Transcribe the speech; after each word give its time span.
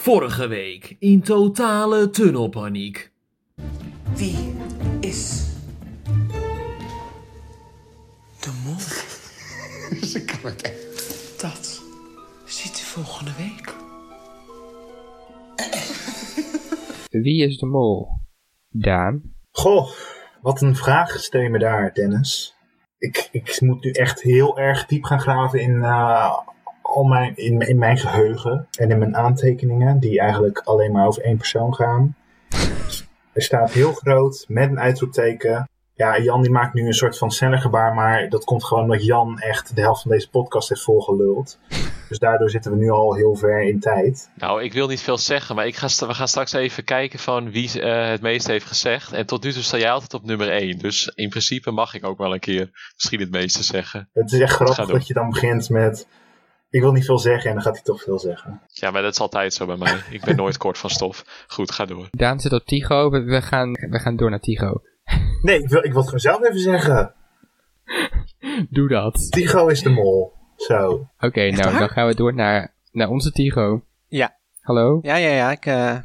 Vorige 0.00 0.46
week 0.46 0.96
in 0.98 1.22
totale 1.22 2.10
tunnelpaniek. 2.10 3.10
Wie 4.14 4.56
is 5.00 5.48
de 8.40 8.60
mol? 8.64 8.78
Ze 10.10 10.24
kan 10.24 10.50
het 10.50 10.62
echt. 10.62 11.40
Dat 11.40 11.82
ziet 12.44 12.80
u 12.80 12.84
volgende 12.84 13.30
week. 13.36 13.74
Wie 17.24 17.46
is 17.46 17.58
de 17.58 17.66
mol? 17.66 18.08
Daan? 18.68 19.22
Goh, 19.50 19.90
wat 20.40 20.62
een 20.62 20.76
vraag 20.76 21.18
stel 21.18 21.40
je 21.40 21.50
me 21.50 21.58
daar, 21.58 21.94
Dennis. 21.94 22.54
Ik, 22.98 23.28
ik 23.32 23.60
moet 23.60 23.84
nu 23.84 23.90
echt 23.90 24.22
heel 24.22 24.58
erg 24.58 24.86
diep 24.86 25.04
gaan 25.04 25.20
graven 25.20 25.60
in, 25.60 25.82
eh, 25.82 26.38
al 26.90 27.04
mijn, 27.04 27.36
in, 27.36 27.60
in 27.60 27.78
mijn 27.78 27.98
geheugen 27.98 28.66
en 28.78 28.90
in 28.90 28.98
mijn 28.98 29.16
aantekeningen, 29.16 29.98
die 29.98 30.20
eigenlijk 30.20 30.58
alleen 30.58 30.92
maar 30.92 31.06
over 31.06 31.22
één 31.22 31.36
persoon 31.36 31.74
gaan. 31.74 32.16
Er 33.32 33.42
staat 33.42 33.72
heel 33.72 33.92
groot 33.92 34.44
met 34.48 34.70
een 34.70 34.80
uitroepteken. 34.80 35.68
Ja, 35.94 36.18
Jan 36.18 36.42
die 36.42 36.50
maakt 36.50 36.74
nu 36.74 36.86
een 36.86 36.92
soort 36.92 37.18
van 37.18 37.30
sneller 37.30 37.70
maar 37.70 38.28
dat 38.28 38.44
komt 38.44 38.64
gewoon 38.64 38.82
omdat 38.82 39.04
Jan 39.04 39.38
echt 39.38 39.74
de 39.76 39.80
helft 39.80 40.02
van 40.02 40.10
deze 40.10 40.30
podcast 40.30 40.68
heeft 40.68 40.82
volgeluld. 40.82 41.58
Dus 42.08 42.18
daardoor 42.18 42.50
zitten 42.50 42.70
we 42.70 42.76
nu 42.76 42.90
al 42.90 43.14
heel 43.14 43.36
ver 43.36 43.62
in 43.62 43.80
tijd. 43.80 44.30
Nou, 44.34 44.62
ik 44.62 44.72
wil 44.72 44.88
niet 44.88 45.00
veel 45.00 45.18
zeggen, 45.18 45.54
maar 45.54 45.66
ik 45.66 45.76
ga 45.76 46.06
we 46.06 46.14
gaan 46.14 46.28
straks 46.28 46.52
even 46.52 46.84
kijken 46.84 47.18
van 47.18 47.50
wie 47.50 47.80
eh, 47.80 48.08
het 48.08 48.20
meeste 48.20 48.50
heeft 48.50 48.66
gezegd. 48.66 49.12
En 49.12 49.26
tot 49.26 49.42
nu 49.42 49.52
toe 49.52 49.62
sta 49.62 49.78
jij 49.78 49.90
altijd 49.90 50.14
op 50.14 50.24
nummer 50.24 50.50
1. 50.50 50.78
Dus 50.78 51.12
in 51.14 51.28
principe 51.28 51.70
mag 51.70 51.94
ik 51.94 52.06
ook 52.06 52.18
wel 52.18 52.32
een 52.32 52.40
keer 52.40 52.70
misschien 52.94 53.20
het 53.20 53.30
meeste 53.30 53.62
zeggen. 53.62 54.08
Het 54.12 54.32
is 54.32 54.40
echt 54.40 54.56
Ga 54.56 54.64
grappig 54.64 54.94
dat 54.94 55.06
je 55.06 55.14
dan 55.14 55.30
begint 55.30 55.68
met... 55.68 56.06
Ik 56.70 56.80
wil 56.80 56.92
niet 56.92 57.04
veel 57.04 57.18
zeggen 57.18 57.48
en 57.48 57.54
dan 57.54 57.64
gaat 57.64 57.74
hij 57.74 57.82
toch 57.82 58.02
veel 58.02 58.18
zeggen. 58.18 58.60
Ja, 58.66 58.90
maar 58.90 59.02
dat 59.02 59.12
is 59.12 59.20
altijd 59.20 59.54
zo 59.54 59.66
bij 59.66 59.76
mij. 59.76 60.00
Ik 60.16 60.24
ben 60.24 60.36
nooit 60.36 60.56
kort 60.56 60.78
van 60.78 60.90
stof. 60.90 61.44
Goed, 61.48 61.70
ga 61.70 61.84
door. 61.84 62.08
Daan 62.10 62.40
zit 62.40 62.52
op 62.52 62.64
Tigo. 62.64 63.10
We, 63.10 63.22
we 63.22 63.42
gaan, 63.42 63.72
we 63.72 63.98
gaan 63.98 64.16
door 64.16 64.30
naar 64.30 64.40
Tigo. 64.40 64.82
Nee, 65.42 65.58
ik 65.58 65.68
wil, 65.68 65.84
ik 65.84 65.92
wil 65.92 66.00
het 66.00 66.04
gewoon 66.04 66.20
zelf 66.20 66.42
even 66.42 66.60
zeggen. 66.60 67.14
Doe 68.70 68.88
dat. 68.88 69.26
Tigo 69.30 69.66
is 69.66 69.82
de 69.82 69.90
mol. 69.90 70.32
Zo. 70.56 71.08
Oké, 71.18 71.50
nou 71.50 71.70
waar? 71.70 71.78
dan 71.78 71.88
gaan 71.88 72.06
we 72.06 72.14
door 72.14 72.34
naar, 72.34 72.74
naar 72.92 73.08
onze 73.08 73.32
Tigo. 73.32 73.84
Ja. 74.08 74.38
Hallo? 74.60 74.98
Ja, 75.02 75.16
ja, 75.16 75.30
ja. 75.30 75.50
Ik, 75.50 75.66
eh, 75.66 75.98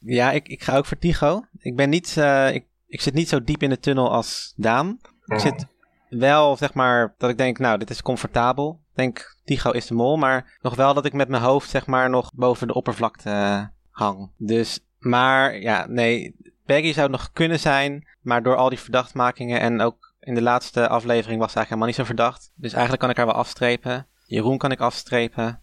ja, 0.00 0.32
ik, 0.32 0.48
ik 0.48 0.62
ga 0.62 0.76
ook 0.76 0.86
voor 0.86 0.98
Tigo. 0.98 1.44
Ik 1.58 1.76
ben 1.76 1.88
niet, 1.88 2.16
eh, 2.16 2.54
ik, 2.54 2.66
ik 2.86 3.00
zit 3.00 3.14
niet 3.14 3.28
zo 3.28 3.44
diep 3.44 3.62
in 3.62 3.70
de 3.70 3.78
tunnel 3.78 4.12
als 4.12 4.52
Daan. 4.56 5.00
Ik 5.24 5.38
zit 5.38 5.66
wel, 6.08 6.56
zeg 6.56 6.74
maar, 6.74 7.14
dat 7.18 7.30
ik 7.30 7.38
denk, 7.38 7.58
nou, 7.58 7.78
dit 7.78 7.90
is 7.90 8.02
comfortabel. 8.02 8.80
Ik 8.90 8.96
denk, 8.96 9.36
Tigo 9.44 9.70
is 9.70 9.86
de 9.86 9.94
mol, 9.94 10.16
maar 10.16 10.58
nog 10.62 10.74
wel 10.74 10.94
dat 10.94 11.04
ik 11.04 11.12
met 11.12 11.28
mijn 11.28 11.42
hoofd, 11.42 11.70
zeg 11.70 11.86
maar, 11.86 12.10
nog 12.10 12.32
boven 12.34 12.66
de 12.66 12.74
oppervlakte 12.74 13.30
eh, 13.30 13.64
hang. 13.90 14.30
Dus, 14.36 14.80
maar, 14.98 15.60
ja, 15.60 15.86
nee, 15.86 16.36
Peggy 16.64 16.92
zou 16.92 17.00
het 17.00 17.16
nog 17.16 17.32
kunnen 17.32 17.58
zijn, 17.58 18.06
maar 18.20 18.42
door 18.42 18.56
al 18.56 18.68
die 18.68 18.78
verdachtmakingen 18.78 19.60
en 19.60 19.80
ook 19.80 20.14
in 20.20 20.34
de 20.34 20.42
laatste 20.42 20.88
aflevering 20.88 21.40
was 21.40 21.52
ze 21.52 21.56
eigenlijk 21.56 21.68
helemaal 21.68 21.86
niet 21.86 21.96
zo 21.96 22.04
verdacht. 22.04 22.52
Dus 22.54 22.72
eigenlijk 22.72 23.02
kan 23.02 23.10
ik 23.10 23.16
haar 23.16 23.26
wel 23.26 23.34
afstrepen. 23.34 24.06
Jeroen 24.24 24.58
kan 24.58 24.72
ik 24.72 24.80
afstrepen. 24.80 25.60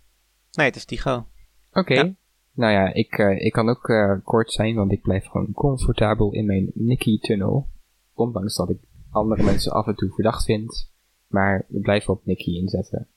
Nee, 0.51 0.65
het 0.65 0.75
is 0.75 0.85
Tigo. 0.85 1.27
Oké. 1.71 1.93
Ja. 1.93 2.13
Nou 2.53 2.71
ja, 2.71 2.93
ik, 2.93 3.17
eh, 3.17 3.45
ik 3.45 3.51
kan 3.51 3.69
ook 3.69 3.89
eh, 3.89 4.13
kort 4.23 4.51
zijn, 4.51 4.75
want 4.75 4.91
ik 4.91 5.01
blijf 5.01 5.25
gewoon 5.25 5.51
comfortabel 5.51 6.31
in 6.31 6.45
mijn 6.45 6.71
Nicky-tunnel. 6.73 7.69
Ondanks 8.13 8.55
dat 8.55 8.69
ik 8.69 8.77
andere 9.13 9.43
mensen 9.43 9.71
af 9.71 9.87
en 9.87 9.95
toe 9.95 10.13
verdacht 10.13 10.45
vind. 10.45 10.91
Maar 11.27 11.65
we 11.67 11.79
blijven 11.79 12.13
op 12.13 12.25
Nicky 12.25 12.51
inzetten. 12.51 13.07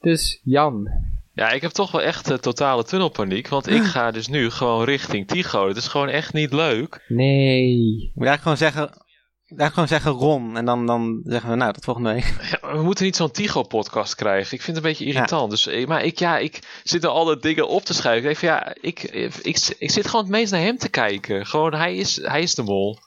Dus 0.00 0.40
Jan. 0.44 0.88
Ja, 1.32 1.50
ik 1.50 1.62
heb 1.62 1.70
toch 1.70 1.90
wel 1.90 2.02
echt 2.02 2.30
eh, 2.30 2.36
totale 2.36 2.84
tunnelpaniek. 2.84 3.48
Want 3.48 3.66
ik 3.66 3.82
ga 3.82 4.10
dus 4.10 4.28
nu 4.28 4.50
gewoon 4.50 4.84
richting 4.84 5.26
Tigo. 5.26 5.68
Het 5.68 5.76
is 5.76 5.88
gewoon 5.88 6.08
echt 6.08 6.32
niet 6.32 6.52
leuk. 6.52 7.04
Nee. 7.08 8.02
Ik 8.02 8.14
moet 8.14 8.26
eigenlijk 8.26 8.42
gewoon 8.42 8.56
zeggen, 8.56 9.04
eigenlijk 9.48 9.72
gewoon 9.72 9.88
zeggen 9.88 10.10
Ron. 10.10 10.56
En 10.56 10.64
dan, 10.64 10.86
dan 10.86 11.20
zeggen 11.24 11.50
we, 11.50 11.56
nou, 11.56 11.72
tot 11.72 11.84
volgende 11.84 12.12
week. 12.12 12.34
Ja, 12.50 12.76
we 12.76 12.82
moeten 12.82 13.04
niet 13.04 13.16
zo'n 13.16 13.30
Tigo-podcast 13.30 14.14
krijgen. 14.14 14.54
Ik 14.54 14.62
vind 14.62 14.76
het 14.76 14.84
een 14.84 14.90
beetje 14.90 15.04
irritant. 15.04 15.50
Dus, 15.50 15.66
eh, 15.66 15.86
maar 15.86 16.04
ik, 16.04 16.18
ja, 16.18 16.38
ik 16.38 16.80
zit 16.84 17.04
er 17.04 17.10
alle 17.10 17.38
dingen 17.38 17.68
op 17.68 17.82
te 17.84 17.94
schrijven. 17.94 18.30
Ik 18.30 18.38
denk 18.38 18.38
van, 18.38 18.48
ja, 18.48 18.74
ik, 18.80 19.02
ik, 19.02 19.34
ik, 19.34 19.74
ik 19.78 19.90
zit 19.90 20.06
gewoon 20.06 20.24
het 20.24 20.32
meest 20.34 20.52
naar 20.52 20.60
hem 20.60 20.78
te 20.78 20.88
kijken. 20.88 21.46
Gewoon, 21.46 21.74
hij 21.74 21.96
is, 21.96 22.16
hij 22.16 22.42
is 22.42 22.54
de 22.54 22.62
mol. 22.62 22.98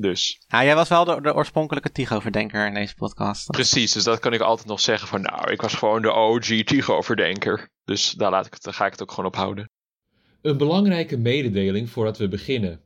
Dus, 0.00 0.40
Ja, 0.48 0.64
jij 0.64 0.74
was 0.74 0.88
wel 0.88 1.04
de, 1.04 1.20
de 1.20 1.34
oorspronkelijke 1.34 1.92
Tigo-verdenker 1.92 2.66
in 2.66 2.74
deze 2.74 2.94
podcast. 2.94 3.50
precies. 3.50 3.92
Dus 3.92 4.04
dat 4.04 4.18
kan 4.18 4.32
ik 4.32 4.40
altijd 4.40 4.68
nog 4.68 4.80
zeggen 4.80 5.08
van, 5.08 5.22
nou, 5.22 5.52
ik 5.52 5.60
was 5.60 5.74
gewoon 5.74 6.02
de 6.02 6.12
OG 6.12 6.44
Tigo-verdenker. 6.44 7.68
Dus 7.84 8.10
daar, 8.12 8.30
laat 8.30 8.46
ik 8.46 8.52
het, 8.52 8.62
daar 8.62 8.74
ga 8.74 8.86
ik 8.86 8.92
het 8.92 9.02
ook 9.02 9.10
gewoon 9.10 9.26
op 9.30 9.36
houden. 9.36 9.70
Een 10.42 10.56
belangrijke 10.56 11.16
mededeling 11.16 11.90
voordat 11.90 12.18
we 12.18 12.28
beginnen. 12.28 12.80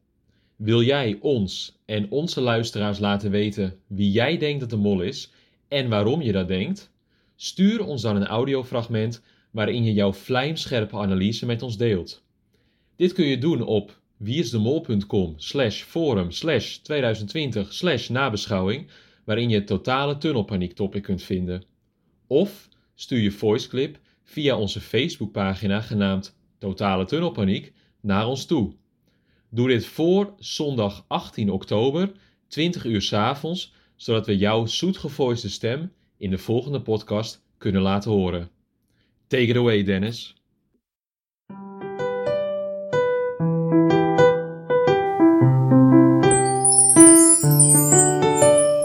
Wil 0.56 0.82
jij 0.82 1.18
ons 1.20 1.78
en 1.86 2.10
onze 2.10 2.40
luisteraars 2.40 2.98
laten 2.98 3.30
weten 3.30 3.80
wie 3.86 4.10
jij 4.10 4.38
denkt 4.38 4.60
dat 4.60 4.70
de 4.70 4.76
mol 4.76 5.00
is 5.00 5.32
en 5.68 5.88
waarom 5.88 6.22
je 6.22 6.32
dat 6.32 6.48
denkt? 6.48 6.90
Stuur 7.36 7.84
ons 7.84 8.02
dan 8.02 8.16
een 8.16 8.26
audiofragment 8.26 9.22
waarin 9.50 9.84
je 9.84 9.92
jouw 9.92 10.12
vlijmscherpe 10.12 10.96
analyse 10.96 11.46
met 11.46 11.62
ons 11.62 11.76
deelt. 11.76 12.22
Dit 12.96 13.12
kun 13.12 13.26
je 13.26 13.38
doen 13.38 13.62
op 13.62 14.02
wieisdemol.com 14.16 15.34
slash 15.36 15.82
forum 15.82 16.30
slash 16.30 16.76
2020 16.76 17.72
slash 17.72 18.08
nabeschouwing 18.08 18.90
waarin 19.24 19.48
je 19.48 19.54
het 19.54 19.66
totale 19.66 20.18
tunnelpaniek 20.18 20.72
topic 20.72 21.02
kunt 21.02 21.22
vinden. 21.22 21.64
Of 22.26 22.68
stuur 22.94 23.20
je 23.20 23.30
voiceclip 23.30 23.98
via 24.22 24.56
onze 24.56 24.80
Facebookpagina 24.80 25.80
genaamd 25.80 26.36
Totale 26.58 27.04
Tunnelpaniek 27.04 27.72
naar 28.00 28.26
ons 28.26 28.46
toe. 28.46 28.72
Doe 29.48 29.68
dit 29.68 29.86
voor 29.86 30.34
zondag 30.38 31.04
18 31.08 31.50
oktober, 31.50 32.12
20 32.48 32.84
uur 32.84 33.02
's 33.02 33.12
avonds, 33.12 33.74
zodat 33.96 34.26
we 34.26 34.36
jouw 34.36 34.66
zoetgevoiste 34.66 35.50
stem 35.50 35.92
in 36.16 36.30
de 36.30 36.38
volgende 36.38 36.80
podcast 36.82 37.44
kunnen 37.58 37.82
laten 37.82 38.10
horen. 38.10 38.50
Take 39.26 39.46
it 39.46 39.56
away, 39.56 39.82
Dennis. 39.82 40.43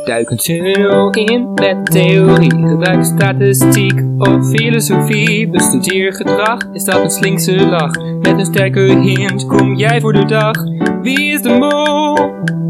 Duik 0.09 0.29
een 0.29 0.37
tunnel 0.37 1.09
in 1.09 1.53
met 1.53 1.85
theorie. 1.85 2.49
Gebruik 2.49 3.05
statistiek 3.05 4.03
of 4.17 4.49
filosofie. 4.49 5.49
Bestudeer 5.49 6.13
gedrag, 6.13 6.69
is 6.73 6.83
dat 6.83 7.03
een 7.03 7.09
slinkse 7.09 7.65
lach? 7.65 7.95
Met 7.97 8.39
een 8.39 8.45
sterke 8.45 8.79
hint 8.79 9.45
kom 9.45 9.75
jij 9.75 9.99
voor 9.99 10.13
de 10.13 10.25
dag. 10.25 10.55
Wie 11.01 11.31
is 11.31 11.41
de 11.41 11.49
mol? 11.49 12.17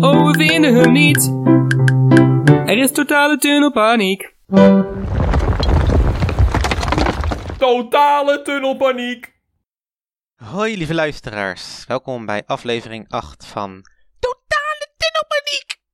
Oh, 0.09 0.31
we 0.31 0.38
vinden 0.38 0.75
hem 0.75 0.91
niet. 0.91 1.33
Er 2.66 2.77
is 2.77 2.91
totale 2.91 3.38
tunnelpaniek. 3.38 4.33
Totale 7.57 8.41
tunnelpaniek! 8.44 9.33
Hoi 10.35 10.77
lieve 10.77 10.94
luisteraars, 10.94 11.85
welkom 11.88 12.25
bij 12.25 12.44
aflevering 12.45 13.06
8 13.09 13.45
van! 13.45 13.83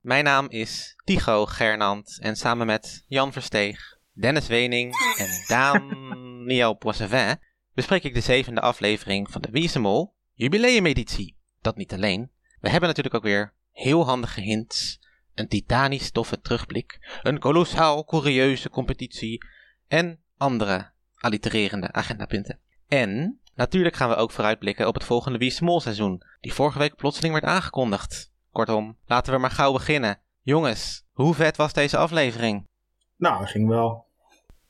Mijn 0.05 0.23
naam 0.23 0.49
is 0.49 0.95
Tigo 1.03 1.45
Gernand 1.45 2.19
en 2.21 2.35
samen 2.35 2.65
met 2.65 3.03
Jan 3.07 3.33
Versteeg, 3.33 3.97
Dennis 4.13 4.47
Wening 4.47 4.95
en 5.17 5.43
Daniel 5.47 6.73
Poissevin 6.73 7.39
bespreek 7.73 8.03
ik 8.03 8.13
de 8.13 8.21
zevende 8.21 8.61
aflevering 8.61 9.31
van 9.31 9.41
de 9.41 9.49
Wie 9.51 9.63
is 9.63 9.71
de 9.71 9.79
Mol 9.79 10.15
jubileumeditie. 10.33 11.37
Dat 11.61 11.75
niet 11.75 11.93
alleen, 11.93 12.31
we 12.59 12.69
hebben 12.69 12.87
natuurlijk 12.87 13.15
ook 13.15 13.23
weer 13.23 13.53
heel 13.71 14.05
handige 14.05 14.41
hints, 14.41 14.99
een 15.33 15.47
titanisch 15.47 16.11
toffe 16.11 16.41
terugblik, 16.41 17.19
een 17.21 17.39
kolossaal 17.39 18.05
curieuze 18.05 18.69
competitie 18.69 19.45
en 19.87 20.19
andere 20.37 20.91
allitererende 21.15 21.91
agendapunten. 21.91 22.59
En 22.87 23.39
natuurlijk 23.55 23.95
gaan 23.95 24.09
we 24.09 24.15
ook 24.15 24.31
vooruitblikken 24.31 24.87
op 24.87 24.93
het 24.93 25.03
volgende 25.03 25.37
Wie 25.37 25.47
is 25.47 25.57
de 25.57 25.65
Mol 25.65 25.81
seizoen, 25.81 26.21
die 26.41 26.53
vorige 26.53 26.79
week 26.79 26.95
plotseling 26.95 27.33
werd 27.33 27.45
aangekondigd. 27.45 28.33
Kortom, 28.55 28.97
laten 29.05 29.33
we 29.33 29.39
maar 29.39 29.51
gauw 29.51 29.71
beginnen. 29.73 30.19
Jongens, 30.41 31.05
hoe 31.13 31.33
vet 31.33 31.57
was 31.57 31.73
deze 31.73 31.97
aflevering? 31.97 32.67
Nou, 33.17 33.39
dat 33.39 33.49
ging 33.49 33.67
wel. 33.67 34.05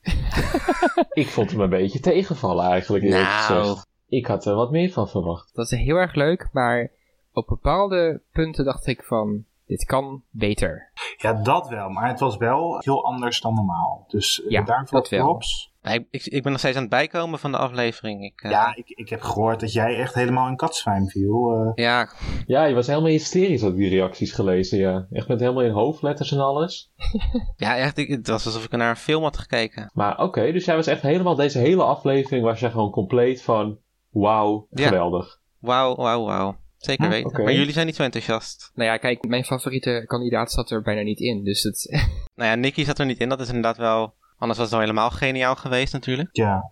Ik 1.22 1.28
vond 1.28 1.50
hem 1.50 1.60
een 1.60 1.68
beetje 1.70 2.00
tegenvallen 2.00 2.64
eigenlijk, 2.70 3.04
Nou. 3.04 3.78
Ik 4.06 4.26
had 4.26 4.46
er 4.46 4.54
wat 4.54 4.70
meer 4.70 4.90
van 4.92 5.08
verwacht. 5.08 5.54
Dat 5.54 5.72
is 5.72 5.78
heel 5.78 5.96
erg 5.96 6.14
leuk, 6.14 6.48
maar 6.52 6.90
op 7.32 7.46
bepaalde 7.46 8.22
punten 8.32 8.64
dacht 8.64 8.86
ik 8.86 9.02
van, 9.02 9.44
dit 9.66 9.84
kan 9.84 10.22
beter. 10.30 10.92
Ja, 11.16 11.32
dat 11.32 11.68
wel. 11.68 11.88
Maar 11.88 12.08
het 12.08 12.20
was 12.20 12.36
wel 12.36 12.78
heel 12.78 13.04
anders 13.04 13.40
dan 13.40 13.54
normaal. 13.54 14.04
Dus 14.08 14.42
eh, 14.44 14.50
Ja, 14.50 14.62
daarvoor 14.62 15.08
props. 15.08 15.74
Ik, 15.94 16.26
ik 16.26 16.42
ben 16.42 16.52
nog 16.52 16.60
steeds 16.60 16.76
aan 16.76 16.82
het 16.82 16.90
bijkomen 16.90 17.38
van 17.38 17.50
de 17.52 17.58
aflevering. 17.58 18.24
Ik, 18.24 18.40
eh, 18.42 18.50
Ja, 18.50 18.74
ik, 18.76 18.88
ik 18.88 19.08
heb 19.08 19.20
gehoord 19.20 19.60
dat 19.60 19.72
jij 19.72 19.96
echt 19.96 20.14
helemaal 20.14 20.48
in 20.48 20.56
katzwijn 20.56 21.08
viel. 21.08 21.50
eh. 21.52 21.84
ja, 21.84 22.08
Ja, 22.46 22.64
je 22.64 22.74
was 22.74 22.86
helemaal 22.86 23.10
hysterisch, 23.10 23.60
had 23.60 23.76
die 23.76 23.88
reacties 23.88 24.32
gelezen, 24.32 24.78
ja. 24.78 25.06
Echt 25.10 25.28
met 25.28 25.40
helemaal 25.40 25.62
in 25.62 25.70
hoofdletters 25.70 26.32
en 26.32 26.40
alles. 26.40 26.92
ja, 27.56 27.76
echt. 27.76 27.98
Ik, 27.98 28.08
het 28.08 28.26
was 28.28 28.46
alsof 28.46 28.64
ik 28.64 28.70
naar 28.70 28.90
een 28.90 28.96
film 28.96 29.22
had 29.22 29.36
gekeken. 29.38 29.90
Maar 29.94 30.18
oké, 30.22 30.52
dus 30.52 30.64
jij 30.64 30.76
was 30.76 30.86
echt 30.86 31.02
helemaal, 31.02 31.34
deze 31.34 31.58
hele 31.58 31.82
aflevering 31.82 32.44
was 32.44 32.60
jij 32.60 32.70
gewoon 32.70 32.90
compleet 32.90 33.42
van, 33.42 33.78
wauw, 34.10 34.66
geweldig. 34.70 35.38
Wauw, 35.58 35.94
wauw, 35.94 36.24
wauw. 36.24 36.56
Zeker 36.78 37.04
Hm, 37.04 37.10
weten. 37.10 37.42
Maar 37.44 37.52
jullie 37.52 37.72
zijn 37.72 37.86
niet 37.86 37.96
zo 37.96 38.02
enthousiast. 38.02 38.70
Nou 38.74 38.90
ja, 38.90 38.96
kijk, 38.96 39.26
mijn 39.28 39.44
favoriete 39.44 40.04
kandidaat 40.06 40.52
zat 40.52 40.70
er 40.70 40.82
bijna 40.82 41.02
niet 41.02 41.20
in. 41.20 41.44
Dus 41.44 41.62
het, 41.62 41.90
Nou 42.36 42.50
ja, 42.50 42.54
Nicky 42.54 42.84
zat 42.84 42.98
er 42.98 43.06
niet 43.06 43.18
in. 43.20 43.28
Dat 43.28 43.40
is 43.40 43.46
inderdaad 43.46 43.76
wel... 43.76 44.14
Anders 44.38 44.58
was 44.58 44.68
het 44.68 44.76
al 44.76 44.80
helemaal 44.84 45.10
geniaal 45.10 45.56
geweest 45.56 45.92
natuurlijk. 45.92 46.28
Ja, 46.32 46.70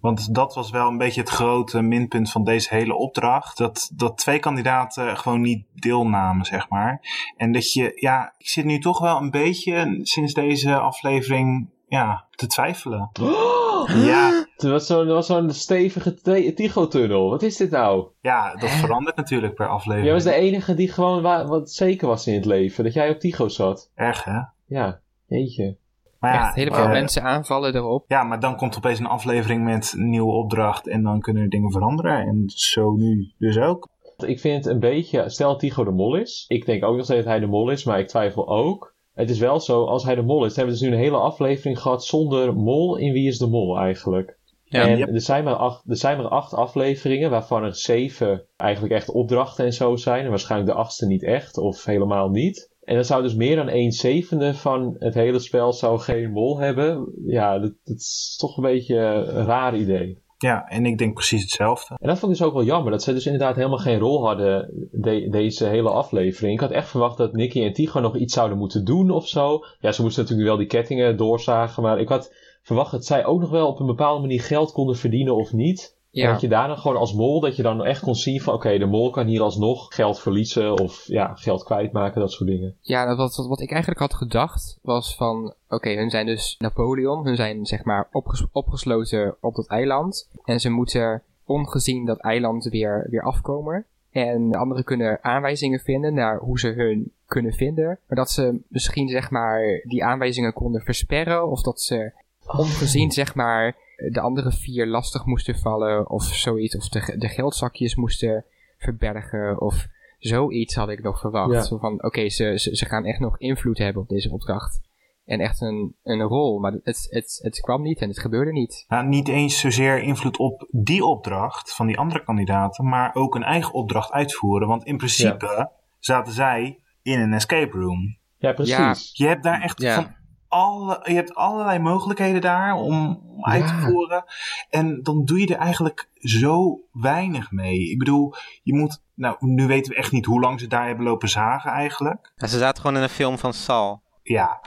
want 0.00 0.34
dat 0.34 0.54
was 0.54 0.70
wel 0.70 0.88
een 0.88 0.98
beetje 0.98 1.20
het 1.20 1.30
grote 1.30 1.82
minpunt 1.82 2.30
van 2.30 2.44
deze 2.44 2.74
hele 2.74 2.94
opdracht. 2.94 3.58
Dat, 3.58 3.90
dat 3.94 4.18
twee 4.18 4.38
kandidaten 4.38 5.16
gewoon 5.16 5.40
niet 5.40 5.64
deelnamen, 5.74 6.44
zeg 6.44 6.68
maar. 6.68 7.00
En 7.36 7.52
dat 7.52 7.72
je, 7.72 7.92
ja, 7.94 8.34
ik 8.38 8.48
zit 8.48 8.64
nu 8.64 8.78
toch 8.78 8.98
wel 8.98 9.16
een 9.20 9.30
beetje 9.30 9.98
sinds 10.02 10.34
deze 10.34 10.74
aflevering, 10.76 11.68
ja, 11.88 12.24
te 12.30 12.46
twijfelen. 12.46 13.10
Ja, 13.86 14.46
Er 14.56 14.70
was 14.70 14.86
zo'n 14.86 15.06
was 15.06 15.26
zo'n 15.26 15.50
stevige 15.50 16.14
te- 16.14 16.52
Tycho-tunnel. 16.54 17.30
Wat 17.30 17.42
is 17.42 17.56
dit 17.56 17.70
nou? 17.70 18.06
ja, 18.20 18.54
dat 18.54 18.70
verandert 18.70 19.16
natuurlijk 19.16 19.54
per 19.54 19.68
aflevering. 19.68 20.04
Jij 20.04 20.14
was 20.14 20.24
de 20.24 20.32
enige 20.34 20.74
die 20.74 20.92
gewoon 20.92 21.22
wa- 21.22 21.46
wat 21.46 21.70
zeker 21.70 22.08
was 22.08 22.26
in 22.26 22.34
het 22.34 22.44
leven. 22.44 22.84
Dat 22.84 22.92
jij 22.92 23.10
op 23.10 23.18
Tycho 23.20 23.48
zat. 23.48 23.90
Erg, 23.94 24.24
hè? 24.24 24.38
Ja, 24.66 25.00
jeetje. 25.26 25.76
Maar 26.26 26.40
ja, 26.40 26.46
echt 26.46 26.54
hele 26.54 26.74
veel 26.74 26.88
mensen 26.88 27.22
aanvallen 27.22 27.74
erop. 27.74 28.04
Ja, 28.08 28.22
maar 28.22 28.40
dan 28.40 28.56
komt 28.56 28.72
er 28.72 28.78
opeens 28.78 28.98
een 28.98 29.06
aflevering 29.06 29.64
met 29.64 29.94
een 29.96 30.10
nieuwe 30.10 30.32
opdracht 30.32 30.86
en 30.86 31.02
dan 31.02 31.20
kunnen 31.20 31.42
er 31.42 31.48
dingen 31.48 31.72
veranderen. 31.72 32.18
En 32.18 32.42
zo 32.46 32.92
nu 32.92 33.32
dus 33.38 33.58
ook. 33.58 33.88
Ik 34.16 34.40
vind 34.40 34.64
het 34.64 34.74
een 34.74 34.80
beetje, 34.80 35.28
stel 35.28 35.56
Tycho 35.56 35.84
de 35.84 35.90
mol 35.90 36.16
is. 36.16 36.44
Ik 36.48 36.66
denk 36.66 36.84
ook 36.84 36.96
nog 36.96 37.04
steeds 37.04 37.24
dat 37.24 37.32
hij 37.32 37.40
de 37.40 37.46
mol 37.46 37.70
is, 37.70 37.84
maar 37.84 37.98
ik 37.98 38.08
twijfel 38.08 38.48
ook. 38.48 38.94
Het 39.14 39.30
is 39.30 39.38
wel 39.38 39.60
zo, 39.60 39.84
als 39.84 40.04
hij 40.04 40.14
de 40.14 40.22
mol 40.22 40.44
is, 40.44 40.54
dan 40.54 40.64
hebben 40.64 40.74
we 40.74 40.80
dus 40.80 40.88
nu 40.88 40.96
een 40.96 41.02
hele 41.02 41.22
aflevering 41.22 41.80
gehad 41.80 42.04
zonder 42.04 42.54
mol 42.54 42.96
in 42.96 43.12
Wie 43.12 43.28
is 43.28 43.38
de 43.38 43.46
Mol 43.46 43.78
eigenlijk. 43.78 44.38
Ja. 44.64 44.88
en 44.88 44.98
Yep. 44.98 45.08
er, 45.08 45.20
zijn 45.20 45.44
maar 45.44 45.54
acht, 45.54 45.82
er 45.88 45.96
zijn 45.96 46.16
maar 46.16 46.28
acht 46.28 46.54
afleveringen, 46.54 47.30
waarvan 47.30 47.62
er 47.62 47.74
zeven 47.74 48.46
eigenlijk 48.56 48.94
echt 48.94 49.10
opdrachten 49.10 49.64
en 49.64 49.72
zo 49.72 49.96
zijn. 49.96 50.24
En 50.24 50.30
waarschijnlijk 50.30 50.70
de 50.70 50.78
achtste 50.78 51.06
niet 51.06 51.22
echt, 51.22 51.58
of 51.58 51.84
helemaal 51.84 52.28
niet. 52.28 52.70
En 52.86 52.94
dan 52.94 53.04
zou 53.04 53.22
dus 53.22 53.34
meer 53.34 53.56
dan 53.56 53.68
een 53.68 53.92
zevende 53.92 54.54
van 54.54 54.96
het 54.98 55.14
hele 55.14 55.38
spel 55.38 55.72
zou 55.72 55.98
geen 55.98 56.30
mol 56.30 56.58
hebben. 56.58 57.12
Ja, 57.24 57.58
dat, 57.58 57.72
dat 57.84 57.96
is 57.96 58.36
toch 58.38 58.56
een 58.56 58.62
beetje 58.62 58.96
een 58.96 59.44
raar 59.46 59.76
idee. 59.76 60.24
Ja, 60.38 60.64
en 60.68 60.86
ik 60.86 60.98
denk 60.98 61.14
precies 61.14 61.42
hetzelfde. 61.42 61.94
En 61.98 62.08
dat 62.08 62.18
vond 62.18 62.32
ik 62.32 62.38
dus 62.38 62.46
ook 62.46 62.54
wel 62.54 62.64
jammer, 62.64 62.90
dat 62.90 63.02
ze 63.02 63.12
dus 63.12 63.24
inderdaad 63.26 63.56
helemaal 63.56 63.78
geen 63.78 63.98
rol 63.98 64.26
hadden 64.26 64.70
de- 64.92 65.28
deze 65.30 65.64
hele 65.64 65.90
aflevering. 65.90 66.52
Ik 66.54 66.60
had 66.60 66.70
echt 66.70 66.88
verwacht 66.88 67.16
dat 67.16 67.32
Nicky 67.32 67.62
en 67.62 67.72
Tigo 67.72 68.00
nog 68.00 68.16
iets 68.16 68.34
zouden 68.34 68.58
moeten 68.58 68.84
doen 68.84 69.10
of 69.10 69.28
zo. 69.28 69.58
Ja, 69.80 69.92
ze 69.92 70.02
moesten 70.02 70.22
natuurlijk 70.22 70.48
wel 70.48 70.58
die 70.58 70.66
kettingen 70.66 71.16
doorzagen, 71.16 71.82
maar 71.82 72.00
ik 72.00 72.08
had 72.08 72.34
verwacht 72.62 72.90
dat 72.90 73.04
zij 73.04 73.24
ook 73.24 73.40
nog 73.40 73.50
wel 73.50 73.68
op 73.68 73.80
een 73.80 73.86
bepaalde 73.86 74.20
manier 74.20 74.42
geld 74.42 74.72
konden 74.72 74.96
verdienen 74.96 75.36
of 75.36 75.52
niet. 75.52 75.95
En 76.16 76.22
Ja, 76.22 76.32
dat 76.32 76.40
je 76.40 76.48
daarna 76.48 76.76
gewoon 76.76 76.96
als 76.96 77.12
mol, 77.12 77.40
dat 77.40 77.56
je 77.56 77.62
dan 77.62 77.84
echt 77.84 78.00
kon 78.00 78.14
zien 78.14 78.40
van 78.40 78.54
oké, 78.54 78.78
de 78.78 78.86
mol 78.86 79.10
kan 79.10 79.26
hier 79.26 79.42
alsnog 79.42 79.94
geld 79.94 80.20
verliezen 80.20 80.78
of 80.78 81.04
ja, 81.06 81.34
geld 81.34 81.64
kwijtmaken, 81.64 82.20
dat 82.20 82.32
soort 82.32 82.48
dingen. 82.48 82.76
ja 82.80 83.16
wat, 83.16 83.36
wat, 83.36 83.46
wat 83.46 83.60
ik 83.60 83.70
eigenlijk 83.70 84.00
had 84.00 84.14
gedacht 84.14 84.78
was 84.82 85.16
van... 85.16 85.54
Oké, 85.68 85.90
hun 85.90 86.10
zijn 86.10 86.26
dus 86.26 86.56
Napoleon. 86.58 87.24
Hun 87.24 87.36
zijn 87.36 87.66
zeg 87.66 87.84
maar 87.84 88.08
opges- 88.12 88.46
opgesloten 88.52 89.36
op 89.40 89.54
dat 89.54 89.66
eiland. 89.68 90.28
En 90.44 90.60
ze 90.60 90.70
moeten 90.70 91.22
ongezien 91.44 92.04
dat 92.04 92.18
eiland 92.18 92.64
weer, 92.64 93.06
weer 93.10 93.22
afkomen. 93.22 93.84
En 94.10 94.50
de 94.50 94.58
anderen 94.58 94.84
kunnen 94.84 95.18
aanwijzingen 95.24 95.80
vinden 95.80 96.14
naar 96.14 96.38
hoe 96.38 96.58
ze 96.58 96.68
hun 96.68 97.12
kunnen 97.26 97.52
vinden. 97.52 97.86
Maar 97.86 98.18
dat 98.18 98.30
ze 98.30 98.60
misschien 98.68 99.08
zeg 99.08 99.30
maar 99.30 99.80
die 99.84 100.04
aanwijzingen 100.04 100.52
konden 100.52 100.82
versperren. 100.82 101.48
Of 101.48 101.62
dat 101.62 101.80
ze 101.80 102.12
ongezien 102.46 103.10
zeg 103.10 103.34
maar 103.34 103.76
de 103.96 104.20
andere 104.20 104.52
vier 104.52 104.86
lastig 104.86 105.24
moesten 105.24 105.58
vallen 105.58 106.10
of 106.10 106.24
zoiets. 106.24 106.76
Of 106.76 106.88
de, 106.88 107.14
de 107.18 107.28
geldzakjes 107.28 107.94
moesten 107.94 108.44
verbergen 108.78 109.60
of 109.60 109.86
zoiets 110.18 110.74
had 110.74 110.88
ik 110.88 111.02
nog 111.02 111.20
verwacht. 111.20 111.68
Ja. 111.68 111.78
Van, 111.78 112.04
oké, 112.04 112.28
ze, 112.28 112.58
ze, 112.58 112.76
ze 112.76 112.86
gaan 112.86 113.04
echt 113.04 113.18
nog 113.18 113.38
invloed 113.38 113.78
hebben 113.78 114.02
op 114.02 114.08
deze 114.08 114.30
opdracht. 114.30 114.80
En 115.24 115.40
echt 115.40 115.60
een, 115.60 115.94
een 116.02 116.22
rol, 116.22 116.58
maar 116.58 116.72
het, 116.72 117.06
het, 117.10 117.38
het 117.42 117.60
kwam 117.60 117.82
niet 117.82 118.00
en 118.00 118.08
het 118.08 118.20
gebeurde 118.20 118.52
niet. 118.52 118.84
Nou, 118.88 119.06
niet 119.06 119.28
eens 119.28 119.60
zozeer 119.60 119.98
invloed 120.02 120.36
op 120.38 120.68
die 120.70 121.04
opdracht 121.04 121.74
van 121.74 121.86
die 121.86 121.98
andere 121.98 122.24
kandidaten, 122.24 122.88
maar 122.88 123.14
ook 123.14 123.34
een 123.34 123.42
eigen 123.42 123.74
opdracht 123.74 124.12
uitvoeren. 124.12 124.68
Want 124.68 124.84
in 124.84 124.96
principe 124.96 125.70
zaten 125.98 126.32
zij 126.32 126.78
in 127.02 127.20
een 127.20 127.32
escape 127.32 127.78
room. 127.78 128.18
Ja, 128.38 128.52
precies. 128.52 128.76
Ja. 128.76 128.94
Je 129.12 129.26
hebt 129.26 129.42
daar 129.42 129.60
echt 129.62 129.80
Ja. 129.80 129.94
van 129.94 130.14
alle, 130.56 131.00
je 131.02 131.14
hebt 131.14 131.34
allerlei 131.34 131.78
mogelijkheden 131.78 132.40
daar 132.40 132.74
om, 132.74 133.22
uit 133.40 133.66
te 133.66 133.72
Ja. 133.74 133.80
voeren. 133.80 134.24
En 134.70 135.02
dan 135.02 135.24
doe 135.24 135.40
je 135.40 135.46
er 135.54 135.60
eigenlijk 135.60 136.08
zo 136.16 136.80
weinig 136.92 137.50
mee. 137.50 137.90
Ik 137.90 137.98
bedoel, 137.98 138.34
je 138.62 138.74
moet, 138.74 139.02
nou, 139.14 139.36
nu 139.40 139.66
weten 139.66 139.92
we 139.92 139.98
echt 139.98 140.12
niet 140.12 140.26
hoe 140.26 140.40
lang 140.40 140.60
ze 140.60 140.66
daar 140.66 140.86
hebben 140.86 141.04
lopen 141.04 141.28
zagen 141.28 141.70
eigenlijk. 141.70 142.32
Ja, 142.36 142.46
ze 142.46 142.58
zaten 142.58 142.80
gewoon 142.82 142.96
in 142.96 143.02
een 143.02 143.08
film 143.08 143.38
van 143.38 143.52
Sal. 143.52 144.02
Ja, 144.22 144.60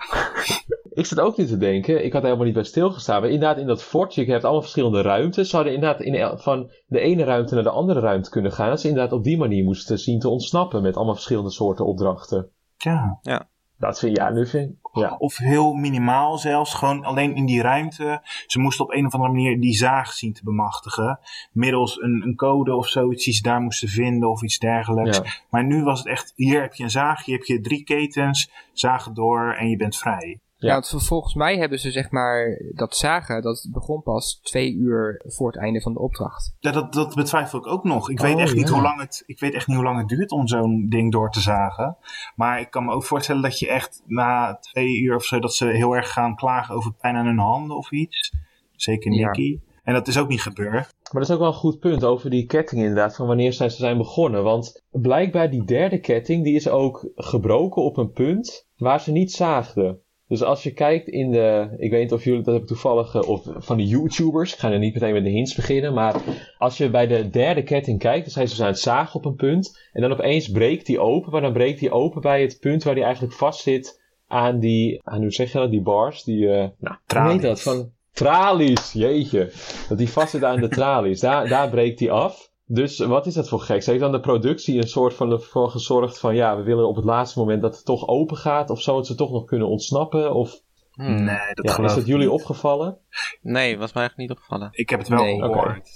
Ik 0.94 1.06
zat 1.06 1.20
ook 1.20 1.38
niet 1.38 1.48
te 1.48 1.58
denken, 1.58 2.06
ik 2.06 2.12
had 2.14 2.22
er 2.22 2.26
helemaal 2.28 2.46
niet 2.46 2.54
bij 2.56 2.64
stilgestaan. 2.64 3.22
Maar 3.22 3.30
inderdaad, 3.30 3.58
in 3.58 3.68
dat 3.68 3.84
fortje, 3.84 4.26
je 4.26 4.32
hebt 4.32 4.44
allemaal 4.44 4.62
verschillende 4.62 5.02
ruimtes. 5.02 5.50
Ze 5.50 5.56
hadden 5.56 5.74
inderdaad 5.74 6.02
in, 6.02 6.38
van 6.40 6.72
de 6.88 7.00
ene 7.00 7.24
ruimte 7.24 7.54
naar 7.54 7.64
de 7.64 7.70
andere 7.70 8.00
ruimte 8.00 8.30
kunnen 8.30 8.52
gaan. 8.52 8.70
Dat 8.70 8.82
ze 8.82 8.88
inderdaad 8.88 9.14
op 9.14 9.24
die 9.24 9.38
manier 9.38 9.64
moesten 9.64 9.98
zien 10.00 10.20
te 10.20 10.30
ontsnappen 10.30 10.82
met 10.82 10.96
allemaal 10.96 11.14
verschillende 11.14 11.52
soorten 11.52 11.86
opdrachten. 11.86 12.50
ja. 12.78 13.48
Dat 13.78 14.00
vind 14.00 14.18
ja, 14.18 14.30
nu 14.30 14.48
vind 14.48 14.76
ja. 14.94 15.16
Of 15.18 15.38
heel 15.38 15.74
minimaal 15.74 16.38
zelfs, 16.38 16.74
gewoon 16.74 17.04
alleen 17.04 17.36
in 17.36 17.46
die 17.46 17.62
ruimte. 17.62 18.22
Ze 18.48 18.60
moesten 18.60 18.86
op 18.86 18.92
een 18.92 19.06
of 19.06 19.14
andere 19.14 19.32
manier 19.32 19.60
die 19.60 19.76
zaag 19.76 20.12
zien 20.12 20.34
te 20.34 20.44
bemachtigen. 20.44 21.20
Middels 21.52 22.02
een, 22.02 22.22
een 22.26 22.36
code 22.36 22.76
of 22.76 22.88
zoiets 22.88 23.26
die 23.26 23.34
ze 23.34 23.42
daar 23.42 23.62
moesten 23.62 23.90
vinden 23.90 24.30
of 24.30 24.44
iets 24.44 24.58
dergelijks. 24.58 25.18
Ja. 25.18 25.24
Maar 25.50 25.66
nu 25.66 25.84
was 25.84 26.00
het 26.00 26.08
echt, 26.08 26.34
hier 26.36 26.62
heb 26.62 26.74
je 26.74 26.84
een 26.84 26.90
zaag, 26.90 27.26
hier 27.26 27.38
heb 27.38 27.46
je 27.46 27.62
drie 27.62 27.84
ketens, 27.84 28.52
zagen 28.74 29.14
door 29.14 29.54
en 29.54 29.70
je 29.70 29.76
bent 29.76 29.98
vrij. 29.98 30.40
Ja. 30.68 30.74
Want 30.74 31.04
volgens 31.04 31.34
mij 31.34 31.58
hebben 31.58 31.80
ze 31.80 31.92
zeg 31.92 32.12
maar 32.12 32.62
dat 32.74 32.96
zagen, 32.96 33.42
dat 33.42 33.68
begon 33.72 34.02
pas 34.02 34.40
twee 34.42 34.74
uur 34.74 35.22
voor 35.28 35.48
het 35.48 35.58
einde 35.62 35.82
van 35.82 35.94
de 35.94 36.00
opdracht. 36.00 36.56
Ja, 36.60 36.72
dat, 36.72 36.94
dat 36.94 37.16
betwijfel 37.16 37.60
ik 37.60 37.68
ook 37.68 37.84
nog. 37.84 38.10
Ik 38.10 38.20
Oh, 38.20 38.26
weet 38.26 38.38
echt 38.38 38.56
niet 38.56 38.70
hoe 38.70 38.82
lang 38.82 39.00
het, 39.00 39.24
ik 39.26 39.40
weet 39.40 39.54
echt 39.54 39.68
niet 39.68 39.76
hoe 39.76 39.86
lang 39.86 39.98
het 39.98 40.08
duurt 40.08 40.32
om 40.32 40.48
zo'n 40.48 40.86
ding 40.90 41.12
door 41.12 41.32
te 41.32 41.40
zagen. 41.40 41.98
Maar 42.36 42.60
ik 42.60 42.70
kan 42.70 42.86
me 42.86 42.92
ook 42.94 43.04
voorstellen 43.04 43.42
dat 43.42 43.60
je 43.60 43.68
echt 43.68 44.04
na 44.06 44.58
twee 44.62 45.00
uur 45.00 45.16
of 45.16 45.24
zo, 45.24 45.40
dat 45.40 45.54
ze 45.54 45.66
heel 45.66 45.96
erg 45.96 46.12
gaan 46.12 46.36
klagen 46.36 46.76
over 46.76 46.94
pijn 46.94 47.16
aan 47.16 47.26
hun 47.26 47.40
handen 47.40 47.78
of 47.78 47.92
iets. 47.92 48.34
Zeker 48.76 49.12
Ja. 49.12 49.26
Nicky. 49.26 49.60
En 49.84 49.94
dat 49.94 50.08
is 50.08 50.18
ook 50.18 50.28
niet 50.30 50.42
gebeurd. 50.42 50.74
Maar 51.12 51.22
dat 51.22 51.22
is 51.22 51.32
ook 51.32 51.40
wel 51.40 51.48
een 51.48 51.54
goed 51.54 51.80
punt 51.80 52.04
over 52.04 52.30
die 52.30 52.46
ketting 52.46 52.82
inderdaad, 52.82 53.16
van 53.16 53.28
wanneer 53.28 53.54
zij 53.54 53.70
ze 53.70 53.78
zijn 53.78 53.98
begonnen. 53.98 54.44
Want 54.44 54.84
blijkbaar 54.92 55.50
die 55.50 55.64
derde 55.64 56.00
ketting, 56.00 56.44
die 56.44 56.56
is 56.56 56.70
ook 56.70 57.10
gebroken 57.16 57.84
op 57.84 57.98
een 57.98 58.12
punt 58.12 58.68
waar 58.78 59.00
ze 59.02 59.12
niet 59.12 59.32
zaagden. 59.32 60.00
Dus 60.30 60.44
als 60.44 60.64
je 60.64 60.72
kijkt 60.72 61.08
in 61.08 61.32
de, 61.32 61.76
ik 61.78 61.92
weet 61.92 62.02
niet 62.02 62.14
of 62.14 62.24
jullie, 62.24 62.42
dat 62.42 62.54
heb 62.54 62.62
ik 62.62 62.68
toevallig, 62.68 63.16
eh, 63.16 63.30
of 63.30 63.42
van 63.56 63.78
de 63.78 63.88
YouTubers, 63.88 64.54
ik 64.54 64.60
ga 64.60 64.72
er 64.72 64.80
niet 64.80 64.94
meteen 64.94 65.14
met 65.14 65.24
de 65.24 65.30
hints 65.30 65.56
beginnen, 65.56 65.94
maar 65.94 66.16
als 66.58 66.78
je 66.78 66.90
bij 66.90 67.08
de 67.08 67.30
derde 67.30 67.64
ketting 67.64 68.00
kijkt, 68.00 68.24
dan 68.24 68.34
zijn 68.34 68.48
ze 68.48 68.54
dus 68.56 68.64
aan 68.64 68.72
het 68.72 68.80
zagen 68.80 69.16
op 69.16 69.26
een 69.26 69.36
punt, 69.36 69.80
en 69.94 70.02
dan 70.02 70.12
opeens 70.12 70.52
breekt 70.52 70.86
die 70.86 71.00
open, 71.00 71.32
maar 71.32 71.42
dan 71.42 71.54
breekt 71.54 71.80
die 71.80 71.92
open 71.92 72.22
bij 72.22 72.42
het 72.42 72.58
punt 72.60 72.84
waar 72.84 72.96
die 72.96 73.04
eigenlijk 73.04 73.34
vast 73.34 73.62
zit 73.62 74.02
aan 74.28 74.60
die, 74.60 75.02
aan, 75.04 75.22
hoe 75.22 75.32
zeg 75.32 75.52
je 75.52 75.58
dat, 75.58 75.72
die 75.72 75.82
bars, 75.82 76.24
die, 76.24 76.50
eh 76.50 76.58
nou, 76.58 76.72
hoe 76.80 76.98
Tralies. 77.06 77.32
heet 77.32 77.42
dat, 77.42 77.62
van 77.62 77.92
tralies, 78.14 78.94
jeetje. 78.94 79.52
Dat 79.90 79.98
die 79.98 80.10
vast 80.10 80.30
zit 80.30 80.44
aan 80.44 80.62
de 80.62 80.68
tralies, 80.68 81.20
daar, 81.20 81.48
daar 81.48 81.70
breekt 81.70 81.98
die 82.00 82.12
af. 82.12 82.49
Dus 82.72 83.00
wat 83.00 83.26
is 83.26 83.34
dat 83.34 83.50
voor 83.50 83.60
geks? 83.60 83.86
Heeft 83.86 84.00
dan 84.00 84.12
de 84.12 84.20
productie 84.20 84.78
een 84.78 84.88
soort 84.88 85.14
van 85.14 85.32
ervoor 85.32 85.70
gezorgd 85.70 86.20
van 86.20 86.36
ja, 86.36 86.58
we 86.58 86.64
willen 86.64 86.88
op 86.88 86.96
het 86.96 87.06
laatste 87.06 87.40
moment 87.40 87.62
dat 87.62 87.76
het 87.76 87.86
toch 87.86 88.08
open 88.08 88.38
gaat 88.38 88.70
of 88.70 88.82
zo, 88.82 88.96
dat 88.96 89.08
ze 89.08 89.16
toch 89.16 89.32
nog 89.32 89.46
kunnen 89.46 89.68
ontsnappen? 89.68 90.34
Of 90.34 90.62
Hmm. 90.92 91.24
Nee, 91.24 91.54
dat 91.54 91.66
ja, 91.66 91.72
geloof 91.74 91.90
is 91.90 91.96
dat 91.96 92.04
ik 92.04 92.10
jullie 92.10 92.30
niet. 92.30 92.40
opgevallen? 92.40 92.98
Nee, 93.42 93.78
was 93.78 93.94
mij 93.94 94.02
eigenlijk 94.04 94.18
niet 94.18 94.32
opgevallen. 94.32 94.70
Ik 94.72 94.90
heb 94.90 95.00
het 95.00 95.08
wel 95.08 95.24
Nee. 95.24 95.40
gehoord. 95.42 95.90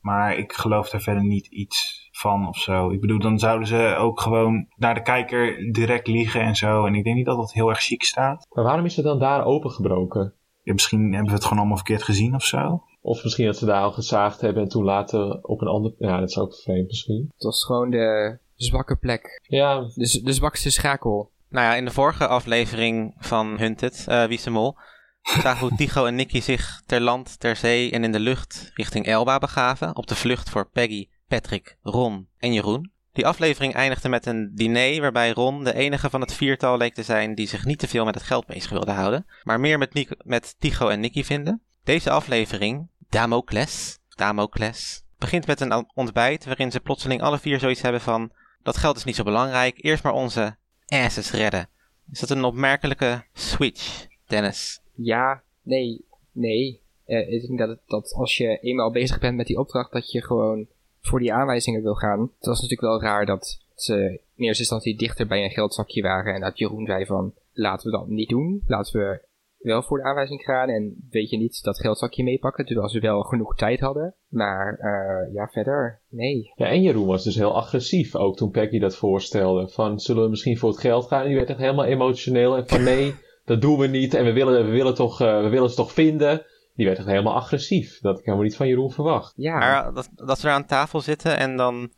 Maar 0.00 0.36
ik 0.36 0.52
geloof 0.52 0.90
daar 0.90 1.00
verder 1.00 1.24
niet 1.24 1.46
iets 1.46 2.08
van 2.12 2.48
of 2.48 2.56
zo. 2.58 2.90
Ik 2.90 3.00
bedoel, 3.00 3.18
dan 3.18 3.38
zouden 3.38 3.68
ze 3.68 3.94
ook 3.98 4.20
gewoon 4.20 4.66
naar 4.76 4.94
de 4.94 5.02
kijker 5.02 5.72
direct 5.72 6.06
liegen 6.06 6.40
en 6.40 6.54
zo. 6.56 6.84
En 6.86 6.94
ik 6.94 7.04
denk 7.04 7.16
niet 7.16 7.26
dat 7.26 7.36
dat 7.36 7.52
heel 7.52 7.68
erg 7.68 7.80
chic 7.80 8.02
staat. 8.02 8.46
Maar 8.54 8.64
waarom 8.64 8.84
is 8.84 8.96
het 8.96 9.04
dan 9.04 9.18
daar 9.18 9.44
opengebroken? 9.44 10.32
Ja, 10.62 10.72
misschien 10.72 11.00
hebben 11.12 11.26
we 11.26 11.32
het 11.34 11.42
gewoon 11.42 11.58
allemaal 11.58 11.76
verkeerd 11.76 12.02
gezien 12.02 12.34
of 12.34 12.44
zo. 12.44 12.82
Of 13.00 13.24
misschien 13.24 13.46
dat 13.46 13.56
ze 13.56 13.66
daar 13.66 13.82
al 13.82 13.92
gezaagd 13.92 14.40
hebben 14.40 14.62
en 14.62 14.68
toen 14.68 14.84
later 14.84 15.42
op 15.42 15.60
een 15.60 15.68
ander... 15.68 15.92
Ja, 15.98 16.20
dat 16.20 16.28
is 16.28 16.38
ook 16.38 16.54
vreemd 16.54 16.86
misschien. 16.86 17.30
Het 17.34 17.42
was 17.42 17.64
gewoon 17.64 17.90
de 17.90 18.38
zwakke 18.54 18.96
plek. 18.96 19.40
Ja, 19.42 19.80
De, 19.94 20.32
zwakste 20.32 20.70
schakel. 20.70 21.30
Nou 21.48 21.66
ja, 21.66 21.74
in 21.74 21.84
de 21.84 21.90
vorige 21.90 22.26
aflevering 22.26 23.14
van 23.18 23.58
Hunted, 23.58 24.04
eh 24.08 24.24
Wie 24.24 24.36
is 24.36 24.42
de 24.42 24.50
Mol, 24.50 24.76
zagen 25.22 25.60
we 25.60 25.68
hoe 25.68 25.76
Tycho 25.86 26.04
en 26.04 26.14
Nicky 26.14 26.40
zich 26.40 26.82
ter 26.86 27.00
land, 27.00 27.40
ter 27.40 27.56
zee 27.56 27.90
en 27.90 28.04
in 28.04 28.12
de 28.12 28.20
lucht 28.20 28.70
richting 28.74 29.06
Elba 29.06 29.38
begaven. 29.38 29.96
Op 29.96 30.06
de 30.06 30.14
vlucht 30.14 30.50
voor 30.50 30.70
Peggy, 30.70 31.08
Patrick, 31.28 31.78
Ron 31.82 32.28
en 32.38 32.52
Jeroen. 32.52 32.92
Die 33.12 33.26
aflevering 33.26 33.74
eindigde 33.74 34.08
met 34.08 34.26
een 34.26 34.50
diner 34.54 35.00
waarbij 35.00 35.30
Ron 35.30 35.64
de 35.64 35.74
enige 35.74 36.10
van 36.10 36.20
het 36.20 36.34
viertal 36.34 36.76
leek 36.76 36.94
te 36.94 37.02
zijn 37.02 37.34
die 37.34 37.48
zich 37.48 37.64
niet 37.64 37.78
te 37.78 37.88
veel 37.88 38.04
met 38.04 38.14
het 38.14 38.24
geld 38.24 38.46
bezig 38.46 38.70
wilde 38.70 38.92
houden, 38.92 39.26
maar 39.42 39.60
meer 39.60 39.78
met, 39.78 39.94
Nico, 39.94 40.14
met 40.18 40.54
Tycho 40.58 40.88
en 40.88 41.00
Nicky 41.00 41.22
vinden. 41.22 41.62
Deze 41.88 42.10
aflevering, 42.10 42.88
Damocles, 43.08 43.98
Damocles, 44.16 45.02
begint 45.18 45.46
met 45.46 45.60
een 45.60 45.86
ontbijt 45.94 46.44
waarin 46.44 46.70
ze 46.70 46.80
plotseling 46.80 47.22
alle 47.22 47.38
vier 47.38 47.58
zoiets 47.58 47.82
hebben 47.82 48.00
van 48.00 48.32
dat 48.62 48.76
geld 48.76 48.96
is 48.96 49.04
niet 49.04 49.14
zo 49.14 49.24
belangrijk, 49.24 49.84
eerst 49.84 50.02
maar 50.02 50.12
onze 50.12 50.56
asses 50.86 51.30
redden. 51.30 51.68
Is 52.10 52.20
dat 52.20 52.30
een 52.30 52.44
opmerkelijke 52.44 53.24
switch, 53.32 54.06
Dennis? 54.26 54.80
Ja, 54.94 55.42
nee, 55.62 56.04
nee. 56.32 56.80
Eh, 57.04 57.32
ik 57.32 57.46
denk 57.46 57.58
dat, 57.58 57.68
het, 57.68 57.80
dat 57.86 58.12
als 58.12 58.36
je 58.36 58.58
eenmaal 58.58 58.90
bezig 58.90 59.18
bent 59.18 59.36
met 59.36 59.46
die 59.46 59.58
opdracht, 59.58 59.92
dat 59.92 60.10
je 60.10 60.22
gewoon 60.22 60.66
voor 61.00 61.18
die 61.18 61.32
aanwijzingen 61.32 61.82
wil 61.82 61.94
gaan. 61.94 62.20
Het 62.20 62.46
was 62.46 62.60
natuurlijk 62.60 62.88
wel 62.88 63.00
raar 63.00 63.26
dat 63.26 63.60
ze 63.74 64.20
in 64.34 64.44
eerste 64.44 64.62
instantie 64.62 64.96
dichter 64.96 65.26
bij 65.26 65.44
een 65.44 65.50
geldzakje 65.50 66.02
waren 66.02 66.34
en 66.34 66.40
dat 66.40 66.58
Jeroen 66.58 66.86
zei 66.86 67.06
van 67.06 67.34
laten 67.52 67.90
we 67.90 67.96
dat 67.96 68.08
niet 68.08 68.28
doen. 68.28 68.62
Laten 68.66 69.00
we 69.00 69.26
wel 69.58 69.82
voor 69.82 69.98
de 69.98 70.04
aanwijzing 70.04 70.42
gaan 70.42 70.68
en 70.68 71.06
weet 71.10 71.30
je 71.30 71.36
niet 71.36 71.62
dat 71.62 71.80
geldzakje 71.80 72.24
meepakken, 72.24 72.64
terwijl 72.64 72.88
ze 72.88 73.00
wel 73.00 73.22
genoeg 73.22 73.54
tijd 73.54 73.80
hadden. 73.80 74.14
Maar 74.28 74.78
uh, 74.80 75.34
ja, 75.34 75.48
verder, 75.48 76.02
nee. 76.08 76.52
Ja, 76.54 76.66
en 76.66 76.82
Jeroen 76.82 77.06
was 77.06 77.24
dus 77.24 77.34
heel 77.34 77.54
agressief 77.54 78.16
ook 78.16 78.36
toen 78.36 78.50
Peggy 78.50 78.78
dat 78.78 78.96
voorstelde. 78.96 79.68
Van, 79.68 79.98
zullen 79.98 80.22
we 80.22 80.28
misschien 80.28 80.58
voor 80.58 80.70
het 80.70 80.80
geld 80.80 81.06
gaan? 81.06 81.20
En 81.20 81.26
die 81.26 81.36
werd 81.36 81.48
echt 81.48 81.58
helemaal 81.58 81.84
emotioneel 81.84 82.56
en 82.56 82.68
van 82.68 82.82
nee, 82.82 83.14
dat 83.44 83.60
doen 83.60 83.78
we 83.78 83.86
niet 83.86 84.14
en 84.14 84.24
we 84.24 84.32
willen, 84.32 84.64
we 84.64 84.70
willen, 84.70 84.94
toch, 84.94 85.22
uh, 85.22 85.42
we 85.42 85.48
willen 85.48 85.70
ze 85.70 85.76
toch 85.76 85.92
vinden. 85.92 86.46
Die 86.74 86.86
werd 86.86 86.98
echt 86.98 87.08
helemaal 87.08 87.34
agressief. 87.34 88.00
Dat 88.00 88.18
ik 88.18 88.24
helemaal 88.24 88.46
niet 88.46 88.56
van 88.56 88.68
Jeroen 88.68 88.90
verwacht. 88.90 89.32
Ja. 89.36 89.58
Maar 89.58 89.94
dat, 89.94 90.08
dat 90.14 90.38
ze 90.38 90.46
er 90.46 90.54
aan 90.54 90.66
tafel 90.66 91.00
zitten 91.00 91.36
en 91.36 91.56
dan 91.56 91.92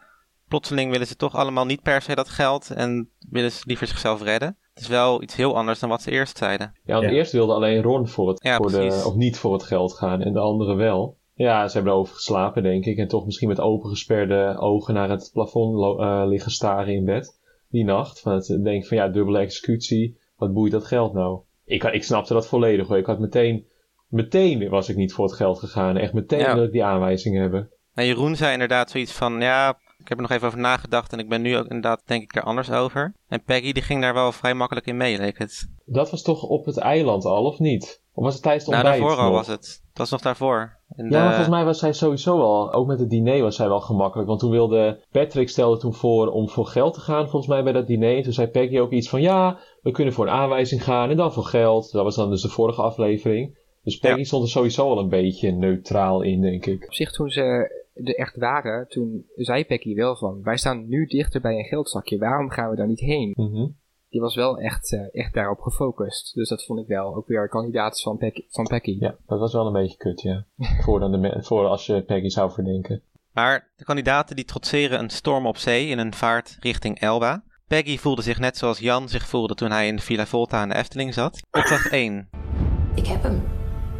plotseling 0.48 0.90
willen 0.90 1.06
ze 1.06 1.16
toch 1.16 1.34
allemaal 1.34 1.66
niet 1.66 1.82
per 1.82 2.02
se 2.02 2.14
dat 2.14 2.28
geld 2.28 2.70
en 2.70 3.10
willen 3.30 3.52
ze 3.52 3.62
liever 3.66 3.86
zichzelf 3.86 4.22
redden. 4.22 4.56
Het 4.80 4.88
is 4.88 4.94
wel 4.94 5.22
iets 5.22 5.36
heel 5.36 5.56
anders 5.56 5.78
dan 5.78 5.88
wat 5.88 6.02
ze 6.02 6.10
eerst 6.10 6.38
zeiden. 6.38 6.74
Ja, 6.84 6.94
want 6.94 7.06
ja. 7.06 7.12
eerst 7.12 7.32
wilde 7.32 7.52
alleen 7.52 7.82
Ron 7.82 8.08
voor 8.08 8.28
het, 8.28 8.42
ja, 8.42 8.56
voor 8.56 8.70
de, 8.70 9.02
of 9.06 9.14
niet 9.14 9.38
voor 9.38 9.52
het 9.52 9.62
geld 9.62 9.92
gaan 9.94 10.22
en 10.22 10.32
de 10.32 10.38
anderen 10.38 10.76
wel. 10.76 11.16
Ja, 11.34 11.68
ze 11.68 11.74
hebben 11.74 11.92
erover 11.92 12.14
geslapen, 12.14 12.62
denk 12.62 12.84
ik. 12.84 12.98
En 12.98 13.08
toch 13.08 13.24
misschien 13.24 13.48
met 13.48 13.60
opengesperde 13.60 14.56
ogen 14.58 14.94
naar 14.94 15.10
het 15.10 15.30
plafond 15.32 16.00
uh, 16.00 16.22
liggen 16.26 16.50
staren 16.50 16.94
in 16.94 17.04
bed. 17.04 17.38
Die 17.68 17.84
nacht. 17.84 18.20
Van 18.20 18.32
het 18.32 18.60
denk 18.62 18.86
van 18.86 18.96
ja, 18.96 19.08
dubbele 19.08 19.38
executie. 19.38 20.18
Wat 20.36 20.52
boeit 20.52 20.72
dat 20.72 20.86
geld 20.86 21.12
nou? 21.12 21.40
Ik, 21.64 21.84
ik 21.84 22.04
snapte 22.04 22.32
dat 22.32 22.46
volledig 22.46 22.86
hoor. 22.86 22.98
Ik 22.98 23.06
had 23.06 23.18
meteen, 23.18 23.66
meteen 24.08 24.68
was 24.68 24.88
ik 24.88 24.96
niet 24.96 25.12
voor 25.12 25.24
het 25.24 25.34
geld 25.34 25.58
gegaan. 25.58 25.96
Echt 25.96 26.12
meteen 26.12 26.38
ja. 26.38 26.54
wil 26.54 26.64
ik 26.64 26.72
die 26.72 26.84
aanwijzingen 26.84 27.40
hebben. 27.40 27.70
Nou, 27.94 28.08
Jeroen 28.08 28.36
zei 28.36 28.52
inderdaad 28.52 28.90
zoiets 28.90 29.12
van, 29.12 29.40
ja, 29.40 29.78
ik 30.00 30.08
heb 30.08 30.16
er 30.16 30.22
nog 30.22 30.30
even 30.30 30.46
over 30.46 30.58
nagedacht 30.58 31.12
en 31.12 31.18
ik 31.18 31.28
ben 31.28 31.42
nu 31.42 31.56
ook 31.56 31.66
inderdaad 31.66 32.02
denk 32.04 32.22
ik 32.22 32.36
er 32.36 32.42
anders 32.42 32.70
over. 32.70 33.14
En 33.28 33.42
Peggy 33.42 33.72
die 33.72 33.82
ging 33.82 34.00
daar 34.00 34.14
wel 34.14 34.32
vrij 34.32 34.54
makkelijk 34.54 34.86
in 34.86 34.96
mee, 34.96 35.18
leek 35.18 35.38
het. 35.38 35.70
Dat 35.84 36.10
was 36.10 36.22
toch 36.22 36.42
op 36.42 36.64
het 36.64 36.78
eiland 36.78 37.24
al, 37.24 37.44
of 37.44 37.58
niet? 37.58 38.02
Of 38.14 38.24
was 38.24 38.34
het 38.34 38.42
tijdens 38.42 38.66
het 38.66 38.74
ontbijt? 38.74 38.98
Nou, 38.98 39.08
daarvoor 39.08 39.26
al 39.26 39.32
was 39.32 39.46
het. 39.46 39.82
Dat 39.86 39.98
was 39.98 40.10
nog 40.10 40.20
daarvoor. 40.20 40.78
In 40.96 41.04
ja, 41.04 41.10
de... 41.10 41.16
maar 41.16 41.28
volgens 41.28 41.48
mij 41.48 41.64
was 41.64 41.78
zij 41.78 41.92
sowieso 41.92 42.40
al, 42.40 42.72
ook 42.72 42.86
met 42.86 42.98
het 42.98 43.10
diner 43.10 43.42
was 43.42 43.56
zij 43.56 43.68
wel 43.68 43.80
gemakkelijk. 43.80 44.28
Want 44.28 44.40
toen 44.40 44.50
wilde, 44.50 45.04
Patrick 45.10 45.48
stelde 45.48 45.78
toen 45.78 45.94
voor 45.94 46.28
om 46.28 46.48
voor 46.48 46.66
geld 46.66 46.94
te 46.94 47.00
gaan, 47.00 47.28
volgens 47.28 47.46
mij 47.46 47.62
bij 47.62 47.72
dat 47.72 47.86
diner. 47.86 48.16
En 48.16 48.22
toen 48.22 48.32
zei 48.32 48.48
Peggy 48.48 48.78
ook 48.78 48.90
iets 48.90 49.08
van, 49.08 49.20
ja, 49.20 49.58
we 49.82 49.90
kunnen 49.90 50.14
voor 50.14 50.26
een 50.26 50.32
aanwijzing 50.32 50.84
gaan 50.84 51.10
en 51.10 51.16
dan 51.16 51.32
voor 51.32 51.44
geld. 51.44 51.92
Dat 51.92 52.04
was 52.04 52.16
dan 52.16 52.30
dus 52.30 52.42
de 52.42 52.48
vorige 52.48 52.82
aflevering. 52.82 53.58
Dus 53.82 53.98
Peggy 53.98 54.18
ja. 54.18 54.24
stond 54.24 54.42
er 54.42 54.50
sowieso 54.50 54.90
al 54.90 54.98
een 54.98 55.08
beetje 55.08 55.52
neutraal 55.52 56.22
in, 56.22 56.40
denk 56.40 56.66
ik. 56.66 56.84
Op 56.84 56.94
zich 56.94 57.12
toen 57.12 57.28
ze 57.28 57.78
er 58.04 58.14
echt 58.14 58.36
waren, 58.36 58.88
toen 58.88 59.24
zei 59.34 59.64
Peggy 59.64 59.94
wel 59.94 60.16
van, 60.16 60.42
wij 60.42 60.56
staan 60.56 60.88
nu 60.88 61.06
dichter 61.06 61.40
bij 61.40 61.58
een 61.58 61.64
geldzakje, 61.64 62.18
waarom 62.18 62.50
gaan 62.50 62.70
we 62.70 62.76
daar 62.76 62.86
niet 62.86 63.00
heen? 63.00 63.32
Mm 63.34 63.52
-hmm. 63.52 63.78
Die 64.08 64.20
was 64.20 64.34
wel 64.34 64.58
echt, 64.58 64.92
uh, 64.92 65.00
echt 65.12 65.34
daarop 65.34 65.60
gefocust. 65.60 66.34
Dus 66.34 66.48
dat 66.48 66.64
vond 66.64 66.80
ik 66.80 66.86
wel 66.86 67.14
ook 67.14 67.26
weer 67.26 67.48
kandidaat 67.48 68.00
van, 68.00 68.16
Pe 68.16 68.44
van 68.48 68.66
Peggy. 68.66 68.96
Ja, 69.00 69.16
dat 69.26 69.38
was 69.38 69.52
wel 69.52 69.66
een 69.66 69.72
beetje 69.72 69.96
kut, 69.96 70.20
ja. 70.20 70.46
voor, 70.84 71.00
dan 71.00 71.12
de 71.12 71.38
voor 71.42 71.66
als 71.66 71.86
je 71.86 72.02
Peggy 72.02 72.28
zou 72.28 72.52
verdenken. 72.52 73.02
Maar 73.32 73.72
de 73.76 73.84
kandidaten 73.84 74.36
die 74.36 74.44
trotseren 74.44 74.98
een 74.98 75.10
storm 75.10 75.46
op 75.46 75.56
zee 75.56 75.88
in 75.88 75.98
een 75.98 76.14
vaart 76.14 76.56
richting 76.60 76.98
Elba. 77.00 77.44
Peggy 77.66 77.98
voelde 77.98 78.22
zich 78.22 78.38
net 78.38 78.56
zoals 78.56 78.78
Jan 78.78 79.08
zich 79.08 79.26
voelde 79.26 79.54
toen 79.54 79.70
hij 79.70 79.86
in 79.86 79.96
de 79.96 80.02
Villa 80.02 80.26
Volta 80.26 80.60
aan 80.60 80.68
de 80.68 80.74
Efteling 80.74 81.14
zat. 81.14 81.40
Opdracht 81.50 81.90
1. 82.04 82.28
Ik 82.94 83.06
heb 83.06 83.22
hem. 83.22 83.42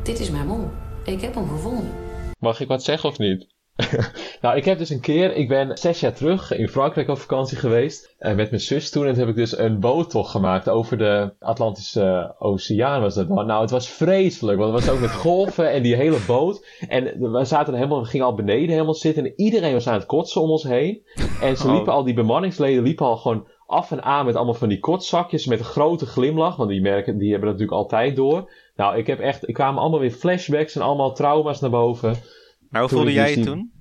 Dit 0.02 0.20
is 0.20 0.30
mijn 0.30 0.46
mol. 0.46 0.68
Ik 1.04 1.20
heb 1.20 1.34
hem 1.34 1.48
gevonden. 1.48 1.90
Mag 2.38 2.60
ik 2.60 2.68
wat 2.68 2.82
zeggen 2.82 3.08
of 3.08 3.18
niet? 3.18 3.46
nou, 4.42 4.56
ik 4.56 4.64
heb 4.64 4.78
dus 4.78 4.90
een 4.90 5.00
keer, 5.00 5.36
ik 5.36 5.48
ben 5.48 5.78
zes 5.78 6.00
jaar 6.00 6.12
terug 6.12 6.52
in 6.52 6.68
Frankrijk 6.68 7.08
op 7.08 7.18
vakantie 7.18 7.56
geweest. 7.56 8.14
En 8.18 8.36
met 8.36 8.50
mijn 8.50 8.62
zus 8.62 8.90
toen. 8.90 9.06
En 9.06 9.10
toen 9.10 9.20
heb 9.20 9.28
ik 9.28 9.36
dus 9.36 9.58
een 9.58 9.80
boottocht 9.80 10.30
gemaakt 10.30 10.68
over 10.68 10.98
de 10.98 11.32
Atlantische 11.38 12.34
Oceaan 12.38 13.00
was 13.00 13.14
dat 13.14 13.28
dan. 13.28 13.46
Nou, 13.46 13.60
het 13.60 13.70
was 13.70 13.88
vreselijk. 13.88 14.58
Want 14.58 14.74
het 14.74 14.84
was 14.84 14.94
ook 14.94 15.00
met 15.00 15.14
golven 15.26 15.70
en 15.70 15.82
die 15.82 15.96
hele 15.96 16.18
boot. 16.26 16.66
En 16.88 17.32
we 17.32 17.44
zaten 17.44 17.74
helemaal, 17.74 18.00
we 18.00 18.08
gingen 18.08 18.26
al 18.26 18.34
beneden 18.34 18.70
helemaal 18.70 18.94
zitten. 18.94 19.24
En 19.24 19.32
iedereen 19.36 19.72
was 19.72 19.88
aan 19.88 19.94
het 19.94 20.06
kotsen 20.06 20.40
om 20.40 20.50
ons 20.50 20.62
heen. 20.62 21.02
En 21.40 21.56
ze 21.56 21.70
liepen 21.70 21.92
oh. 21.92 21.98
al, 21.98 22.04
die 22.04 22.14
bemanningsleden 22.14 22.82
liepen 22.82 23.06
al 23.06 23.16
gewoon 23.16 23.46
af 23.66 23.90
en 23.90 24.02
aan 24.02 24.26
met 24.26 24.36
allemaal 24.36 24.54
van 24.54 24.68
die 24.68 24.78
kotzakjes 24.78 25.46
met 25.46 25.58
een 25.58 25.64
grote 25.64 26.06
glimlach. 26.06 26.56
Want 26.56 26.70
die 26.70 26.80
merken, 26.80 27.18
die 27.18 27.30
hebben 27.30 27.48
dat 27.48 27.58
natuurlijk 27.58 27.82
altijd 27.82 28.16
door. 28.16 28.50
Nou, 28.76 28.96
ik 28.96 29.06
heb 29.06 29.20
echt, 29.20 29.48
ik 29.48 29.54
kwamen 29.54 29.80
allemaal 29.80 30.00
weer 30.00 30.10
flashbacks 30.10 30.74
en 30.74 30.82
allemaal 30.82 31.12
trauma's 31.12 31.60
naar 31.60 31.70
boven. 31.70 32.14
Maar 32.70 32.80
hoe 32.80 32.90
voelde 32.90 33.12
jij 33.12 33.36
je 33.36 33.44
toen? 33.44 33.72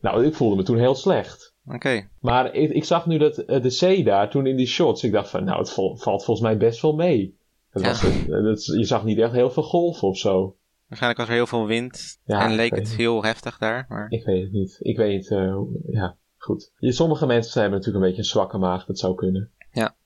Nou, 0.00 0.26
ik 0.26 0.34
voelde 0.34 0.56
me 0.56 0.62
toen 0.62 0.78
heel 0.78 0.94
slecht. 0.94 1.54
Oké. 1.66 1.74
Okay. 1.74 2.08
Maar 2.20 2.54
ik, 2.54 2.70
ik, 2.70 2.84
zag 2.84 3.06
nu 3.06 3.18
dat 3.18 3.38
uh, 3.38 3.62
de 3.62 3.70
zee 3.70 4.04
daar, 4.04 4.30
toen 4.30 4.46
in 4.46 4.56
die 4.56 4.66
shots, 4.66 5.04
ik 5.04 5.12
dacht 5.12 5.30
van, 5.30 5.44
nou, 5.44 5.58
het 5.58 5.70
vol, 5.70 5.96
valt 5.96 6.24
volgens 6.24 6.46
mij 6.46 6.56
best 6.56 6.80
wel 6.80 6.94
mee. 6.94 7.38
Het 7.70 7.82
ja. 7.82 7.88
was, 7.88 8.00
het, 8.00 8.26
het, 8.26 8.64
je 8.64 8.84
zag 8.84 9.04
niet 9.04 9.18
echt 9.18 9.32
heel 9.32 9.50
veel 9.50 9.62
golven 9.62 10.08
of 10.08 10.18
zo. 10.18 10.56
Waarschijnlijk 10.86 11.20
was 11.20 11.28
er 11.28 11.34
heel 11.34 11.46
veel 11.46 11.66
wind 11.66 12.20
ja, 12.24 12.44
en 12.44 12.54
leek 12.54 12.74
het 12.74 12.88
niet. 12.88 12.96
heel 12.96 13.22
heftig 13.22 13.58
daar. 13.58 13.86
Maar... 13.88 14.06
Ik 14.08 14.24
weet 14.24 14.42
het 14.42 14.52
niet. 14.52 14.78
Ik 14.80 14.96
weet, 14.96 15.30
uh, 15.30 15.56
ja, 15.86 16.16
goed. 16.36 16.72
Sommige 16.78 17.26
mensen 17.26 17.60
hebben 17.60 17.78
natuurlijk 17.78 18.04
een 18.04 18.10
beetje 18.10 18.24
een 18.24 18.32
zwakke 18.32 18.58
maag, 18.58 18.84
dat 18.84 18.98
zou 18.98 19.14
kunnen. 19.14 19.50
Ja. 19.70 19.96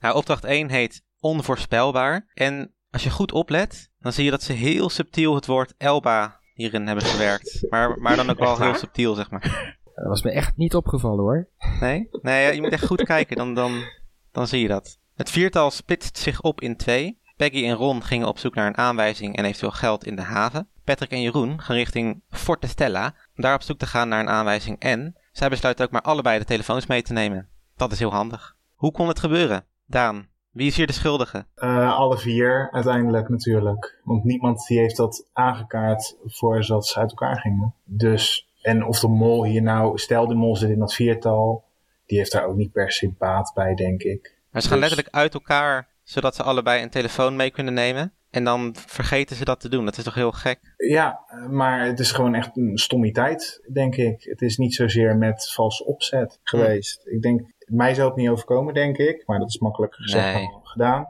Nou, 0.00 0.16
opdracht 0.16 0.44
1 0.44 0.70
heet 0.70 1.04
onvoorspelbaar. 1.20 2.30
En 2.34 2.74
als 2.90 3.04
je 3.04 3.10
goed 3.10 3.32
oplet, 3.32 3.90
dan 3.98 4.12
zie 4.12 4.24
je 4.24 4.30
dat 4.30 4.42
ze 4.42 4.52
heel 4.52 4.88
subtiel 4.88 5.34
het 5.34 5.46
woord 5.46 5.74
Elba 5.76 6.40
hierin 6.54 6.86
hebben 6.86 7.04
gewerkt. 7.04 7.66
Maar, 7.68 7.98
maar 7.98 8.16
dan 8.16 8.30
ook 8.30 8.38
wel 8.38 8.60
heel 8.60 8.74
subtiel, 8.74 9.14
zeg 9.14 9.30
maar. 9.30 9.76
Dat 9.94 10.06
was 10.06 10.22
me 10.22 10.30
echt 10.30 10.56
niet 10.56 10.74
opgevallen 10.74 11.20
hoor. 11.20 11.48
Nee? 11.80 12.08
Nee, 12.22 12.54
je 12.54 12.60
moet 12.60 12.72
echt 12.72 12.86
goed 12.86 13.02
kijken, 13.02 13.36
dan, 13.36 13.54
dan, 13.54 13.82
dan 14.32 14.46
zie 14.46 14.60
je 14.60 14.68
dat. 14.68 14.98
Het 15.14 15.30
viertal 15.30 15.70
splitst 15.70 16.18
zich 16.18 16.40
op 16.40 16.60
in 16.60 16.76
twee. 16.76 17.18
Peggy 17.36 17.66
en 17.66 17.74
Ron 17.74 18.02
gingen 18.02 18.28
op 18.28 18.38
zoek 18.38 18.54
naar 18.54 18.66
een 18.66 18.76
aanwijzing 18.76 19.36
en 19.36 19.44
eventueel 19.44 19.72
geld 19.72 20.06
in 20.06 20.16
de 20.16 20.22
haven. 20.22 20.68
Patrick 20.84 21.10
en 21.10 21.20
Jeroen 21.20 21.60
gaan 21.60 21.76
richting 21.76 22.22
Forte 22.30 22.66
Stella 22.66 23.14
om 23.36 23.42
daar 23.42 23.54
op 23.54 23.62
zoek 23.62 23.78
te 23.78 23.86
gaan 23.86 24.08
naar 24.08 24.20
een 24.20 24.28
aanwijzing 24.28 24.78
en 24.78 25.16
zij 25.32 25.48
besluiten 25.48 25.84
ook 25.84 25.90
maar 25.90 26.02
allebei 26.02 26.38
de 26.38 26.44
telefoons 26.44 26.86
mee 26.86 27.02
te 27.02 27.12
nemen. 27.12 27.48
Dat 27.76 27.92
is 27.92 27.98
heel 27.98 28.12
handig. 28.12 28.56
Hoe 28.74 28.92
kon 28.92 29.08
het 29.08 29.18
gebeuren? 29.18 29.64
Daan, 29.86 30.28
wie 30.54 30.66
is 30.66 30.76
hier 30.76 30.86
de 30.86 30.92
schuldige? 30.92 31.46
Uh, 31.56 31.96
alle 31.96 32.18
vier 32.18 32.68
uiteindelijk 32.72 33.28
natuurlijk. 33.28 33.98
Want 34.04 34.24
niemand 34.24 34.66
die 34.66 34.78
heeft 34.78 34.96
dat 34.96 35.28
aangekaart 35.32 36.16
voordat 36.24 36.86
ze 36.86 36.98
uit 36.98 37.10
elkaar 37.10 37.40
gingen. 37.40 37.74
Dus, 37.84 38.48
en 38.62 38.84
of 38.84 39.00
de 39.00 39.08
mol 39.08 39.44
hier 39.44 39.62
nou, 39.62 39.98
stel 39.98 40.26
de 40.26 40.34
mol 40.34 40.56
zit 40.56 40.70
in 40.70 40.78
dat 40.78 40.94
viertal, 40.94 41.64
die 42.06 42.18
heeft 42.18 42.32
daar 42.32 42.46
ook 42.46 42.56
niet 42.56 42.72
per 42.72 42.92
se 42.92 43.12
baat 43.18 43.52
bij, 43.54 43.74
denk 43.74 44.02
ik. 44.02 44.36
Maar 44.50 44.62
ze 44.62 44.68
gaan 44.68 44.80
dus... 44.80 44.88
letterlijk 44.88 45.16
uit 45.16 45.34
elkaar, 45.34 45.88
zodat 46.02 46.34
ze 46.34 46.42
allebei 46.42 46.82
een 46.82 46.90
telefoon 46.90 47.36
mee 47.36 47.50
kunnen 47.50 47.74
nemen. 47.74 48.12
En 48.30 48.44
dan 48.44 48.74
vergeten 48.86 49.36
ze 49.36 49.44
dat 49.44 49.60
te 49.60 49.68
doen. 49.68 49.84
Dat 49.84 49.96
is 49.96 50.04
toch 50.04 50.14
heel 50.14 50.32
gek? 50.32 50.60
Ja, 50.76 51.20
maar 51.50 51.86
het 51.86 51.98
is 51.98 52.12
gewoon 52.12 52.34
echt 52.34 52.56
een 52.56 52.78
stommiteit, 52.78 53.62
denk 53.72 53.96
ik. 53.96 54.22
Het 54.22 54.42
is 54.42 54.56
niet 54.56 54.74
zozeer 54.74 55.16
met 55.16 55.50
valse 55.52 55.84
opzet 55.84 56.40
geweest. 56.42 57.02
Hm. 57.02 57.10
Ik 57.10 57.22
denk, 57.22 57.53
mij 57.66 57.94
zou 57.94 58.08
het 58.08 58.16
niet 58.16 58.28
overkomen, 58.28 58.74
denk 58.74 58.96
ik. 58.96 59.22
Maar 59.26 59.38
dat 59.38 59.48
is 59.48 59.58
makkelijker 59.58 60.02
gezegd 60.02 60.34
nee. 60.34 60.50
dan 60.50 60.60
gedaan. 60.66 61.08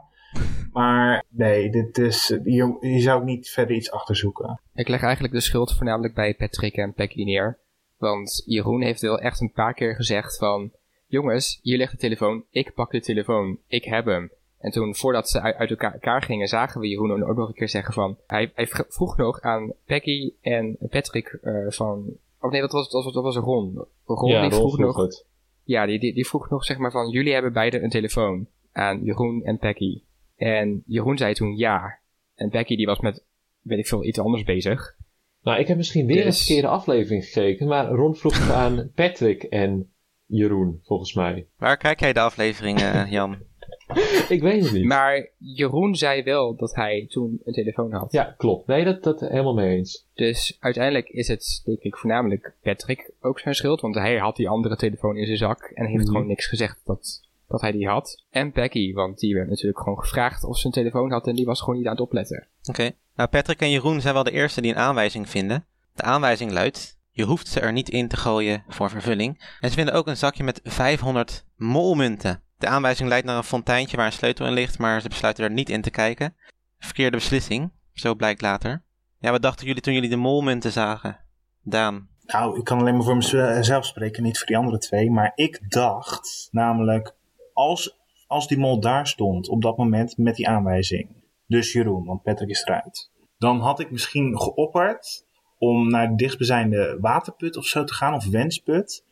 Maar 0.71 1.23
nee, 1.29 1.69
dit 1.69 1.97
is, 1.97 2.27
je, 2.43 2.77
je 2.79 2.99
zou 2.99 3.19
ook 3.19 3.25
niet 3.25 3.49
verder 3.49 3.75
iets 3.75 3.91
achterzoeken. 3.91 4.59
Ik 4.73 4.87
leg 4.87 5.03
eigenlijk 5.03 5.33
de 5.33 5.39
schuld 5.39 5.75
voornamelijk 5.75 6.13
bij 6.13 6.35
Patrick 6.35 6.75
en 6.75 6.93
Peggy 6.93 7.23
neer. 7.23 7.57
Want 7.97 8.43
Jeroen 8.45 8.81
heeft 8.81 9.01
wel 9.01 9.19
echt 9.19 9.41
een 9.41 9.51
paar 9.51 9.73
keer 9.73 9.95
gezegd 9.95 10.37
van... 10.37 10.71
Jongens, 11.07 11.59
hier 11.61 11.77
ligt 11.77 11.91
de 11.91 11.97
telefoon, 11.97 12.43
ik 12.49 12.73
pak 12.73 12.91
de 12.91 13.01
telefoon, 13.01 13.57
ik 13.67 13.83
heb 13.83 14.05
hem. 14.05 14.31
En 14.59 14.71
toen, 14.71 14.95
voordat 14.95 15.29
ze 15.29 15.41
uit 15.41 15.69
elkaar 15.69 16.21
gingen, 16.21 16.47
zagen 16.47 16.81
we 16.81 16.87
Jeroen 16.87 17.23
ook 17.23 17.37
nog 17.37 17.47
een 17.47 17.53
keer 17.53 17.69
zeggen 17.69 17.93
van... 17.93 18.17
Hij, 18.27 18.51
hij 18.55 18.67
vroeg 18.67 19.17
nog 19.17 19.41
aan 19.41 19.73
Peggy 19.85 20.33
en 20.41 20.77
Patrick 20.89 21.37
uh, 21.41 21.71
van... 21.71 22.05
Oh 22.39 22.51
nee, 22.51 22.61
dat 22.61 22.71
was, 22.71 22.89
dat 22.89 23.03
was, 23.03 23.13
dat 23.13 23.23
was 23.23 23.35
Ron. 23.35 23.85
Ron 24.05 24.29
ja, 24.29 24.41
die 24.41 24.49
Ron 24.49 24.59
vroeg, 24.59 24.75
vroeg 24.75 24.85
nog... 24.85 24.95
het. 24.95 25.25
Ja, 25.65 25.85
die, 25.85 25.99
die, 25.99 26.13
die 26.13 26.27
vroeg 26.27 26.49
nog 26.49 26.63
zeg 26.65 26.77
maar 26.77 26.91
van... 26.91 27.09
Jullie 27.09 27.33
hebben 27.33 27.53
beide 27.53 27.81
een 27.81 27.89
telefoon 27.89 28.47
aan 28.71 29.03
Jeroen 29.03 29.43
en 29.43 29.57
Peggy. 29.57 30.01
En 30.35 30.83
Jeroen 30.85 31.17
zei 31.17 31.33
toen 31.33 31.57
ja. 31.57 31.99
En 32.35 32.49
Becky 32.49 32.75
die 32.75 32.85
was 32.85 32.99
met, 32.99 33.23
weet 33.61 33.79
ik 33.79 33.87
veel, 33.87 34.03
iets 34.05 34.19
anders 34.19 34.43
bezig. 34.43 34.95
Nou, 35.41 35.59
ik 35.59 35.67
heb 35.67 35.77
misschien 35.77 36.05
weer 36.05 36.17
een 36.17 36.25
Dus- 36.25 36.45
verkeerde 36.45 36.67
aflevering 36.67 37.25
gekeken, 37.25 37.67
maar 37.67 37.87
Ron 37.87 38.15
vroeg 38.15 38.37
het 38.39 38.51
aan 38.63 38.91
Patrick 38.95 39.43
en 39.43 39.89
Jeroen, 40.25 40.79
volgens 40.83 41.13
mij. 41.13 41.47
Waar 41.57 41.77
kijk 41.77 41.99
jij 41.99 42.13
de 42.13 42.19
aflevering, 42.19 42.79
eh, 42.79 43.11
Jan? 43.11 43.37
Ik 44.29 44.41
weet 44.41 44.63
het 44.63 44.71
niet. 44.73 44.85
Maar 44.85 45.27
Jeroen 45.37 45.95
zei 45.95 46.23
wel 46.23 46.55
dat 46.55 46.75
hij 46.75 47.05
toen 47.09 47.41
een 47.45 47.53
telefoon 47.53 47.91
had. 47.93 48.11
Ja, 48.11 48.33
klopt. 48.37 48.67
Nee, 48.67 48.83
dat, 48.85 49.03
dat 49.03 49.19
helemaal 49.19 49.53
mee 49.53 49.77
eens. 49.77 50.05
Dus 50.13 50.57
uiteindelijk 50.59 51.09
is 51.09 51.27
het, 51.27 51.61
denk 51.65 51.79
ik, 51.79 51.97
voornamelijk 51.97 52.53
Patrick 52.61 53.11
ook 53.21 53.39
zijn 53.39 53.55
schuld. 53.55 53.81
Want 53.81 53.95
hij 53.95 54.17
had 54.17 54.35
die 54.35 54.49
andere 54.49 54.75
telefoon 54.75 55.17
in 55.17 55.25
zijn 55.25 55.37
zak 55.37 55.61
en 55.73 55.85
heeft 55.85 56.03
Mhm. 56.03 56.11
gewoon 56.11 56.27
niks 56.27 56.45
gezegd 56.47 56.81
dat, 56.85 57.21
dat 57.47 57.61
hij 57.61 57.71
die 57.71 57.87
had. 57.87 58.23
En 58.29 58.51
Becky, 58.51 58.93
want 58.93 59.19
die 59.19 59.33
werd 59.33 59.49
natuurlijk 59.49 59.79
gewoon 59.79 59.99
gevraagd 59.99 60.43
of 60.43 60.57
ze 60.57 60.65
een 60.65 60.71
telefoon 60.71 61.11
had 61.11 61.27
en 61.27 61.35
die 61.35 61.45
was 61.45 61.59
gewoon 61.59 61.75
niet 61.77 61.85
aan 61.85 61.91
het 61.91 62.01
opletten. 62.01 62.47
Oké. 62.63 62.91
Nou, 63.15 63.29
Patrick 63.29 63.59
en 63.61 63.71
Jeroen 63.71 64.01
zijn 64.01 64.13
wel 64.13 64.23
de 64.23 64.31
eerste 64.31 64.61
die 64.61 64.71
een 64.71 64.77
aanwijzing 64.77 65.29
vinden. 65.29 65.65
De 65.95 66.03
aanwijzing 66.03 66.51
luidt: 66.51 66.97
je 67.11 67.23
hoeft 67.23 67.47
ze 67.47 67.59
er 67.59 67.71
niet 67.73 67.89
in 67.89 68.07
te 68.07 68.17
gooien 68.17 68.63
voor 68.67 68.89
vervulling. 68.89 69.57
En 69.59 69.69
ze 69.69 69.75
vinden 69.75 69.93
ook 69.93 70.07
een 70.07 70.17
zakje 70.17 70.43
met 70.43 70.59
500 70.63 71.45
molmunten. 71.55 72.41
De 72.57 72.67
aanwijzing 72.67 73.09
leidt 73.09 73.25
naar 73.25 73.37
een 73.37 73.43
fonteintje 73.43 73.97
waar 73.97 74.05
een 74.05 74.11
sleutel 74.11 74.45
in 74.45 74.53
ligt, 74.53 74.79
maar 74.79 75.01
ze 75.01 75.09
besluiten 75.09 75.43
er 75.43 75.51
niet 75.51 75.69
in 75.69 75.81
te 75.81 75.89
kijken. 75.89 76.35
Verkeerde 76.79 77.17
beslissing, 77.17 77.71
zo 77.93 78.15
blijkt 78.15 78.41
later. 78.41 78.83
Ja, 79.19 79.31
wat 79.31 79.41
dachten 79.41 79.67
jullie 79.67 79.81
toen 79.81 79.93
jullie 79.93 80.09
de 80.09 80.15
molmunten 80.15 80.71
zagen? 80.71 81.19
Daan. 81.61 82.09
Nou, 82.25 82.57
ik 82.57 82.63
kan 82.63 82.79
alleen 82.79 82.95
maar 82.95 83.03
voor 83.03 83.17
mezelf 83.17 83.85
spreken, 83.85 84.23
niet 84.23 84.37
voor 84.37 84.47
die 84.47 84.57
andere 84.57 84.77
twee. 84.77 85.11
Maar 85.11 85.31
ik 85.35 85.71
dacht 85.71 86.47
namelijk, 86.51 87.15
als, 87.53 87.97
als 88.27 88.47
die 88.47 88.57
mol 88.57 88.79
daar 88.79 89.07
stond 89.07 89.49
op 89.49 89.61
dat 89.61 89.77
moment 89.77 90.17
met 90.17 90.35
die 90.35 90.47
aanwijzing, 90.47 91.09
dus 91.47 91.71
Jeroen, 91.71 92.05
want 92.05 92.23
Patrick 92.23 92.49
is 92.49 92.63
eruit, 92.63 93.11
dan 93.37 93.59
had 93.59 93.79
ik 93.79 93.91
misschien 93.91 94.39
geopperd 94.39 95.25
om 95.57 95.89
naar 95.89 96.09
de 96.09 96.15
dichtstbijzijnde 96.15 96.97
waterput 97.01 97.57
of 97.57 97.65
zo 97.65 97.83
te 97.83 97.93
gaan, 97.93 98.13
of 98.13 98.27
wensput. 98.27 99.03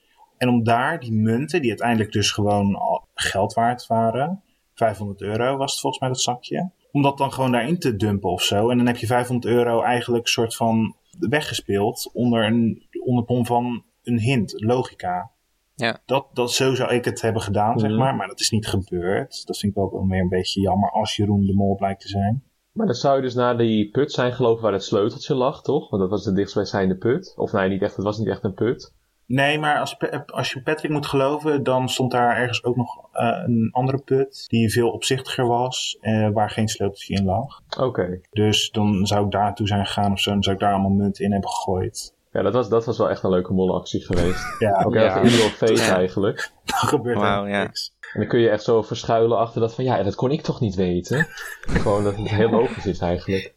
En 0.43 0.49
om 0.49 0.63
daar 0.63 0.99
die 0.99 1.13
munten, 1.13 1.61
die 1.61 1.69
uiteindelijk 1.69 2.11
dus 2.11 2.31
gewoon 2.31 2.75
al 2.75 3.07
geld 3.13 3.53
waard 3.53 3.87
waren, 3.87 4.43
500 4.73 5.21
euro 5.21 5.57
was 5.57 5.71
het 5.71 5.79
volgens 5.79 6.01
mij 6.01 6.11
dat 6.11 6.21
zakje, 6.21 6.71
om 6.91 7.01
dat 7.01 7.17
dan 7.17 7.33
gewoon 7.33 7.51
daarin 7.51 7.79
te 7.79 7.95
dumpen 7.95 8.29
of 8.31 8.41
zo. 8.41 8.69
En 8.69 8.77
dan 8.77 8.85
heb 8.87 8.97
je 8.97 9.05
500 9.07 9.53
euro 9.53 9.81
eigenlijk 9.81 10.27
soort 10.27 10.55
van 10.55 10.95
weggespeeld 11.19 12.09
onder 12.13 12.45
een 12.45 12.87
onder 13.03 13.23
pom 13.23 13.45
van 13.45 13.83
een 14.03 14.19
hint, 14.19 14.53
logica. 14.55 15.31
Ja. 15.75 15.99
Dat, 16.05 16.27
dat, 16.33 16.51
zo 16.51 16.75
zou 16.75 16.93
ik 16.93 17.05
het 17.05 17.21
hebben 17.21 17.41
gedaan, 17.41 17.79
zeg 17.79 17.89
Mhm. 17.89 17.99
maar. 17.99 18.15
Maar 18.15 18.27
dat 18.27 18.39
is 18.39 18.49
niet 18.49 18.67
gebeurd. 18.67 19.45
Dat 19.45 19.57
vind 19.57 19.71
ik 19.71 19.77
wel 19.77 19.91
wel 19.91 20.07
weer 20.07 20.21
een 20.21 20.29
beetje 20.29 20.61
jammer 20.61 20.91
als 20.91 21.15
Jeroen 21.15 21.45
de 21.45 21.53
Mol 21.53 21.75
blijkt 21.75 22.01
te 22.01 22.07
zijn. 22.07 22.43
Maar 22.71 22.85
dan 22.85 22.95
zou 22.95 23.15
je 23.15 23.21
dus 23.21 23.33
naar 23.33 23.57
die 23.57 23.89
put 23.89 24.11
zijn 24.11 24.33
gelopen 24.33 24.63
waar 24.63 24.73
het 24.73 24.83
sleuteltje 24.83 25.35
lag, 25.35 25.61
toch? 25.61 25.89
Want 25.89 26.01
dat 26.01 26.11
was 26.11 26.23
de 26.23 26.33
dichtstbijzijnde 26.33 26.95
put. 26.97 27.33
Of 27.37 27.51
nee, 27.51 27.69
niet 27.69 27.81
echt, 27.81 27.95
het 27.95 28.05
was 28.05 28.17
niet 28.17 28.27
echt 28.27 28.43
een 28.43 28.53
put. 28.53 28.93
Nee, 29.33 29.59
maar 29.59 29.79
als, 29.79 29.97
als 30.25 30.51
je 30.53 30.61
Patrick 30.61 30.91
moet 30.91 31.05
geloven, 31.05 31.63
dan 31.63 31.89
stond 31.89 32.11
daar 32.11 32.37
ergens 32.37 32.63
ook 32.63 32.75
nog 32.75 33.07
eh, 33.11 33.41
een 33.45 33.69
andere 33.71 33.97
put. 33.97 34.45
Die 34.47 34.71
veel 34.71 34.89
opzichtiger 34.89 35.47
was, 35.47 35.97
eh, 36.01 36.29
waar 36.33 36.49
geen 36.49 36.67
sleuteltje 36.67 37.15
in 37.15 37.25
lag. 37.25 37.61
Oké. 37.79 38.19
Dus 38.31 38.71
dan 38.71 39.05
zou 39.07 39.25
ik 39.25 39.31
daar 39.31 39.43
naartoe 39.43 39.67
zijn 39.67 39.85
gegaan 39.85 40.11
of 40.11 40.19
zo. 40.19 40.29
En 40.29 40.35
dan 40.35 40.43
zou 40.43 40.55
ik 40.55 40.61
daar 40.61 40.71
allemaal 40.73 40.91
munten 40.91 41.25
in 41.25 41.31
hebben 41.31 41.49
gegooid. 41.49 42.13
Ja, 42.31 42.41
dat 42.41 42.53
was, 42.53 42.69
dat 42.69 42.85
was 42.85 42.97
wel 42.97 43.09
echt 43.09 43.23
een 43.23 43.29
leuke 43.29 43.53
molactie 43.53 44.05
geweest. 44.05 44.55
Ja, 44.59 44.83
Ook 44.83 44.93
Ja. 44.93 45.21
echt 45.21 45.79
Ja. 45.79 45.95
eigenlijk. 45.95 46.51
dan 46.65 46.89
gebeurt 46.89 47.19
Wauw, 47.19 47.43
helemaal 47.43 47.59
ja. 47.59 47.63
niks. 47.63 47.93
En 48.13 48.19
dan 48.19 48.29
kun 48.29 48.39
je 48.39 48.49
echt 48.49 48.63
zo 48.63 48.81
verschuilen 48.81 49.37
achter 49.37 49.61
dat 49.61 49.75
van, 49.75 49.83
ja, 49.83 50.03
dat 50.03 50.15
kon 50.15 50.31
ik 50.31 50.41
toch 50.41 50.59
niet 50.59 50.75
weten? 50.75 51.27
Gewoon 51.61 52.03
dat 52.03 52.15
het 52.15 52.29
heel 52.29 52.49
logisch 52.49 52.85
is 52.85 52.99
eigenlijk. 52.99 53.53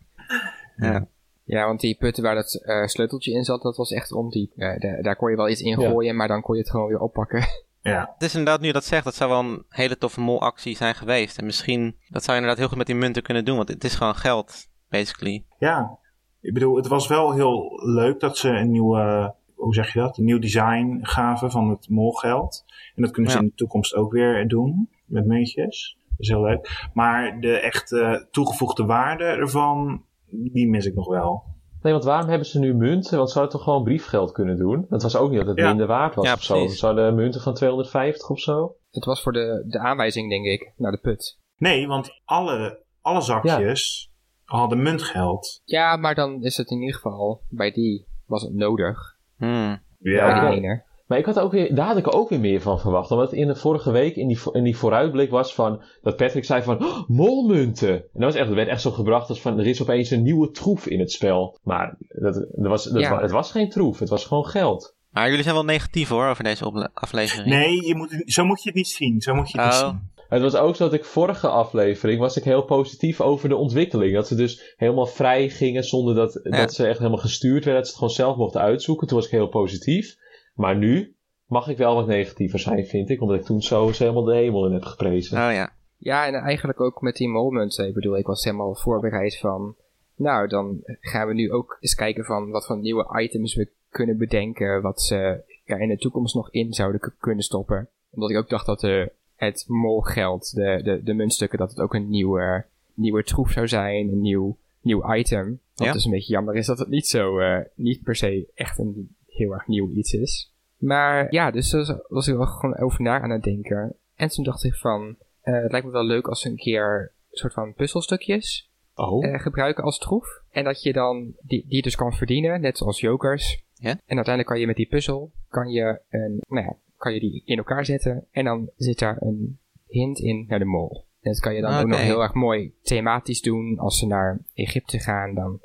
Ja. 0.76 1.06
Ja, 1.47 1.67
want 1.67 1.81
die 1.81 1.97
putten 1.97 2.23
waar 2.23 2.35
dat 2.35 2.55
eh, 2.55 2.87
sleuteltje 2.87 3.33
in 3.33 3.45
zat, 3.45 3.62
dat 3.62 3.76
was 3.76 3.91
echt 3.91 4.12
ondiep. 4.12 4.53
Ja, 4.57 4.79
daar, 4.79 5.03
daar 5.03 5.17
kon 5.17 5.31
je 5.31 5.37
wel 5.37 5.49
iets 5.49 5.61
in 5.61 5.81
Ja. 5.81 5.88
gooien, 5.91 6.17
maar 6.17 6.29
dan 6.29 6.43
kon 6.43 6.55
je 6.55 6.61
het 6.61 6.71
gewoon 6.71 6.88
weer 6.88 7.00
oppakken. 7.00 7.45
Ja, 7.81 8.11
Het 8.15 8.23
is 8.23 8.35
inderdaad, 8.35 8.61
nu 8.61 8.73
dat 8.73 8.85
zegt, 8.85 9.05
dat 9.05 9.15
zou 9.15 9.31
wel 9.31 9.41
een 9.41 9.65
hele 9.69 9.99
toffe 9.99 10.21
molactie 10.21 10.76
zijn 10.76 10.95
geweest. 10.95 11.38
En 11.38 11.45
misschien, 11.45 11.97
dat 12.09 12.23
zou 12.25 12.37
je 12.37 12.43
inderdaad 12.43 12.59
heel 12.59 12.69
goed 12.69 12.76
met 12.76 12.87
die 12.87 12.97
munten 12.97 13.23
kunnen 13.23 13.45
doen, 13.45 13.57
want 13.57 13.69
het 13.69 13.85
is 13.85 13.95
gewoon 13.95 14.15
geld, 14.15 14.69
basically. 14.91 15.45
Ja, 15.59 15.99
ik 16.41 16.55
bedoel, 16.55 16.76
het 16.76 16.87
was 16.87 17.07
wel 17.09 17.33
heel 17.35 17.81
leuk 17.85 18.21
dat 18.21 18.38
ze 18.38 18.49
een 18.49 18.71
nieuwe, 18.71 19.35
hoe 19.55 19.75
zeg 19.75 19.93
je 19.93 19.99
dat, 19.99 20.19
een 20.19 20.25
nieuw 20.25 20.38
design 20.38 20.99
gaven 21.03 21.50
van 21.50 21.71
het 21.71 21.88
molgeld. 21.88 22.65
En 22.95 23.03
dat 23.03 23.11
kunnen 23.11 23.31
ze 23.31 23.37
Ja. 23.37 23.42
in 23.42 23.49
de 23.49 23.55
toekomst 23.57 23.94
ook 23.94 24.12
weer 24.12 24.49
doen 24.49 24.88
met 25.05 25.27
muntjes. 25.27 25.99
Dat 26.09 26.18
is 26.20 26.29
heel 26.29 26.42
leuk. 26.42 26.88
Maar 26.94 27.40
de 27.40 27.59
echte 27.61 28.29
toegevoegde 28.31 28.85
waarde 28.85 29.25
ervan, 29.25 30.05
die 30.31 30.69
mis 30.69 30.87
ik 30.87 30.95
nog 30.95 31.09
wel. 31.09 31.43
Nee, 31.83 31.93
want 31.93 32.05
waarom 32.05 32.29
hebben 32.29 32.47
ze 32.49 32.59
nu 32.59 32.75
munten? 32.75 33.17
Want 33.17 33.31
ze 33.31 33.39
hadden 33.39 33.57
toch 33.57 33.65
gewoon 33.67 33.85
briefgeld 33.85 34.33
kunnen 34.33 34.57
doen? 34.57 34.87
Dat 34.89 35.03
was 35.03 35.17
ook 35.17 35.31
niet 35.31 35.39
dat 35.39 35.49
het 35.49 35.59
Ja. 35.59 35.69
minder 35.69 35.87
waard 35.87 36.15
was 36.15 36.27
Ja, 36.27 36.33
of 36.33 36.43
zo. 36.43 36.67
Ze 36.67 36.87
hadden 36.87 37.15
munten 37.15 37.41
van 37.41 37.55
250 37.55 38.31
of 38.31 38.41
zo. 38.41 38.77
Het 38.91 39.05
was 39.05 39.23
voor 39.23 39.33
de, 39.33 39.65
de 39.67 39.79
aanwijzing, 39.79 40.31
denk 40.31 40.45
ik, 40.47 40.73
naar 40.77 40.93
de 40.93 40.99
put. 40.99 41.39
Nee, 41.57 41.87
want 41.87 42.21
alle, 42.25 42.83
alle 43.01 43.21
zakjes 43.21 44.11
hadden 44.45 44.83
muntgeld. 44.83 45.61
Ja, 45.65 45.97
maar 45.97 46.15
dan 46.15 46.43
is 46.43 46.57
het 46.57 46.71
in 46.71 46.79
ieder 46.81 46.95
geval, 46.95 47.43
bij 47.49 47.71
die 47.71 48.07
was 48.27 48.43
het 48.43 48.55
nodig. 48.55 49.17
Hmm. 49.37 49.83
Bij 49.99 50.12
Ja. 50.12 50.49
die 50.51 50.57
ene. 50.59 50.85
Maar 51.07 51.19
ik 51.19 51.25
had 51.25 51.38
ook 51.38 51.53
weer, 51.53 51.75
daar 51.75 51.87
had 51.87 51.97
ik 51.97 52.14
ook 52.14 52.29
weer 52.29 52.40
meer 52.40 52.61
van 52.61 52.81
verwacht. 52.81 53.11
Omdat 53.11 53.33
in 53.33 53.47
de 53.47 53.55
vorige 53.57 53.90
week 53.90 54.16
in 54.16 54.29
die, 54.29 54.38
in 54.53 54.64
die 54.64 54.77
vooruitblik 54.77 55.31
was 55.31 55.55
van... 55.55 55.83
Dat 56.03 56.16
Patrick 56.16 56.45
zei 56.45 56.62
van, 56.62 56.85
"Oh, 56.85 57.09
molmunten! 57.09 57.92
En 57.95 58.03
dat, 58.12 58.23
was 58.23 58.35
echt, 58.35 58.47
dat 58.47 58.57
werd 58.57 58.69
echt 58.69 58.81
zo 58.81 58.90
gebracht 58.90 59.29
als 59.29 59.40
van... 59.40 59.59
Er 59.59 59.66
is 59.66 59.83
opeens 59.83 60.11
een 60.11 60.23
nieuwe 60.23 60.51
troef 60.51 60.87
in 60.87 61.01
het 61.01 61.12
spel. 61.12 61.59
Maar 61.62 61.97
dat, 62.09 62.35
dat 62.35 62.66
was, 62.66 62.85
dat 62.85 63.01
Ja. 63.03 63.21
het 63.21 63.31
was 63.31 63.51
geen 63.51 63.71
troef, 63.71 63.99
het 63.99 64.09
was 64.09 64.25
gewoon 64.25 64.47
geld. 64.47 64.95
Maar 65.11 65.29
jullie 65.29 65.42
zijn 65.42 65.55
wel 65.55 65.64
negatief 65.64 66.09
hoor, 66.09 66.27
over 66.29 66.45
deze 66.45 66.90
aflevering. 66.95 67.49
Nee, 67.49 67.87
je 67.87 67.95
moet, 67.95 68.23
zo 68.25 68.45
moet 68.45 68.62
je 68.62 68.69
het 68.69 68.79
niet 68.79 68.88
zien. 68.88 69.21
Zo 69.21 69.35
moet 69.35 69.51
je 69.51 69.61
het 69.61 69.71
niet 69.73 69.83
Oh. 69.83 69.88
zien. 69.88 70.11
Het 70.29 70.42
was 70.42 70.55
ook 70.57 70.77
zo 70.77 70.85
dat 70.85 70.92
ik 70.92 71.05
vorige 71.05 71.49
aflevering 71.49 72.21
was 72.21 72.37
ik 72.37 72.45
heel 72.45 72.62
positief 72.62 73.21
over 73.21 73.49
de 73.49 73.57
ontwikkeling. 73.57 74.14
Dat 74.14 74.27
ze 74.27 74.35
dus 74.35 74.75
helemaal 74.77 75.07
vrij 75.07 75.49
gingen 75.49 75.85
zonder 75.85 76.14
dat, 76.14 76.40
Ja. 76.42 76.51
dat 76.57 76.75
ze 76.75 76.87
echt 76.87 76.99
helemaal 76.99 77.19
gestuurd 77.21 77.64
werden. 77.64 77.75
Dat 77.75 77.85
ze 77.85 77.88
het 77.90 77.99
gewoon 77.99 78.14
zelf 78.14 78.37
mochten 78.37 78.61
uitzoeken. 78.61 79.07
Toen 79.07 79.16
was 79.16 79.27
ik 79.27 79.33
heel 79.33 79.49
positief. 79.49 80.16
Maar 80.57 80.77
nu 80.77 81.14
mag 81.47 81.69
ik 81.69 81.77
wel 81.77 81.95
wat 81.95 82.07
negatiever 82.07 82.59
zijn, 82.59 82.87
vind 82.87 83.11
ik. 83.11 83.21
Omdat 83.21 83.38
ik 83.38 83.45
toen 83.45 83.62
zo 83.62 83.87
eens 83.87 83.99
helemaal 83.99 84.25
de 84.25 84.35
hemel 84.35 84.66
in 84.66 84.73
heb 84.73 84.83
geprezen. 84.83 85.37
Oh 85.47 85.53
ja. 85.53 85.73
Ja, 85.97 86.27
en 86.27 86.35
eigenlijk 86.35 86.81
ook 86.81 87.01
met 87.01 87.16
die 87.16 87.29
molmunten. 87.29 87.87
Ik 87.87 87.95
bedoel, 87.95 88.16
ik 88.16 88.27
was 88.27 88.45
helemaal 88.45 88.75
voorbereid 88.75 89.38
van... 89.38 89.75
Nou, 90.16 90.49
dan 90.49 90.81
gaan 91.01 91.29
we 91.29 91.35
nu 91.35 91.53
ook 91.53 91.77
eens 91.81 91.95
kijken 91.95 92.25
van 92.25 92.51
wat 92.51 92.66
voor 92.66 92.79
nieuwe 92.79 93.21
items 93.23 93.55
we 93.55 93.69
kunnen 93.88 94.19
bedenken. 94.19 94.83
Wat 94.83 95.03
ze 95.03 95.42
ja, 95.64 95.77
in 95.77 95.88
de 95.88 95.97
toekomst 95.97 96.35
nog 96.35 96.51
in 96.51 96.73
zouden 96.73 97.12
kunnen 97.19 97.45
stoppen. 97.45 97.88
Omdat 98.11 98.31
ik 98.31 98.37
ook 98.37 98.49
dacht 98.49 98.66
dat 98.66 98.81
de, 98.81 99.12
het 99.35 99.64
molgeld, 99.69 100.55
de, 100.55 100.81
de, 100.83 101.03
de 101.03 101.14
muntstukken, 101.14 101.59
dat 101.59 101.71
het 101.71 101.81
ook 101.81 101.95
een 101.95 102.09
nieuwe, 102.09 102.64
nieuwe 102.95 103.25
troef 103.25 103.51
zou 103.51 103.69
zijn. 103.69 104.09
Een 104.09 104.21
nieuw, 104.21 104.57
nieuw 104.81 105.14
item. 105.14 105.61
Wat 105.75 105.87
Ja. 105.87 105.92
dus 105.92 106.05
een 106.05 106.11
beetje 106.11 106.33
jammer 106.33 106.55
is 106.55 106.66
dat 106.66 106.79
het 106.79 106.88
niet 106.88 107.07
zo, 107.07 107.38
eh, 107.38 107.59
niet 107.75 108.03
per 108.03 108.16
se 108.16 108.47
echt 108.55 108.79
een 108.79 109.16
heel 109.37 109.53
erg 109.53 109.66
nieuw 109.66 109.90
iets 109.90 110.12
is. 110.12 110.53
Maar 110.77 111.33
ja, 111.33 111.51
dus 111.51 111.70
daar 111.70 112.01
was 112.09 112.29
ik 112.29 112.37
wel 112.37 112.46
gewoon 112.46 112.79
over 112.79 113.03
na 113.03 113.20
aan 113.20 113.31
het 113.31 113.42
denken. 113.42 113.94
En 114.14 114.29
toen 114.29 114.44
dacht 114.44 114.64
ik 114.64 114.75
van, 114.75 115.16
eh, 115.40 115.62
het 115.62 115.70
lijkt 115.70 115.87
me 115.87 115.92
wel 115.92 116.05
leuk 116.05 116.29
als 116.29 116.44
we 116.44 116.51
een 116.51 116.57
keer 116.57 117.12
een 117.31 117.37
soort 117.37 117.53
van 117.53 117.75
puzzelstukjes 117.75 118.70
Oh. 118.94 119.27
eh, 119.27 119.40
gebruiken 119.40 119.85
als 119.85 119.99
troef. 119.99 120.42
En 120.51 120.64
dat 120.64 120.83
je 120.83 120.92
dan 120.92 121.33
die, 121.40 121.64
die 121.68 121.83
dus 121.83 121.96
kan 121.96 122.12
verdienen, 122.12 122.61
net 122.61 122.79
zoals 122.79 123.01
jokers. 123.01 123.64
Ja. 123.75 123.90
En 123.90 124.16
uiteindelijk 124.16 124.46
kan 124.46 124.61
je 124.61 124.66
met 124.66 124.77
die 124.77 124.87
puzzel, 124.87 125.31
kan 125.49 125.70
je, 125.70 126.01
een, 126.11 126.40
nou 126.49 126.64
ja, 126.66 126.77
kan 126.96 127.14
je 127.14 127.20
die 127.20 127.42
in 127.44 127.59
elkaar 127.59 127.85
zetten. 127.85 128.27
En 128.31 128.44
dan 128.44 128.70
zit 128.77 128.99
daar 128.99 129.16
een 129.22 129.59
hint 129.87 130.18
in 130.18 130.44
naar 130.49 130.59
de 130.59 130.64
mol. 130.64 131.05
En 131.20 131.33
dat 131.33 131.40
kan 131.40 131.55
je 131.55 131.61
dan 131.61 131.81
ook 131.81 131.87
nog 131.87 132.01
heel 132.01 132.22
erg 132.22 132.35
mooi 132.35 132.72
thematisch 132.83 133.40
doen. 133.40 133.79
Als 133.79 133.99
ze 133.99 134.07
naar 134.07 134.38
Egypte 134.55 134.99
gaan, 134.99 135.35
dan 135.35 135.61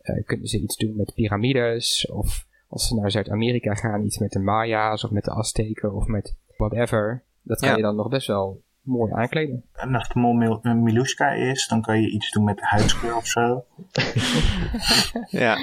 eh, 0.00 0.24
kunnen 0.24 0.46
ze 0.46 0.60
iets 0.60 0.76
doen 0.76 0.96
met 0.96 1.14
piramides. 1.14 2.10
Of 2.10 2.46
als 2.76 2.88
ze 2.88 2.94
naar 2.94 3.10
Zuid-Amerika 3.10 3.74
gaan, 3.74 4.04
iets 4.04 4.18
met 4.18 4.30
de 4.32 4.38
Maya's 4.38 5.04
of 5.04 5.10
met 5.10 5.24
de 5.24 5.30
Azteken 5.30 5.94
of 5.94 6.06
met 6.06 6.36
whatever. 6.56 7.22
Dat 7.42 7.58
kan 7.60 7.68
Ja. 7.68 7.76
je 7.76 7.82
dan 7.82 7.96
nog 7.96 8.08
best 8.08 8.26
wel 8.26 8.62
mooi 8.82 9.12
aankleden. 9.12 9.64
En 9.72 9.94
als 9.94 10.08
de 10.08 10.18
mol 10.18 10.60
eh, 10.62 10.74
Miluska 10.74 11.30
is, 11.32 11.68
dan 11.68 11.82
kan 11.82 12.00
je 12.00 12.10
iets 12.10 12.30
doen 12.30 12.44
met 12.44 12.56
de 12.56 12.66
huidskleur 12.66 13.16
of 13.16 13.26
zo. 13.26 13.64
Ja. 15.30 15.56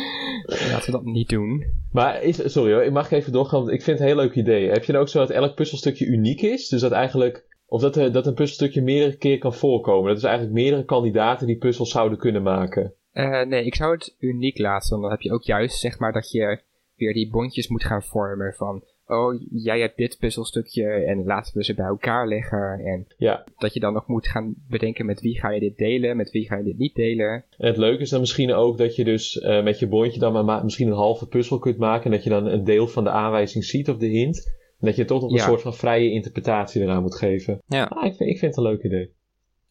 Laten 0.46 0.86
we 0.86 0.92
dat 0.92 1.04
niet 1.06 1.30
doen. 1.30 1.64
Maar 1.92 2.22
is, 2.24 2.52
sorry 2.52 2.74
hoor, 2.74 2.84
ik 2.84 2.92
mag 2.92 3.12
even 3.12 3.32
doorgaan, 3.32 3.60
want 3.60 3.72
ik 3.72 3.84
vind 3.84 4.00
het 4.00 4.08
een 4.10 4.14
heel 4.16 4.24
leuk 4.24 4.36
idee. 4.36 4.70
Heb 4.70 4.84
je 4.84 4.92
dan 4.92 5.02
ook 5.02 5.10
zo 5.10 5.20
dat 5.20 5.30
elk 5.30 5.56
puzzelstukje 5.56 6.06
uniek 6.06 6.42
is? 6.42 6.68
Dus 6.70 6.82
dat 6.82 6.92
eigenlijk, 6.92 7.46
of 7.66 7.82
dat, 7.82 7.96
er- 7.96 8.12
dat 8.12 8.28
een 8.28 8.34
puzzelstukje 8.34 8.82
meerdere 8.82 9.18
keer 9.18 9.38
kan 9.38 9.54
voorkomen. 9.54 10.08
Dat 10.08 10.18
is 10.18 10.24
eigenlijk 10.24 10.56
meerdere 10.56 10.86
kandidaten 10.86 11.48
die 11.48 11.58
puzzels 11.58 11.92
zouden 11.92 12.18
kunnen 12.18 12.44
maken. 12.44 12.94
Eh, 13.12 13.42
nee, 13.46 13.66
ik 13.66 13.76
zou 13.76 13.92
het 13.94 14.16
uniek 14.20 14.58
laten. 14.58 14.90
Want 14.90 15.02
dan 15.02 15.12
heb 15.12 15.22
je 15.22 15.32
ook 15.34 15.44
juist, 15.44 15.80
zeg 15.80 16.00
maar, 16.00 16.12
dat 16.12 16.32
je 16.32 16.60
weer 16.96 17.14
die 17.14 17.30
bondjes 17.30 17.68
moet 17.68 17.84
gaan 17.84 18.04
vormen 18.04 18.54
van... 18.54 18.84
oh, 19.08 19.42
jij 19.52 19.80
hebt 19.80 19.98
dit 19.98 20.18
puzzelstukje 20.20 20.84
en 20.90 21.24
laten 21.24 21.58
we 21.58 21.64
ze 21.64 21.74
bij 21.74 21.86
elkaar 21.86 22.28
leggen. 22.28 22.80
En 22.86 23.08
Ja. 23.18 23.44
dat 23.58 23.74
je 23.74 23.80
dan 23.80 23.94
nog 23.94 24.08
moet 24.08 24.28
gaan 24.28 24.54
bedenken 24.70 25.06
met 25.06 25.22
wie 25.22 25.40
ga 25.40 25.50
je 25.52 25.60
dit 25.60 25.78
delen, 25.78 26.18
met 26.18 26.32
wie 26.32 26.46
ga 26.48 26.58
je 26.58 26.64
dit 26.64 26.78
niet 26.78 26.96
delen. 26.96 27.46
En 27.58 27.68
het 27.68 27.78
leuke 27.78 28.02
is 28.02 28.10
dan 28.10 28.20
misschien 28.20 28.54
ook 28.54 28.78
dat 28.78 28.96
je 28.96 29.04
dus 29.04 29.40
eh, 29.40 29.64
met 29.64 29.80
je 29.80 29.88
bondje 29.88 30.20
dan 30.20 30.34
maar 30.34 30.46
ma- 30.46 30.64
misschien 30.64 30.88
een 30.88 30.94
halve 30.94 31.28
puzzel 31.28 31.60
kunt 31.60 31.78
maken. 31.78 32.06
En 32.06 32.12
dat 32.12 32.24
je 32.24 32.30
dan 32.30 32.46
een 32.46 32.64
deel 32.64 32.88
van 32.88 33.04
de 33.04 33.10
aanwijzing 33.10 33.64
ziet 33.64 33.90
of 33.90 33.98
de 33.98 34.08
hint. 34.08 34.46
En 34.80 34.88
dat 34.90 34.96
je 34.96 35.06
toch 35.06 35.22
nog 35.22 35.30
een 35.32 35.38
Ja. 35.38 35.44
soort 35.44 35.62
van 35.62 35.74
vrije 35.74 36.12
interpretatie 36.12 36.82
eraan 36.82 37.02
moet 37.02 37.16
geven. 37.16 37.62
Ja. 37.68 37.84
Ah, 37.84 38.06
ik, 38.06 38.16
vind, 38.16 38.30
ik 38.30 38.38
vind 38.38 38.56
het 38.56 38.66
een 38.66 38.72
leuk 38.72 38.84
idee. 38.84 39.14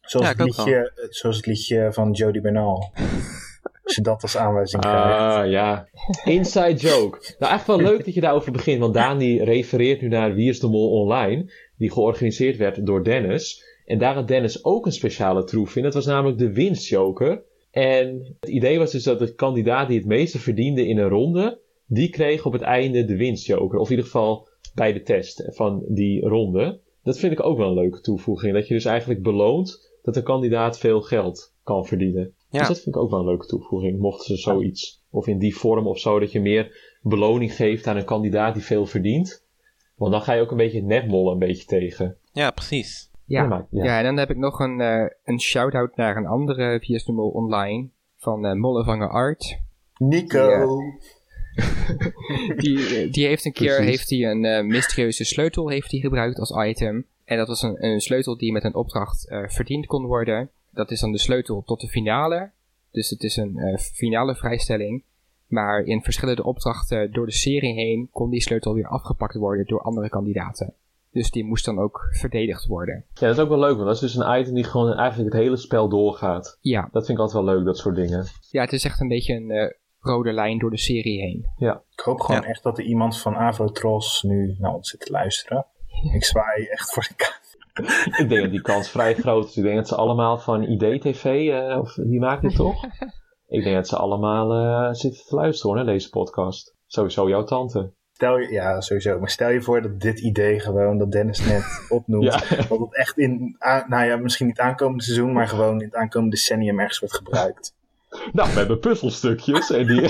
Zoals, 0.01 0.25
Ja, 0.27 0.33
het 0.33 0.45
liedje, 0.45 0.91
eh, 0.95 1.05
zoals 1.09 1.35
het 1.37 1.45
liedje 1.45 1.87
van 1.93 2.11
Jody 2.11 2.41
Bernal. 2.41 2.83
Als 3.83 3.95
je 3.95 4.01
dat 4.01 4.21
als 4.21 4.37
aanwijzing 4.37 4.81
krijgt. 4.81 5.19
Ah, 5.19 5.49
ja. 5.49 5.87
Inside 6.23 6.75
joke. 6.75 7.35
Nou, 7.39 7.53
echt 7.53 7.67
wel 7.67 7.77
leuk 7.77 8.05
dat 8.05 8.13
je 8.13 8.21
daarover 8.21 8.51
begint. 8.51 8.79
Want 8.79 8.93
Daan 8.93 9.17
die 9.17 9.43
refereert 9.43 10.01
nu 10.01 10.07
naar 10.07 10.33
Wie 10.33 10.49
is 10.49 10.59
de 10.59 10.67
Mol 10.67 10.89
online. 10.89 11.51
Die 11.77 11.91
georganiseerd 11.91 12.57
werd 12.57 12.85
door 12.85 13.03
Dennis. 13.03 13.63
En 13.85 13.97
daar 13.97 14.13
had 14.13 14.27
Dennis 14.27 14.63
ook 14.63 14.85
een 14.85 14.91
speciale 14.91 15.43
troef 15.43 15.75
in. 15.75 15.83
Dat 15.83 15.93
was 15.93 16.05
namelijk 16.05 16.37
de 16.37 16.53
winstjoker. 16.53 17.43
En 17.71 18.35
het 18.39 18.49
idee 18.49 18.77
was 18.77 18.91
dus 18.91 19.03
dat 19.03 19.19
de 19.19 19.35
kandidaat 19.35 19.87
die 19.87 19.97
het 19.97 20.07
meeste 20.07 20.39
verdiende 20.39 20.87
in 20.87 20.97
een 20.97 21.09
ronde... 21.09 21.59
die 21.87 22.09
kreeg 22.09 22.45
op 22.45 22.53
het 22.53 22.61
einde 22.61 23.05
de 23.05 23.17
winstjoker. 23.17 23.79
Of 23.79 23.85
in 23.89 23.95
ieder 23.95 24.05
geval 24.11 24.47
bij 24.75 24.93
de 24.93 25.01
test 25.01 25.43
van 25.47 25.83
die 25.87 26.27
ronde. 26.27 26.79
Dat 27.03 27.19
vind 27.19 27.31
ik 27.31 27.45
ook 27.45 27.57
wel 27.57 27.67
een 27.67 27.73
leuke 27.73 28.01
toevoeging. 28.01 28.53
Dat 28.53 28.67
je 28.67 28.73
dus 28.73 28.85
eigenlijk 28.85 29.23
beloont 29.23 29.91
dat 30.03 30.13
de 30.13 30.23
kandidaat 30.23 30.79
veel 30.79 31.01
geld 31.01 31.53
kan 31.63 31.85
verdienen. 31.85 32.33
Ja. 32.53 32.59
Dus 32.59 32.67
dat 32.67 32.79
vind 32.81 32.95
ik 32.95 33.01
ook 33.01 33.09
wel 33.09 33.19
een 33.19 33.25
leuke 33.25 33.45
toevoeging. 33.45 33.99
Mochten 33.99 34.25
ze 34.25 34.41
zoiets, 34.41 35.01
of 35.09 35.27
in 35.27 35.39
die 35.39 35.55
vorm 35.55 35.87
of 35.87 35.99
zo, 35.99 36.19
dat 36.19 36.31
je 36.31 36.41
meer 36.41 36.97
beloning 37.01 37.53
geeft 37.55 37.87
aan 37.87 37.97
een 37.97 38.05
kandidaat 38.05 38.53
die 38.53 38.63
veel 38.63 38.85
verdient. 38.85 39.43
Want 39.95 40.11
dan 40.11 40.21
ga 40.21 40.33
je 40.33 40.41
ook 40.41 40.51
een 40.51 40.57
beetje 40.57 40.77
het 40.77 40.87
netmollen 40.87 41.33
een 41.33 41.39
beetje 41.39 41.65
tegen. 41.65 42.17
Ja, 42.31 42.51
precies. 42.51 43.09
Ja, 43.25 43.41
Ja, 43.41 43.47
maar- 43.47 43.67
ja. 43.69 43.83
ja. 43.83 43.97
en 43.97 44.03
dan 44.03 44.17
heb 44.17 44.29
ik 44.29 44.37
nog 44.37 44.59
een, 44.59 44.81
eh, 44.81 45.05
een 45.23 45.39
shout-out 45.41 45.95
naar 45.95 46.17
een 46.17 46.25
andere 46.25 46.79
VS 46.81 47.05
de 47.05 47.11
Mol 47.11 47.29
online 47.29 47.87
van 48.17 48.45
eh 48.45 48.53
Mollevanger 48.53 49.09
Art. 49.09 49.57
Nico. 49.97 50.49
Ja. 50.49 50.65
Die, 52.55 52.77
eh, 52.97 53.11
die 53.13 53.25
heeft 53.25 53.45
een 53.45 53.51
keer 53.53 53.75
Precies. 53.75 53.89
heeft 53.89 54.09
hij 54.09 54.31
een 54.31 54.45
eh, 54.45 54.63
mysterieuze 54.63 55.23
sleutel 55.23 55.69
heeft 55.69 55.91
hij 55.91 55.99
gebruikt 55.99 56.39
als 56.39 56.51
item. 56.67 57.05
En 57.25 57.37
dat 57.37 57.47
was 57.47 57.61
een, 57.61 57.85
een 57.85 57.99
sleutel 58.01 58.37
die 58.37 58.51
met 58.51 58.63
een 58.63 58.75
opdracht 58.75 59.29
eh, 59.29 59.43
verdiend 59.47 59.85
kon 59.85 60.05
worden. 60.05 60.49
Dat 60.73 60.91
is 60.91 60.99
dan 60.99 61.11
de 61.11 61.17
sleutel 61.17 61.63
tot 61.65 61.81
de 61.81 61.87
finale. 61.87 62.51
Dus 62.91 63.09
het 63.09 63.23
is 63.23 63.35
een 63.37 63.57
eh, 63.57 63.77
finale 63.77 64.35
vrijstelling. 64.35 65.03
Maar 65.47 65.83
in 65.83 66.01
verschillende 66.01 66.43
opdrachten 66.43 67.11
door 67.11 67.25
de 67.25 67.31
serie 67.31 67.73
heen 67.73 68.09
kon 68.11 68.29
die 68.29 68.41
sleutel 68.41 68.73
weer 68.73 68.87
afgepakt 68.87 69.35
worden 69.35 69.65
door 69.65 69.81
andere 69.81 70.09
kandidaten. 70.09 70.73
Dus 71.11 71.31
die 71.31 71.43
moest 71.43 71.65
dan 71.65 71.79
ook 71.79 72.07
verdedigd 72.11 72.65
worden. 72.65 73.05
Ja, 73.13 73.27
dat 73.27 73.37
is 73.37 73.43
ook 73.43 73.49
wel 73.49 73.59
leuk, 73.59 73.75
want 73.75 73.85
dat 73.85 73.95
is 73.95 73.99
dus 74.01 74.15
een 74.15 74.39
item 74.39 74.53
die 74.53 74.63
gewoon 74.63 74.93
eigenlijk 74.93 75.33
het 75.33 75.41
hele 75.41 75.57
spel 75.57 75.89
doorgaat. 75.89 76.57
Ja, 76.61 76.81
Dat 76.91 77.05
vind 77.05 77.17
ik 77.17 77.23
altijd 77.23 77.45
wel 77.45 77.55
leuk, 77.55 77.65
dat 77.65 77.77
soort 77.77 77.95
dingen. 77.95 78.25
ja 78.49 78.61
het 78.61 78.73
is 78.73 78.85
echt 78.85 78.99
een 78.99 79.07
beetje 79.07 79.33
een 79.33 79.51
eh, 79.51 79.71
rode 79.99 80.31
lijn 80.31 80.59
door 80.59 80.69
de 80.69 80.77
serie 80.77 81.19
heen. 81.21 81.45
Ik 81.91 81.99
hoop 81.99 82.19
gewoon 82.19 82.43
echt 82.43 82.63
dat 82.63 82.77
er 82.77 82.83
iemand 82.83 83.19
van 83.19 83.35
Avrotros 83.35 84.23
nu 84.23 84.55
naar 84.59 84.73
ons 84.73 84.89
zit 84.89 84.99
te 84.99 85.11
luisteren. 85.11 85.65
Ik 86.13 86.23
zwaai 86.23 86.65
echt 86.65 86.93
voor 86.93 87.03
de 87.07 87.13
kaart. 87.15 87.41
Ik 88.21 88.29
denk 88.29 88.41
dat 88.41 88.51
die 88.51 88.61
kans 88.61 88.89
vrij 88.89 89.13
groot 89.13 89.47
is. 89.47 89.57
Ik 89.57 89.63
denk 89.63 89.75
dat 89.75 89.87
ze 89.87 89.95
allemaal 89.95 90.37
van 90.37 90.63
IDTV, 90.63 91.23
eh 91.23 91.79
of 91.79 91.93
die 91.93 92.19
maken 92.19 92.47
het 92.47 92.55
toch? 92.55 92.83
ik 93.57 93.63
denk 93.63 93.75
dat 93.75 93.87
ze 93.87 93.97
allemaal 93.97 94.51
eh, 94.53 94.93
zitten 94.93 95.25
te 95.25 95.35
luisteren 95.35 95.75
hoor, 95.75 95.85
naar 95.85 95.93
deze 95.93 96.09
podcast. 96.09 96.75
Sowieso 96.87 97.29
jouw 97.29 97.43
tante. 97.43 97.91
Stel 98.11 98.37
je, 98.37 98.51
ja, 98.51 98.81
sowieso. 98.81 99.19
Maar 99.19 99.29
stel 99.29 99.49
je 99.49 99.61
voor 99.61 99.81
dat 99.81 99.99
dit 99.99 100.19
idee 100.19 100.59
gewoon, 100.59 100.97
dat 100.97 101.11
Dennis 101.11 101.45
net 101.45 101.63
opnoemt, 101.89 102.23
Ja. 102.23 102.39
dat 102.69 102.79
het 102.79 102.95
echt 102.95 103.17
in, 103.17 103.55
nou 103.87 104.05
ja, 104.05 104.17
misschien 104.17 104.47
niet 104.47 104.59
aankomende 104.59 105.03
seizoen, 105.03 105.33
maar 105.33 105.47
gewoon 105.47 105.79
in 105.79 105.85
het 105.85 105.95
aankomende 105.95 106.35
decennium 106.35 106.79
ergens 106.79 106.99
wordt 106.99 107.15
gebruikt. 107.15 107.75
Nou, 108.31 108.49
we 108.49 108.57
hebben 108.57 108.79
puzzelstukjes 108.79 109.71
en 109.71 109.87
die... 109.87 110.01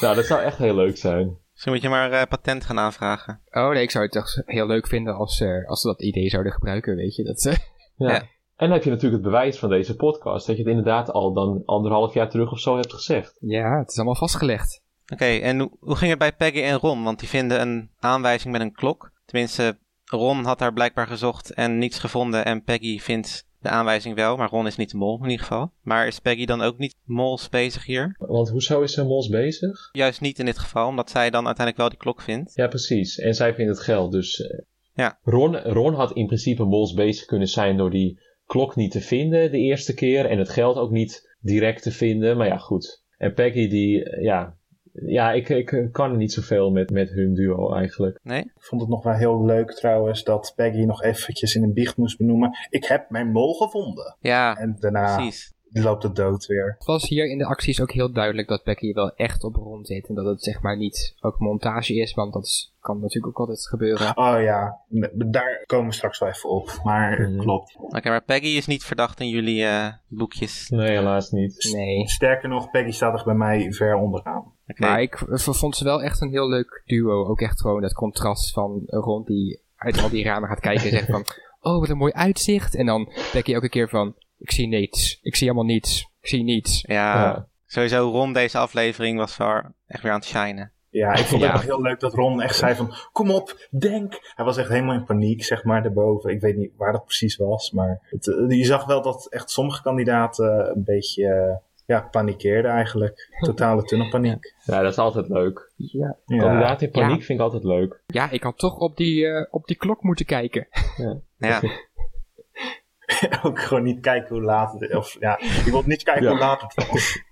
nou, 0.00 0.14
dat 0.14 0.24
zou 0.24 0.42
echt 0.42 0.58
heel 0.58 0.74
leuk 0.74 0.96
zijn. 0.96 1.38
Misschien 1.56 1.72
moet 1.72 1.82
je 1.82 1.88
maar 1.88 2.12
eh, 2.12 2.26
patent 2.28 2.64
gaan 2.64 2.78
aanvragen. 2.78 3.40
Oh 3.50 3.68
nee, 3.68 3.82
ik 3.82 3.90
zou 3.90 4.04
het 4.04 4.12
toch 4.12 4.42
heel 4.46 4.66
leuk 4.66 4.86
vinden 4.86 5.14
als, 5.14 5.40
eh, 5.40 5.68
als 5.68 5.80
ze 5.80 5.86
dat 5.86 6.02
idee 6.02 6.28
zouden 6.28 6.52
gebruiken, 6.52 6.96
weet 6.96 7.14
je. 7.14 7.24
Dat, 7.24 7.44
eh, 7.44 7.56
Ja. 7.96 8.12
Ja. 8.12 8.18
En 8.20 8.28
dan 8.66 8.70
heb 8.70 8.82
je 8.82 8.90
natuurlijk 8.90 9.22
het 9.22 9.32
bewijs 9.32 9.58
van 9.58 9.68
deze 9.68 9.96
podcast. 9.96 10.46
Dat 10.46 10.56
je 10.56 10.62
het 10.62 10.70
inderdaad 10.70 11.10
al 11.10 11.32
dan 11.32 11.62
anderhalf 11.64 12.14
jaar 12.14 12.30
terug 12.30 12.50
of 12.52 12.58
zo 12.58 12.76
hebt 12.76 12.92
gezegd. 12.92 13.36
ja, 13.40 13.78
het 13.78 13.90
is 13.90 13.96
allemaal 13.96 14.14
vastgelegd. 14.14 14.82
Oké, 15.12 15.24
en 15.24 15.58
hoe, 15.58 15.70
hoe 15.80 15.96
ging 15.96 16.10
het 16.10 16.18
bij 16.18 16.32
Peggy 16.32 16.62
en 16.62 16.78
Ron? 16.78 17.04
Want 17.04 17.18
die 17.18 17.28
vinden 17.28 17.60
een 17.60 17.90
aanwijzing 17.98 18.52
met 18.52 18.60
een 18.60 18.72
klok. 18.72 19.12
Tenminste, 19.24 19.78
Ron 20.04 20.44
had 20.44 20.58
daar 20.58 20.72
blijkbaar 20.72 21.06
gezocht 21.06 21.50
en 21.50 21.78
niets 21.78 21.98
gevonden. 21.98 22.44
En 22.44 22.62
Peggy 22.62 22.98
vindt 22.98 23.45
de 23.60 23.68
aanwijzing 23.68 24.14
wel, 24.14 24.36
maar 24.36 24.48
Ron 24.48 24.66
is 24.66 24.76
niet 24.76 24.90
de 24.90 24.96
mol 24.96 25.18
in 25.22 25.30
ieder 25.30 25.46
geval. 25.46 25.72
Maar 25.82 26.06
is 26.06 26.18
Peggy 26.18 26.44
dan 26.44 26.60
ook 26.60 26.78
niet 26.78 26.94
mols 27.04 27.48
bezig 27.48 27.86
hier? 27.86 28.14
Want 28.18 28.48
hoezo 28.48 28.80
is 28.80 28.92
ze 28.92 29.04
Mos 29.04 29.28
bezig? 29.28 29.88
Juist 29.92 30.20
niet 30.20 30.38
in 30.38 30.44
dit 30.44 30.58
geval, 30.58 30.88
omdat 30.88 31.10
zij 31.10 31.30
dan 31.30 31.46
uiteindelijk 31.46 31.76
wel 31.76 31.88
die 31.88 31.98
klok 31.98 32.20
vindt. 32.22 32.54
Ja, 32.54 32.66
precies. 32.68 33.18
En 33.18 33.34
zij 33.34 33.54
vindt 33.54 33.70
het 33.70 33.80
geld. 33.80 34.12
Dus 34.12 34.40
eh, 34.40 34.58
Ja. 34.94 35.18
Ron, 35.22 35.56
Ron 35.56 35.94
had 35.94 36.12
in 36.12 36.26
principe 36.26 36.64
Mols 36.64 36.92
bezig 36.94 37.26
kunnen 37.26 37.48
zijn 37.48 37.76
door 37.76 37.90
die 37.90 38.20
klok 38.44 38.76
niet 38.76 38.90
te 38.90 39.00
vinden 39.00 39.50
de 39.50 39.58
eerste 39.58 39.94
keer. 39.94 40.26
En 40.26 40.38
het 40.38 40.48
geld 40.48 40.76
ook 40.76 40.90
niet 40.90 41.36
direct 41.40 41.82
te 41.82 41.92
vinden. 41.92 42.36
Maar 42.36 42.46
ja, 42.46 42.58
goed. 42.58 43.04
En 43.16 43.34
Peggy 43.34 43.68
die, 43.68 44.04
eh, 44.04 44.22
ja... 44.22 44.56
Ja, 45.06 45.32
ik, 45.32 45.48
ik 45.48 45.88
kan 45.92 46.10
er 46.10 46.16
niet 46.16 46.32
zoveel 46.32 46.70
met, 46.70 46.90
met 46.90 47.10
hun 47.10 47.34
duo 47.34 47.72
eigenlijk. 47.74 48.18
Nee? 48.22 48.40
Ik 48.40 48.52
vond 48.58 48.80
het 48.80 48.90
nog 48.90 49.02
wel 49.02 49.14
heel 49.14 49.44
leuk 49.44 49.70
trouwens 49.72 50.24
dat 50.24 50.52
Peggy 50.56 50.84
nog 50.84 51.02
eventjes 51.02 51.54
in 51.54 51.62
een 51.62 51.72
biecht 51.72 51.96
moest 51.96 52.18
benoemen. 52.18 52.56
Ik 52.70 52.84
heb 52.84 53.10
mijn 53.10 53.30
mol 53.32 53.54
gevonden. 53.54 54.16
Ja, 54.20 54.56
En 54.56 54.76
daarna 54.80 55.14
precies. 55.16 55.54
loopt 55.70 56.02
het 56.02 56.16
dood 56.16 56.46
weer. 56.46 56.74
Het 56.78 56.86
was 56.86 57.08
hier 57.08 57.30
in 57.30 57.38
de 57.38 57.44
acties 57.46 57.80
ook 57.80 57.92
heel 57.92 58.12
duidelijk 58.12 58.48
dat 58.48 58.64
Becky 58.64 58.92
wel 58.92 59.12
echt 59.14 59.44
op 59.44 59.54
Ron 59.54 59.84
zit. 59.84 60.08
En 60.08 60.14
dat 60.14 60.24
het 60.26 60.42
zeg 60.42 60.62
maar 60.62 60.76
niet 60.76 61.14
ook 61.20 61.38
montage 61.38 61.94
is, 61.94 62.14
want 62.14 62.32
dat 62.32 62.44
is- 62.44 62.74
kan 62.80 63.00
natuurlijk 63.00 63.26
ook 63.26 63.38
altijd 63.38 63.66
gebeuren. 63.68 64.16
Oh 64.16 64.42
ja, 64.42 64.80
daar 65.14 65.62
komen 65.66 65.86
we 65.86 65.92
straks 65.94 66.18
wel 66.18 66.28
even 66.28 66.50
op. 66.50 66.80
Maar 66.84 67.20
Mhm. 67.30 67.38
klopt. 67.38 67.76
Oké, 67.78 68.08
maar 68.08 68.22
Peggy 68.24 68.46
is 68.56 68.66
niet 68.66 68.84
verdacht 68.84 69.20
in 69.20 69.28
jullie 69.28 69.64
eh, 69.64 69.86
boekjes. 70.08 70.68
Nee, 70.68 70.88
helaas 70.90 71.30
niet. 71.30 71.70
Nee. 71.72 72.08
Sterker 72.08 72.48
nog, 72.48 72.70
Peggy 72.70 72.90
staat 72.90 73.18
er 73.18 73.24
bij 73.24 73.34
mij 73.34 73.72
ver 73.72 73.94
onderaan. 73.94 74.54
Maar 74.74 75.02
ik 75.02 75.22
vond 75.34 75.76
ze 75.76 75.84
wel 75.84 76.02
echt 76.02 76.20
een 76.20 76.30
heel 76.30 76.48
leuk 76.48 76.82
duo. 76.84 77.26
Ook 77.26 77.40
echt 77.40 77.60
gewoon 77.60 77.80
dat 77.80 77.92
contrast 77.92 78.52
van 78.52 78.82
Ron 78.86 79.24
die 79.24 79.60
uit 79.76 80.02
al 80.02 80.08
die 80.10 80.24
ramen 80.24 80.48
gaat 80.48 80.60
kijken 80.60 80.84
en 80.84 80.90
zegt 80.90 81.10
van... 81.10 81.24
Oh, 81.60 81.78
wat 81.80 81.88
een 81.88 81.96
mooi 81.96 82.12
uitzicht. 82.12 82.74
En 82.74 82.86
dan 82.86 83.12
Becky 83.32 83.54
elke 83.54 83.68
keer 83.68 83.88
van... 83.88 84.14
Ik 84.38 84.50
zie 84.50 84.66
niets. 84.68 85.18
Ik 85.22 85.36
zie 85.36 85.48
helemaal 85.48 85.68
niets. 85.72 86.00
Ik 86.20 86.28
zie 86.28 86.42
niets. 86.42 86.84
Ja, 86.86 87.48
sowieso 87.66 88.10
Ron 88.10 88.32
deze 88.32 88.58
aflevering 88.58 89.18
was 89.18 89.36
wel 89.36 89.62
echt 89.86 90.02
weer 90.02 90.12
aan 90.12 90.18
het 90.18 90.28
shinen. 90.28 90.72
Ja, 90.90 91.12
ik 91.12 91.24
vond 91.24 91.42
het 91.42 91.50
Ja. 91.50 91.56
ook 91.56 91.62
heel 91.62 91.82
leuk 91.82 92.00
dat 92.00 92.14
Ron 92.14 92.42
echt 92.42 92.56
zei 92.56 92.74
van... 92.74 92.94
Kom 93.12 93.30
op, 93.30 93.68
denk! 93.70 94.32
Hij 94.34 94.44
was 94.44 94.56
echt 94.56 94.68
helemaal 94.68 94.94
in 94.94 95.04
paniek, 95.04 95.44
zeg 95.44 95.64
maar, 95.64 95.82
daarboven. 95.82 96.30
Ik 96.30 96.40
weet 96.40 96.56
niet 96.56 96.72
waar 96.76 96.92
dat 96.92 97.04
precies 97.04 97.36
was, 97.36 97.70
maar... 97.70 98.00
Het, 98.02 98.28
eh, 98.28 98.58
je 98.58 98.64
zag 98.64 98.84
wel 98.84 99.02
dat 99.02 99.26
echt 99.30 99.50
sommige 99.50 99.82
kandidaten 99.82 100.70
een 100.76 100.84
beetje... 100.84 101.60
ja, 101.86 102.00
panikeerden 102.10 102.70
eigenlijk. 102.70 103.28
Totale 103.46 103.82
tunnelpaniek. 103.82 104.54
Ja, 104.64 104.80
dat 104.82 104.92
is 104.92 104.98
altijd 104.98 105.28
leuk. 105.28 105.72
Ja. 105.76 106.16
Ja. 106.26 106.38
Kandidaat 106.38 106.82
in 106.82 106.90
paniek 106.90 107.18
Ja. 107.18 107.24
vind 107.24 107.38
ik 107.38 107.44
altijd 107.44 107.64
leuk. 107.64 108.02
Ja, 108.06 108.30
ik 108.30 108.42
had 108.42 108.58
toch 108.58 108.78
op 108.78 108.96
die, 108.96 109.26
eh, 109.26 109.46
op 109.50 109.66
die 109.66 109.76
klok 109.76 110.02
moeten 110.02 110.26
kijken. 110.26 110.68
Ja, 111.38 111.60
ook 113.42 113.60
gewoon 113.60 113.82
niet 113.82 114.00
kijken 114.00 114.34
hoe 114.34 114.44
laat 114.44 114.72
het 114.72 114.82
is. 114.90 114.96
Of, 114.96 115.16
ja, 115.20 115.38
ik 115.40 115.62
wil 115.64 115.82
niet 115.86 116.02
kijken 116.02 116.22
Ja. 116.24 116.30
hoe 116.30 116.38
laat 116.38 116.62
het 116.62 116.88
was. 116.90 117.22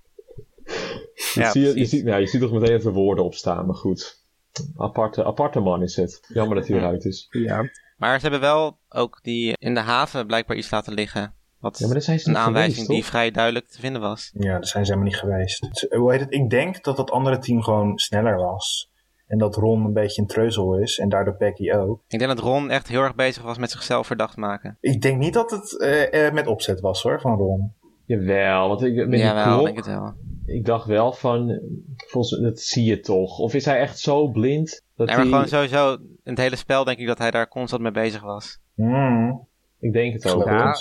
Ja, 1.35 1.45
je, 1.45 1.51
zie 1.51 1.63
je, 1.63 1.79
je, 1.79 1.85
ziet, 1.85 2.05
ja, 2.05 2.17
je 2.17 2.27
ziet 2.27 2.41
toch 2.41 2.53
meteen 2.53 2.77
even 2.77 2.93
woorden 2.93 3.25
opstaan, 3.25 3.67
maar 3.67 3.75
goed. 3.75 4.23
Aparte, 4.77 5.25
aparte 5.25 5.61
man 5.61 5.83
is 5.83 5.97
het. 5.97 6.25
Jammer 6.29 6.57
dat 6.57 6.69
hij 6.69 6.77
eruit 6.77 7.05
is. 7.05 7.27
Ja. 7.31 7.71
maar 7.97 8.17
ze 8.17 8.23
hebben 8.23 8.41
wel 8.41 8.79
ook 8.89 9.19
die 9.23 9.57
in 9.59 9.75
de 9.75 9.81
haven 9.81 10.27
blijkbaar 10.27 10.57
iets 10.57 10.71
laten 10.71 10.93
liggen. 10.95 11.35
Wat 11.65 11.79
Ja, 11.79 11.89
maar 11.89 12.03
zijn 12.03 12.21
ze 12.21 12.29
een 12.29 12.37
aanwijzing 12.37 12.87
geweest, 12.87 12.91
die 12.91 13.05
vrij 13.05 13.31
duidelijk 13.31 13.69
te 13.69 13.81
vinden 13.81 14.01
was. 14.01 14.31
Ja, 14.35 14.53
daar 14.53 14.67
zijn 14.67 14.87
ze 14.87 14.93
helemaal 14.93 15.13
niet 15.13 15.21
geweest. 15.21 15.87
Hoe 15.91 16.13
heet 16.13 16.21
het? 16.21 16.33
Ik 16.35 16.51
denk 16.51 16.85
dat 16.85 16.97
het 16.97 17.11
andere 17.11 17.39
team 17.39 17.63
gewoon 17.63 17.99
sneller 17.99 18.37
was. 18.37 18.91
En 19.27 19.39
dat 19.39 19.57
Ron 19.57 19.85
een 19.85 19.93
beetje 19.93 20.23
een 20.23 20.29
treuzel 20.29 20.79
is. 20.79 20.99
En 20.99 21.09
daardoor 21.09 21.37
Becky 21.37 21.73
ook. 21.73 22.03
Ik 22.09 22.19
denk 22.19 22.31
dat 22.31 22.45
Ron 22.45 22.71
echt 22.71 22.89
heel 22.89 23.03
erg 23.03 23.15
bezig 23.15 23.43
was 23.43 23.59
met 23.59 23.71
zichzelf 23.71 24.07
verdacht 24.07 24.37
maken. 24.37 24.77
Ik 24.81 25.03
denk 25.03 25.19
niet 25.19 25.35
dat 25.35 25.51
het 25.51 25.81
eh, 25.81 26.27
eh, 26.27 26.33
met 26.33 26.47
opzet 26.47 26.81
was 26.81 27.03
hoor, 27.03 27.21
van 27.21 27.37
Ron. 27.37 27.73
Jawel, 28.07 28.69
want 28.69 28.83
ik, 28.83 28.95
met 28.95 29.21
die 29.21 29.43
klok, 29.43 29.65
denk 29.65 29.77
het 29.77 29.87
wel. 29.87 30.13
ik 30.47 30.65
dacht 30.65 30.87
wel 30.87 31.13
van, 31.13 31.61
volgens, 31.97 32.41
dat 32.41 32.61
zie 32.61 32.85
je 32.85 33.01
toch. 33.01 33.39
Of 33.39 33.55
is 33.55 33.65
hij 33.65 33.79
echt 33.79 33.99
zo 33.99 34.29
blind? 34.29 34.83
Dat 34.97 35.07
Nee, 35.07 35.17
maar 35.17 35.25
hij, 35.25 35.35
gewoon 35.35 35.49
sowieso, 35.49 35.93
in 35.95 36.33
het 36.33 36.39
hele 36.39 36.57
spel 36.57 36.85
denk 36.85 36.99
ik 36.99 37.07
dat 37.07 37.19
hij 37.19 37.31
daar 37.31 37.49
constant 37.49 37.83
mee 37.83 37.93
bezig 37.93 38.23
was. 38.23 38.59
Hmm, 38.75 39.47
Ik 39.81 39.93
denk 39.93 40.13
het 40.13 40.35
ook. 40.35 40.45
Ja. 40.45 40.75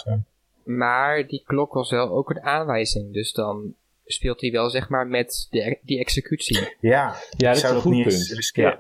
Maar 0.64 1.28
die 1.28 1.44
klok 1.46 1.74
was 1.74 1.90
wel 1.92 2.10
ook 2.10 2.30
een 2.30 2.42
aanwijzing. 2.42 3.14
Dus 3.14 3.34
dan 3.34 3.74
speelt 4.06 4.42
hij 4.42 4.52
wel 4.52 4.70
zeg 4.70 4.90
maar 4.90 5.08
met 5.08 5.48
de, 5.50 5.80
die 5.82 6.00
executie. 6.00 6.76
Ja, 6.80 7.16
Ja, 7.38 7.48
dat 7.48 7.56
is 7.56 7.64
een 7.64 7.74
dat 7.74 7.82
goed 7.82 8.04
punt. 8.04 8.28
riskeren. 8.28 8.80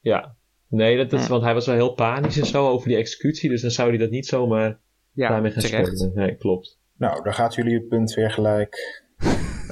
Ja. 0.00 0.36
Nee, 0.68 0.96
dat, 0.96 1.10
dat, 1.10 1.26
want 1.26 1.42
hij 1.42 1.54
was 1.54 1.66
wel 1.66 1.74
heel 1.74 1.92
panisch 1.94 2.38
en 2.38 2.46
zo 2.46 2.68
over 2.68 2.88
die 2.88 2.96
executie. 2.96 3.48
Dus 3.50 3.62
dan 3.62 3.70
zou 3.70 3.88
hij 3.88 3.98
dat 3.98 4.10
niet 4.10 4.26
zomaar 4.26 4.78
Ja, 5.12 5.28
daarmee 5.28 5.50
gaan 5.50 5.62
terecht. 5.62 5.98
spelen. 5.98 6.14
Nee, 6.14 6.36
klopt. 6.36 6.78
Nou, 6.96 7.22
daar 7.22 7.34
gaat 7.34 7.54
jullie 7.54 7.74
het 7.74 7.88
punt 7.88 8.14
weer 8.14 8.30
gelijk. 8.30 9.02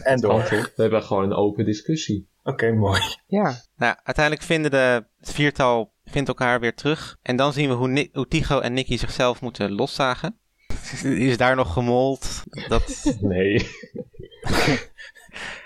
En 0.03 0.21
door. 0.21 0.33
Oké, 0.33 0.61
We 0.77 0.83
hebben 0.83 1.03
gewoon 1.03 1.25
een 1.25 1.33
open 1.33 1.65
discussie. 1.65 2.29
mooi. 2.75 3.01
Ja, 3.27 3.55
Nou, 3.77 3.97
uiteindelijk 4.03 4.45
vinden 4.47 4.71
de, 4.71 5.05
het 5.19 5.33
viertal 5.33 5.93
vindt 6.05 6.29
elkaar 6.29 6.61
weer 6.61 6.75
terug. 6.75 7.17
En 7.23 7.37
dan 7.37 7.53
zien 7.53 7.69
we 7.69 7.75
hoe, 7.75 7.89
Ni- 7.89 8.09
hoe 8.13 8.29
Tycho 8.29 8.61
en 8.61 8.73
Nicky 8.73 8.97
zichzelf 8.97 9.41
moeten 9.41 9.73
loszagen. 9.73 10.39
Is 11.05 11.37
daar 11.37 11.57
nog 11.57 11.73
gemold? 11.73 12.43
Dat, 12.69 13.17
Nee. 13.21 13.55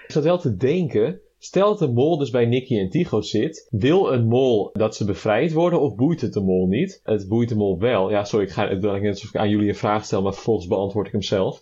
Ik 0.07 0.17
zat 0.17 0.25
wel 0.25 0.39
te 0.39 0.57
denken. 0.57 1.21
Stel 1.39 1.69
dat 1.69 1.79
de 1.79 1.89
mol 1.95 2.19
dus 2.19 2.31
bij 2.31 2.47
Nicky 2.47 2.79
en 2.79 2.91
Tycho 2.91 3.21
zit. 3.21 3.67
Wil 3.71 4.13
een 4.13 4.27
mol 4.27 4.71
dat 4.73 4.97
ze 4.97 5.05
bevrijd 5.05 5.53
worden 5.53 5.81
of 5.81 5.95
boeit 5.95 6.21
het 6.21 6.33
de 6.33 6.41
mol 6.41 6.67
niet? 6.67 7.01
Het 7.05 7.29
boeit 7.29 7.49
de 7.49 7.55
mol 7.57 7.79
wel. 7.79 8.11
Ja, 8.11 8.25
sorry, 8.25 8.45
ik 8.47 8.53
ga 8.53 8.69
het 8.69 8.81
net 8.81 9.05
alsof 9.07 9.29
ik 9.29 9.37
aan 9.37 9.49
jullie 9.49 9.69
een 9.69 9.75
vraag 9.75 10.05
stel, 10.05 10.23
maar 10.23 10.33
vervolgens 10.35 10.67
beantwoord 10.67 11.07
ik 11.07 11.13
hem 11.13 11.23
zelf. 11.23 11.61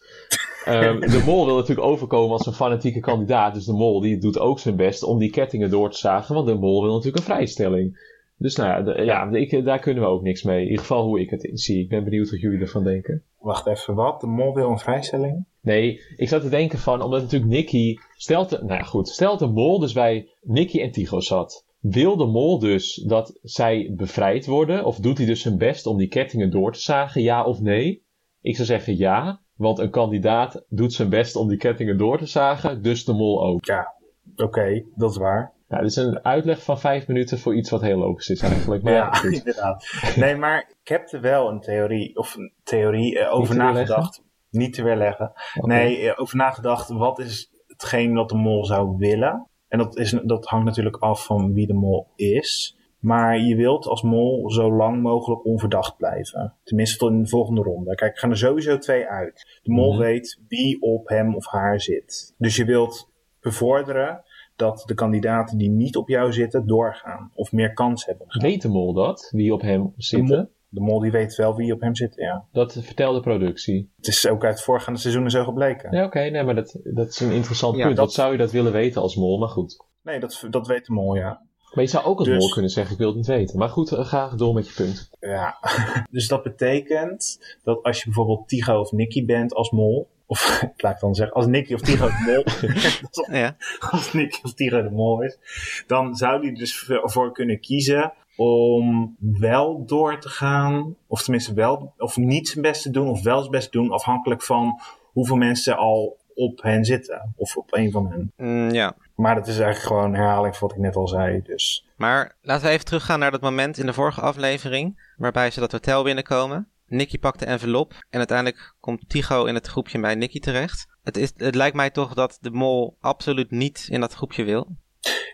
Ehm, 0.65 1.01
de 1.15 1.23
mol 1.27 1.45
wil 1.47 1.55
natuurlijk 1.55 1.87
overkomen 1.87 2.33
als 2.37 2.47
een 2.47 2.53
fanatieke 2.53 3.01
kandidaat. 3.01 3.55
Dus 3.55 3.65
de 3.65 3.73
mol 3.73 4.01
die 4.01 4.19
doet 4.19 4.39
ook 4.39 4.59
zijn 4.59 4.77
best 4.77 5.03
om 5.03 5.19
die 5.19 5.31
kettingen 5.31 5.71
door 5.71 5.91
te 5.91 5.99
zagen. 5.99 6.35
Want 6.35 6.47
de 6.47 6.55
mol 6.55 6.83
wil 6.83 6.91
natuurlijk 6.93 7.17
een 7.19 7.33
vrijstelling. 7.35 8.17
Dus 8.37 8.57
nou 8.57 8.69
ja, 8.69 8.83
de- 8.83 9.03
ja 9.05 9.31
ik, 9.31 9.65
daar 9.65 9.79
kunnen 9.79 10.03
we 10.03 10.09
ook 10.09 10.23
niks 10.23 10.43
mee. 10.43 10.57
In 10.61 10.65
ieder 10.65 10.81
geval 10.81 11.05
hoe 11.05 11.21
ik 11.21 11.31
het 11.31 11.51
zie. 11.53 11.81
Ik 11.83 11.89
ben 11.89 12.05
benieuwd 12.05 12.31
wat 12.31 12.41
jullie 12.41 12.61
ervan 12.61 12.85
denken. 12.85 13.23
Wacht 13.39 13.67
even, 13.67 13.95
wat? 13.95 14.21
De 14.21 14.27
mol 14.27 14.55
wil 14.55 14.71
een 14.71 14.79
vrijstelling? 14.79 15.47
Nee, 15.61 16.01
ik 16.17 16.29
zat 16.29 16.43
te 16.43 16.49
denken 16.49 16.79
van, 16.79 17.03
omdat 17.03 17.23
natuurlijk 17.23 17.51
Nicky, 17.51 17.95
stelt, 18.17 18.49
de- 18.51 18.59
nou 18.65 18.79
ja, 18.79 18.83
goed, 18.83 19.09
stelt 19.09 19.39
de 19.39 19.47
mol 19.47 19.79
dus 19.79 19.93
bij 19.93 20.29
Nicky 20.43 20.81
en 20.81 20.91
Tycho 20.91 21.21
zat. 21.21 21.67
Wil 21.81 22.17
de 22.17 22.27
mol 22.27 22.59
dus 22.59 22.95
dat 22.95 23.39
zij 23.43 23.93
bevrijd 23.97 24.47
worden? 24.47 24.85
Of 24.85 24.97
doet 24.97 25.19
hij 25.19 25.27
dus 25.27 25.41
zijn 25.43 25.59
best 25.59 25.87
om 25.87 25.97
die 25.97 26.09
kettingen 26.09 26.51
door 26.51 26.73
te 26.73 26.81
zagen, 26.81 27.23
ja 27.23 27.45
of 27.45 27.61
nee? 27.61 28.07
Ik 28.41 28.55
zou 28.55 28.67
zeggen 28.67 28.97
ja, 28.97 29.41
want 29.55 29.79
een 29.79 29.91
kandidaat 29.91 30.65
doet 30.69 30.93
zijn 30.93 31.09
best 31.09 31.37
om 31.37 31.49
die 31.49 31.59
kettingen 31.59 31.99
door 31.99 32.19
te 32.19 32.27
zagen, 32.27 32.83
dus 32.83 33.05
de 33.05 33.13
mol 33.13 33.45
ook. 33.47 33.65
Ja, 33.65 33.95
oké, 34.37 34.85
dat 34.95 35.11
is 35.11 35.17
waar. 35.17 35.53
Nou, 35.69 35.83
dit 35.83 35.91
is 35.91 35.97
een 35.97 36.25
uitleg 36.25 36.63
van 36.63 36.81
vijf 36.81 37.07
minuten 37.07 37.39
voor 37.39 37.55
iets 37.55 37.71
wat 37.71 37.81
heel 37.81 37.99
logisch 37.99 38.29
is 38.29 38.41
eigenlijk. 38.41 38.83
Maar 38.83 38.93
ja, 38.93 39.13
goed. 39.13 39.33
inderdaad. 39.45 39.85
Nee, 40.17 40.37
maar 40.37 40.73
ik 40.83 40.89
heb 40.89 41.13
er 41.13 41.21
wel 41.21 41.49
een 41.49 41.61
theorie, 41.61 42.17
of 42.17 42.35
een 42.35 42.53
theorie 42.63 43.19
eh, 43.19 43.35
over 43.35 43.57
nagedacht. 43.57 44.23
Niet 44.51 44.75
te 44.75 44.83
weerleggen. 44.83 45.33
Nee, 45.55 46.11
eh, 46.11 46.21
over 46.21 46.37
nagedacht, 46.37 46.89
wat 46.89 47.19
is 47.19 47.51
hetgeen 47.67 48.15
wat 48.15 48.29
de 48.29 48.37
mol 48.37 48.65
zou 48.65 48.97
willen? 48.97 49.47
En 49.69 49.79
dat, 49.79 49.97
is, 49.97 50.11
dat 50.25 50.47
hangt 50.47 50.67
natuurlijk 50.67 50.97
af 50.97 51.25
van 51.25 51.53
wie 51.53 51.67
de 51.67 51.75
mol 51.75 52.07
is. 52.17 52.77
Maar 52.99 53.39
je 53.39 53.57
wilt 53.57 53.87
als 53.87 54.03
mol 54.03 54.51
zo 54.51 54.73
lang 54.73 55.03
mogelijk 55.03 55.45
onverdacht 55.45 55.97
blijven. 55.97 56.55
Tenminste 56.63 56.99
tot 56.99 57.11
in 57.11 57.23
de 57.23 57.29
volgende 57.29 57.63
ronde. 57.63 57.95
Kijk, 57.95 58.13
er 58.13 58.19
gaan 58.19 58.31
er 58.31 58.37
sowieso 58.37 58.79
twee 58.79 59.07
uit. 59.07 59.61
De 59.63 59.73
mol 59.73 59.93
Mhm. 59.93 60.03
weet 60.03 60.41
wie 60.49 60.81
op 60.83 61.09
hem 61.09 61.35
of 61.37 61.47
haar 61.47 61.81
zit. 61.81 62.35
Dus 62.39 62.57
je 62.57 62.65
wilt 62.65 63.11
bevorderen 63.41 64.25
dat 64.59 64.83
de 64.87 64.95
kandidaten 64.95 65.59
die 65.59 65.71
niet 65.71 65.97
op 65.97 66.09
jou 66.09 66.33
zitten 66.33 66.67
doorgaan. 66.67 67.31
Of 67.35 67.53
meer 67.53 67.73
kans 67.73 68.05
hebben. 68.07 68.27
Weet 68.29 68.63
de 68.63 68.69
mol 68.69 68.93
dat, 68.93 69.29
wie 69.35 69.53
op 69.53 69.61
hem 69.61 69.93
zitten? 69.97 70.51
De 70.71 70.81
mol 70.81 71.01
die 71.01 71.11
weet 71.11 71.35
wel 71.35 71.55
wie 71.57 71.73
op 71.73 71.81
hem 71.81 71.95
zit, 71.95 72.15
ja. 72.15 72.45
Dat 72.53 72.73
vertelt 72.83 73.15
de 73.15 73.21
productie. 73.21 73.91
Het 73.97 74.07
is 74.07 74.27
ook 74.29 74.45
uit 74.45 74.63
voorgaande 74.63 75.01
seizoenen 75.01 75.31
zo 75.31 75.45
gebleken. 75.45 75.97
Ja, 75.97 76.05
oké, 76.05 76.19
nee, 76.21 76.43
maar 76.43 76.55
dat, 76.55 76.81
dat 76.85 77.09
is 77.09 77.21
een 77.21 77.31
interessant 77.33 77.77
Ja, 77.77 77.85
punt. 77.85 77.97
dat- 77.97 78.05
Wat 78.05 78.15
zou 78.15 78.33
je 78.33 78.39
dat 78.39 78.51
willen 78.53 78.73
weten 78.73 79.03
als 79.03 79.17
mol? 79.17 79.39
Maar 79.39 79.49
goed. 79.49 79.85
Nee, 80.03 80.21
dat, 80.21 80.47
dat 80.51 80.67
weet 80.67 80.87
de 80.87 80.93
mol, 80.93 81.15
ja. 81.15 81.47
Maar 81.75 81.85
je 81.85 81.91
zou 81.91 82.05
ook 82.05 82.19
als 82.19 82.29
Dus- 82.29 82.39
mol 82.39 82.49
kunnen 82.53 82.71
zeggen, 82.71 82.93
ik 82.93 82.99
wil 82.99 83.07
het 83.09 83.17
niet 83.17 83.27
weten. 83.27 83.59
Maar 83.59 83.69
goed, 83.69 83.93
eh, 83.93 84.05
ga 84.07 84.29
door 84.37 84.55
met 84.55 84.69
je 84.69 84.75
punt. 84.75 85.11
Ja. 85.21 85.57
dus 86.11 86.29
dat 86.29 86.43
betekent 86.43 87.39
dat 87.63 87.83
als 87.83 87.99
je 87.99 88.05
bijvoorbeeld 88.05 88.49
Tigo 88.49 88.81
of 88.81 88.93
Nicky 88.93 89.25
bent 89.25 89.55
als 89.55 89.71
mol. 89.71 90.09
Of 90.29 90.63
laat 90.77 90.95
ik 90.95 91.01
dan 91.01 91.15
zeggen, 91.15 91.37
als 91.37 91.47
Nicky 91.47 91.75
of 91.75 91.81
Tigo 91.81 92.07
de 92.07 92.25
mol. 92.27 92.45
ja. 93.41 93.57
als 93.91 94.13
Nicky 94.13 94.39
of 94.43 94.55
Tigo 94.55 94.83
de 94.83 94.91
mol 94.91 95.23
is. 95.23 95.39
Dan 95.87 96.17
zou 96.17 96.41
die 96.41 96.55
dus 96.55 96.89
ervoor 96.89 97.33
kunnen 97.33 97.61
kiezen 97.61 98.13
om 98.37 99.17
wel 99.19 99.85
door 99.87 100.19
te 100.19 100.29
gaan. 100.29 100.97
Of 101.07 101.23
tenminste 101.23 101.55
wel, 101.55 101.95
of 101.97 102.17
niet 102.17 102.49
zijn 102.49 102.63
best 102.63 102.83
te 102.83 102.91
doen. 102.91 103.09
Of 103.09 103.23
wel 103.23 103.39
zijn 103.39 103.51
best 103.51 103.71
te 103.71 103.79
doen. 103.79 103.91
Afhankelijk 103.91 104.43
van 104.43 104.81
hoeveel 105.13 105.37
mensen 105.37 105.77
al 105.77 106.19
op 106.35 106.63
hen 106.63 106.85
zitten. 106.85 107.33
Of 107.37 107.57
op 107.57 107.75
een 107.75 107.91
van 107.91 108.11
hen. 108.11 108.33
Mm, 108.37 108.71
ja. 108.71 108.95
Maar 109.15 109.35
dat 109.35 109.47
is 109.47 109.59
eigenlijk 109.59 109.87
gewoon 109.87 110.05
een 110.05 110.21
herhaling 110.21 110.57
van 110.57 110.69
wat 110.69 110.77
ik 110.77 110.83
net 110.83 110.97
al 110.97 111.09
zei. 111.09 111.43
Dus 111.43 111.87
Maar 111.97 112.37
laten 112.43 112.67
we 112.67 112.73
even 112.73 112.85
teruggaan 112.85 113.19
naar 113.19 113.31
dat 113.31 113.41
moment 113.41 113.79
in 113.79 113.87
de 113.87 113.93
vorige 113.93 114.21
aflevering. 114.21 115.13
Waarbij 115.17 115.51
ze 115.51 115.61
dat 115.61 115.73
hotel 115.73 116.03
binnenkomen. 116.03 116.69
Nicky 116.89 117.19
pakt 117.19 117.39
de 117.39 117.45
envelop. 117.47 117.93
En 118.11 118.19
uiteindelijk 118.19 118.75
komt 118.81 119.09
Tycho 119.09 119.45
in 119.45 119.55
het 119.55 119.67
groepje 119.67 120.01
bij 120.01 120.15
Nicky 120.15 120.39
terecht. 120.41 120.87
Het, 121.03 121.17
is, 121.17 121.33
het 121.37 121.55
lijkt 121.55 121.77
mij 121.77 121.91
toch 121.91 122.15
dat 122.15 122.39
de 122.41 122.51
mol 122.51 122.97
absoluut 123.01 123.51
niet 123.51 123.87
in 123.91 124.01
dat 124.01 124.15
groepje 124.15 124.45
wil. 124.45 124.67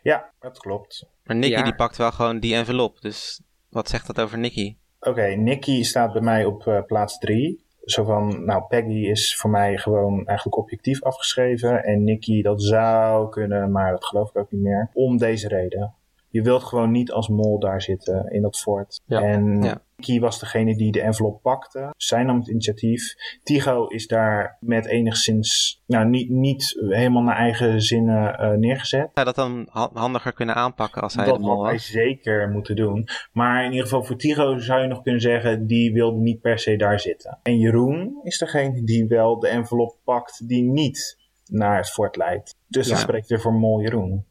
ja, 0.02 0.30
dat 0.40 0.58
klopt. 0.58 1.06
Maar 1.24 1.36
Nicky 1.36 1.52
Ja. 1.56 1.62
die 1.62 1.74
pakt 1.74 1.96
wel 1.96 2.12
gewoon 2.12 2.38
die 2.38 2.54
envelop. 2.54 3.00
Dus 3.00 3.42
wat 3.70 3.88
zegt 3.88 4.06
dat 4.06 4.20
over 4.20 4.38
Nicky? 4.38 4.76
Oké, 5.00 5.26
Nicky 5.26 5.82
staat 5.82 6.12
bij 6.12 6.22
mij 6.22 6.44
op 6.44 6.66
eh, 6.66 6.82
plaats 6.86 7.18
3. 7.18 7.62
Zo 7.84 8.04
van, 8.04 8.44
nou, 8.44 8.62
Peggy 8.68 9.06
is 9.08 9.36
voor 9.36 9.50
mij 9.50 9.76
gewoon 9.78 10.26
eigenlijk 10.26 10.58
objectief 10.58 11.02
afgeschreven. 11.02 11.82
En 11.82 12.04
Nicky, 12.04 12.42
dat 12.42 12.62
zou 12.62 13.28
kunnen, 13.28 13.70
maar 13.72 13.90
dat 13.90 14.04
geloof 14.04 14.28
ik 14.28 14.36
ook 14.36 14.50
niet 14.50 14.62
meer. 14.62 14.90
Om 14.92 15.16
deze 15.16 15.48
reden. 15.48 15.94
Je 16.28 16.42
wilt 16.42 16.62
gewoon 16.64 16.90
niet 16.90 17.12
als 17.12 17.28
mol 17.28 17.58
daar 17.58 17.82
zitten 17.82 18.30
in 18.30 18.42
dat 18.42 18.58
fort. 18.58 19.00
Ja. 19.06 19.20
En 19.22 19.62
Ja. 19.62 19.80
Nicky 19.96 20.20
was 20.20 20.38
degene 20.40 20.76
die 20.76 20.92
de 20.92 21.00
envelop 21.00 21.42
pakte. 21.42 21.90
Zij 21.96 22.22
nam 22.22 22.38
het 22.38 22.48
initiatief. 22.48 23.14
Tycho 23.42 23.86
is 23.86 24.06
daar 24.06 24.56
met 24.60 24.86
enigszins, 24.86 25.80
nou, 25.86 26.06
niet, 26.08 26.28
niet 26.30 26.76
helemaal 26.88 27.22
naar 27.22 27.36
eigen 27.36 27.82
zinnen 27.82 28.38
eh, 28.38 28.50
neergezet. 28.50 29.10
Zou 29.14 29.26
dat 29.26 29.34
dan 29.34 29.68
ha- 29.70 29.90
handiger 29.92 30.32
kunnen 30.32 30.54
aanpakken 30.54 31.02
als 31.02 31.14
hij 31.14 31.24
dat 31.24 31.34
de 31.34 31.40
mol 31.40 31.56
had 31.56 31.64
hij 31.64 31.72
was? 31.72 31.86
zeker 31.90 32.50
moeten 32.50 32.76
doen. 32.76 33.08
Maar 33.32 33.64
in 33.64 33.70
ieder 33.70 33.84
geval 33.84 34.04
voor 34.04 34.16
Tiro 34.16 34.58
zou 34.58 34.80
je 34.82 34.86
nog 34.88 35.02
kunnen 35.02 35.20
zeggen, 35.20 35.66
die 35.66 35.92
wilde 35.92 36.18
niet 36.20 36.40
per 36.40 36.58
se 36.58 36.76
daar 36.76 37.00
zitten. 37.00 37.38
En 37.42 37.58
Jeroen 37.58 38.20
is 38.22 38.38
degene 38.38 38.82
die 38.84 39.06
wel 39.06 39.38
de 39.38 39.48
envelop 39.48 39.96
pakt 40.04 40.48
die 40.48 40.62
niet 40.62 41.22
naar 41.46 41.76
het 41.76 41.90
fort 41.90 42.16
leidt. 42.16 42.54
Dus 42.68 42.88
dat 42.88 42.96
Ja. 42.96 43.02
spreekt 43.02 43.28
weer 43.28 43.40
voor 43.40 43.52
Mol 43.54 43.80
Jeroen. 43.80 44.24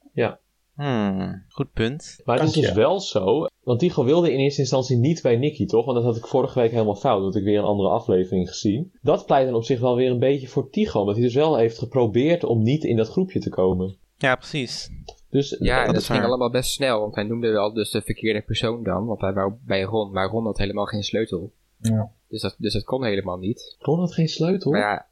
Hmm, 0.75 1.43
goed 1.49 1.73
punt. 1.73 2.21
Maar 2.23 2.39
het 2.39 2.47
is 2.47 2.53
dus 2.53 2.71
wel 2.71 2.99
zo, 2.99 3.45
want 3.63 3.79
Tycho 3.79 4.03
wilde 4.03 4.31
in 4.31 4.39
eerste 4.39 4.61
instantie 4.61 4.97
niet 4.97 5.21
bij 5.21 5.35
Nicky, 5.35 5.65
toch? 5.65 5.85
Want 5.85 5.97
dat 5.97 6.05
had 6.05 6.17
ik 6.17 6.27
vorige 6.27 6.59
week 6.59 6.71
helemaal 6.71 6.95
fout, 6.95 7.23
dat 7.23 7.33
had 7.33 7.35
ik 7.35 7.43
weer 7.43 7.57
een 7.57 7.63
andere 7.63 7.89
aflevering 7.89 8.49
gezien. 8.49 8.91
Dat 9.01 9.25
pleit 9.25 9.45
dan 9.45 9.55
op 9.55 9.63
zich 9.63 9.79
wel 9.79 9.95
weer 9.95 10.11
een 10.11 10.19
beetje 10.19 10.47
voor 10.47 10.69
Tycho, 10.69 10.99
omdat 10.99 11.15
hij 11.15 11.23
dus 11.23 11.33
wel 11.33 11.57
heeft 11.57 11.77
geprobeerd 11.77 12.43
om 12.43 12.63
niet 12.63 12.83
in 12.83 12.97
dat 12.97 13.09
groepje 13.09 13.39
te 13.39 13.49
komen. 13.49 13.95
Ja, 14.17 14.35
precies. 14.35 14.89
Dus 15.29 15.55
Ja, 15.59 15.79
en 15.79 15.85
dat 15.85 15.93
dat, 15.93 16.01
is 16.01 16.07
ging 16.07 16.19
waar. 16.19 16.27
allemaal 16.27 16.49
best 16.49 16.71
snel, 16.71 16.99
want 16.99 17.15
hij 17.15 17.23
noemde 17.23 17.51
wel 17.51 17.73
dus 17.73 17.91
de 17.91 18.01
verkeerde 18.01 18.41
persoon 18.41 18.83
dan, 18.83 19.05
want 19.05 19.21
hij 19.21 19.33
wou 19.33 19.53
bij 19.65 19.81
Ron, 19.81 20.11
maar 20.11 20.29
Ron 20.29 20.45
had 20.45 20.57
helemaal 20.57 20.85
geen 20.85 21.03
sleutel. 21.03 21.51
Ja. 21.77 22.11
Dus 22.27 22.41
dat, 22.41 22.55
dus 22.57 22.73
dat 22.73 22.83
kon 22.83 23.03
helemaal 23.03 23.37
niet. 23.37 23.75
Ron 23.79 23.99
had 23.99 24.13
geen 24.13 24.27
sleutel. 24.27 24.71
Maar 24.71 24.81
ja, 24.81 25.05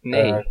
nee. 0.00 0.32
Eh, 0.32 0.46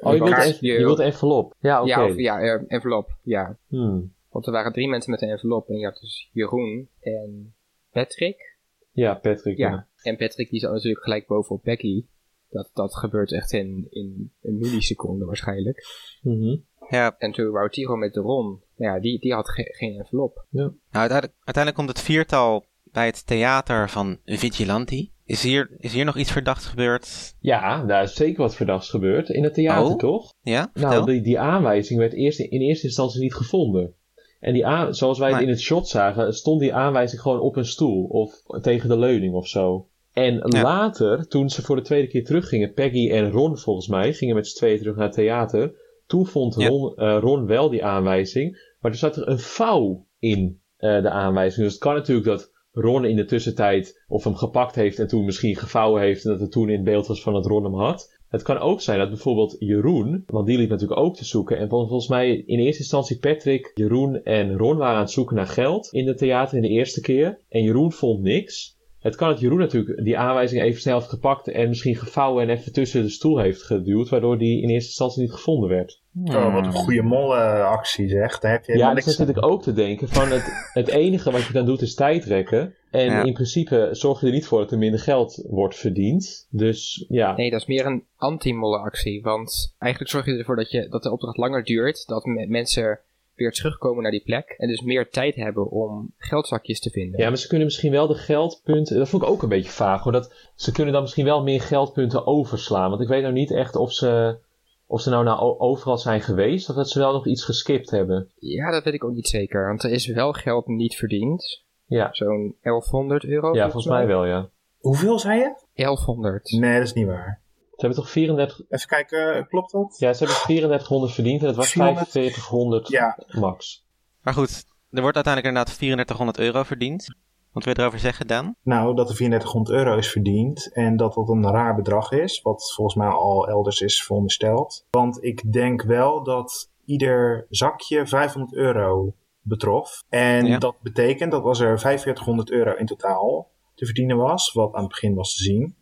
oh, 0.00 0.14
je 0.14 0.22
wilt, 0.24 0.58
je 0.60 0.76
wilt 0.76 0.98
envelop. 0.98 1.54
Ja, 1.60 1.80
oké. 1.80 1.88
Ja, 1.88 2.06
of, 2.06 2.16
ja, 2.16 2.38
envelop, 2.68 3.16
ja. 3.22 3.56
Hmm. 3.68 4.14
Want 4.36 4.48
er 4.48 4.54
waren 4.54 4.72
drie 4.72 4.88
mensen 4.88 5.10
met 5.10 5.22
een 5.22 5.28
envelop 5.28 5.68
en 5.68 5.76
je 5.78 5.84
had 5.84 5.98
dus 6.00 6.28
Jeroen 6.32 6.88
en 7.00 7.54
Patrick. 7.90 8.58
Ja, 8.92 9.14
Patrick. 9.14 9.56
Ja, 9.56 9.70
Ja. 9.70 9.86
en 10.02 10.16
Patrick 10.16 10.50
die 10.50 10.60
zat 10.60 10.72
natuurlijk 10.72 11.02
gelijk 11.04 11.26
bovenop 11.26 11.62
Becky. 11.62 12.04
Dat, 12.50 12.70
dat 12.74 12.96
gebeurt 12.96 13.32
echt 13.32 13.52
in, 13.52 13.86
in 13.90 14.32
een 14.42 14.58
milliseconde 14.58 15.24
waarschijnlijk. 15.24 15.84
Mhm. 16.22 16.56
Ja, 16.90 17.14
En 17.18 17.32
toen 17.32 17.50
wou 17.50 17.70
Tiro 17.70 17.96
met 17.96 18.14
de 18.14 18.20
Ron, 18.20 18.62
nou 18.76 18.94
ja, 18.94 19.00
die, 19.00 19.18
die 19.20 19.32
had 19.34 19.50
ge- 19.50 19.74
geen 19.76 19.98
envelop. 19.98 20.46
Nou, 20.50 20.72
uiteindelijk, 20.90 21.38
uiteindelijk 21.44 21.74
komt 21.76 21.88
het 21.88 22.00
viertal 22.00 22.64
bij 22.84 23.06
het 23.06 23.26
theater 23.26 23.90
van 23.90 24.18
Vigilanti. 24.24 25.12
Is 25.24 25.42
hier, 25.42 25.70
is 25.78 25.92
hier 25.92 26.04
nog 26.04 26.16
iets 26.16 26.32
verdachts 26.32 26.66
gebeurd? 26.66 27.34
ja, 27.40 27.84
daar 27.84 28.02
is 28.02 28.14
zeker 28.14 28.42
wat 28.42 28.54
verdachts 28.56 28.90
gebeurd. 28.90 29.28
In 29.28 29.42
het 29.44 29.54
theater, 29.54 29.92
Oh, 29.92 29.98
toch? 29.98 30.32
Ja, 30.40 30.70
vertel. 30.72 30.90
Nou, 30.90 31.06
die, 31.06 31.20
die 31.22 31.38
aanwijzing 31.38 31.98
werd 31.98 32.12
eerst 32.12 32.40
in 32.40 32.60
eerste 32.60 32.86
instantie 32.86 33.20
niet 33.20 33.34
gevonden. 33.34 33.94
En 34.40 34.52
die 34.52 34.66
aan, 34.66 34.94
zoals 34.94 35.18
wij 35.18 35.28
het 35.28 35.36
Nee. 35.36 35.46
in 35.46 35.52
het 35.52 35.60
shot 35.62 35.88
zagen, 35.88 36.34
stond 36.34 36.60
die 36.60 36.74
aanwijzing 36.74 37.20
gewoon 37.22 37.40
op 37.40 37.56
een 37.56 37.64
stoel 37.66 38.04
of 38.04 38.42
tegen 38.60 38.88
de 38.88 38.98
leuning 38.98 39.34
of 39.34 39.48
zo. 39.48 39.86
En 40.12 40.34
Ja. 40.46 40.62
later, 40.62 41.28
toen 41.28 41.48
ze 41.50 41.62
voor 41.62 41.76
de 41.76 41.82
tweede 41.82 42.08
keer 42.08 42.24
teruggingen, 42.24 42.72
Peggy 42.72 43.10
en 43.10 43.30
Ron 43.30 43.58
volgens 43.58 43.88
mij, 43.88 44.12
gingen 44.12 44.34
met 44.34 44.48
z'n 44.48 44.56
tweeën 44.56 44.78
terug 44.78 44.96
naar 44.96 45.04
het 45.04 45.14
theater. 45.14 45.74
Toen 46.06 46.26
vond 46.26 46.54
Ja. 46.58 46.68
Ron, 46.68 46.96
eh, 46.96 47.18
Ron 47.20 47.46
wel 47.46 47.70
die 47.70 47.84
aanwijzing, 47.84 48.74
maar 48.80 48.90
er 48.90 48.96
zat 48.96 49.16
er 49.16 49.28
een 49.28 49.38
vouw 49.38 50.06
in 50.18 50.60
eh, 50.76 51.02
de 51.02 51.10
aanwijzing. 51.10 51.64
Dus 51.64 51.72
het 51.74 51.82
kan 51.82 51.94
natuurlijk 51.94 52.26
dat 52.26 52.52
Ron 52.72 53.04
in 53.04 53.16
de 53.16 53.24
tussentijd 53.24 54.04
of 54.08 54.24
hem 54.24 54.34
gepakt 54.34 54.74
heeft 54.74 54.98
en 54.98 55.08
toen 55.08 55.24
misschien 55.24 55.56
gevouwen 55.56 56.02
heeft 56.02 56.24
en 56.24 56.30
dat 56.30 56.40
het 56.40 56.50
toen 56.52 56.68
in 56.70 56.84
beeld 56.84 57.06
was 57.06 57.22
van 57.22 57.32
dat 57.32 57.46
Ron 57.46 57.64
hem 57.64 57.74
had. 57.74 58.15
Het 58.28 58.42
kan 58.42 58.58
ook 58.58 58.80
zijn 58.80 58.98
dat 58.98 59.08
bijvoorbeeld 59.08 59.56
Jeroen, 59.58 60.24
want 60.26 60.46
die 60.46 60.58
liep 60.58 60.68
natuurlijk 60.68 61.00
ook 61.00 61.16
te 61.16 61.24
zoeken. 61.24 61.58
En 61.58 61.68
vol- 61.68 61.86
volgens 61.86 62.08
mij 62.08 62.36
in 62.36 62.58
eerste 62.58 62.82
instantie 62.82 63.18
Patrick, 63.18 63.70
Jeroen 63.74 64.22
en 64.24 64.56
Ron 64.56 64.76
waren 64.76 64.94
aan 64.94 65.00
het 65.00 65.10
zoeken 65.10 65.36
naar 65.36 65.46
geld 65.46 65.88
in 65.92 66.06
het 66.06 66.18
theater 66.18 66.56
in 66.56 66.62
de 66.62 66.68
eerste 66.68 67.00
keer. 67.00 67.38
En 67.48 67.62
Jeroen 67.62 67.92
vond 67.92 68.22
niks. 68.22 68.75
Het 69.06 69.16
kan 69.16 69.28
dat 69.28 69.40
Jeroen 69.40 69.58
natuurlijk 69.58 70.04
die 70.04 70.18
aanwijzing 70.18 70.62
even 70.62 70.80
snel 70.80 70.96
heeft 70.98 71.08
gepakt 71.10 71.48
en 71.48 71.68
misschien 71.68 71.96
gevouwen 71.96 72.42
en 72.42 72.50
even 72.56 72.72
tussen 72.72 73.02
de 73.02 73.08
stoel 73.08 73.38
heeft 73.38 73.62
geduwd, 73.62 74.08
waardoor 74.08 74.38
die 74.38 74.62
in 74.62 74.68
eerste 74.68 74.88
instantie 74.88 75.22
niet 75.22 75.32
gevonden 75.32 75.68
werd. 75.68 76.02
Oh, 76.24 76.54
wat 76.54 76.66
een 76.66 76.72
goede 76.72 77.02
mollenactie 77.02 78.08
zeg. 78.08 78.38
Daar 78.38 78.52
heb 78.52 78.64
je 78.64 78.72
Ja, 78.78 78.86
dat 78.86 78.94
niks 78.94 79.06
aan. 79.06 79.26
natuurlijk 79.26 79.52
ook 79.52 79.62
te 79.62 79.72
denken 79.72 80.08
van 80.08 80.28
het, 80.30 80.70
het 80.72 80.88
enige 80.88 81.30
wat 81.30 81.44
je 81.44 81.52
dan 81.52 81.64
doet 81.66 81.82
is 81.82 81.94
tijdrekken. 81.94 82.74
En 82.90 83.04
Ja. 83.04 83.22
in 83.22 83.32
principe 83.32 83.88
zorg 83.92 84.20
je 84.20 84.26
er 84.26 84.32
niet 84.32 84.46
voor 84.46 84.58
dat 84.58 84.70
er 84.72 84.78
minder 84.78 85.00
geld 85.00 85.46
wordt 85.48 85.76
verdiend. 85.76 86.46
Dus 86.50 87.04
ja, 87.08 87.36
Nee, 87.36 87.50
dat 87.50 87.60
is 87.60 87.66
meer 87.66 87.86
een 87.86 88.04
anti-mollenactie. 88.16 89.22
Want 89.22 89.74
eigenlijk 89.78 90.12
zorg 90.12 90.26
je 90.26 90.32
ervoor 90.32 90.56
dat, 90.56 90.70
je, 90.70 90.88
dat 90.88 91.02
de 91.02 91.12
opdracht 91.12 91.36
langer 91.36 91.64
duurt. 91.64 92.06
Dat 92.06 92.24
me- 92.24 92.46
mensen 92.46 93.00
weer 93.36 93.52
terugkomen 93.52 94.02
naar 94.02 94.10
die 94.12 94.22
plek. 94.24 94.54
En 94.58 94.68
dus 94.68 94.80
meer 94.80 95.08
tijd 95.10 95.34
hebben 95.34 95.70
om 95.70 96.12
geldzakjes 96.18 96.80
te 96.80 96.90
vinden. 96.90 97.20
Ja, 97.20 97.28
maar 97.28 97.38
ze 97.38 97.48
kunnen 97.48 97.66
misschien 97.66 97.90
wel 97.92 98.06
de 98.06 98.14
geldpunten. 98.14 98.98
Dat 98.98 99.08
vond 99.08 99.22
ik 99.22 99.28
ook 99.28 99.42
een 99.42 99.48
beetje 99.48 99.70
vaag 99.70 100.02
hoor. 100.02 100.12
Dat, 100.12 100.50
ze 100.54 100.72
kunnen 100.72 100.92
dan 100.92 101.02
misschien 101.02 101.24
wel 101.24 101.42
meer 101.42 101.60
geldpunten 101.60 102.26
overslaan. 102.26 102.90
Want 102.90 103.02
ik 103.02 103.08
weet 103.08 103.22
nou 103.22 103.34
niet 103.34 103.50
echt 103.52 103.76
of 103.76 103.92
ze, 103.92 104.38
of 104.86 105.00
ze 105.00 105.10
nou 105.10 105.28
o- 105.28 105.56
overal 105.58 105.98
zijn 105.98 106.20
geweest. 106.20 106.68
Of 106.70 106.76
dat 106.76 106.88
ze 106.88 106.98
wel 106.98 107.12
nog 107.12 107.26
iets 107.26 107.44
geskipt 107.44 107.90
hebben. 107.90 108.30
Ja, 108.38 108.70
dat 108.70 108.84
weet 108.84 108.94
ik 108.94 109.04
ook 109.04 109.14
niet 109.14 109.28
zeker. 109.28 109.66
Want 109.66 109.82
er 109.82 109.90
is 109.90 110.06
wel 110.06 110.32
geld 110.32 110.66
niet 110.66 110.94
verdiend. 110.94 111.64
Ja, 111.86 112.08
Zo'n 112.12 112.56
1100 112.62 113.24
euro. 113.24 113.54
ja 113.54 113.62
volgens 113.64 113.86
mij 113.86 114.06
wel 114.06 114.24
ja. 114.24 114.48
Hoeveel 114.78 115.18
zei 115.18 115.38
je? 115.38 115.54
1100. 115.74 116.50
Nee, 116.50 116.72
dat 116.78 116.82
is 116.86 116.92
niet 116.92 117.06
waar. 117.06 117.40
Ze 117.76 117.86
hebben 117.86 117.98
toch 117.98 118.10
34. 118.10 118.60
Even 118.68 118.88
kijken, 118.88 119.46
klopt 119.48 119.72
dat? 119.72 119.96
Ja, 119.98 120.12
ze 120.12 120.24
hebben 120.24 120.42
3400 120.42 121.12
verdiend 121.12 121.40
en 121.40 121.46
het 121.46 121.56
was 121.56 121.70
400? 121.70 122.08
4500 122.10 122.88
Ja. 122.88 123.18
max. 123.40 123.84
Maar 124.22 124.34
goed, 124.34 124.64
er 124.90 125.00
wordt 125.00 125.14
uiteindelijk 125.16 125.54
inderdaad 125.54 125.78
3400 125.78 126.38
euro 126.38 126.62
verdiend. 126.62 127.14
Wat 127.52 127.64
wil 127.64 127.72
je 127.74 127.80
erover 127.80 127.98
zeggen, 127.98 128.26
Dan? 128.26 128.54
Nou, 128.62 128.94
dat 128.94 129.08
er 129.08 129.14
3400 129.14 129.76
euro 129.76 129.96
is 129.96 130.10
verdiend 130.10 130.72
en 130.72 130.96
dat 130.96 131.14
dat 131.14 131.28
een 131.28 131.50
raar 131.50 131.74
bedrag 131.74 132.10
is, 132.12 132.42
wat 132.42 132.72
volgens 132.74 132.96
mij 132.96 133.08
al 133.08 133.48
elders 133.48 133.80
is 133.80 134.02
verondersteld. 134.02 134.86
Want 134.90 135.24
ik 135.24 135.52
denk 135.52 135.82
wel 135.82 136.22
dat 136.22 136.70
ieder 136.84 137.46
zakje 137.50 138.06
500 138.06 138.54
euro 138.54 139.14
betrof. 139.40 140.02
En 140.08 140.46
Ja. 140.46 140.58
dat 140.58 140.76
betekent 140.82 141.30
dat 141.32 141.44
als 141.44 141.60
er 141.60 141.78
4500 141.80 142.50
euro 142.50 142.74
in 142.74 142.86
totaal 142.86 143.50
te 143.74 143.84
verdienen 143.84 144.16
was, 144.16 144.52
wat 144.52 144.74
aan 144.74 144.80
het 144.82 144.90
begin 144.90 145.14
was 145.14 145.34
te 145.36 145.42
zien, 145.42 145.76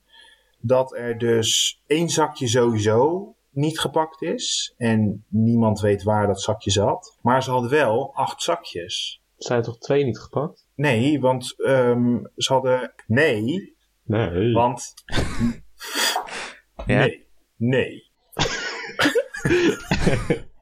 dat 0.66 0.96
er 0.96 1.18
dus 1.18 1.80
één 1.86 2.08
zakje 2.08 2.48
sowieso 2.48 3.34
niet 3.50 3.80
gepakt 3.80 4.22
is 4.22 4.74
en 4.76 5.24
niemand 5.28 5.80
weet 5.80 6.02
waar 6.02 6.26
dat 6.26 6.40
zakje 6.40 6.70
zat. 6.70 7.18
Maar 7.22 7.42
ze 7.42 7.50
hadden 7.50 7.70
wel 7.70 8.14
acht 8.14 8.42
zakjes. 8.42 9.22
Zijn 9.36 9.58
er 9.58 9.64
toch 9.64 9.78
twee 9.78 10.04
niet 10.04 10.18
gepakt? 10.18 10.68
Nee, 10.74 11.20
want 11.20 11.54
ehm, 11.56 12.24
ze 12.36 12.52
hadden. 12.52 12.94
Nee, 13.06 13.74
Nee. 14.04 14.52
want. 14.52 14.94
Ja. 16.86 16.98
Nee. 16.98 17.26
Nee. 17.56 18.10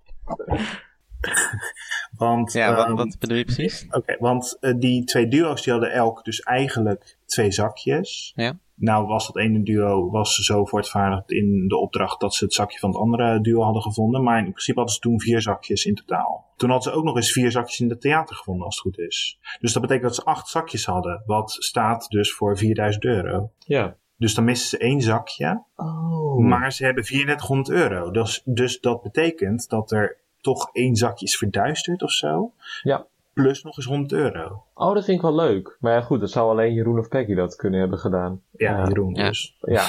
want. 2.17 2.53
Ja, 2.53 2.75
wat, 2.75 2.87
ehm, 2.87 2.95
wat 2.95 3.17
bedoel 3.19 3.37
je 3.37 3.45
precies? 3.45 3.87
Oké, 3.91 4.17
want 4.19 4.57
eh, 4.61 4.75
die 4.77 5.05
twee 5.05 5.29
duo's 5.29 5.63
die 5.63 5.73
hadden 5.73 5.93
elk 5.93 6.25
dus 6.25 6.41
eigenlijk 6.41 7.19
twee 7.27 7.53
zakjes. 7.53 8.33
Ja. 8.35 8.59
Nou 8.75 9.07
was 9.07 9.27
dat 9.27 9.37
ene 9.37 9.63
duo 9.63 10.11
was 10.11 10.35
zo 10.35 10.65
voortvaardigd 10.65 11.31
in 11.31 11.69
de 11.69 11.77
opdracht 11.77 12.21
dat 12.21 12.35
ze 12.35 12.45
het 12.45 12.55
zakje 12.55 12.79
van 12.79 12.89
het 12.91 12.99
andere 12.99 13.41
duo 13.41 13.63
hadden 13.63 13.83
gevonden. 13.83 14.23
Maar 14.23 14.39
in 14.39 14.51
principe 14.51 14.79
hadden 14.79 14.95
ze 14.95 15.01
toen 15.01 15.21
vier 15.21 15.41
zakjes 15.41 15.85
in 15.85 15.95
totaal. 15.95 16.53
Toen 16.57 16.71
hadden 16.71 16.93
ze 16.93 16.99
ook 16.99 17.05
nog 17.05 17.17
eens 17.17 17.33
vier 17.33 17.51
zakjes 17.51 17.81
in 17.81 17.91
het 17.91 18.01
theater 18.01 18.37
gevonden 18.37 18.65
als 18.65 18.75
het 18.75 18.85
goed 18.85 18.99
is. 18.99 19.39
Dus 19.61 19.73
dat 19.73 19.83
betekent 19.83 20.07
dat 20.07 20.15
ze 20.15 20.25
acht 20.25 20.49
zakjes 20.49 20.85
hadden. 20.85 21.23
Wat 21.27 21.57
staat 21.59 22.07
dus 22.09 22.33
voor 22.33 22.59
4000 22.59 23.05
euro. 23.05 23.51
Ja. 23.59 23.97
Dus 24.17 24.35
dan 24.35 24.45
missen 24.45 24.69
ze 24.69 24.79
één 24.79 25.01
zakje. 25.01 25.65
Oh. 25.77 26.39
Maar 26.39 26.73
ze 26.73 26.85
hebben 26.85 27.05
3400 27.05 27.69
euro. 27.69 28.11
Dus, 28.11 28.43
dus 28.45 28.81
dat 28.81 29.03
betekent 29.03 29.69
dat 29.69 29.91
er 29.91 30.22
toch 30.43 30.69
één 30.73 30.97
zakje 30.97 31.27
is 31.27 31.37
verduisterd 31.37 32.03
of 32.03 32.11
zo. 32.11 32.53
Ja. 32.83 33.07
Plus 33.33 33.63
nog 33.63 33.77
eens 33.77 33.87
100 33.87 34.13
euro. 34.13 34.65
Oh, 34.75 34.95
dat 34.95 35.05
vind 35.05 35.17
ik 35.17 35.23
wel 35.23 35.35
leuk. 35.35 35.77
Maar 35.81 35.93
ja, 35.93 36.01
goed, 36.01 36.21
dat 36.21 36.31
zou 36.31 36.51
alleen 36.51 36.73
Jeroen 36.75 36.99
of 36.99 37.09
Peggy 37.09 37.35
dat 37.35 37.57
kunnen 37.57 37.81
hebben 37.81 37.99
gedaan. 37.99 38.43
Ja, 38.51 38.77
Ja. 38.79 38.87
Jeroen 38.89 39.15
Ja. 39.15 39.29
dus. 39.29 39.57
Ja, 39.61 39.87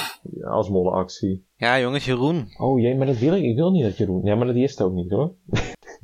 als 0.48 0.68
mollenactie. 0.68 1.44
Ja, 1.56 1.78
jongens, 1.80 2.04
Jeroen. 2.04 2.48
Oh 2.58 2.80
jee, 2.80 2.96
maar 2.96 3.06
dat 3.06 3.18
wil 3.18 3.34
ik. 3.34 3.42
Ik 3.42 3.56
wil 3.56 3.70
niet 3.70 3.82
dat 3.84 3.96
Jeroen. 3.96 4.24
Ja, 4.24 4.34
maar 4.34 4.46
dat 4.46 4.56
is 4.56 4.70
het 4.70 4.80
ook 4.82 4.92
niet 4.92 5.10
hoor. 5.10 5.32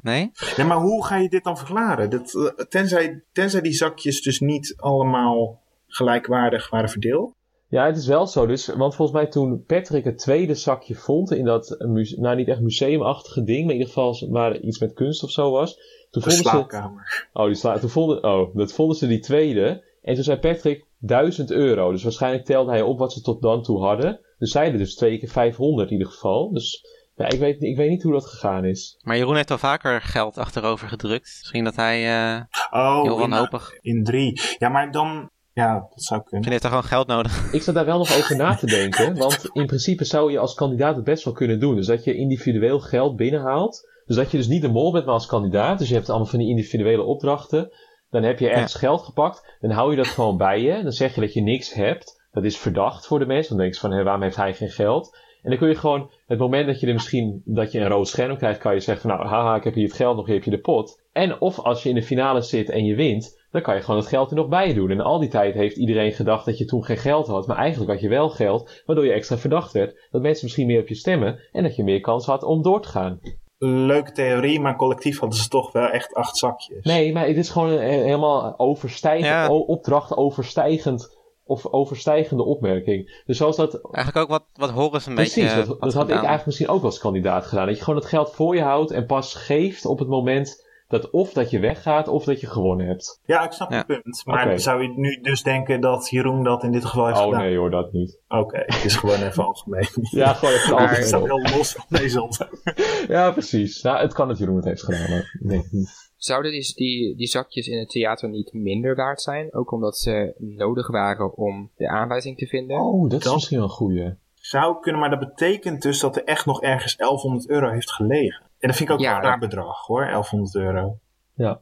Nee? 0.02 0.30
Nee, 0.56 0.66
maar 0.66 0.76
hoe 0.76 1.04
ga 1.06 1.16
je 1.16 1.28
dit 1.28 1.44
dan 1.44 1.56
verklaren? 1.58 2.10
Dat, 2.10 2.34
eh, 2.34 2.64
tenzij, 2.66 3.22
tenzij 3.32 3.60
die 3.60 3.72
zakjes 3.72 4.22
dus 4.22 4.40
niet 4.40 4.74
allemaal 4.76 5.60
gelijkwaardig 5.86 6.70
waren 6.70 6.88
verdeeld. 6.88 7.34
Ja, 7.70 7.86
het 7.86 7.96
is 7.96 8.06
wel 8.06 8.26
zo. 8.26 8.46
Dus, 8.46 8.66
want 8.66 8.94
volgens 8.94 9.18
mij 9.18 9.26
toen 9.26 9.64
Patrick 9.66 10.04
het 10.04 10.18
tweede 10.18 10.54
zakje 10.54 10.94
vond 10.94 11.30
in 11.32 11.44
dat, 11.44 11.76
nou 12.16 12.36
niet 12.36 12.48
echt 12.48 12.60
museumachtige 12.60 13.44
ding, 13.44 13.60
maar 13.64 13.74
in 13.74 13.78
ieder 13.80 13.92
geval 13.94 14.28
waar 14.30 14.56
iets 14.60 14.78
met 14.78 14.92
kunst 14.92 15.22
of 15.22 15.30
zo 15.30 15.50
was. 15.50 15.74
Toen 16.10 16.22
De 16.22 16.30
vonden 16.30 16.32
ze, 16.32 16.48
slaapkamer. 16.48 17.28
oh, 17.32 17.46
die 17.46 17.54
sla, 17.54 17.78
toen 17.78 17.88
vonden, 17.90 18.24
oh, 18.24 18.54
dat 18.56 18.72
vonden 18.72 18.96
ze 18.96 19.06
die 19.06 19.20
tweede. 19.20 19.84
En 20.02 20.14
toen 20.14 20.24
zei 20.24 20.38
Patrick 20.38 20.84
1000 20.98 21.50
euro. 21.50 21.90
Dus 21.90 22.02
waarschijnlijk 22.02 22.44
telde 22.44 22.70
hij 22.70 22.82
op 22.82 22.98
wat 22.98 23.12
ze 23.12 23.20
tot 23.20 23.42
dan 23.42 23.62
toe 23.62 23.80
hadden. 23.80 24.20
Dus 24.38 24.50
zeiden 24.50 24.78
dus 24.78 24.94
twee 24.94 25.18
keer 25.18 25.28
500 25.28 25.90
in 25.90 25.96
ieder 25.96 26.12
geval. 26.12 26.52
Dus 26.52 26.84
ja, 27.16 27.28
ik 27.28 27.38
weet, 27.38 27.62
ik 27.62 27.76
weet 27.76 27.90
niet 27.90 28.02
hoe 28.02 28.12
dat 28.12 28.26
gegaan 28.26 28.64
is. 28.64 28.98
Maar 29.02 29.16
Jeroen 29.16 29.36
heeft 29.36 29.50
al 29.50 29.58
vaker 29.58 30.00
geld 30.00 30.38
achterover 30.38 30.88
gedrukt. 30.88 31.36
Misschien 31.40 31.64
dat 31.64 31.76
hij 31.76 32.06
eh, 32.34 32.40
Oh, 32.70 33.02
heel 33.02 33.12
in, 33.14 33.18
wanhopig... 33.30 33.72
in 33.80 34.04
drie. 34.04 34.40
Ja, 34.58 34.68
maar 34.68 34.92
dan... 34.92 35.30
Ja, 35.52 35.72
dat 35.74 36.02
zou 36.02 36.22
kunnen. 36.22 36.48
Misschien 36.50 36.50
heeft 36.50 36.62
hij 36.62 36.70
gewoon 36.70 36.88
geld 36.88 37.06
nodig. 37.06 37.52
Ik 37.52 37.62
zat 37.62 37.74
daar 37.74 37.84
wel 37.84 37.98
nog 37.98 38.16
over 38.18 38.36
na 38.36 38.54
te 38.54 38.66
denken. 38.66 39.16
Want 39.24 39.50
in 39.52 39.66
principe 39.66 40.04
zou 40.04 40.32
je 40.32 40.38
als 40.38 40.54
kandidaat 40.54 40.96
het 40.96 41.04
best 41.04 41.24
wel 41.24 41.34
kunnen 41.34 41.60
doen. 41.60 41.76
Dus 41.76 41.86
dat 41.86 42.04
je 42.04 42.14
individueel 42.14 42.80
geld 42.80 43.16
binnenhaalt. 43.16 43.88
Dus 44.06 44.16
dat 44.16 44.30
je 44.30 44.36
dus 44.36 44.48
niet 44.48 44.62
de 44.62 44.68
mol 44.68 44.92
bent, 44.92 45.04
maar 45.04 45.14
als 45.14 45.26
kandidaat. 45.26 45.78
Dus 45.78 45.88
je 45.88 45.94
hebt 45.94 46.08
allemaal 46.08 46.26
van 46.26 46.38
die 46.38 46.48
individuele 46.48 47.02
opdrachten. 47.02 47.70
Dan 48.10 48.22
heb 48.22 48.38
je 48.38 48.50
ergens 48.50 48.74
geld 48.74 49.02
gepakt. 49.02 49.56
Dan 49.60 49.70
hou 49.70 49.90
je 49.90 49.96
dat 49.96 50.06
gewoon 50.06 50.36
bij 50.36 50.60
je. 50.60 50.82
Dan 50.82 50.92
zeg 50.92 51.14
je 51.14 51.20
dat 51.20 51.32
je 51.32 51.42
niks 51.42 51.74
hebt. 51.74 52.28
Dat 52.30 52.44
is 52.44 52.58
verdacht 52.58 53.06
voor 53.06 53.18
de 53.18 53.26
mensen. 53.26 53.48
Dan 53.48 53.62
denk 53.62 53.74
je 53.74 53.80
van, 53.80 53.92
hé, 53.92 54.02
waarom 54.02 54.22
heeft 54.22 54.36
hij 54.36 54.54
geen 54.54 54.70
geld? 54.70 55.16
En 55.42 55.50
dan 55.50 55.58
kun 55.58 55.68
je 55.68 55.74
gewoon, 55.74 56.10
het 56.26 56.38
moment 56.38 56.66
dat 56.66 56.80
je 56.80 56.86
er 56.86 56.92
misschien, 56.92 57.42
dat 57.44 57.72
je 57.72 57.80
een 57.80 57.88
rood 57.88 58.08
scherm 58.08 58.36
krijgt, 58.36 58.58
kan 58.58 58.74
je 58.74 58.80
zeggen 58.80 59.08
van, 59.08 59.18
nou, 59.18 59.30
haha, 59.30 59.56
ik 59.56 59.64
heb 59.64 59.74
hier 59.74 59.86
het 59.86 59.96
geld 59.96 60.16
nog, 60.16 60.26
hier 60.26 60.34
heb 60.34 60.44
je 60.44 60.50
de 60.50 60.60
pot. 60.60 61.02
En 61.12 61.40
of 61.40 61.58
als 61.58 61.82
je 61.82 61.88
in 61.88 61.94
de 61.94 62.02
finale 62.02 62.42
zit 62.42 62.70
en 62.70 62.84
je 62.84 62.94
wint, 62.94 63.39
dan 63.50 63.62
kan 63.62 63.74
je 63.74 63.80
gewoon 63.80 64.00
het 64.00 64.08
geld 64.08 64.30
er 64.30 64.36
nog 64.36 64.48
bij 64.48 64.74
doen. 64.74 64.90
En 64.90 65.00
al 65.00 65.18
die 65.18 65.28
tijd 65.28 65.54
heeft 65.54 65.76
iedereen 65.76 66.12
gedacht 66.12 66.44
dat 66.44 66.58
je 66.58 66.64
toen 66.64 66.84
geen 66.84 66.96
geld 66.96 67.26
had. 67.26 67.46
Maar 67.46 67.56
eigenlijk 67.56 67.90
had 67.90 68.00
je 68.00 68.08
wel 68.08 68.28
geld, 68.28 68.82
waardoor 68.86 69.04
je 69.04 69.12
extra 69.12 69.36
verdacht 69.36 69.72
werd. 69.72 70.08
Dat 70.10 70.22
mensen 70.22 70.44
misschien 70.44 70.66
meer 70.66 70.80
op 70.80 70.88
je 70.88 70.94
stemmen 70.94 71.38
en 71.52 71.62
dat 71.62 71.76
je 71.76 71.84
meer 71.84 72.00
kans 72.00 72.26
had 72.26 72.42
om 72.42 72.62
door 72.62 72.82
te 72.82 72.88
gaan. 72.88 73.20
Leuke 73.58 74.12
theorie, 74.12 74.60
maar 74.60 74.76
collectief 74.76 75.18
hadden 75.18 75.38
ze 75.38 75.48
toch 75.48 75.72
wel 75.72 75.88
echt 75.88 76.14
acht 76.14 76.36
zakjes. 76.36 76.84
Nee, 76.84 77.12
maar 77.12 77.26
het 77.26 77.36
is 77.36 77.50
gewoon 77.50 77.68
een, 77.68 77.82
een 77.82 78.02
helemaal 78.02 78.58
overstijgend, 78.58 79.26
Ja. 79.26 79.48
opdracht 79.50 80.16
overstijgend 80.16 81.18
of 81.44 81.66
overstijgende 81.66 82.42
opmerking. 82.44 83.22
Dus 83.26 83.36
zoals 83.36 83.56
dat 83.56 83.80
Eigenlijk 83.92 84.16
ook 84.16 84.38
wat, 84.38 84.44
wat 84.54 84.70
Horus 84.70 85.06
een 85.06 85.14
Precies, 85.14 85.34
beetje 85.42 85.56
dat, 85.56 85.66
had 85.66 85.80
dat 85.80 85.92
had 85.92 86.04
ik 86.08 86.14
eigenlijk 86.14 86.46
misschien 86.46 86.68
ook 86.68 86.82
als 86.82 86.98
kandidaat 86.98 87.46
gedaan. 87.46 87.66
Dat 87.66 87.76
je 87.76 87.84
gewoon 87.84 88.00
het 88.00 88.08
geld 88.08 88.30
voor 88.30 88.54
je 88.56 88.62
houdt 88.62 88.90
en 88.90 89.06
pas 89.06 89.34
geeft 89.34 89.84
op 89.86 89.98
het 89.98 90.08
moment 90.08 90.68
dat 90.90 91.10
of 91.10 91.32
dat 91.32 91.50
je 91.50 91.58
weggaat 91.58 92.08
of 92.08 92.24
dat 92.24 92.40
je 92.40 92.46
gewonnen 92.46 92.86
hebt. 92.86 93.20
Ja, 93.24 93.44
ik 93.44 93.52
snap 93.52 93.70
Ja. 93.70 93.76
het 93.76 93.86
punt. 93.86 94.22
Maar 94.24 94.58
zou 94.60 94.82
je 94.82 94.88
nu 94.96 95.20
dus 95.20 95.42
denken 95.42 95.80
dat 95.80 96.08
Jeroen 96.08 96.42
dat 96.44 96.62
in 96.64 96.72
dit 96.72 96.84
geval 96.84 97.06
heeft 97.06 97.18
Oh 97.18 97.24
gedaan? 97.24 97.40
nee 97.40 97.56
hoor, 97.56 97.70
dat 97.70 97.92
niet. 97.92 98.20
Oké, 98.28 98.58
het 98.66 98.84
is 98.84 98.96
gewoon 98.96 99.22
even 99.22 99.44
algemeen. 99.44 99.86
Ja, 100.10 100.32
gewoon 100.32 100.54
even 100.54 100.70
Maar- 100.74 100.80
Het 100.80 100.88
algemeen 100.88 101.06
staat 101.08 101.24
heel 101.24 101.56
los 101.58 101.72
van 101.72 101.84
deze. 101.88 102.48
Ja, 103.14 103.30
precies. 103.30 103.82
Nou, 103.82 103.98
het 104.00 104.12
kan 104.12 104.28
dat 104.28 104.38
Jeroen 104.38 104.56
het 104.56 104.64
heeft 104.64 104.82
gedaan, 104.82 105.10
maar 105.10 105.36
nee. 105.40 105.62
niet. 105.70 106.08
Zouden 106.16 106.50
die, 106.52 106.72
die, 106.74 107.16
die 107.16 107.26
zakjes 107.26 107.66
in 107.68 107.78
het 107.78 107.88
theater 107.88 108.28
niet 108.28 108.52
minder 108.52 108.94
waard 108.96 109.20
zijn? 109.20 109.54
Ook 109.54 109.72
omdat 109.72 109.98
ze 109.98 110.34
nodig 110.38 110.88
waren 110.90 111.36
om 111.36 111.70
de 111.76 111.88
aanwijzing 111.88 112.36
te 112.38 112.46
vinden? 112.46 112.76
Oh, 112.80 113.10
dat 113.10 113.24
is 113.24 113.32
misschien 113.32 113.56
wel 113.58 113.66
een 113.66 113.72
goeie. 113.72 114.14
Zou 114.34 114.80
kunnen, 114.80 115.00
maar 115.00 115.10
dat 115.10 115.18
betekent 115.18 115.82
dus 115.82 116.00
dat 116.00 116.16
er 116.16 116.24
echt 116.24 116.46
nog 116.46 116.62
ergens 116.62 116.96
1100 116.96 117.48
euro 117.48 117.70
heeft 117.70 117.90
gelegen. 117.90 118.49
En 118.60 118.68
dat 118.68 118.76
vind 118.76 118.88
ik 118.88 118.94
ook 118.94 119.00
Ja, 119.00 119.16
een 119.16 119.22
raar 119.22 119.38
bedrag 119.38 119.86
hoor, 119.86 120.04
1100 120.04 120.54
euro. 120.54 120.98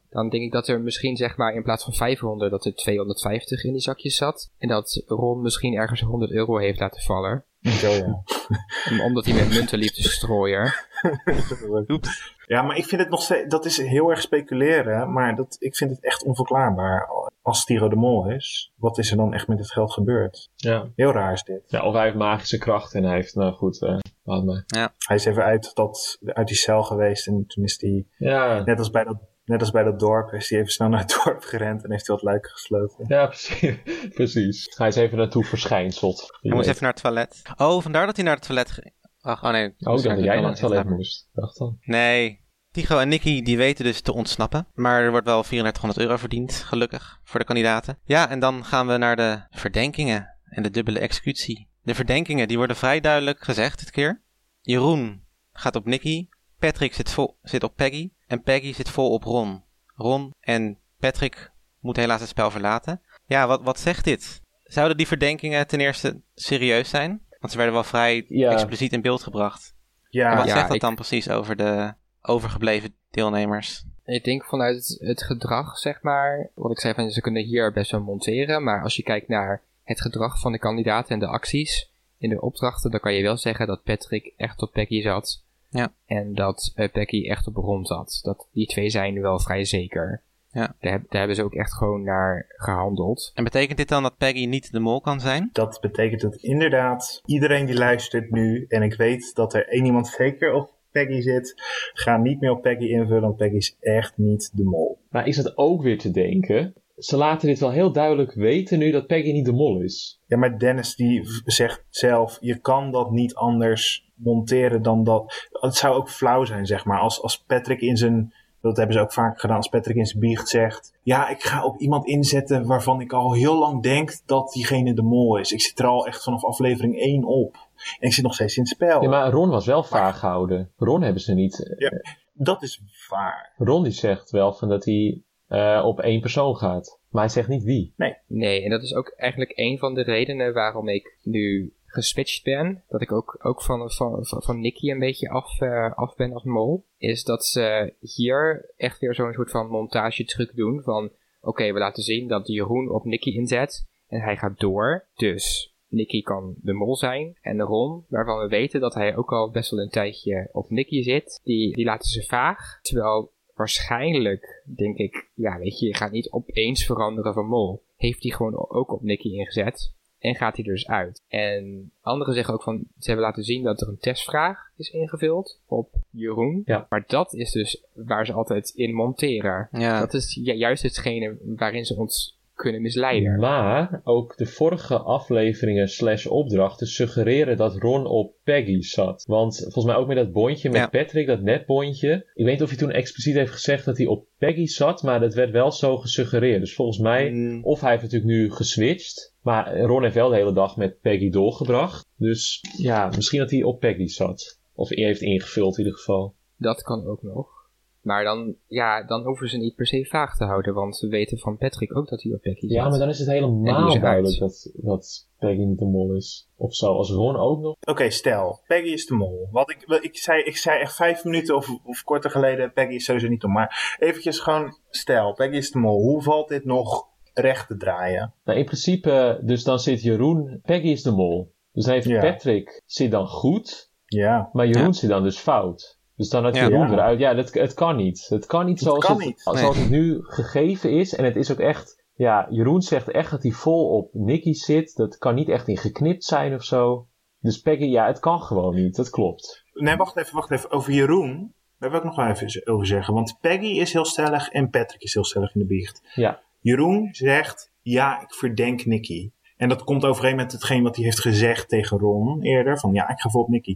Dan 0.09 0.29
denk 0.29 0.43
ik 0.43 0.51
dat 0.51 0.67
er 0.67 0.81
misschien 0.81 1.15
zeg 1.15 1.37
maar 1.37 1.53
in 1.53 1.63
plaats 1.63 1.83
van 1.83 1.93
500 1.93 2.51
dat 2.51 2.65
er 2.65 2.75
250 2.75 3.63
in 3.63 3.71
die 3.71 3.81
zakjes 3.81 4.15
zat. 4.15 4.51
En 4.57 4.67
dat 4.67 5.03
Ron 5.07 5.41
misschien 5.41 5.73
ergens 5.73 6.01
100 6.01 6.31
euro 6.31 6.57
heeft 6.57 6.79
laten 6.79 7.01
vallen. 7.01 7.45
Zo 7.61 7.89
ja. 7.91 8.23
Om- 8.91 9.01
Omdat 9.01 9.25
hij 9.25 9.33
met 9.33 9.49
munten 9.49 9.79
liep 9.79 9.91
te 9.93 10.03
strooien. 10.03 10.73
Ja, 12.47 12.61
maar 12.61 12.77
ik 12.77 12.85
vind 12.85 13.01
het 13.01 13.09
nog 13.09 13.21
steeds, 13.21 13.47
dat 13.47 13.65
is 13.65 13.77
heel 13.77 14.09
erg 14.09 14.21
speculeren, 14.21 15.13
maar 15.13 15.35
dat, 15.35 15.55
ik 15.59 15.75
vind 15.75 15.89
het 15.91 16.03
echt 16.03 16.23
onverklaarbaar. 16.23 17.09
als 17.41 17.65
Tiro 17.65 17.89
de 17.89 17.95
Mol 17.95 18.29
is, 18.29 18.71
wat 18.75 18.97
is 18.97 19.11
er 19.11 19.17
dan 19.17 19.33
echt 19.33 19.47
met 19.47 19.57
dit 19.57 19.71
geld 19.71 19.91
gebeurd? 19.93 20.49
Ja. 20.55 20.87
Heel 20.95 21.11
raar 21.11 21.33
is 21.33 21.43
dit. 21.43 21.61
ja, 21.67 21.85
of 21.85 21.93
hij 21.93 22.03
heeft 22.03 22.15
magische 22.15 22.57
kracht 22.57 22.93
en 22.93 23.03
hij 23.03 23.15
heeft, 23.15 23.35
nou 23.35 23.53
goed, 23.53 23.81
eh 23.81 23.97
laat 24.23 24.43
maar. 24.45 24.63
Hij 25.07 25.15
is 25.15 25.25
even 25.25 25.43
uit, 25.43 25.71
dat, 25.75 26.17
uit 26.25 26.47
die 26.47 26.57
cel 26.57 26.83
geweest 26.83 27.27
en 27.27 27.43
toen 27.47 27.63
is 27.63 27.81
hij, 27.81 28.05
Ja, 28.17 28.63
net 28.63 28.77
als 28.79 28.89
bij 28.91 29.03
dat, 29.03 29.17
net 29.49 29.59
als 29.59 29.71
bij 29.71 29.83
dat 29.83 29.99
dorp, 29.99 30.33
is 30.33 30.49
hij 30.49 30.59
even 30.59 30.71
snel 30.71 30.89
naar 30.89 30.99
het 30.99 31.19
dorp 31.23 31.43
gerend 31.43 31.83
en 31.83 31.91
heeft 31.91 32.07
hij 32.07 32.15
wat 32.15 32.25
luiken 32.25 32.51
gesloten. 32.51 33.05
ja 33.07 33.25
precies. 33.27 33.77
precies. 34.13 34.75
Hij 34.77 34.87
is 34.87 34.95
even 34.95 35.17
naartoe 35.17 35.43
verschijnseld. 35.43 36.37
Hij 36.41 36.51
moest 36.51 36.67
even 36.67 36.83
naar 36.83 36.93
het 36.93 37.01
toilet. 37.01 37.41
Oh, 37.57 37.81
vandaar 37.81 38.05
dat 38.05 38.15
hij 38.15 38.25
naar 38.25 38.35
het 38.35 38.45
toilet 38.45 38.71
ging. 38.71 38.93
Ach, 39.21 39.43
oh 39.43 39.51
nee. 39.51 39.65
Oh, 39.65 39.97
ik 39.97 40.03
dacht 40.03 40.03
dat 40.03 40.23
jij 40.23 40.39
naar 40.39 40.49
het 40.49 40.59
toilet 40.59 40.89
moest. 40.89 41.29
Dacht 41.33 41.57
dan. 41.57 41.77
Nee. 41.81 42.47
Tycho 42.71 42.97
en 42.97 43.07
Nicky 43.07 43.41
die 43.41 43.57
weten 43.57 43.85
dus 43.85 44.01
te 44.01 44.13
ontsnappen. 44.13 44.67
Maar 44.73 45.01
er 45.01 45.11
wordt 45.11 45.25
wel 45.25 45.41
3400 45.41 45.99
euro 46.01 46.17
verdiend, 46.17 46.53
gelukkig, 46.53 47.19
voor 47.23 47.39
de 47.39 47.45
kandidaten. 47.45 47.99
Ja, 48.03 48.29
en 48.29 48.39
dan 48.39 48.65
gaan 48.65 48.87
we 48.87 48.97
naar 48.97 49.15
de 49.15 49.41
verdenkingen 49.49 50.35
en 50.43 50.63
de 50.63 50.69
dubbele 50.69 50.99
executie. 50.99 51.69
De 51.81 51.95
verdenkingen 51.95 52.47
die 52.47 52.57
worden 52.57 52.75
vrij 52.75 52.99
duidelijk 52.99 53.43
gezegd 53.43 53.79
dit 53.79 53.91
keer. 53.91 54.21
Jeroen 54.61 55.23
gaat 55.51 55.75
op 55.75 55.85
Nicky. 55.85 56.27
Patrick 56.59 56.93
zit, 56.93 57.11
vol, 57.11 57.37
zit 57.41 57.63
op 57.63 57.75
Peggy. 57.75 58.11
En 58.29 58.41
Peggy 58.41 58.73
zit 58.73 58.89
vol 58.89 59.11
op 59.11 59.23
Ron. 59.23 59.63
Ron 59.95 60.33
en 60.39 60.77
Patrick 60.99 61.51
moeten 61.79 62.03
helaas 62.03 62.19
het 62.19 62.29
spel 62.29 62.51
verlaten. 62.51 63.01
Ja, 63.25 63.47
wat, 63.47 63.61
wat 63.61 63.79
zegt 63.79 64.03
dit? 64.03 64.41
Zouden 64.63 64.97
die 64.97 65.07
verdenkingen 65.07 65.67
ten 65.67 65.79
eerste 65.79 66.21
serieus 66.35 66.89
zijn? 66.89 67.21
Want 67.39 67.51
ze 67.51 67.57
werden 67.57 67.75
wel 67.75 67.83
vrij 67.83 68.25
Ja. 68.27 68.51
expliciet 68.51 68.93
in 68.93 69.01
beeld 69.01 69.23
gebracht. 69.23 69.73
Ja, 70.09 70.31
En 70.31 70.37
wat 70.37 70.45
ja, 70.47 70.51
zegt 70.53 70.65
dat 70.65 70.75
ik- 70.75 70.81
dan 70.81 70.95
precies 70.95 71.29
over 71.29 71.55
de 71.55 71.93
overgebleven 72.21 72.95
deelnemers? 73.11 73.83
Ik 74.05 74.23
denk 74.23 74.45
vanuit 74.45 74.97
het, 74.99 75.23
gedrag, 75.23 75.77
zeg 75.77 76.01
maar. 76.01 76.49
Wat 76.55 76.71
ik 76.71 76.79
zei 76.79 76.93
van 76.93 77.09
ze 77.11 77.21
kunnen 77.21 77.43
hier 77.43 77.73
best 77.73 77.91
wel 77.91 78.01
monteren. 78.01 78.63
Maar 78.63 78.83
als 78.83 78.95
je 78.95 79.03
kijkt 79.03 79.27
naar 79.27 79.61
het 79.83 80.01
gedrag 80.01 80.39
van 80.39 80.51
de 80.51 80.59
kandidaten 80.59 81.13
en 81.13 81.19
de 81.19 81.27
acties 81.27 81.91
in 82.17 82.29
de 82.29 82.41
opdrachten, 82.41 82.91
dan 82.91 82.99
kan 82.99 83.13
je 83.13 83.21
wel 83.21 83.37
zeggen 83.37 83.67
dat 83.67 83.83
Patrick 83.83 84.33
echt 84.37 84.61
op 84.61 84.71
Peggy 84.71 85.01
zat. 85.01 85.43
Ja. 85.69 85.93
En 86.05 86.33
dat 86.35 86.71
eh, 86.75 86.91
Peggy 86.91 87.27
echt 87.29 87.47
op 87.47 87.55
Ron 87.55 87.85
zat. 87.85 88.19
Dat, 88.23 88.47
die 88.53 88.67
twee 88.67 88.89
zijn 88.89 89.21
wel 89.21 89.39
vrij 89.39 89.65
zeker. 89.65 90.21
Ja. 90.51 90.75
Daar, 90.79 90.91
heb- 90.91 91.09
daar 91.09 91.17
hebben 91.19 91.35
ze 91.35 91.43
ook 91.43 91.53
echt 91.53 91.73
gewoon 91.73 92.03
naar 92.03 92.45
gehandeld. 92.57 93.31
En 93.33 93.43
betekent 93.43 93.77
dit 93.77 93.89
dan 93.89 94.03
dat 94.03 94.17
Peggy 94.17 94.45
niet 94.45 94.71
de 94.71 94.79
mol 94.79 95.01
kan 95.01 95.19
zijn? 95.19 95.49
Dat 95.53 95.77
betekent 95.81 96.21
dat 96.21 96.35
inderdaad 96.35 97.21
iedereen 97.25 97.65
die 97.65 97.75
luistert 97.77 98.31
nu, 98.31 98.65
en 98.67 98.83
ik 98.83 98.93
weet 98.95 99.35
dat 99.35 99.53
er 99.53 99.67
één 99.67 99.85
iemand 99.85 100.07
zeker 100.07 100.53
op 100.53 100.73
Peggy 100.91 101.21
zit, 101.21 101.53
ga 101.93 102.17
niet 102.17 102.39
meer 102.41 102.51
op 102.51 102.61
Peggy 102.61 102.85
invullen, 102.85 103.21
want 103.21 103.37
Peggy 103.37 103.55
is 103.55 103.77
echt 103.79 104.17
niet 104.17 104.49
de 104.53 104.63
mol. 104.63 104.99
Maar 105.09 105.27
is 105.27 105.37
het 105.37 105.57
ook 105.57 105.81
weer 105.81 105.97
te 105.97 106.11
denken? 106.11 106.73
Ze 106.97 107.17
laten 107.17 107.47
dit 107.47 107.59
wel 107.59 107.71
heel 107.71 107.91
duidelijk 107.91 108.33
weten 108.33 108.79
nu 108.79 108.91
dat 108.91 109.07
Peggy 109.07 109.31
niet 109.31 109.45
de 109.45 109.51
mol 109.51 109.81
is. 109.81 110.21
Ja, 110.27 110.37
maar 110.37 110.59
Dennis 110.59 110.95
die 110.95 111.21
zegt 111.45 111.85
zelf, 111.89 112.37
je 112.41 112.57
kan 112.59 112.91
dat 112.91 113.11
niet 113.11 113.35
anders 113.35 114.08
monteren 114.23 114.81
dan 114.81 115.03
dat. 115.03 115.47
Het 115.51 115.75
zou 115.75 115.95
ook 115.95 116.09
flauw 116.09 116.45
zijn, 116.45 116.65
zeg 116.65 116.85
maar, 116.85 116.99
als, 116.99 117.21
als 117.21 117.43
Patrick 117.43 117.81
in 117.81 117.97
zijn, 117.97 118.33
dat 118.61 118.77
hebben 118.77 118.95
ze 118.95 119.01
ook 119.01 119.13
vaak 119.13 119.39
gedaan, 119.39 119.57
als 119.57 119.67
Patrick 119.67 119.95
in 119.95 120.05
zijn 120.05 120.19
biecht 120.19 120.49
zegt, 120.49 120.97
ja, 121.03 121.29
ik 121.29 121.43
ga 121.43 121.65
op 121.65 121.79
iemand 121.79 122.05
inzetten 122.05 122.65
waarvan 122.65 123.01
ik 123.01 123.13
al 123.13 123.33
heel 123.33 123.59
lang 123.59 123.83
denk 123.83 124.19
dat 124.25 124.51
diegene 124.51 124.93
de 124.93 125.01
mol 125.01 125.37
is. 125.37 125.51
Ik 125.51 125.61
zit 125.61 125.79
er 125.79 125.85
al 125.85 126.07
echt 126.07 126.23
vanaf 126.23 126.45
aflevering 126.45 126.99
1 126.99 127.23
op. 127.23 127.55
En 127.99 128.07
ik 128.07 128.13
zit 128.13 128.23
nog 128.23 128.33
steeds 128.33 128.57
in 128.57 128.63
het 128.63 128.71
spel. 128.71 129.01
Ja, 129.01 129.09
maar 129.09 129.31
Ron 129.31 129.49
was 129.49 129.65
wel 129.65 129.83
vaag 129.83 130.19
gehouden. 130.19 130.71
Ron 130.77 131.01
hebben 131.01 131.21
ze 131.21 131.33
niet. 131.33 131.75
Ja, 131.77 131.91
dat 132.33 132.63
is 132.63 132.81
waar. 133.09 133.53
Ron 133.57 133.83
die 133.83 133.91
zegt 133.91 134.31
wel 134.31 134.53
van 134.53 134.69
dat 134.69 134.85
hij 134.85 135.23
eh, 135.47 135.81
op 135.85 135.99
één 135.99 136.21
persoon 136.21 136.55
gaat. 136.55 136.99
Maar 137.09 137.23
hij 137.23 137.31
zegt 137.31 137.47
niet 137.47 137.63
wie. 137.63 137.93
Nee, 138.27 138.63
en 138.63 138.69
dat 138.69 138.83
is 138.83 138.93
ook 138.93 139.13
eigenlijk 139.15 139.51
een 139.55 139.77
van 139.77 139.93
de 139.93 140.01
redenen 140.01 140.53
waarom 140.53 140.87
ik 140.87 141.17
nu 141.23 141.73
geswitcht 141.91 142.43
ben. 142.43 142.83
Dat 142.87 143.01
ik 143.01 143.11
ook, 143.11 143.39
ook 143.41 143.63
van, 143.63 143.91
van, 143.91 144.25
van, 144.25 144.41
van 144.41 144.59
Nicky 144.59 144.91
een 144.91 144.99
beetje 144.99 145.29
af, 145.29 145.61
eh, 145.61 145.93
af 145.93 146.15
ben 146.15 146.33
als 146.33 146.43
mol. 146.43 146.85
Is 146.97 147.23
dat 147.23 147.45
ze 147.45 147.93
hier 147.99 148.71
echt 148.77 148.99
weer 148.99 149.15
zo'n 149.15 149.33
soort 149.33 149.51
van 149.51 149.67
montagetruc 149.67 150.55
doen. 150.55 150.81
Van 150.83 151.11
oké, 151.41 151.73
we 151.73 151.79
laten 151.79 152.03
zien 152.03 152.27
dat 152.27 152.47
Jeroen 152.47 152.91
op 152.91 153.05
Nicky 153.05 153.29
inzet. 153.29 153.87
En 154.07 154.21
hij 154.21 154.37
gaat 154.37 154.59
door. 154.59 155.05
Dus 155.15 155.73
Nicky 155.87 156.21
kan 156.21 156.55
de 156.61 156.73
mol 156.73 156.95
zijn. 156.95 157.37
En 157.41 157.61
Ron, 157.61 158.05
waarvan 158.07 158.39
we 158.39 158.47
weten 158.47 158.79
dat 158.79 158.93
hij 158.93 159.15
ook 159.15 159.31
al 159.31 159.51
best 159.51 159.71
wel 159.71 159.79
een 159.79 159.89
tijdje 159.89 160.49
op 160.51 160.69
Nicky 160.69 161.01
zit. 161.01 161.39
Die, 161.43 161.75
die 161.75 161.85
laten 161.85 162.09
ze 162.09 162.23
vaag. 162.23 162.79
Terwijl 162.81 163.31
waarschijnlijk, 163.53 164.63
denk 164.75 164.97
ik, 164.97 165.29
ja, 165.33 165.57
weet 165.57 165.79
je, 165.79 165.85
je 165.85 165.95
gaat 165.95 166.11
niet 166.11 166.31
opeens 166.31 166.85
veranderen 166.85 167.33
van 167.33 167.45
mol. 167.45 167.83
Heeft 167.95 168.23
hij 168.23 168.31
gewoon 168.31 168.69
ook 168.69 168.91
op 168.91 169.01
Nicky 169.01 169.29
ingezet. 169.29 169.93
En 170.19 170.35
gaat 170.35 170.55
hij 170.55 170.65
er 170.65 170.71
dus 170.71 170.87
uit. 170.87 171.23
En 171.27 171.91
anderen 172.01 172.33
zeggen 172.33 172.53
ook 172.53 172.63
van, 172.63 172.83
ze 172.99 173.07
hebben 173.07 173.25
laten 173.25 173.43
zien 173.43 173.63
dat 173.63 173.81
er 173.81 173.87
een 173.87 173.97
testvraag 173.99 174.57
is 174.77 174.89
ingevuld 174.89 175.59
op 175.67 175.89
Jeroen. 176.09 176.61
Ja. 176.65 176.85
Maar 176.89 177.03
dat 177.07 177.33
is 177.33 177.51
dus 177.51 177.83
waar 177.93 178.25
ze 178.25 178.33
altijd 178.33 178.69
in 178.69 178.93
monteren. 178.93 179.67
Ja, 179.71 179.99
Dat 179.99 180.13
is 180.13 180.33
ju- 180.43 180.53
juist 180.53 180.83
hetgene 180.83 181.37
waarin 181.55 181.85
ze 181.85 181.95
ons 181.95 182.37
kunnen 182.53 182.81
misleiden. 182.81 183.39
Maar 183.39 184.01
ook 184.03 184.37
de 184.37 184.45
vorige 184.45 184.97
afleveringen 184.97 185.87
slash 185.89 186.25
opdrachten 186.25 186.87
suggereren 186.87 187.57
dat 187.57 187.75
Ron 187.77 188.05
op 188.05 188.33
Peggy 188.43 188.81
zat. 188.81 189.23
Want 189.27 189.57
volgens 189.59 189.85
mij 189.85 189.95
ook 189.95 190.07
met 190.07 190.15
dat 190.17 190.31
bondje 190.31 190.69
met 190.69 190.77
Ja. 190.79 190.87
Patrick, 190.87 191.27
dat 191.27 191.41
netbondje. 191.41 192.15
Ik 192.33 192.43
weet 192.45 192.53
niet 192.53 192.63
of 192.63 192.69
hij 192.69 192.77
toen 192.77 192.91
expliciet 192.91 193.35
heeft 193.35 193.51
gezegd 193.51 193.85
dat 193.85 193.97
hij 193.97 194.05
op 194.07 194.25
Peggy 194.37 194.65
zat, 194.65 195.03
maar 195.03 195.19
dat 195.19 195.33
werd 195.33 195.51
wel 195.51 195.71
zo 195.71 195.97
gesuggereerd. 195.97 196.59
Dus 196.59 196.75
volgens 196.75 196.97
mij, 196.97 197.29
Mm, 197.31 197.63
of 197.63 197.81
hij 197.81 197.89
heeft 197.91 198.03
natuurlijk 198.03 198.31
nu 198.31 198.51
geswitcht. 198.51 199.28
Maar 199.41 199.81
Ron 199.81 200.03
heeft 200.03 200.15
wel 200.15 200.29
de 200.29 200.35
hele 200.35 200.53
dag 200.53 200.77
met 200.77 201.01
Peggy 201.01 201.29
doorgebracht. 201.29 202.07
Dus 202.15 202.63
ja, 202.77 203.09
misschien 203.15 203.39
dat 203.39 203.51
hij 203.51 203.63
op 203.63 203.79
Peggy 203.79 204.07
zat. 204.07 204.59
Of 204.73 204.89
heeft 204.89 205.21
ingevuld 205.21 205.77
in 205.77 205.83
ieder 205.83 205.97
geval. 205.97 206.33
Dat 206.57 206.81
kan 206.81 207.07
ook 207.07 207.23
nog. 207.23 207.59
Maar 208.01 208.23
dan, 208.23 208.55
ja, 208.67 209.03
dan 209.03 209.23
hoeven 209.23 209.49
ze 209.49 209.57
niet 209.57 209.75
per 209.75 209.87
se 209.87 210.05
vaag 210.05 210.35
te 210.35 210.43
houden. 210.43 210.73
Want 210.73 210.99
we 210.99 211.07
weten 211.07 211.39
van 211.39 211.57
Patrick 211.57 211.97
ook 211.97 212.09
dat 212.09 212.23
hij 212.23 212.33
op 212.33 212.41
Becky 212.41 212.67
zat. 212.67 212.69
Ja, 212.69 212.89
maar 212.89 212.99
dan 212.99 213.09
is 213.09 213.19
het 213.19 213.27
helemaal 213.27 213.87
is 213.87 214.01
duidelijk 214.01 214.39
dat, 214.39 214.71
dat 214.73 215.27
Peggy 215.39 215.61
niet 215.61 215.79
de 215.79 215.85
mol 215.85 216.15
is. 216.15 216.49
Of 216.55 216.75
zo, 216.75 216.93
als 216.93 217.11
Ron 217.11 217.35
ook 217.35 217.61
nog. 217.61 217.75
Oké, 217.85 218.09
stel, 218.09 218.61
Peggy 218.67 218.87
is 218.87 219.05
de 219.05 219.15
mol. 219.15 219.47
Wat 219.51 219.69
ik, 219.69 220.01
ik, 220.01 220.17
zei, 220.17 220.43
ik 220.43 220.57
zei 220.57 220.79
echt 220.79 220.95
vijf 220.95 221.23
minuten 221.23 221.55
of, 221.55 221.69
of 221.83 222.03
korter 222.03 222.31
geleden, 222.31 222.73
Peggy 222.73 222.93
is 222.93 223.05
sowieso 223.05 223.27
niet 223.27 223.41
de 223.41 223.47
mol. 223.47 223.55
Maar 223.55 223.97
eventjes 223.99 224.39
gewoon, 224.39 224.77
stel, 224.89 225.33
Peggy 225.33 225.55
is 225.55 225.71
de 225.71 225.79
mol. 225.79 226.01
Hoe 226.01 226.23
valt 226.23 226.47
dit 226.47 226.65
nog 226.65 227.07
recht 227.33 227.67
te 227.67 227.77
draaien? 227.77 228.33
Nou, 228.43 228.59
in 228.59 228.65
principe, 228.65 229.39
dus 229.43 229.63
dan 229.63 229.79
zit 229.79 230.01
Jeroen, 230.01 230.59
Peggy 230.63 230.87
is 230.87 231.03
de 231.03 231.11
mol. 231.11 231.53
Dus 231.71 231.85
dan 231.85 231.93
heeft 231.93 232.07
Ja. 232.07 232.19
Patrick 232.21 232.81
zit 232.85 233.11
dan 233.11 233.27
goed, 233.27 233.91
Ja. 234.05 234.49
maar 234.53 234.67
Jeroen 234.67 234.85
Ja. 234.85 234.91
zit 234.91 235.09
dan 235.09 235.23
dus 235.23 235.37
fout. 235.37 235.97
Dus 236.15 236.29
dan 236.29 236.43
had 236.43 236.55
Ja. 236.55 236.67
Jeroen 236.67 236.91
eruit. 236.93 237.19
Ja, 237.19 237.33
dat, 237.33 237.53
het 237.53 237.73
kan 237.73 237.95
niet. 237.95 238.25
Het 238.29 238.45
kan 238.45 238.65
niet 238.65 238.79
zoals, 238.79 239.05
kan 239.05 239.15
het, 239.15 239.25
niet. 239.25 239.41
zoals 239.41 239.61
Nee. 239.61 239.71
het 239.71 239.89
nu 239.89 240.17
gegeven 240.21 240.91
is. 240.91 241.15
En 241.15 241.23
het 241.23 241.35
is 241.35 241.51
ook 241.51 241.59
echt, 241.59 242.03
ja, 242.13 242.47
Jeroen 242.49 242.81
zegt 242.81 243.11
echt 243.11 243.31
dat 243.31 243.43
hij 243.43 243.51
vol 243.51 243.89
op 243.97 244.13
Nicky 244.13 244.53
zit. 244.53 244.95
Dat 244.95 245.17
kan 245.17 245.35
niet 245.35 245.49
echt 245.49 245.67
in 245.67 245.77
geknipt 245.77 246.23
zijn 246.23 246.53
of 246.53 246.63
zo. 246.63 247.07
Dus 247.39 247.61
Peggy, 247.61 247.83
ja, 247.85 248.07
het 248.07 248.19
kan 248.19 248.41
gewoon 248.41 248.75
niet. 248.75 248.95
Dat 248.95 249.09
klopt. 249.09 249.63
Nee, 249.73 249.95
wacht 249.95 250.17
even, 250.17 250.35
wacht 250.35 250.51
even. 250.51 250.71
Over 250.71 250.93
Jeroen, 250.93 251.53
daar 251.79 251.89
wil 251.89 251.99
ik 251.99 252.05
nog 252.05 252.15
wel 252.15 252.27
even 252.27 252.67
over 252.67 252.85
zeggen. 252.87 253.13
Want 253.13 253.37
Peggy 253.41 253.65
is 253.79 253.93
heel 253.93 254.05
stellig 254.05 254.49
en 254.49 254.69
Patrick 254.69 255.01
is 255.01 255.13
heel 255.13 255.25
stellig 255.25 255.53
in 255.53 255.59
de 255.61 255.67
biecht. 255.67 256.01
Ja. 256.15 256.39
Jeroen 256.59 257.09
zegt, 257.11 257.71
ja, 257.81 258.21
ik 258.21 258.33
verdenk 258.33 258.85
Nicky. 258.85 259.31
En 259.57 259.69
dat 259.69 259.83
komt 259.83 260.05
overeen 260.05 260.35
met 260.35 260.51
hetgeen 260.51 260.83
wat 260.83 260.95
hij 260.95 261.05
heeft 261.05 261.19
gezegd 261.19 261.69
tegen 261.69 261.97
Ron 261.97 262.41
eerder. 262.41 262.79
Van 262.79 262.93
ja, 262.93 263.09
ik 263.09 263.19
ga 263.19 263.29
vol 263.29 263.41
op 263.41 263.49
Nicky. 263.49 263.75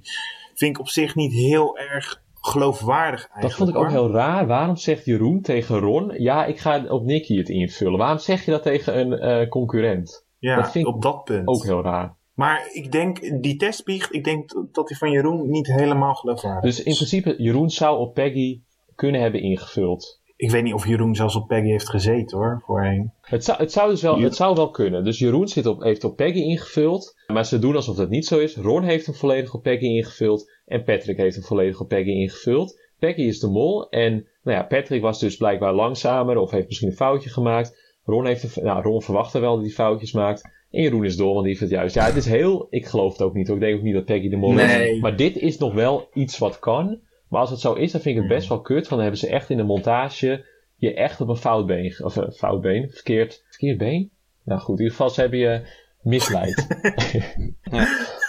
Vind 0.54 0.76
ik 0.76 0.80
op 0.80 0.88
zich 0.88 1.16
niet 1.16 1.34
heel 1.34 1.78
erg 1.78 2.22
geloofwaardig 2.42 3.20
eigenlijk. 3.20 3.42
Dat 3.42 3.54
vond 3.54 3.70
ik 3.70 3.76
ook 3.76 3.82
hoor. 3.82 3.92
heel 3.92 4.12
raar. 4.12 4.48
Waarom 4.48 4.76
zegt 4.76 5.06
Jeroen 5.06 5.42
tegen 5.42 5.80
Ron, 5.80 6.14
ja, 6.18 6.46
ik 6.46 6.60
ga 6.60 6.86
op 6.88 7.04
Nicky 7.04 7.38
het 7.38 7.50
invullen? 7.50 7.98
Waarom 8.00 8.18
zeg 8.18 8.46
je 8.46 8.52
dat 8.52 8.64
tegen 8.64 9.00
een 9.00 9.14
eh, 9.14 9.50
concurrent? 9.50 10.26
Ja, 10.40 10.56
dat 10.56 10.72
vind 10.72 10.88
ik 10.88 10.94
op 10.94 11.02
dat 11.02 11.24
punt. 11.24 11.48
Ook 11.48 11.64
heel 11.64 11.82
raar. 11.82 12.16
Maar 12.34 12.70
ik 12.72 12.92
denk, 12.92 13.42
die 13.42 13.56
testbiecht, 13.56 14.14
ik 14.14 14.24
denk 14.24 14.68
dat 14.72 14.88
die 14.88 14.98
van 14.98 15.12
Jeroen 15.12 15.50
niet 15.50 15.68
helemaal 15.68 16.14
geloofwaardig 16.14 16.64
Dus 16.64 16.80
is. 16.80 16.86
in 16.86 16.96
principe, 16.96 17.36
Jeroen 17.38 17.70
zou 17.70 18.00
op 18.00 18.14
Peggy 18.14 18.62
kunnen 18.96 19.22
hebben 19.22 19.42
ingevuld. 19.42 20.22
Ik 20.44 20.52
weet 20.52 20.64
niet 20.64 20.74
of 20.74 20.88
Jeroen 20.88 21.16
zelfs 21.16 21.36
op 21.36 21.48
Peggy 21.48 21.68
heeft 21.68 21.90
gezeten 21.90 22.38
hoor, 22.38 22.62
voorheen. 22.66 23.12
Het 23.22 23.44
zou, 23.44 23.58
het 23.58 23.72
zou 23.72 23.90
dus 23.90 24.02
wel, 24.02 24.20
het 24.20 24.36
zou 24.36 24.56
wel 24.56 24.70
kunnen. 24.70 25.04
Dus 25.04 25.20
Jeroen 25.20 25.48
zit 25.48 25.66
op, 25.66 25.82
heeft 25.84 26.04
op 26.04 26.16
Peggy 26.16 26.40
ingevuld. 26.40 27.16
Maar 27.28 27.46
ze 27.46 27.60
doen 27.60 27.76
alsof 27.76 27.96
dat 27.96 28.10
niet 28.10 28.26
zo 28.26 28.40
is. 28.40 28.56
Ron 28.56 28.84
heeft 28.84 29.06
hem 29.06 29.16
volledig 29.16 29.54
op 29.54 29.64
Peggy 29.64 29.86
ingevuld. 29.86 30.52
En 30.66 30.84
Patrick 30.84 31.18
heeft 31.18 31.36
hem 31.36 31.44
volledig 31.44 31.80
op 31.80 31.88
Peggy 31.88 32.10
ingevuld. 32.10 32.80
Peggy 33.00 33.22
is 33.22 33.40
de 33.40 33.48
mol. 33.48 33.90
En 33.90 34.12
nou 34.44 34.58
ja, 34.58 34.64
Patrick 34.64 35.02
was 35.02 35.20
dus 35.20 35.38
blijkbaar 35.38 35.74
langzamer. 35.74 36.38
Of 36.38 36.52
heeft 36.52 36.68
misschien 36.68 36.90
een 36.90 36.96
foutje 36.96 37.30
gemaakt. 37.30 37.98
Ron, 38.06 38.26
heeft 38.26 38.58
een, 38.58 38.64
nou, 38.64 38.82
Ron 38.82 39.02
verwachtte 39.02 39.40
wel 39.40 39.56
dat 39.56 39.66
hij 39.66 39.74
foutjes 39.74 40.12
maakt. 40.12 40.42
En 40.72 40.82
Jeroen 40.82 41.06
is 41.06 41.16
door, 41.18 41.34
want 41.34 41.46
die 41.46 41.58
vindt 41.58 41.72
het 41.74 41.82
juist. 41.82 41.96
Ja, 41.96 42.06
het 42.06 42.16
is 42.16 42.26
heel... 42.26 42.68
Ik 42.70 42.86
geloof 42.86 43.12
het 43.12 43.22
ook 43.22 43.34
niet. 43.34 43.48
hoor. 43.48 43.56
Ik 43.56 43.62
denk 43.62 43.78
ook 43.78 43.84
niet 43.84 43.94
dat 43.94 44.06
Peggy 44.06 44.30
de 44.30 44.36
mol 44.38 44.52
Nee. 44.52 44.96
is. 44.96 45.02
Maar 45.02 45.16
dit 45.16 45.38
is 45.38 45.58
nog 45.58 45.74
wel 45.74 46.10
iets 46.14 46.38
wat 46.38 46.60
kan. 46.60 47.00
Maar 47.34 47.42
als 47.42 47.52
het 47.52 47.60
zo 47.60 47.74
is, 47.74 47.92
dan 47.92 48.02
vind 48.02 48.16
ik 48.16 48.22
het 48.22 48.32
best 48.32 48.50
wel 48.50 48.62
kut. 48.62 48.76
Want 48.76 48.90
dan 48.90 49.00
hebben 49.00 49.20
ze 49.20 49.30
echt 49.30 49.50
in 49.50 49.58
de 49.58 49.64
montage 49.64 50.46
je 50.76 50.94
echt 50.94 51.22
op 51.22 51.28
een 51.28 51.36
fout 51.36 51.66
been, 51.66 52.04
of 52.04 52.16
een 52.16 52.32
fout 52.32 52.62
been, 52.62 52.90
verkeerd, 52.90 53.44
verkeerd 53.50 53.78
been? 53.78 54.12
Nou 54.44 54.60
goed, 54.60 54.80
in 54.80 54.84
ieder 54.84 54.98
geval 54.98 55.10
ze 55.10 55.22
hebben 55.22 55.40
je 55.40 55.68
misleid. 56.02 56.68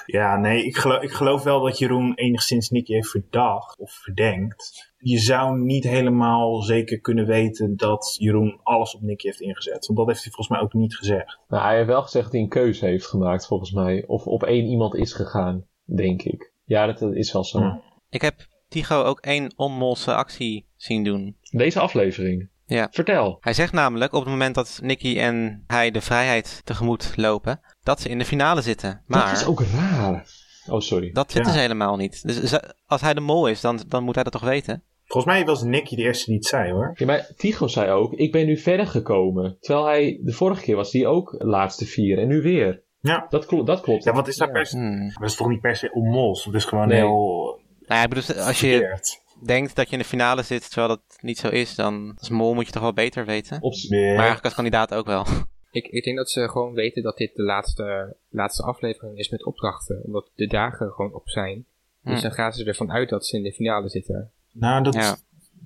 Ja, 0.07 0.37
nee, 0.37 0.65
ik 0.65 0.77
geloof, 0.77 1.03
ik 1.03 1.11
geloof 1.11 1.43
wel 1.43 1.61
dat 1.61 1.79
Jeroen 1.79 2.15
enigszins 2.15 2.71
Nicky 2.71 2.93
heeft 2.93 3.11
verdacht 3.11 3.79
of 3.79 3.93
verdenkt. 3.93 4.93
Je 4.99 5.19
zou 5.19 5.59
niet 5.59 5.85
helemaal 5.85 6.63
zeker 6.63 7.01
kunnen 7.01 7.27
weten 7.27 7.77
dat 7.77 8.17
Jeroen 8.19 8.61
alles 8.63 8.95
op 8.95 9.03
Nicky 9.03 9.27
heeft 9.27 9.41
ingezet. 9.41 9.87
Want 9.87 9.99
dat 9.99 10.07
heeft 10.07 10.23
hij 10.23 10.33
volgens 10.33 10.57
mij 10.57 10.61
ook 10.61 10.73
niet 10.73 10.97
gezegd. 10.97 11.39
nou, 11.49 11.63
hij 11.63 11.77
heeft 11.77 11.87
wel 11.87 12.03
gezegd 12.03 12.25
dat 12.25 12.33
hij 12.33 12.43
een 12.43 12.49
keuze 12.49 12.87
heeft 12.87 13.07
gemaakt, 13.07 13.47
volgens 13.47 13.73
mij. 13.73 14.05
Of 14.07 14.27
op 14.27 14.43
één 14.43 14.65
iemand 14.65 14.95
is 14.95 15.13
gegaan, 15.13 15.67
denk 15.85 16.23
ik. 16.23 16.53
Ja, 16.65 16.87
dat, 16.87 16.99
dat 16.99 17.15
is 17.15 17.33
wel 17.33 17.45
zo. 17.45 17.59
Hm. 17.59 17.77
Ik 18.09 18.23
heb 18.23 18.35
Tycho 18.75 19.03
ook 19.03 19.21
één 19.21 19.53
onmolse 19.57 20.15
actie 20.15 20.67
zien 20.77 21.05
doen. 21.05 21.37
Deze 21.51 21.81
aflevering. 21.81 22.49
Ja. 22.67 22.89
Vertel. 22.91 23.37
Hij 23.41 23.53
zegt 23.53 23.73
namelijk 23.73 24.13
op 24.13 24.21
het 24.21 24.31
moment 24.31 24.55
dat 24.55 24.79
Nicky 24.83 25.19
en 25.19 25.65
hij 25.67 25.91
de 25.91 26.01
vrijheid 26.01 26.61
tegemoet 26.65 27.13
lopen, 27.17 27.61
dat 27.83 28.01
ze 28.01 28.09
in 28.09 28.19
de 28.19 28.25
finale 28.25 28.63
zitten. 28.63 29.03
Maar 29.07 29.29
Dat 29.31 29.41
is 29.41 29.47
ook 29.47 29.63
raar. 29.63 30.27
Oh, 30.69 30.81
sorry. 30.81 31.11
dat 31.13 31.33
zitten 31.33 31.51
Ja. 31.53 31.57
ze 31.57 31.63
helemaal 31.63 31.97
niet. 31.97 32.23
Dus 32.23 32.43
ze- 32.43 32.75
als 32.87 33.01
hij 33.01 33.15
de 33.15 33.21
mol 33.21 33.47
is, 33.49 33.61
dan, 33.61 33.81
dan 33.89 34.03
moet 34.05 34.15
hij 34.15 34.25
dat 34.25 34.33
toch 34.33 34.43
weten? 34.45 34.83
Volgens 35.05 35.35
mij 35.35 35.45
was 35.45 35.63
Nicky 35.63 35.97
de 35.97 36.03
eerste 36.03 36.25
die 36.27 36.35
het 36.35 36.47
zei 36.47 36.73
hoor. 36.73 36.93
Ja, 36.95 37.07
maar 37.07 37.27
Tycho 37.37 37.67
zei 37.67 37.91
ook, 37.91 38.13
ik 38.13 38.33
ben 38.33 38.47
nu 38.47 38.57
verder 38.59 38.87
gekomen. 38.87 39.57
Terwijl 39.61 39.87
hij, 39.87 40.19
de 40.23 40.33
vorige 40.33 40.63
keer 40.63 40.77
was 40.77 40.93
hij 40.93 41.07
ook 41.07 41.35
laatste 41.39 41.85
vier 41.87 42.19
en 42.19 42.29
nu 42.29 42.43
weer. 42.43 42.83
Ja. 43.01 43.27
Dat, 43.29 43.47
klo- 43.47 43.63
dat 43.65 43.81
klopt. 43.81 44.05
Ja, 44.05 44.13
wat 44.13 44.29
is 44.29 44.37
daar 44.37 44.49
Ja. 44.49 44.55
per 44.55 44.67
se... 44.67 44.77
Hmm. 44.77 45.09
Dat 45.21 45.31
is 45.31 45.37
toch 45.37 45.49
niet 45.49 45.61
per 45.61 45.77
se 45.77 45.93
onmols? 45.93 46.45
Dat 46.45 46.55
is 46.55 46.65
gewoon 46.65 46.89
Nee. 46.89 46.97
heel 46.99 47.61
Nou 47.87 47.99
ja, 48.01 48.03
ik 48.03 48.09
bedoel, 48.09 48.45
als 48.45 48.61
je 48.61 48.71
verkeerd. 48.71 49.21
denkt 49.45 49.77
dat 49.77 49.87
je 49.87 49.93
in 49.93 49.99
de 49.99 50.05
finale 50.05 50.43
zit, 50.43 50.65
terwijl 50.71 50.89
dat 50.89 51.03
niet 51.21 51.39
zo 51.39 51.49
is, 51.49 51.75
dan 51.75 52.15
als 52.19 52.29
mol 52.29 52.55
moet 52.55 52.67
je 52.67 52.73
toch 52.73 52.83
wel 52.83 52.93
beter 52.93 53.25
weten. 53.27 53.59
Maar 53.61 53.99
eigenlijk 54.01 54.45
als 54.45 54.55
kandidaat 54.55 54.95
ook 54.95 55.07
wel. 55.07 55.27
Ik, 55.71 55.87
ik 55.87 56.05
denk 56.05 56.17
dat 56.17 56.31
ze 56.31 56.49
gewoon 56.49 56.75
weten 56.75 57.03
dat 57.03 57.17
dit 57.17 57.35
de 57.35 57.43
laatste, 57.43 58.17
laatste 58.29 58.63
aflevering 58.63 59.19
is 59.19 59.29
met 59.29 59.45
opdrachten. 59.45 60.01
Omdat 60.05 60.31
de 60.35 60.47
dagen 60.47 60.91
gewoon 60.93 61.15
op 61.15 61.29
zijn. 61.29 61.65
Dus 62.03 62.17
Hm. 62.17 62.23
dan 62.23 62.33
gaan 62.33 62.53
ze 62.53 62.65
ervan 62.65 62.93
uit 62.93 63.09
dat 63.09 63.27
ze 63.27 63.37
in 63.37 63.43
de 63.43 63.53
finale 63.53 63.89
zitten. 63.89 64.31
Nou, 64.53 64.83
dat 64.83 64.95
Ja. 64.95 65.17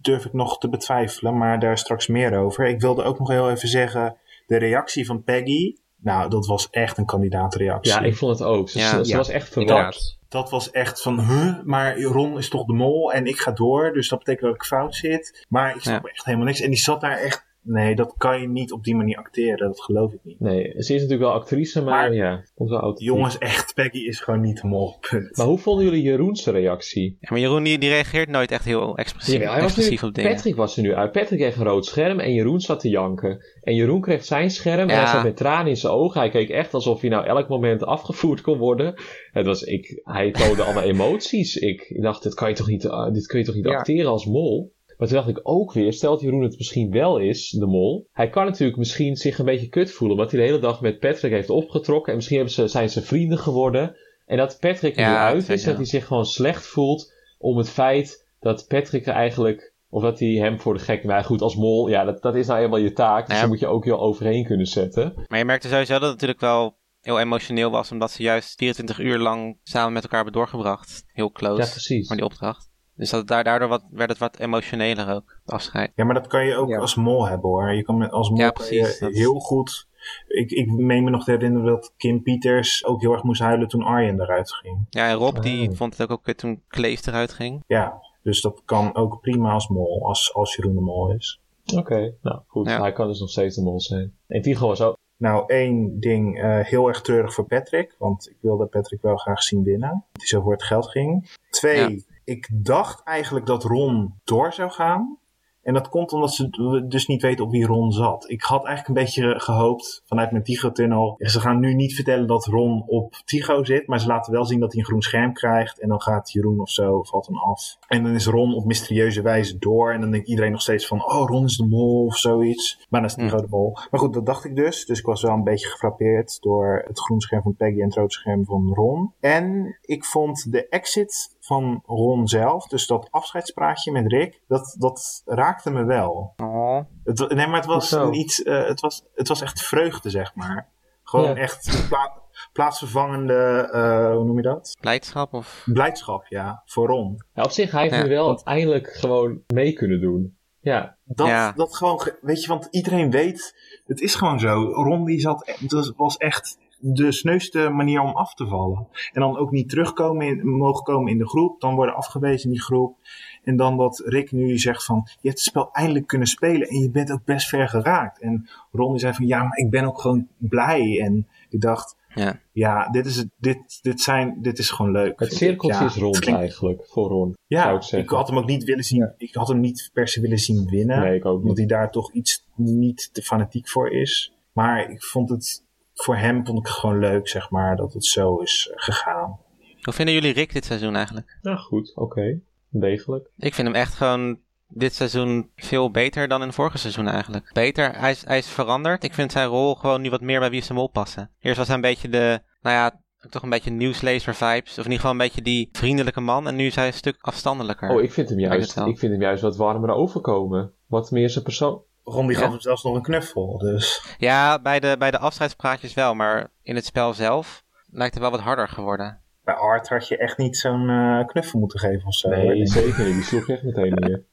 durf 0.03 0.25
ik 0.25 0.33
nog 0.33 0.59
te 0.59 0.69
betwijfelen, 0.69 1.37
maar 1.39 1.61
daar 1.61 1.79
straks 1.79 2.07
meer 2.07 2.39
over. 2.39 2.67
Ik 2.67 2.81
wilde 2.81 3.03
ook 3.03 3.19
nog 3.19 3.29
heel 3.29 3.51
even 3.51 3.69
zeggen, 3.69 4.17
de 4.47 4.57
reactie 4.57 5.07
van 5.07 5.23
Peggy, 5.23 5.75
nou, 6.01 6.31
dat 6.31 6.47
was 6.47 6.69
echt 6.71 6.99
een 6.99 7.05
kandidaatreactie. 7.07 7.93
ja, 7.93 8.01
ik 8.01 8.17
vond 8.17 8.39
het 8.39 8.49
ook. 8.49 8.69
Ze, 8.71 8.79
Ja. 8.79 8.89
ze- 8.89 9.05
ze 9.05 9.11
Ja, 9.11 9.17
was 9.17 9.29
echt 9.29 9.49
verward. 9.49 10.17
Dat 10.29 10.51
was 10.51 10.71
echt 10.71 11.03
van, 11.03 11.21
huh, 11.21 11.55
maar 11.65 12.01
Ron 12.01 12.39
is 12.39 12.49
toch 12.49 12.65
de 12.65 12.73
mol 12.73 13.13
en 13.13 13.27
ik 13.27 13.39
ga 13.39 13.51
door, 13.51 13.93
dus 13.93 14.09
dat 14.09 14.19
betekent 14.19 14.45
dat 14.47 14.55
ik 14.55 14.63
fout 14.65 14.95
zit. 14.95 15.47
Maar 15.49 15.75
ik 15.75 15.81
snap 15.83 16.07
echt 16.07 16.25
helemaal 16.25 16.47
niks. 16.47 16.61
En 16.61 16.71
die 16.71 16.79
zat 16.79 17.01
daar 17.01 17.19
echt, 17.19 17.47
nee, 17.69 17.95
dat 17.95 18.15
kan 18.19 18.41
je 18.41 18.49
niet 18.49 18.73
op 18.73 18.85
die 18.85 18.95
manier 18.97 19.17
acteren, 19.17 19.67
dat 19.67 19.81
geloof 19.81 20.13
ik 20.13 20.19
niet. 20.23 20.41
Nee, 20.41 20.63
ze 20.63 20.79
is 20.79 20.89
natuurlijk 20.89 21.21
wel 21.21 21.33
actrice, 21.33 21.83
maar, 21.83 22.09
Maar- 22.09 22.15
ja, 22.15 22.45
komt 22.55 22.71
wel 22.71 22.79
authentiek. 22.81 23.07
Jongens, 23.15 23.39
echt, 23.39 23.75
Peggy 23.75 23.99
is 23.99 24.21
gewoon 24.21 24.41
niet 24.41 24.61
de 24.61 24.67
mol. 24.69 24.97
Maar 25.33 25.47
hoe 25.47 25.59
vonden 25.59 25.85
jullie 25.85 26.03
Jeroens 26.03 26.47
reactie? 26.47 27.17
Ja, 27.21 27.29
maar 27.31 27.39
Jeroen 27.41 27.63
die, 27.63 27.79
die 27.79 27.89
reageert 27.89 28.29
nooit 28.29 28.51
echt 28.51 28.65
heel 28.65 28.97
expressief, 28.97 29.35
Jawel, 29.35 29.53
hij 29.53 29.63
was 29.63 29.77
nu, 29.77 29.99
op 30.09 30.15
dingen. 30.15 30.35
Patrick 30.35 30.57
was 30.57 30.77
er 30.77 30.83
nu 30.83 30.95
uit. 30.95 31.13
Patrick 31.13 31.39
kreeg 31.39 31.57
een 31.57 31.65
rood 31.67 31.87
scherm 31.87 32.21
en 32.21 32.33
Jeroen 32.35 32.61
zat 32.61 32.81
te 32.81 32.89
janken. 32.89 33.45
En 33.63 33.75
Jeroen 33.75 34.01
kreeg 34.01 34.25
zijn 34.25 34.51
scherm 34.51 34.89
en 34.89 34.95
Ja. 34.95 35.03
hij 35.03 35.07
zat 35.13 35.23
met 35.23 35.37
tranen 35.37 35.67
in 35.69 35.77
zijn 35.77 35.93
ogen. 35.93 36.21
Hij 36.21 36.31
keek 36.31 36.49
echt 36.49 36.75
alsof 36.75 37.01
hij 37.01 37.11
nou 37.11 37.27
elk 37.27 37.49
moment 37.49 37.85
afgevoerd 37.85 38.41
kon 38.41 38.59
worden. 38.59 38.95
Het 39.33 39.47
was, 39.47 39.63
ik, 39.63 40.01
hij 40.05 40.31
toonde 40.31 40.63
allemaal 40.63 40.83
emoties. 40.93 41.57
Ik 41.57 41.97
dacht, 42.03 42.23
dit 42.23 42.35
kan 42.35 42.49
je 42.49 42.55
toch 42.55 42.69
niet, 42.69 42.87
ah, 42.89 43.13
dit 43.13 43.27
kun 43.27 43.39
je 43.39 43.45
toch 43.45 43.55
niet 43.55 43.65
Ja. 43.65 43.77
acteren 43.77 44.11
als 44.11 44.27
mol? 44.27 44.77
Maar 44.99 45.09
toen 45.09 45.17
dacht 45.17 45.29
ik 45.29 45.41
ook 45.43 45.73
weer, 45.73 45.93
stelt 45.93 46.21
Jeroen 46.21 46.43
het 46.43 46.57
misschien 46.59 46.91
wel 46.91 47.19
is, 47.19 47.51
de 47.51 47.67
mol. 47.67 48.09
Hij 48.13 48.29
kan 48.29 48.45
natuurlijk 48.45 48.79
misschien 48.79 49.17
zich 49.17 49.39
een 49.39 49.45
beetje 49.45 49.69
kut 49.69 49.91
voelen. 49.91 50.17
Omdat 50.17 50.33
hij 50.33 50.41
de 50.41 50.47
hele 50.47 50.61
dag 50.61 50.81
met 50.81 50.99
Patrick 50.99 51.33
heeft 51.33 51.51
opgetrokken. 51.51 52.11
En 52.13 52.17
misschien 52.19 52.49
ze, 52.49 52.69
zijn 52.69 52.91
ze 52.91 53.03
vrienden 53.03 53.39
geworden. 53.39 53.97
En 54.27 54.37
dat 54.37 54.57
Patrick 54.61 54.97
er 54.97 55.01
Ja, 55.03 55.11
nu 55.11 55.17
uit 55.17 55.49
is, 55.49 55.65
dat 55.65 55.77
hij 55.77 55.85
zich 55.85 56.07
gewoon 56.07 56.27
slecht 56.27 56.67
voelt 56.67 57.13
om 57.39 57.57
het 57.57 57.71
feit 57.71 58.27
dat 58.41 58.67
Patrick 58.69 59.07
er 59.07 59.15
eigenlijk, 59.15 59.75
of 59.91 60.03
dat 60.03 60.19
hij 60.19 60.29
hem 60.29 60.61
voor 60.61 60.75
de 60.75 60.81
gek, 60.81 61.05
maar 61.05 61.25
goed, 61.25 61.43
als 61.43 61.57
mol, 61.57 61.89
ja, 61.89 62.05
dat, 62.05 62.23
dat 62.23 62.35
is 62.35 62.47
nou 62.47 62.61
eenmaal 62.61 62.79
je 62.79 62.93
taak, 62.93 63.27
dus 63.27 63.35
Ja. 63.35 63.41
daar 63.41 63.49
moet 63.51 63.61
je 63.61 63.67
ook 63.67 63.85
heel 63.85 64.01
overheen 64.01 64.45
kunnen 64.45 64.67
zetten. 64.67 65.13
Maar 65.29 65.39
je 65.39 65.45
merkte 65.45 65.69
sowieso 65.69 65.93
dat 65.93 66.03
het 66.03 66.11
natuurlijk 66.13 66.41
wel 66.41 66.77
heel 67.01 67.21
emotioneel 67.21 67.71
was, 67.71 67.93
omdat 67.93 68.11
ze 68.11 68.23
juist 68.23 68.59
24 68.59 68.99
uur 68.99 69.19
lang 69.19 69.59
samen 69.63 69.93
met 69.93 70.03
elkaar 70.03 70.23
hebben 70.25 70.41
doorgebracht. 70.41 71.05
Heel 71.13 71.31
close, 71.33 71.63
Ja, 71.63 71.69
precies. 71.69 72.09
maar 72.09 72.17
die 72.17 72.27
opdracht. 72.27 72.68
Dus 72.99 73.11
dat, 73.11 73.27
daar- 73.27 73.45
daardoor 73.45 73.69
wat, 73.69 73.85
werd 73.91 74.09
het 74.11 74.19
wat 74.19 74.39
emotioneler 74.39 75.15
ook, 75.15 75.39
het 75.45 75.53
afscheid. 75.55 75.93
Ja, 75.95 76.05
maar 76.05 76.15
dat 76.15 76.27
kan 76.27 76.45
je 76.47 76.55
ook 76.57 76.69
Ja. 76.69 76.79
als 76.79 76.95
mol 76.95 77.29
hebben 77.29 77.51
hoor. 77.51 77.73
Je 77.73 77.83
kan 77.83 78.11
als 78.11 78.29
mol 78.31 78.39
Ja, 78.39 78.51
kan 78.51 78.65
precies, 78.67 78.99
je 78.99 79.05
dat- 79.05 79.15
heel 79.15 79.35
goed... 79.39 79.87
Ik, 80.27 80.51
ik 80.51 80.71
meen 80.71 81.05
me 81.05 81.11
nog 81.11 81.25
te 81.25 81.31
herinneren 81.31 81.67
dat 81.67 81.93
Kim 81.97 82.23
Peters 82.23 82.85
ook 82.85 83.01
heel 83.01 83.13
erg 83.13 83.23
moest 83.23 83.41
huilen 83.41 83.69
toen 83.69 83.83
Arjen 83.83 84.21
eruit 84.21 84.53
ging. 84.53 84.87
Ja, 84.91 85.09
en 85.09 85.15
Rob 85.15 85.41
die 85.43 85.69
Oh. 85.71 85.77
vond 85.77 85.93
het 85.93 86.03
ook 86.03 86.11
ook 86.19 86.23
kut 86.25 86.39
toen 86.39 86.63
Kleef 86.69 87.07
eruit 87.07 87.33
ging. 87.33 87.63
Ja, 87.67 88.03
dus 88.23 88.41
dat 88.41 88.63
kan 88.65 88.95
ook 88.95 89.21
prima 89.21 89.53
als 89.53 89.69
mol, 89.69 90.07
als, 90.07 90.35
als 90.35 90.55
Jeroen 90.55 90.75
de 90.75 90.81
mol 90.81 91.11
is. 91.13 91.41
Oké, 91.77 92.15
nou 92.23 92.41
goed, 92.47 92.69
Ja. 92.69 92.81
hij 92.81 92.93
kan 92.93 93.07
dus 93.09 93.21
nog 93.21 93.31
steeds 93.31 93.57
de 93.57 93.63
mol 93.63 93.81
zijn. 93.81 94.13
En 94.27 94.43
Tigo 94.43 94.67
was 94.67 94.81
ook, 94.81 94.97
Nou, 95.17 95.45
één 95.47 96.01
ding 96.01 96.41
eh, 96.43 96.59
heel 96.65 96.89
erg 96.89 97.01
treurig 97.01 97.35
voor 97.35 97.45
Patrick, 97.47 97.95
want 97.99 98.29
ik 98.31 98.37
wilde 98.41 98.67
Patrick 98.67 99.03
wel 99.03 99.17
graag 99.17 99.43
zien 99.43 99.63
winnen. 99.63 99.89
Dat 99.91 100.03
hij 100.13 100.27
zo 100.27 100.41
voor 100.43 100.53
het 100.53 100.63
geld 100.63 100.89
ging. 100.89 101.31
Twee, 101.51 101.91
Ja. 101.91 102.03
Ik 102.29 102.49
dacht 102.53 103.03
eigenlijk 103.03 103.47
dat 103.47 103.65
Ron 103.65 104.15
door 104.25 104.53
zou 104.53 104.71
gaan. 104.71 105.19
En 105.63 105.75
dat 105.75 105.89
komt 105.89 106.13
omdat 106.13 106.33
ze 106.33 106.85
dus 106.89 107.07
niet 107.07 107.23
weten 107.23 107.45
op 107.45 107.51
wie 107.51 107.67
Ron 107.67 107.93
zat. 107.93 108.31
Ik 108.31 108.43
had 108.43 108.65
eigenlijk 108.65 108.89
een 108.89 109.05
beetje 109.05 109.41
gehoopt 109.41 110.03
vanuit 110.07 110.31
mijn 110.31 110.43
Tigo-tunnel. 110.43 111.15
Ze 111.19 111.41
gaan 111.41 111.61
nu 111.61 111.75
niet 111.75 111.95
vertellen 111.95 112.27
dat 112.27 112.47
Ron 112.47 112.83
op 112.87 113.15
Tigo 113.25 113.65
zit. 113.65 113.87
Maar 113.87 114.01
ze 114.01 114.07
laten 114.07 114.33
wel 114.33 114.45
zien 114.45 114.61
dat 114.61 114.73
hij 114.73 114.81
een 114.81 114.87
groen 114.87 115.03
scherm 115.03 115.33
krijgt. 115.33 115.81
En 115.81 115.89
dan 115.89 116.03
gaat 116.03 116.33
Jeroen 116.33 116.61
of 116.61 116.71
zo, 116.71 117.03
valt 117.03 117.27
hem 117.27 117.37
af. 117.37 117.77
En 117.87 118.03
dan 118.03 118.15
is 118.15 118.27
Ron 118.27 118.55
op 118.55 118.65
mysterieuze 118.65 119.23
wijze 119.23 119.59
door. 119.59 119.93
En 119.93 120.01
dan 120.01 120.11
denkt 120.11 120.29
iedereen 120.29 120.53
nog 120.53 120.61
steeds 120.61 120.87
van, 120.87 121.05
oh 121.05 121.29
Ron 121.29 121.45
is 121.45 121.57
de 121.57 121.67
mol 121.67 122.05
of 122.05 122.17
zoiets. 122.17 122.87
Maar 122.89 123.01
dan 123.01 123.11
is 123.11 123.17
Tigo 123.17 123.37
Hm. 123.37 123.43
de 123.43 123.49
mol. 123.51 123.73
Maar 123.91 124.01
goed, 124.01 124.15
dat 124.15 124.27
dacht 124.27 124.45
ik 124.45 124.57
dus. 124.57 124.87
Dus 124.87 124.99
ik 124.99 125.07
was 125.07 125.23
wel 125.23 125.35
een 125.35 125.45
beetje 125.45 125.69
gefrappeerd 125.69 126.41
door 126.41 126.85
het 126.87 127.01
groen 127.01 127.21
scherm 127.21 127.43
van 127.43 127.57
Peggy 127.57 127.79
en 127.79 127.85
het 127.85 127.95
rood 127.95 128.13
scherm 128.13 128.45
van 128.45 128.75
Ron. 128.75 129.13
En 129.21 129.77
ik 129.81 130.05
vond 130.05 130.53
de 130.53 130.69
exit 130.69 131.37
van 131.49 131.83
Ron 131.87 132.27
zelf, 132.29 132.67
dus 132.67 132.87
dat 132.87 133.09
afscheidspraatje 133.11 133.93
met 133.93 134.07
Rick, 134.13 134.41
dat, 134.49 134.75
dat 134.79 135.23
raakte 135.25 135.71
me 135.71 135.85
wel. 135.85 136.33
Oh. 136.37 136.81
Het, 137.05 137.19
nee, 137.35 137.47
maar 137.47 137.57
het 137.57 137.65
was 137.67 137.91
Hoezo? 137.91 138.11
niet, 138.11 138.43
eh, 138.47 138.67
het, 138.67 138.81
was, 138.81 139.05
het 139.15 139.29
was 139.29 139.41
echt 139.43 139.63
vreugde, 139.63 140.11
zeg 140.11 140.35
maar. 140.35 140.69
Gewoon 141.03 141.27
Ja. 141.29 141.35
echt 141.37 141.87
pla- 141.89 142.23
plaatsvervangende, 142.53 143.69
eh, 143.73 144.11
hoe 144.15 144.25
noem 144.25 144.37
je 144.37 144.43
dat? 144.43 144.77
Blijdschap 144.81 145.33
of... 145.35 145.63
Blijdschap, 145.73 146.27
ja, 146.29 146.63
voor 146.67 146.87
Ron. 146.87 147.25
ja, 147.35 147.43
op 147.43 147.51
zich, 147.51 147.71
hij 147.71 147.83
heeft 147.83 147.95
Ja, 147.95 148.03
nu 148.03 148.09
wel 148.09 148.27
want- 148.27 148.43
eindelijk 148.43 148.89
gewoon 148.89 149.41
mee 149.47 149.73
kunnen 149.73 150.01
doen. 150.01 150.37
Ja, 150.61 150.97
Dat, 151.05 151.27
Ja. 151.27 151.53
dat 151.53 151.77
gewoon, 151.77 152.01
ge- 152.01 152.19
weet 152.21 152.43
je, 152.43 152.49
want 152.49 152.69
iedereen 152.71 153.11
weet, 153.11 153.55
het 153.87 154.01
is 154.01 154.15
gewoon 154.15 154.41
zo. 154.41 154.63
Ron 154.73 155.05
die 155.05 155.21
zat, 155.21 155.53
het 155.61 155.73
was- 155.73 155.93
was 155.97 156.17
echt 156.17 156.59
de 156.81 157.13
sneuste 157.13 157.69
manier 157.69 158.01
om 158.01 158.11
af 158.17 158.35
te 158.35 158.47
vallen. 158.47 158.87
En 159.13 159.21
dan 159.21 159.37
ook 159.37 159.51
niet 159.51 159.69
terugkomen, 159.69 160.27
in, 160.27 160.49
mogen 160.49 160.85
komen 160.85 161.13
in 161.13 161.19
de 161.19 161.29
groep, 161.29 161.61
dan 161.61 161.75
worden 161.75 161.95
afgewezen 161.95 162.45
in 162.47 162.51
die 162.53 162.63
groep. 162.63 162.97
En 163.45 163.57
dan 163.57 163.77
dat 163.77 164.03
Rick 164.05 164.33
nu 164.33 164.59
zegt 164.59 164.85
van, 164.85 164.97
je 165.05 165.29
hebt 165.29 165.39
het 165.39 165.39
spel 165.49 165.69
eindelijk 165.73 166.07
kunnen 166.07 166.29
spelen 166.29 166.69
en 166.69 166.79
je 166.81 166.91
bent 166.91 167.13
ook 167.13 167.25
best 167.25 167.49
ver 167.49 167.69
geraakt. 167.69 168.21
En 168.21 168.49
Ron 168.73 168.99
zei 168.99 169.15
van, 169.15 169.27
ja, 169.27 169.43
maar 169.43 169.57
ik 169.59 169.71
ben 169.71 169.85
ook 169.85 170.01
gewoon 170.01 170.29
blij. 170.37 171.01
En 171.01 171.27
ik 171.49 171.61
dacht, 171.61 171.97
Ja. 172.15 172.41
ja, 172.53 172.89
dit 172.89 173.07
is, 173.07 173.17
het, 173.17 173.29
dit, 173.39 173.79
dit, 173.83 174.01
zijn, 174.01 174.39
dit 174.43 174.59
is 174.59 174.71
gewoon 174.71 174.93
leuk. 174.93 175.19
het 175.21 175.33
ik. 175.33 175.37
cirkeltje 175.39 175.81
Ja, 175.81 175.87
is 175.87 175.97
rond 175.97 176.19
klinkt- 176.19 176.41
eigenlijk, 176.41 176.87
voor 176.87 177.09
Ron, 177.09 177.21
zou 177.25 177.37
Ja, 177.47 177.71
ik 177.71 177.77
ik, 177.77 177.83
zeggen. 177.83 178.17
had 178.17 178.29
hem 178.29 178.39
ook 178.39 178.47
niet 178.47 178.65
willen 178.65 178.85
zien, 178.85 179.13
ik 179.17 179.35
had 179.35 179.49
hem 179.49 179.61
niet 179.61 179.91
per 179.93 180.09
se 180.09 180.21
willen 180.21 180.39
zien 180.39 180.67
winnen 180.67 181.01
Nee, 181.01 181.17
ik 181.17 181.25
ook 181.25 181.33
omdat 181.41 181.57
niet. 181.57 181.71
hij 181.71 181.79
daar 181.79 181.91
toch 181.91 182.13
iets 182.13 182.47
niet 182.55 183.11
te 183.15 183.23
fanatiek 183.23 183.69
voor 183.69 183.91
is. 183.91 184.33
Maar 184.53 184.91
ik 184.91 185.03
vond 185.05 185.29
het, 185.31 185.65
voor 186.03 186.17
hem 186.17 186.47
vond 186.47 186.59
ik 186.59 186.67
het 186.67 186.75
gewoon 186.75 186.99
leuk, 186.99 187.29
zeg 187.29 187.51
maar, 187.51 187.77
dat 187.77 187.93
het 187.93 188.05
zo 188.05 188.37
is 188.37 188.71
eh, 188.73 188.83
gegaan. 188.83 189.39
Hoe 189.83 189.93
vinden 189.93 190.15
jullie 190.15 190.33
Rick 190.33 190.53
dit 190.53 190.65
seizoen 190.65 190.97
eigenlijk? 190.97 191.39
Nou 191.43 191.59
goed, 191.59 191.93
oké, 191.95 192.41
degelijk. 192.69 193.31
Ik 193.37 193.55
vind 193.55 193.67
hem 193.67 193.77
echt 193.77 193.95
gewoon 193.95 194.39
dit 194.69 194.95
seizoen 194.95 195.51
veel 195.57 195.91
beter 195.91 196.29
dan 196.29 196.41
in 196.41 196.47
het 196.47 196.57
vorige 196.57 196.79
seizoen 196.79 197.09
eigenlijk. 197.09 197.51
Beter, 197.53 197.99
hij 197.99 198.11
is, 198.11 198.25
hij 198.27 198.39
is 198.39 198.49
veranderd. 198.49 199.05
Ik 199.05 199.15
vind 199.15 199.33
zijn 199.33 199.49
rol 199.49 199.75
gewoon 199.75 200.01
nu 200.01 200.11
wat 200.11 200.21
meer 200.21 200.41
bij 200.41 200.51
Wie 200.51 200.61
is 200.61 200.67
de 200.67 200.75
Mol 200.75 200.89
passen. 200.89 201.31
Eerst 201.41 201.59
was 201.59 201.67
hij 201.67 201.77
een 201.77 201.83
beetje 201.83 202.09
de, 202.09 202.41
nou 202.61 202.77
ja, 202.77 203.01
toch 203.31 203.43
een 203.43 203.51
beetje 203.51 203.71
nieuwslezer 203.71 204.35
vibes. 204.35 204.71
Of 204.71 204.77
in 204.77 204.83
ieder 204.83 204.97
geval 204.97 205.11
een 205.11 205.19
beetje 205.19 205.43
die 205.43 205.69
vriendelijke 205.73 206.21
man. 206.21 206.47
En 206.47 206.57
nu 206.57 206.67
is 206.67 206.75
hij 206.75 206.87
een 206.87 206.93
stuk 206.93 207.17
afstandelijker. 207.21 207.91
Oh, 207.91 208.03
ik 208.03 208.13
vind 208.13 208.29
hem 208.29 208.39
juist, 208.39 208.77
ik 208.77 208.99
vind 208.99 209.13
hem 209.13 209.21
juist 209.21 209.43
wat 209.43 209.57
warmer 209.57 209.91
overkomen. 209.91 210.73
Wat 210.87 211.11
meer 211.11 211.31
zijn 211.31 211.45
persoon. 211.45 211.83
Ja. 212.29 212.39
gaf 212.39 212.51
hem 212.51 212.61
zelfs 212.61 212.83
nog 212.83 212.95
een 212.95 213.03
knuffel, 213.03 213.59
dus... 213.59 214.15
Ja, 214.19 214.59
bij 214.59 214.81
de, 214.81 214.97
bij 214.99 215.11
de 215.11 215.19
afscheidspraatjes 215.19 215.95
wel. 215.95 216.15
Maar 216.15 216.51
in 216.63 216.75
het 216.75 216.85
spel 216.85 217.15
zelf 217.15 217.65
lijkt 217.91 218.15
het 218.15 218.23
wel 218.23 218.33
wat 218.33 218.41
harder 218.41 218.69
geworden. 218.69 219.21
Bij 219.45 219.55
Art 219.55 219.89
had 219.89 220.09
je 220.09 220.17
echt 220.17 220.39
niet 220.39 220.57
zo'n 220.57 220.89
eh, 220.89 221.27
knuffel 221.27 221.59
moeten 221.59 221.79
geven 221.79 222.07
of 222.07 222.15
zo. 222.15 222.29
Nee, 222.29 222.67
zeker 222.67 223.05
niet. 223.05 223.15
Die 223.15 223.23
sloeg 223.23 223.49
echt 223.49 223.63
meteen 223.63 223.95
neer. 223.95 224.25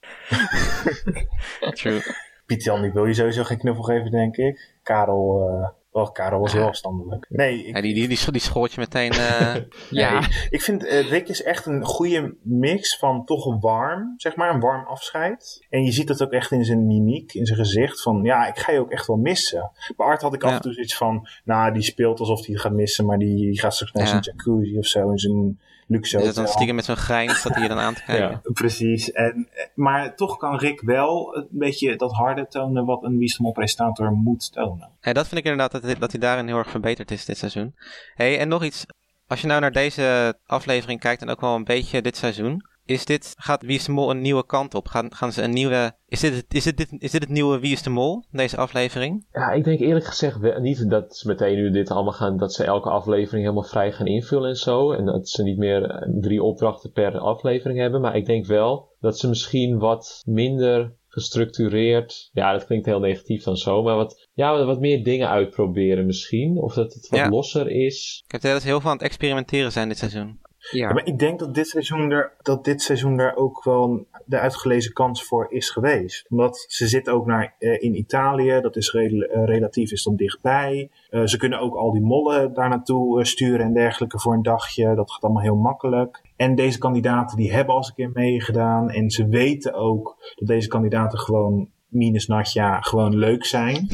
True. 1.76 2.02
Pieter 2.46 2.74
Jan, 2.74 2.82
die 2.82 2.92
wil 2.92 3.06
je 3.06 3.14
sowieso 3.14 3.44
geen 3.44 3.58
knuffel 3.58 3.84
geven, 3.84 4.12
denk 4.12 4.38
ik. 4.38 4.76
Karel, 4.84 5.50
eh 5.50 5.70
wel, 5.96 6.12
Karel 6.12 6.39
was 6.39 6.52
Ja. 6.52 6.58
heel 6.58 6.68
afstandelijk. 6.68 7.26
Nee, 7.30 7.66
ik, 7.66 7.76
Ja, 7.76 7.82
die, 7.82 7.93
die, 7.93 8.08
die, 8.08 8.32
die 8.32 8.41
schoot 8.41 8.74
je 8.74 8.80
meteen... 8.80 9.12
eh, 9.12 9.56
Ja, 9.89 10.28
ik 10.50 10.62
vind 10.62 10.86
eh, 10.86 11.10
Rick 11.10 11.28
is 11.28 11.43
echt 11.43 11.66
een 11.66 11.84
goede 11.84 12.36
mix 12.41 12.98
van 12.98 13.26
toch 13.26 13.46
een 13.46 13.60
warm, 13.60 14.14
zeg 14.18 14.36
maar, 14.36 14.54
een 14.54 14.60
warm 14.60 14.86
afscheid. 14.86 15.66
En 15.70 15.84
je 15.84 15.91
ziet 15.91 16.08
dat 16.08 16.22
ook 16.24 16.32
echt 16.32 16.52
in 16.52 16.66
zijn 16.66 16.86
mimiek, 16.88 17.34
in 17.34 17.46
zijn 17.46 17.60
gezicht, 17.60 18.02
van 18.02 18.24
ja, 18.24 18.48
ik 18.48 18.58
ga 18.58 18.72
je 18.72 18.80
ook 18.80 18.91
echt 18.91 19.08
wel 19.08 19.18
missen. 19.18 19.72
Bij 19.98 20.06
Art 20.06 20.22
had 20.22 20.34
ik 20.34 20.43
af 20.43 20.52
en 20.54 20.62
toe 20.62 20.74
zoiets 20.74 20.96
van, 20.98 21.28
nou, 21.43 21.74
die 21.74 21.84
speelt 21.84 22.20
alsof 22.20 22.46
hij 22.46 22.56
gaat 22.56 22.72
missen, 22.72 23.06
maar 23.06 23.18
die, 23.18 23.36
die 23.36 23.60
gaat 23.60 23.74
straks 23.74 23.91
naar 23.91 24.08
zijn 24.08 24.22
jacuzzi 24.22 24.78
of 24.78 24.86
zo, 24.86 25.10
in 25.10 25.18
zijn 25.20 25.60
luxe 25.88 26.20
is 26.20 26.26
het 26.26 26.36
dan 26.36 26.48
stiekem 26.48 26.76
met 26.76 26.86
zo'n 26.86 26.96
grijns 26.96 27.44
dat 27.44 27.54
hij 27.54 27.64
je 27.64 27.70
dan 27.70 27.78
aan 27.78 27.94
te 27.94 28.04
kijken? 28.12 28.30
Ja. 28.30 28.52
Precies. 28.54 29.12
En, 29.12 29.48
eh, 29.52 29.66
maar 29.74 30.16
toch 30.16 30.38
kan 30.38 30.58
Rick 30.58 30.82
wel 30.82 31.36
een 31.36 31.48
beetje 31.50 31.96
dat 31.96 32.12
harde 32.12 32.48
tonen 32.48 32.86
wat 32.86 33.04
een 33.04 33.18
Wisdom 33.18 33.52
presentator 33.52 34.12
moet 34.12 34.52
tonen. 34.52 34.90
Ja, 35.02 35.14
dat 35.14 35.28
vind 35.28 35.40
ik 35.40 35.52
inderdaad 35.52 35.82
dat, 35.82 36.00
dat 36.00 36.12
hij 36.12 36.20
daarin 36.20 36.48
heel 36.48 36.58
erg 36.58 36.70
verbeterd 36.70 37.12
is 37.12 37.26
dit 37.26 37.38
seizoen. 37.38 37.76
Hey, 38.16 38.40
en 38.40 38.48
nog 38.48 38.64
iets. 38.64 38.86
Als 39.28 39.42
je 39.42 39.48
nou 39.48 39.62
naar 39.62 39.72
deze 39.72 40.38
aflevering 40.46 41.00
kijkt 41.00 41.22
en 41.22 41.30
ook 41.30 41.42
wel 41.42 41.56
een 41.56 41.64
beetje 41.64 42.02
dit 42.02 42.18
seizoen. 42.18 42.64
Is 42.86 43.06
dit, 43.06 43.34
gaat 43.38 43.62
Wie 43.62 43.76
is 43.76 43.86
de 43.86 43.92
Mol 43.92 44.10
een 44.12 44.22
nieuwe 44.22 44.46
kant 44.46 44.74
op? 44.76 44.88
Gaan, 44.88 45.14
gaan 45.16 45.32
ze 45.32 45.42
een 45.42 45.54
nieuwe, 45.54 45.96
is 46.08 46.20
dit, 46.20 46.36
het- 46.36 46.54
is, 46.54 46.64
dit, 46.64 46.78
dit, 46.78 46.88
is 46.98 47.12
dit 47.12 47.22
het 47.22 47.30
nieuwe 47.30 47.60
Wie 47.60 47.72
is 47.72 47.82
de 47.84 47.90
Mol, 47.90 48.24
deze 48.32 48.58
aflevering? 48.58 49.26
Ja, 49.32 49.52
ik 49.52 49.64
denk 49.64 49.80
eerlijk 49.80 50.06
gezegd 50.06 50.60
niet 50.60 50.90
dat 50.90 51.16
ze 51.18 51.28
meteen 51.28 51.56
nu 51.56 51.72
dit 51.72 51.90
allemaal 51.92 52.14
gaan, 52.14 52.38
dat 52.38 52.54
ze 52.54 52.64
elke 52.64 52.90
aflevering 52.90 53.44
helemaal 53.44 53.64
vrij 53.70 53.92
gaan 53.92 54.06
invullen 54.08 54.50
en 54.50 54.56
zo. 54.56 54.92
En 54.92 55.06
dat 55.06 55.30
ze 55.30 55.44
niet 55.44 55.58
meer 55.58 55.84
eh, 55.90 56.10
drie 56.22 56.44
opdrachten 56.44 56.92
per 56.92 57.18
aflevering 57.20 57.80
hebben. 57.80 58.02
Maar 58.02 58.16
ik 58.16 58.26
denk 58.26 58.46
wel 58.46 58.94
dat 59.00 59.20
ze 59.20 59.28
misschien 59.28 59.78
wat 59.80 60.22
minder 60.26 60.96
gestructureerd, 61.08 62.30
ja 62.34 62.52
dat 62.52 62.66
klinkt 62.66 62.86
heel 62.86 63.00
negatief 63.00 63.44
dan 63.44 63.58
zo, 63.58 63.84
maar 63.84 63.96
wat, 63.96 64.28
ja, 64.34 64.66
wat 64.66 64.80
meer 64.80 65.04
dingen 65.04 65.30
uitproberen 65.30 66.06
misschien. 66.06 66.58
Of 66.58 66.74
dat 66.74 66.94
het 66.94 67.10
wat 67.10 67.20
Ja. 67.20 67.30
losser 67.30 67.70
is. 67.70 68.24
Ik 68.26 68.32
heb 68.32 68.42
het 68.42 68.64
heel 68.64 68.80
veel 68.82 68.90
aan 68.90 68.96
het 68.96 69.06
experimenteren 69.06 69.72
zijn 69.72 69.88
dit 69.88 69.98
seizoen. 69.98 70.40
Ja, 70.72 70.93
maar 70.93 71.05
ik 71.05 71.20
denk 71.20 71.39
dat 71.39 71.53
dit 71.53 71.68
seizoen 71.68 72.11
er, 72.11 72.32
dat 72.41 72.63
dit 72.63 72.82
seizoen 72.82 73.18
daar 73.18 73.36
ook 73.36 73.63
wel 73.63 74.05
de 74.26 74.39
uitgelezen 74.39 74.93
kans 74.93 75.24
voor 75.24 75.45
is 75.49 75.70
geweest. 75.70 76.26
Omdat 76.30 76.66
ze 76.68 76.88
zitten 76.88 77.13
ook 77.13 77.26
naar, 77.26 77.55
eh, 77.59 77.82
in 77.84 77.97
Italië, 77.97 78.59
dat 78.61 78.76
is 78.76 78.91
rel- 78.91 79.22
eh, 79.22 79.45
relatief 79.45 79.91
is 79.91 80.03
dan 80.03 80.16
dichtbij. 80.16 80.89
Eh, 81.09 81.22
ze 81.26 81.38
kunnen 81.38 81.59
ook 81.59 81.76
al 81.76 81.91
die 81.91 82.01
mollen 82.01 82.53
daar 82.53 82.70
naartoe 82.70 83.26
sturen 83.26 83.66
en 83.66 83.74
dergelijke 83.74 84.20
voor 84.20 84.34
een 84.34 84.43
dagje. 84.43 84.95
Dat 84.95 85.11
gaat 85.11 85.24
allemaal 85.24 85.43
heel 85.43 85.55
makkelijk. 85.55 86.22
En 86.36 86.55
deze 86.55 86.78
kandidaten 86.78 87.38
die 87.38 87.53
hebben 87.53 87.76
al 87.76 87.86
een 87.86 87.93
keer 87.95 88.11
meegedaan. 88.13 88.89
En 88.89 89.09
ze 89.09 89.28
weten 89.28 89.74
ook 89.74 90.16
dat 90.36 90.47
deze 90.47 90.68
kandidaten 90.68 91.20
gewoon, 91.20 91.70
minus 91.88 92.28
Natja, 92.28 92.82
gewoon 92.82 93.16
leuk 93.18 93.45
zijn. 93.45 93.88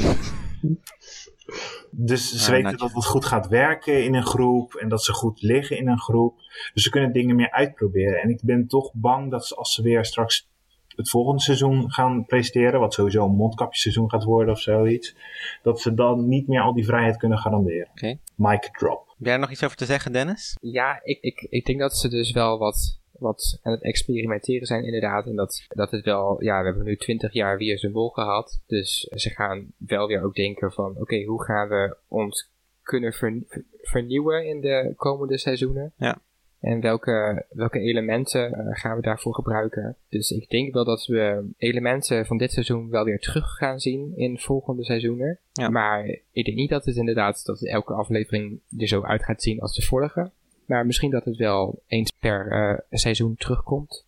Dus 1.92 2.32
ze 2.46 2.52
Ja, 2.52 2.62
weten 2.62 2.78
dat 2.78 2.94
het 2.94 3.06
goed 3.06 3.26
gaat 3.26 3.48
werken 3.48 4.04
in 4.04 4.14
een 4.14 4.26
groep 4.26 4.74
en 4.74 4.90
dat 4.90 5.04
ze 5.04 5.14
goed 5.14 5.42
liggen 5.42 5.78
in 5.78 5.88
een 5.88 6.00
groep. 6.00 6.40
Dus 6.74 6.84
ze 6.84 6.90
kunnen 6.90 7.14
dingen 7.14 7.36
meer 7.36 7.52
uitproberen. 7.52 8.22
En 8.22 8.30
ik 8.30 8.40
ben 8.44 8.68
toch 8.68 8.92
bang 8.94 9.32
dat 9.32 9.46
ze, 9.46 9.56
als 9.56 9.74
ze 9.74 9.82
weer 9.82 10.06
straks 10.06 10.50
het 10.96 11.10
volgende 11.10 11.42
seizoen 11.42 11.92
gaan 11.92 12.26
presenteren, 12.26 12.80
wat 12.80 12.94
sowieso 12.94 13.26
een 13.26 13.36
mondkapjeseizoen 13.36 14.10
gaat 14.10 14.24
worden 14.24 14.54
of 14.54 14.60
zoiets, 14.60 15.16
dat 15.64 15.82
ze 15.82 15.94
dan 15.94 16.28
niet 16.28 16.48
meer 16.48 16.62
al 16.62 16.74
die 16.74 16.86
vrijheid 16.86 17.18
kunnen 17.18 17.38
garanderen. 17.38 17.88
Oké. 17.92 18.18
Mic 18.36 18.70
drop. 18.78 19.08
Heb 19.08 19.26
jij 19.26 19.34
er 19.34 19.40
nog 19.40 19.52
iets 19.52 19.64
over 19.64 19.78
te 19.78 19.86
zeggen, 19.86 20.12
Dennis? 20.12 20.58
Ja, 20.62 21.00
ik, 21.04 21.22
ik, 21.22 21.48
ik 21.50 21.66
denk 21.66 21.80
dat 21.80 21.98
ze 21.98 22.10
dus 22.10 22.32
wel 22.32 22.58
wat, 22.58 23.01
wat 23.22 23.60
aan 23.62 23.72
het 23.72 23.84
experimenteren 23.84 24.68
zijn 24.68 24.84
inderdaad. 24.84 25.26
En 25.26 25.36
dat, 25.36 25.66
dat 25.68 25.92
het 25.92 26.06
wel, 26.06 26.44
ja, 26.44 26.60
we 26.60 26.66
hebben 26.66 26.86
nu 26.86 26.96
twintig 26.96 27.34
jaar 27.34 27.58
weer 27.58 27.80
zijn 27.80 27.92
wol 27.92 28.10
gehad. 28.10 28.62
Dus 28.68 29.00
ze 29.00 29.30
gaan 29.30 29.74
wel 29.78 30.08
weer 30.08 30.24
ook 30.24 30.36
denken 30.36 30.72
van, 30.72 30.96
oké, 30.98 31.24
hoe 31.24 31.44
gaan 31.44 31.68
we 31.68 31.98
ons 32.08 32.50
kunnen 32.82 33.14
ver- 33.14 33.44
ver- 33.48 33.66
vernieuwen 33.82 34.46
in 34.46 34.62
de 34.62 34.94
komende 34.96 35.38
seizoenen? 35.38 35.94
Ja. 35.98 36.22
En 36.60 36.82
welke, 36.82 37.46
welke 37.50 37.80
elementen 37.80 38.54
eh, 38.54 38.66
gaan 38.70 38.96
we 38.96 39.02
daarvoor 39.02 39.34
gebruiken? 39.34 39.98
Dus 40.10 40.32
ik 40.32 40.50
denk 40.50 40.74
wel 40.74 40.86
dat 40.86 41.06
we 41.06 41.50
elementen 41.58 42.26
van 42.26 42.38
dit 42.38 42.52
seizoen 42.52 42.90
wel 42.90 43.04
weer 43.04 43.20
terug 43.20 43.46
gaan 43.46 43.80
zien 43.80 44.12
in 44.16 44.40
volgende 44.40 44.84
seizoenen. 44.84 45.40
Ja. 45.52 45.70
Maar 45.70 46.06
ik 46.32 46.46
denk 46.46 46.58
niet 46.58 46.70
dat 46.70 46.86
het 46.86 46.96
inderdaad 46.96 47.46
dat 47.46 47.64
elke 47.66 47.94
aflevering 47.94 48.60
er 48.78 48.88
zo 48.88 49.02
uit 49.04 49.24
gaat 49.24 49.42
zien 49.42 49.60
als 49.60 49.76
de 49.76 49.82
vorige. 49.82 50.32
Maar 50.72 50.86
misschien 50.86 51.12
dat 51.12 51.26
het 51.26 51.38
wel 51.38 51.82
eens 51.88 52.12
per 52.20 52.52
eh, 52.52 52.80
seizoen 52.90 53.36
terugkomt. 53.36 54.06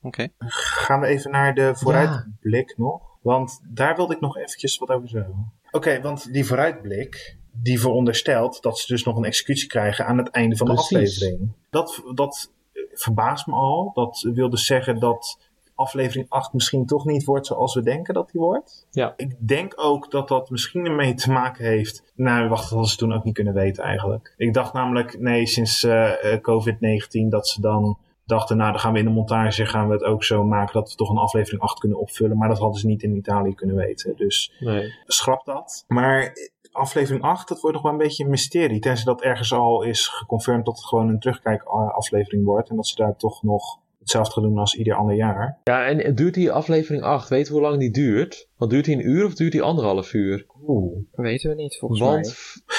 Oké. 0.00 0.28
Gaan 0.38 1.00
we 1.00 1.06
even 1.06 1.30
naar 1.30 1.54
de 1.54 1.74
vooruitblik 1.74 2.74
nog? 2.76 3.18
Want 3.20 3.60
daar 3.68 3.96
wilde 3.96 4.14
ik 4.14 4.20
nog 4.20 4.36
eventjes 4.36 4.78
wat 4.78 4.88
over 4.88 5.08
zeggen. 5.08 5.52
Oké, 5.70 6.00
want 6.00 6.32
die 6.32 6.44
vooruitblik, 6.44 7.36
die 7.52 7.80
veronderstelt 7.80 8.62
dat 8.62 8.78
ze 8.78 8.92
dus 8.92 9.04
nog 9.04 9.16
een 9.16 9.24
executie 9.24 9.68
krijgen 9.68 10.06
aan 10.06 10.18
het 10.18 10.28
einde 10.28 10.56
van 10.56 10.66
de 10.66 10.72
Precies. 10.72 10.96
aflevering. 10.96 11.52
Dat, 11.70 12.02
dat 12.14 12.52
verbaast 12.92 13.46
me 13.46 13.54
al. 13.54 13.90
Dat 13.94 14.28
wil 14.34 14.50
dus 14.50 14.66
zeggen 14.66 15.00
dat 15.00 15.50
aflevering 15.74 16.26
8 16.28 16.52
misschien 16.52 16.86
toch 16.86 17.04
niet 17.04 17.24
wordt 17.24 17.46
zoals 17.46 17.74
we 17.74 17.82
denken 17.82 18.14
dat 18.14 18.30
die 18.30 18.40
wordt. 18.40 18.86
Ja. 18.90 19.14
Ik 19.16 19.36
denk 19.38 19.72
ook 19.76 20.10
dat 20.10 20.28
dat 20.28 20.50
misschien 20.50 20.84
ermee 20.86 21.14
te 21.14 21.30
maken 21.30 21.64
heeft. 21.64 22.12
Nou, 22.14 22.48
wacht, 22.48 22.62
dat 22.62 22.70
hadden 22.70 22.88
ze 22.88 22.96
toen 22.96 23.12
ook 23.12 23.24
niet 23.24 23.34
kunnen 23.34 23.54
weten 23.54 23.84
eigenlijk. 23.84 24.34
Ik 24.36 24.54
dacht 24.54 24.72
namelijk, 24.72 25.18
nee, 25.20 25.46
sinds 25.46 25.84
eh, 25.84 26.32
eh, 26.32 26.40
COVID-19 26.40 27.28
dat 27.28 27.48
ze 27.48 27.60
dan 27.60 27.98
dachten, 28.24 28.56
nou, 28.56 28.70
dan 28.70 28.80
gaan 28.80 28.92
we 28.92 28.98
in 28.98 29.04
de 29.04 29.10
montage 29.10 29.66
gaan 29.66 29.86
we 29.88 29.92
het 29.94 30.04
ook 30.04 30.24
zo 30.24 30.44
maken 30.44 30.74
dat 30.74 30.90
we 30.90 30.96
toch 30.96 31.10
een 31.10 31.16
aflevering 31.16 31.62
8 31.62 31.78
kunnen 31.78 31.98
opvullen. 31.98 32.36
Maar 32.36 32.48
dat 32.48 32.58
hadden 32.58 32.80
ze 32.80 32.86
niet 32.86 33.02
in 33.02 33.16
Italië 33.16 33.54
kunnen 33.54 33.76
weten. 33.76 34.16
Dus 34.16 34.52
Nee. 34.60 34.92
schrap 35.06 35.44
dat. 35.44 35.84
Maar 35.88 36.32
aflevering 36.72 37.24
8, 37.24 37.48
dat 37.48 37.60
wordt 37.60 37.76
nog 37.76 37.84
wel 37.84 37.92
een 37.92 37.98
beetje 38.06 38.24
een 38.24 38.30
mysterie. 38.30 38.80
Tenzij 38.80 39.04
dat 39.04 39.22
ergens 39.22 39.52
al 39.52 39.82
is 39.82 40.06
geconfirmed 40.06 40.64
dat 40.64 40.76
het 40.76 40.84
gewoon 40.84 41.08
een 41.08 41.20
terugkijkaflevering 41.20 42.44
wordt. 42.44 42.68
En 42.70 42.76
dat 42.76 42.86
ze 42.86 42.94
daar 42.94 43.16
toch 43.16 43.42
nog 43.42 43.78
hetzelfde 44.02 44.32
gaan 44.32 44.42
doen 44.42 44.58
als 44.58 44.74
ieder 44.74 44.94
ander 44.94 45.16
jaar. 45.16 45.58
Ja, 45.64 45.86
en 45.86 46.14
duurt 46.14 46.34
die 46.34 46.50
aflevering 46.52 47.02
8, 47.02 47.28
weet 47.28 47.46
je 47.46 47.52
hoe 47.52 47.62
lang 47.62 47.78
die 47.78 47.90
duurt? 47.90 48.48
Want 48.56 48.70
duurt 48.70 48.84
die 48.84 48.94
een 48.96 49.08
uur 49.08 49.24
of 49.24 49.34
duurt 49.34 49.52
die 49.52 49.62
anderhalf 49.62 50.12
uur? 50.14 50.46
Oeh. 50.66 50.96
Weten 51.12 51.50
we 51.50 51.56
niet, 51.56 51.76
volgens 51.78 52.00
Want 52.00 52.14
mij. 52.22 52.34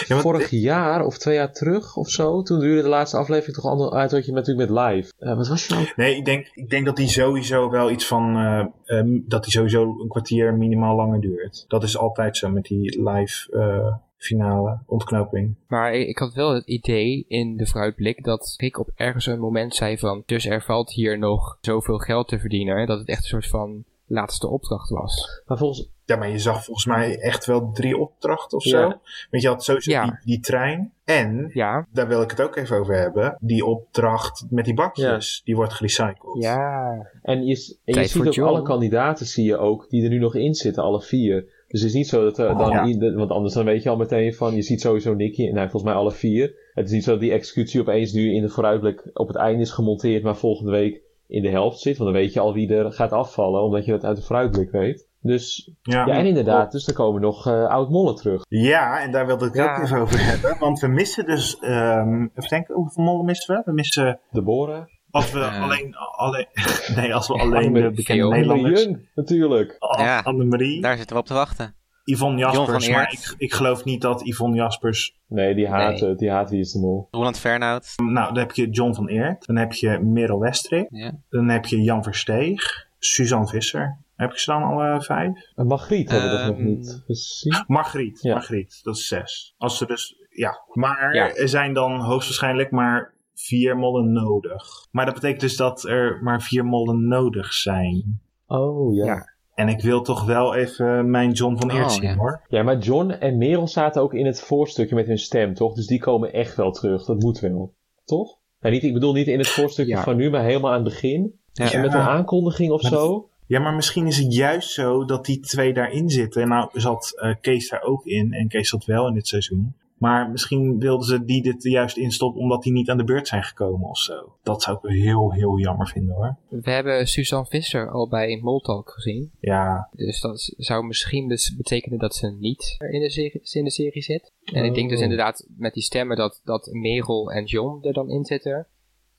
Ja, 0.07 0.13
maar- 0.15 0.24
vorig 0.24 0.49
jaar 0.49 1.05
of 1.05 1.17
twee 1.17 1.36
jaar 1.36 1.51
terug 1.53 1.95
of 1.97 2.09
zo, 2.09 2.41
toen 2.41 2.59
duurde 2.59 2.82
de 2.82 2.88
laatste 2.88 3.17
aflevering 3.17 3.55
toch 3.55 3.65
ander 3.65 3.91
uit 3.91 4.11
wat 4.11 4.26
je 4.26 4.32
natuurlijk 4.32 4.69
met 4.69 4.80
live. 4.86 5.11
Eh, 5.17 5.36
wat 5.36 5.47
was 5.47 5.67
je 5.67 5.74
nou? 5.74 5.88
Nee, 5.95 6.15
ik 6.15 6.26
denk, 6.26 6.49
ik 6.53 6.69
denk 6.69 6.86
dat 6.86 6.95
die 6.95 7.09
sowieso 7.09 7.69
wel 7.69 7.91
iets 7.91 8.07
van. 8.07 8.36
eh, 8.36 8.65
ehm, 8.97 9.19
dat 9.28 9.43
die 9.43 9.51
sowieso 9.51 9.84
een 9.84 10.07
kwartier 10.07 10.53
minimaal 10.53 10.95
langer 10.95 11.21
duurt. 11.21 11.65
Dat 11.67 11.84
is 11.84 11.97
altijd 11.97 12.38
zo 12.38 12.49
met 12.49 12.63
die 12.63 13.09
live 13.09 13.51
eh, 13.57 13.95
finale 14.26 14.80
ontknoping. 14.86 15.55
Maar 15.67 15.93
ik, 15.93 16.17
had 16.17 16.34
wel 16.34 16.53
het 16.53 16.65
idee 16.65 17.26
in 17.28 17.57
de 17.57 17.67
vooruitblik 17.67 18.24
dat 18.24 18.53
ik 18.57 18.80
op 18.80 18.89
ergens 18.95 19.26
een 19.26 19.39
moment 19.39 19.76
zei 19.76 19.97
van... 19.97 20.24
Dus 20.26 20.45
er 20.45 20.61
valt 20.63 20.91
hier 20.91 21.17
nog 21.17 21.57
zoveel 21.61 21.97
geld 21.97 22.28
te 22.28 22.39
verdienen. 22.39 22.76
En 22.78 22.86
dat 22.86 22.99
het 22.99 23.07
echt 23.07 23.21
een 23.21 23.28
soort 23.41 23.47
van 23.47 23.84
laatste 24.07 24.47
opdracht 24.47 24.89
was. 24.89 25.41
Maar 25.45 25.57
volgens, 25.57 25.89
Ja, 26.05 26.15
maar 26.15 26.30
je 26.30 26.39
zag 26.39 26.63
volgens 26.63 26.86
mij 26.86 27.19
echt 27.19 27.45
wel 27.45 27.71
drie 27.71 27.97
opdrachten 27.97 28.57
of 28.57 28.63
Ja. 28.63 28.69
zo. 28.69 28.88
Want 29.30 29.43
je 29.43 29.47
had 29.47 29.63
sowieso 29.63 29.91
Ja. 29.91 30.03
die, 30.03 30.13
die 30.24 30.39
trein. 30.39 30.93
En, 31.05 31.49
Ja, 31.53 31.88
daar 31.91 32.07
wil 32.07 32.21
ik 32.21 32.30
het 32.30 32.41
ook 32.41 32.55
even 32.55 32.78
over 32.78 32.95
hebben. 32.95 33.38
Die 33.39 33.65
opdracht 33.65 34.45
met 34.49 34.65
die 34.65 34.74
bakjes, 34.74 35.41
die 35.43 35.55
wordt 35.55 35.74
gerecycled. 35.74 36.43
ja. 36.43 37.09
en 37.21 37.45
je, 37.45 37.78
en 37.86 38.09
ziet 38.09 38.28
ook 38.39 38.47
alle 38.47 38.61
kandidaten 38.61 39.26
zie 39.26 39.45
je 39.45 39.57
ook, 39.57 39.89
die 39.89 40.03
er 40.03 40.09
nu 40.09 40.19
nog 40.19 40.36
in 40.36 40.53
zitten, 40.53 40.84
alle 40.84 41.01
vier. 41.01 41.62
Dus 41.74 41.82
het 41.82 41.89
is 41.91 41.95
niet 41.97 42.07
zo 42.07 42.24
dat 42.24 42.38
er 42.38 42.57
dan, 42.57 42.69
Ja. 42.71 42.86
ieder- 42.86 43.15
want 43.15 43.30
anders 43.32 43.53
dan 43.53 43.65
weet 43.65 43.84
je 43.84 43.89
al 43.89 43.95
meteen 43.97 44.34
van, 44.34 44.55
je 44.55 44.61
ziet 44.61 44.82
sowieso 44.82 45.13
Nicky, 45.13 45.47
en 45.47 45.53
hij 45.55 45.69
volgens 45.69 45.84
mij 45.84 45.93
alle 45.93 46.11
vier. 46.11 46.53
Het 46.74 46.86
is 46.86 46.91
niet 46.91 47.03
zo 47.03 47.11
dat 47.11 47.19
die 47.19 47.32
executie 47.32 47.82
opeens 47.82 48.11
nu 48.13 48.34
in 48.34 48.41
de 48.41 48.49
vooruitblik 48.49 49.09
op 49.13 49.28
het 49.28 49.38
einde 49.38 49.61
is 49.61 49.71
gemonteerd, 49.71 50.24
maar 50.24 50.36
volgende 50.36 50.71
week 50.71 51.01
in 51.28 51.41
de 51.41 51.49
helft 51.49 51.80
zit. 51.80 51.97
Want 51.97 52.11
dan 52.11 52.21
weet 52.21 52.34
je 52.34 52.39
al 52.39 52.53
wie 52.53 52.74
er 52.74 52.91
gaat 52.91 53.11
afvallen, 53.11 53.63
omdat 53.63 53.86
je 53.86 53.91
dat 53.91 54.03
uit 54.05 54.17
de 54.17 54.24
vooruitblik 54.24 54.71
weet. 54.71 55.07
Dus, 55.21 55.71
Ja. 55.82 56.05
ja, 56.05 56.13
en 56.17 56.26
inderdaad, 56.26 56.71
dus 56.71 56.88
er 56.88 56.93
komen 56.93 57.21
nog 57.21 57.47
eh 57.47 57.67
oud-mollen 57.67 58.15
terug. 58.15 58.41
Ja, 58.47 59.01
en 59.01 59.11
daar 59.11 59.26
wilde 59.26 59.45
ik 59.45 59.53
het 59.53 59.63
Ja. 59.63 59.76
ook 59.78 59.84
even 59.84 59.97
over 59.99 60.26
hebben. 60.26 60.59
Want 60.59 60.80
we 60.80 60.88
missen 60.88 61.26
dus... 61.26 61.57
ehm 61.59 62.21
even 62.36 62.49
denken, 62.49 62.76
hoeveel 62.76 63.03
mollen 63.03 63.26
missen 63.26 63.55
we? 63.55 63.61
We 63.65 63.71
missen... 63.71 64.19
Deborah. 64.32 64.86
Als 65.14 65.32
we 65.32 65.39
Eh. 65.39 65.61
alleen, 65.64 65.95
alleen... 65.95 66.47
Nee, 66.95 67.14
als 67.16 67.28
we 67.28 67.34
Ja, 67.36 67.41
alleen 67.41 67.51
de 67.61 67.68
Annemarie 67.68 67.91
bekende. 67.95 68.28
Nederlanders... 68.28 68.84
Jung, 68.84 69.09
natuurlijk. 69.16 69.76
Ja. 69.97 70.20
Annemarie, 70.20 70.82
Daar 70.82 70.97
zitten 70.97 71.16
we 71.16 71.22
op 71.22 71.28
te 71.28 71.34
wachten. 71.34 71.76
Yvonne 72.03 72.38
Jaspers. 72.39 72.86
van 72.86 72.93
Maar 72.95 73.11
ik, 73.11 73.34
ik 73.38 73.53
geloof 73.53 73.84
niet 73.84 74.01
dat 74.01 74.22
Yvonne 74.26 74.55
Jaspers... 74.55 75.16
Nee, 75.28 75.55
die 75.55 75.68
haat, 75.68 76.01
Nee. 76.01 76.09
eh, 76.11 76.18
die 76.18 76.30
haat 76.32 76.49
wie 76.49 76.59
is 76.59 76.72
de 76.72 76.80
mol. 76.80 77.07
Roland 77.11 77.39
Fernhout. 77.39 77.93
Nou, 77.95 78.28
dan 78.34 78.38
heb 78.38 78.51
je 78.51 78.70
John 78.70 78.93
van 78.93 79.07
Eert. 79.07 79.45
Dan 79.45 79.55
heb 79.55 79.74
je 79.74 79.99
Merel 79.99 80.39
Westrik. 80.39 80.86
Ja. 80.89 81.11
Dan 81.30 81.49
heb 81.49 81.66
je 81.66 81.82
Jan 81.82 82.03
Versteeg. 82.03 82.88
Suzanne 82.99 83.47
Visser. 83.47 83.97
Heb 84.16 84.32
ik 84.32 84.38
ze 84.38 84.51
dan 84.51 84.64
alle 84.64 85.01
vijf? 85.01 85.32
En 85.55 85.68
Margriet 85.68 86.11
hebben 86.11 86.30
we 86.32 86.38
dat 86.38 86.47
nog 86.47 86.57
Ehm, 86.57 86.66
niet 86.66 87.01
gezien. 87.05 87.64
Margriet. 87.68 88.22
Ja. 88.22 88.34
Margriet, 88.34 88.80
dat 88.84 88.95
is 88.95 89.07
zes. 89.07 89.53
Als 89.57 89.78
ze 89.78 89.86
dus, 89.86 90.16
ja. 90.30 90.61
Maar 90.74 91.16
Ja. 91.16 91.34
er 91.36 91.49
zijn 91.49 91.74
dan 91.74 91.99
hoogstwaarschijnlijk 91.99 92.72
maar 92.72 93.12
vier 93.34 93.78
mollen 93.78 94.12
nodig. 94.12 94.88
Maar 94.92 95.06
dat 95.06 95.14
betekent 95.14 95.42
dus 95.42 95.56
dat 95.56 95.84
er 95.84 96.20
maar 96.24 96.42
vier 96.42 96.66
mollen 96.66 97.08
nodig 97.08 97.54
zijn. 97.54 98.20
Oh, 98.48 98.96
ja. 98.96 99.06
Ja. 99.06 99.32
En 99.56 99.68
ik 99.68 99.82
wil 99.82 100.02
toch 100.02 100.26
wel 100.26 100.56
even 100.56 101.10
mijn 101.10 101.32
John 101.32 101.56
van 101.58 101.72
Eert 101.72 101.84
Oh, 101.86 101.90
zien 101.90 102.04
ja. 102.04 102.16
hoor. 102.16 102.42
Ja, 102.48 102.64
maar 102.64 102.78
John 102.78 103.10
en 103.10 103.38
Merel 103.38 103.68
zaten 103.68 104.02
ook 104.02 104.14
in 104.14 104.26
het 104.26 104.42
voorstukje 104.42 104.96
met 104.96 105.06
hun 105.08 105.18
stem, 105.18 105.54
toch? 105.54 105.74
Dus 105.74 105.88
die 105.88 106.00
komen 106.00 106.34
echt 106.34 106.56
wel 106.56 106.72
terug. 106.72 107.06
Dat 107.06 107.20
moet 107.20 107.40
wel. 107.40 107.74
Toch? 108.06 108.38
Nou, 108.60 108.74
niet, 108.74 108.84
ik 108.84 108.94
bedoel 108.94 109.14
niet 109.14 109.28
in 109.28 109.38
het 109.38 109.48
voorstukje 109.48 109.92
Ja. 109.96 110.04
van 110.04 110.16
nu, 110.16 110.30
maar 110.30 110.44
helemaal 110.44 110.72
aan 110.72 110.84
het 110.84 110.94
begin. 110.94 111.40
Ja. 111.54 111.80
Met 111.82 111.94
een 111.94 112.00
aankondiging 112.00 112.72
of 112.72 112.82
Maar 112.82 112.92
zo. 112.92 113.30
Ja, 113.48 113.60
maar 113.60 113.74
misschien 113.74 114.08
is 114.08 114.18
het 114.18 114.34
juist 114.34 114.70
zo 114.70 115.06
dat 115.06 115.26
die 115.26 115.40
twee 115.40 115.74
daarin 115.74 116.10
zitten. 116.10 116.42
En 116.42 116.48
nou 116.48 116.70
zat 116.74 117.14
eh, 117.22 117.34
Kees 117.42 117.70
daar 117.70 117.82
ook 117.82 118.06
in. 118.06 118.34
En 118.34 118.48
Kees 118.48 118.70
zat 118.70 118.86
wel 118.86 119.08
in 119.08 119.14
dit 119.14 119.28
seizoen. 119.28 119.76
Maar 120.04 120.30
misschien 120.30 120.80
wilden 120.80 121.08
ze 121.08 121.26
die 121.26 121.41
dit 121.41 121.64
juist 121.64 121.97
instoppen 121.97 122.41
omdat 122.41 122.64
die 122.64 122.72
niet 122.74 122.89
aan 122.89 122.97
de 122.97 123.04
beurt 123.04 123.28
zijn 123.28 123.43
gekomen 123.43 123.89
of 123.89 123.97
zo. 123.97 124.36
Dat 124.43 124.62
zou 124.62 124.78
ik 124.82 124.89
heel, 125.01 125.32
heel 125.32 125.60
jammer 125.60 125.88
vinden 125.88 126.16
hoor. 126.16 126.38
We 126.49 126.72
hebben 126.72 127.08
Suzanne 127.08 127.45
Visser 127.45 127.89
al 127.91 128.08
bij 128.08 128.39
Moltalk 128.41 128.89
gezien. 128.89 129.32
Ja, 129.39 129.89
Dus 129.91 130.22
dat 130.22 130.54
zou 130.58 130.86
misschien 130.86 131.28
dus 131.28 131.56
betekenen 131.56 131.99
dat 131.99 132.16
ze 132.16 132.28
niet 132.39 132.76
in 132.89 132.99
de 132.99 133.10
serie, 133.10 133.41
in 133.51 133.64
de 133.64 133.72
serie 133.72 134.01
zit. 134.01 134.32
En 134.43 134.66
ik 134.66 134.74
denk 134.74 134.89
dus 134.89 134.97
Oh. 134.97 135.04
inderdaad 135.04 135.47
met 135.58 135.74
die 135.74 135.84
stemmen 135.84 136.18
dat, 136.18 136.41
dat 136.43 136.70
Merel 136.72 137.32
en 137.32 137.45
John 137.45 137.88
er 137.88 137.93
dan 137.93 138.10
in 138.10 138.26
zitten. 138.26 138.68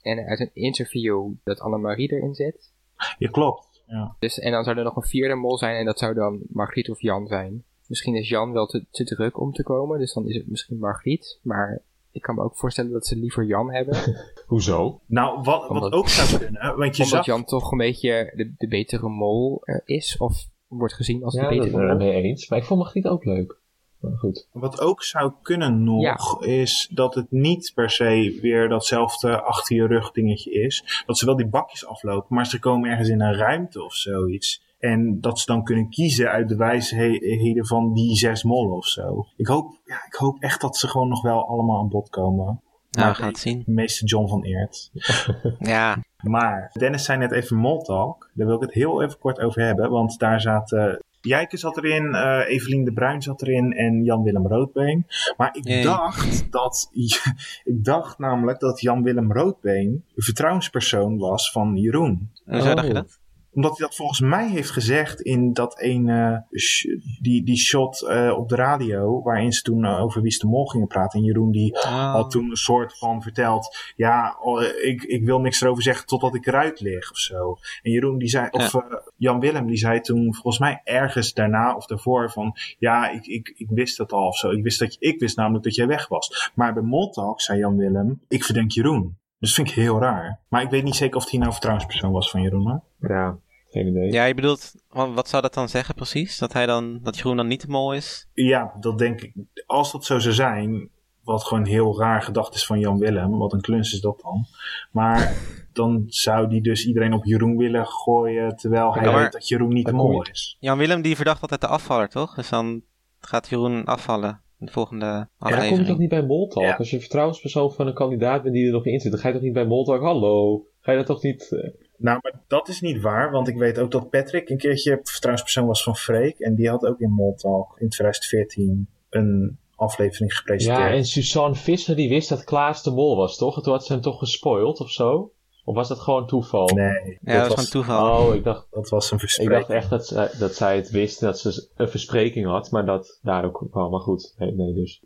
En 0.00 0.18
uit 0.26 0.40
een 0.40 0.50
interview 0.52 1.32
dat 1.44 1.60
Annemarie 1.60 2.12
erin 2.12 2.34
zit. 2.34 2.72
je 3.18 3.30
klopt. 3.30 3.82
Ja. 3.86 4.16
Dus, 4.18 4.38
en 4.38 4.52
dan 4.52 4.64
zou 4.64 4.76
er 4.78 4.84
nog 4.84 4.96
een 4.96 5.02
vierde 5.02 5.34
mol 5.34 5.58
zijn 5.58 5.76
en 5.76 5.84
dat 5.84 5.98
zou 5.98 6.14
dan 6.14 6.40
Margriet 6.48 6.90
of 6.90 7.00
Jan 7.00 7.26
zijn. 7.26 7.64
Misschien 7.88 8.14
is 8.14 8.28
Jan 8.28 8.52
wel 8.52 8.66
te, 8.66 8.84
te 8.90 9.04
druk 9.04 9.40
om 9.40 9.52
te 9.52 9.62
komen, 9.62 9.98
dus 9.98 10.12
dan 10.12 10.28
is 10.28 10.36
het 10.36 10.46
misschien 10.48 10.78
Margriet. 10.78 11.38
Maar 11.42 11.82
ik 12.12 12.22
kan 12.22 12.34
me 12.34 12.42
ook 12.42 12.56
voorstellen 12.56 12.92
dat 12.92 13.06
ze 13.06 13.16
liever 13.16 13.44
Jan 13.44 13.72
hebben. 13.72 13.96
Hoezo? 14.46 15.00
Nou, 15.06 15.34
wat, 15.42 15.60
wat 15.60 15.70
Omdat- 15.70 15.92
ook 15.92 16.08
zou 16.08 16.38
kunnen. 16.38 16.76
Want 16.76 16.96
je 16.96 17.02
omdat 17.02 17.06
zag, 17.08 17.26
Jan 17.26 17.44
toch 17.44 17.70
een 17.72 17.78
beetje 17.78 18.32
de, 18.36 18.54
de 18.58 18.68
betere 18.68 19.08
mol 19.08 19.60
eh, 19.64 19.80
is. 19.84 20.16
Of 20.18 20.44
wordt 20.68 20.94
gezien 20.94 21.24
als 21.24 21.34
Ja, 21.34 21.40
de 21.40 21.46
dat 21.48 21.58
betere 21.58 21.76
ben 21.76 21.90
ik 21.90 21.98
mol. 21.98 22.06
mee 22.12 22.22
eens. 22.22 22.48
Maar 22.48 22.58
ik 22.58 22.64
vond 22.64 22.80
Margriet 22.80 23.06
ook 23.06 23.24
leuk. 23.24 23.62
Maar 24.00 24.16
goed. 24.18 24.48
wat 24.52 24.80
ook 24.80 25.02
zou 25.02 25.32
kunnen 25.42 25.84
nog, 25.84 26.44
is 26.44 26.88
dat 26.92 27.14
het 27.14 27.30
niet 27.30 27.72
per 27.74 27.90
se 27.90 28.38
weer 28.42 28.68
datzelfde 28.68 29.40
achter 29.42 29.76
je 29.76 29.86
rug 29.86 30.10
dingetje 30.10 30.50
is. 30.50 31.02
Dat 31.06 31.18
ze 31.18 31.26
wel 31.26 31.36
die 31.36 31.46
bakjes 31.46 31.86
aflopen, 31.86 32.34
maar 32.34 32.46
ze 32.46 32.58
komen 32.58 32.90
ergens 32.90 33.08
in 33.08 33.20
een 33.20 33.34
ruimte 33.34 33.84
of 33.84 33.94
zoiets. 33.94 34.63
En 34.92 35.20
dat 35.20 35.38
ze 35.38 35.46
dan 35.46 35.64
kunnen 35.64 35.88
kiezen 35.88 36.30
uit 36.30 36.48
de 36.48 36.56
wijsheden 36.56 37.66
van 37.66 37.92
die 37.92 38.16
zes 38.16 38.42
mollen 38.42 38.76
of 38.76 38.86
zo. 38.86 39.26
Ik 39.36 39.46
hoop, 39.46 39.80
ja, 39.84 40.04
ik 40.06 40.14
hoop 40.14 40.36
echt 40.42 40.60
dat 40.60 40.76
ze 40.76 40.88
gewoon 40.88 41.08
nog 41.08 41.22
wel 41.22 41.48
allemaal 41.48 41.78
aan 41.78 41.88
bod 41.88 42.08
komen. 42.08 42.60
Nou, 42.90 43.08
we 43.08 43.14
gaan 43.14 43.28
het 43.28 43.38
zien. 43.38 43.62
Meester 43.66 44.06
John 44.06 44.28
van 44.28 44.44
Eert. 44.44 44.90
Ja, 45.58 45.96
Maar 46.22 46.70
Dennis 46.72 47.04
zei 47.04 47.18
net 47.18 47.32
even 47.32 47.56
Moltalk. 47.56 48.30
Daar 48.34 48.46
wil 48.46 48.56
ik 48.56 48.60
het 48.62 48.72
heel 48.72 49.02
even 49.02 49.18
kort 49.18 49.40
over 49.40 49.62
hebben. 49.62 49.90
Want 49.90 50.18
daar 50.18 50.40
zaten... 50.40 50.98
Jijke 51.20 51.56
zat 51.56 51.76
erin, 51.76 52.14
eh 52.14 52.40
Evelien 52.48 52.84
de 52.84 52.92
Bruin 52.92 53.22
zat 53.22 53.42
erin 53.42 53.72
en 53.72 54.04
Jan-Willem 54.04 54.46
Roodbeen. 54.46 55.06
Maar 55.36 55.56
ik 55.62 55.82
dacht 55.82 56.52
dat... 56.52 56.88
ik 57.64 57.84
dacht 57.84 58.18
namelijk 58.18 58.60
dat 58.60 58.80
Jan-Willem 58.80 59.32
Roodbeen 59.32 60.04
een 60.14 60.22
vertrouwenspersoon 60.22 61.18
was 61.18 61.50
van 61.50 61.76
Jeroen. 61.76 62.30
hoe 62.44 62.58
Oh. 62.58 62.64
dacht 62.64 62.86
je 62.86 62.92
dat? 62.92 63.22
Omdat 63.54 63.78
hij 63.78 63.86
dat 63.86 63.96
volgens 63.96 64.20
mij 64.20 64.50
heeft 64.50 64.70
gezegd 64.70 65.20
in 65.20 65.52
dat 65.52 65.80
ene... 65.80 66.44
sh- 66.52 66.86
die, 67.20 67.44
die 67.44 67.56
shot 67.56 68.02
eh, 68.02 68.34
op 68.36 68.48
de 68.48 68.54
radio... 68.54 69.22
waarin 69.22 69.52
ze 69.52 69.62
toen 69.62 69.84
eh, 69.84 70.02
over 70.02 70.20
Wie 70.20 70.30
is 70.30 70.38
de 70.38 70.46
Mol 70.46 70.66
gingen 70.66 70.86
praten. 70.86 71.18
En 71.18 71.24
Jeroen 71.24 71.50
die 71.50 71.72
Oh. 71.74 72.12
had 72.12 72.30
toen 72.30 72.50
een 72.50 72.56
soort 72.56 72.98
van 72.98 73.22
verteld. 73.22 73.76
Ja, 73.96 74.36
oh, 74.42 74.62
ik, 74.62 75.02
ik 75.02 75.24
wil 75.24 75.40
niks 75.40 75.60
erover 75.60 75.82
zeggen 75.82 76.06
totdat 76.06 76.34
ik 76.34 76.46
eruit 76.46 76.80
lig 76.80 77.10
of 77.10 77.18
zo. 77.18 77.56
En 77.82 77.90
Jeroen 77.90 78.18
die 78.18 78.28
zei, 78.28 78.48
of 78.50 78.74
eh, 78.74 78.80
Jan 79.16 79.40
Willem 79.40 79.66
die 79.66 79.76
zei 79.76 80.00
toen 80.00 80.34
volgens 80.34 80.58
mij 80.58 80.80
ergens 80.84 81.32
daarna 81.32 81.74
of 81.76 81.86
daarvoor 81.86 82.30
van. 82.30 82.56
Ja, 82.78 83.10
ik, 83.10 83.26
ik, 83.26 83.54
ik 83.56 83.68
wist 83.70 83.98
het 83.98 84.12
al 84.12 84.26
of 84.26 84.36
zo. 84.36 84.50
Ik 84.50 84.62
wist, 84.62 84.78
dat, 84.78 84.96
ik 84.98 85.20
wist 85.20 85.36
namelijk 85.36 85.64
dat 85.64 85.74
jij 85.74 85.86
weg 85.86 86.08
was. 86.08 86.50
Maar 86.54 86.74
bij 86.74 86.82
Moltalk 86.82 87.40
zei 87.40 87.58
Jan 87.58 87.76
Willem, 87.76 88.20
ik 88.28 88.44
verdenk 88.44 88.70
Jeroen. 88.70 89.16
Dus 89.38 89.54
dat 89.54 89.64
vind 89.66 89.68
ik 89.76 89.82
heel 89.84 90.00
raar. 90.00 90.40
Maar 90.48 90.62
ik 90.62 90.70
weet 90.70 90.82
niet 90.84 90.94
zeker 90.96 91.16
of 91.16 91.30
hij 91.30 91.38
nou 91.38 91.52
vertrouwenspersoon 91.52 92.12
was 92.12 92.30
van 92.30 92.42
Jeroen. 92.42 92.68
Hoor. 92.70 92.82
Ja, 93.10 93.36
geen 93.74 93.86
idee. 93.86 94.12
Ja, 94.12 94.24
je 94.24 94.34
bedoelt, 94.34 94.74
wa- 94.88 95.10
wat 95.12 95.28
zou 95.28 95.42
dat 95.42 95.54
dan 95.54 95.68
zeggen 95.68 95.94
precies? 95.94 96.38
Dat 96.38 96.52
hij 96.52 96.66
dan, 96.66 96.98
dat 97.02 97.16
Jeroen 97.16 97.36
dan 97.36 97.46
niet 97.46 97.60
de 97.60 97.68
mol 97.68 97.94
is? 97.94 98.28
Ja, 98.32 98.74
dat 98.80 98.98
denk 98.98 99.20
ik. 99.20 99.32
Als 99.66 99.92
dat 99.92 100.04
zo 100.04 100.18
zou 100.18 100.34
zijn, 100.34 100.88
wat 101.22 101.44
gewoon 101.44 101.66
heel 101.66 101.98
raar 102.00 102.22
gedacht 102.22 102.54
is 102.54 102.66
van 102.66 102.78
Jan 102.78 102.98
Willem, 102.98 103.38
wat 103.38 103.52
een 103.52 103.60
kluns 103.60 103.92
is 103.92 104.00
dat 104.00 104.20
dan. 104.22 104.44
Maar 104.90 105.36
dan 105.72 106.04
zou 106.06 106.48
die 106.48 106.62
dus 106.62 106.86
iedereen 106.86 107.12
op 107.12 107.24
Jeroen 107.24 107.56
willen 107.56 107.86
gooien, 107.86 108.56
terwijl 108.56 108.94
hij 108.94 109.04
maar- 109.06 109.22
weet 109.22 109.32
dat 109.32 109.48
Jeroen 109.48 109.72
niet 109.74 109.86
de 109.86 109.92
mol 109.92 110.22
is. 110.22 110.56
Jan 110.60 110.78
Willem 110.78 111.02
die 111.02 111.16
verdacht 111.16 111.42
altijd 111.42 111.60
de 111.60 111.66
afvaller, 111.66 112.08
toch? 112.08 112.34
Dus 112.34 112.48
dan 112.48 112.82
gaat 113.20 113.48
Jeroen 113.48 113.84
afvallen 113.84 114.42
in 114.58 114.66
de 114.66 114.72
volgende 114.72 115.04
Ja, 115.06 115.12
dan 115.12 115.26
kom 115.38 115.48
je 115.48 115.54
aflevering. 115.54 115.86
toch 115.88 115.98
niet 115.98 116.08
bij 116.08 116.22
Moltalk? 116.22 116.64
Ja. 116.64 116.74
Als 116.74 116.90
je 116.90 117.00
vertrouwenspersoon 117.00 117.72
van 117.72 117.86
een 117.86 117.94
kandidaat 117.94 118.42
bent 118.42 118.54
die 118.54 118.66
er 118.66 118.72
nog 118.72 118.86
in 118.86 119.00
zit, 119.00 119.10
dan 119.12 119.20
ga 119.20 119.28
je 119.28 119.34
toch 119.34 119.42
niet 119.42 119.52
bij 119.52 119.66
Moltalk, 119.66 120.00
hallo? 120.02 120.64
Ga 120.80 120.90
je 120.92 120.98
dat 120.98 121.06
toch 121.06 121.22
niet... 121.22 121.48
Nou, 121.96 122.18
maar 122.22 122.40
dat 122.46 122.68
is 122.68 122.80
niet 122.80 123.00
waar, 123.00 123.30
want 123.30 123.48
ik 123.48 123.56
weet 123.56 123.78
ook 123.78 123.90
dat 123.90 124.10
Patrick 124.10 124.48
een 124.48 124.56
keertje 124.58 125.00
vertrouwenspersoon 125.02 125.66
was 125.66 125.82
van 125.82 125.96
Freek. 125.96 126.38
En 126.38 126.54
die 126.54 126.68
had 126.68 126.84
ook 126.86 127.00
in 127.00 127.10
Moltalk 127.12 127.80
in 127.80 127.88
2014 127.88 128.88
een 129.10 129.58
aflevering 129.76 130.36
gepresenteerd. 130.36 130.88
Ja, 130.88 130.94
en 130.94 131.04
Suzanne 131.04 131.54
Visser 131.54 131.96
die 131.96 132.08
wist 132.08 132.28
dat 132.28 132.44
Klaas 132.44 132.82
de 132.82 132.90
mol 132.90 133.16
was, 133.16 133.36
toch? 133.36 133.56
En 133.56 133.62
toen 133.62 133.72
had 133.72 133.86
ze 133.86 133.92
hem 133.92 134.02
toch 134.02 134.18
gespoild 134.18 134.80
of 134.80 134.90
zo? 134.90 135.32
Of 135.64 135.74
was 135.74 135.88
dat 135.88 136.00
gewoon 136.00 136.26
toeval? 136.26 136.66
Nee, 136.68 137.18
Ja, 137.22 137.38
dat 137.38 137.54
was 137.56 137.70
gewoon 137.70 137.84
toeval. 137.86 138.26
Oh, 138.28 138.34
ik 138.34 138.44
dacht, 138.44 138.66
dat 138.70 138.88
was 138.88 139.06
een 139.10 139.16
ik 139.16 139.20
verspreking. 139.22 139.58
dacht 139.66 139.70
echt 139.70 139.90
dat, 139.90 140.06
zij- 140.06 140.30
dat 140.38 140.54
zij 140.54 140.76
het 140.76 140.90
wist, 140.90 141.20
dat 141.20 141.38
ze 141.38 141.68
een 141.74 141.88
verspreking 141.88 142.46
had, 142.46 142.70
maar 142.70 142.86
dat 142.86 143.18
daar 143.22 143.44
ook 143.44 143.66
kwam. 143.70 143.90
Maar 143.90 144.00
goed, 144.00 144.34
nee, 144.38 144.52
nee 144.52 144.74
dus. 144.74 145.00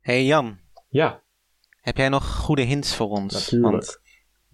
hey 0.00 0.24
Jan, 0.24 0.58
Ja, 0.88 1.22
heb 1.80 1.96
jij 1.96 2.08
nog 2.08 2.36
goede 2.36 2.62
hints 2.62 2.94
voor 2.96 3.08
ons? 3.08 3.32
Natuurlijk. 3.34 3.72
Want 3.72 4.00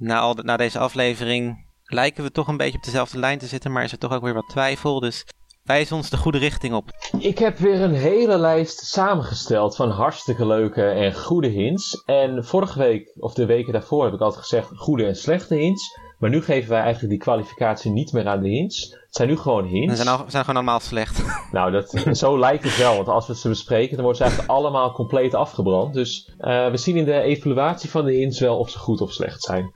na, 0.02 0.18
al 0.18 0.34
de- 0.34 0.42
na 0.42 0.56
deze 0.56 0.78
aflevering 0.78 1.66
lijken 1.84 2.24
we 2.24 2.30
toch 2.30 2.48
een 2.48 2.56
beetje 2.56 2.78
op 2.78 2.84
dezelfde 2.84 3.18
lijn 3.18 3.38
te 3.38 3.46
zitten, 3.46 3.72
maar 3.72 3.84
is 3.84 3.92
er 3.92 3.98
toch 3.98 4.12
ook 4.12 4.22
weer 4.22 4.34
wat 4.34 4.48
twijfel. 4.48 5.00
Dus 5.00 5.24
wijs 5.62 5.92
ons 5.92 6.10
de 6.10 6.16
goede 6.16 6.38
richting 6.38 6.74
op. 6.74 6.90
Ik 7.18 7.38
heb 7.38 7.58
weer 7.58 7.80
een 7.80 7.94
hele 7.94 8.38
lijst 8.38 8.78
samengesteld 8.84 9.76
van 9.76 9.90
hartstikke 9.90 10.46
leuke 10.46 10.84
en 10.84 11.14
goede 11.14 11.48
hints. 11.48 12.02
En 12.06 12.44
vorige 12.44 12.78
week, 12.78 13.12
of 13.18 13.34
de 13.34 13.46
weken 13.46 13.72
daarvoor, 13.72 14.04
heb 14.04 14.14
ik 14.14 14.20
altijd 14.20 14.42
gezegd 14.42 14.68
goede 14.74 15.06
en 15.06 15.16
slechte 15.16 15.54
hints. 15.54 15.98
Maar 16.18 16.30
nu 16.30 16.42
geven 16.42 16.70
wij 16.70 16.80
eigenlijk 16.80 17.10
die 17.12 17.18
kwalificatie 17.22 17.90
niet 17.90 18.12
meer 18.12 18.28
aan 18.28 18.42
de 18.42 18.48
hints. 18.48 18.90
Het 18.90 19.16
zijn 19.16 19.28
nu 19.28 19.36
gewoon 19.36 19.64
hints. 19.66 19.96
zijn, 19.96 20.08
al, 20.08 20.24
we 20.24 20.30
zijn 20.30 20.44
gewoon 20.44 20.62
allemaal 20.62 20.80
slecht. 20.80 21.22
Nou, 21.52 21.70
dat, 21.70 21.90
zo 22.12 22.38
lijkt 22.38 22.64
het 22.64 22.76
wel. 22.76 22.94
Want 22.96 23.08
als 23.08 23.26
we 23.26 23.36
ze 23.36 23.48
bespreken, 23.48 23.96
dan 23.96 24.04
worden 24.04 24.16
ze 24.16 24.22
eigenlijk 24.22 24.52
allemaal 24.52 24.92
compleet 24.92 25.34
afgebrand. 25.34 25.94
Dus 25.94 26.32
eh, 26.38 26.70
we 26.70 26.76
zien 26.76 26.96
in 26.96 27.04
de 27.04 27.20
evaluatie 27.20 27.90
van 27.90 28.04
de 28.04 28.12
hints 28.12 28.40
wel 28.40 28.58
of 28.58 28.70
ze 28.70 28.78
goed 28.78 29.00
of 29.00 29.12
slecht 29.12 29.42
zijn. 29.42 29.74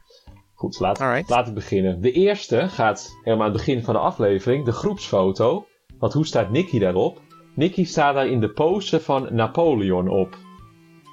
Goed, 0.56 0.78
laat 0.80 1.48
ik 1.48 1.54
beginnen. 1.54 2.00
De 2.00 2.12
eerste 2.12 2.68
gaat 2.68 3.16
helemaal 3.22 3.46
aan 3.46 3.52
het 3.52 3.62
begin 3.64 3.82
van 3.82 3.94
de 3.94 4.00
aflevering, 4.00 4.64
de 4.64 4.72
groepsfoto. 4.72 5.66
Want 5.98 6.12
hoe 6.12 6.26
staat 6.26 6.50
Nicky 6.50 6.78
daarop? 6.78 7.20
Nicky 7.54 7.84
staat 7.84 8.14
daar 8.14 8.26
in 8.26 8.40
de 8.40 8.50
pose 8.50 9.00
van 9.00 9.28
Napoleon 9.30 10.08
op. 10.08 10.36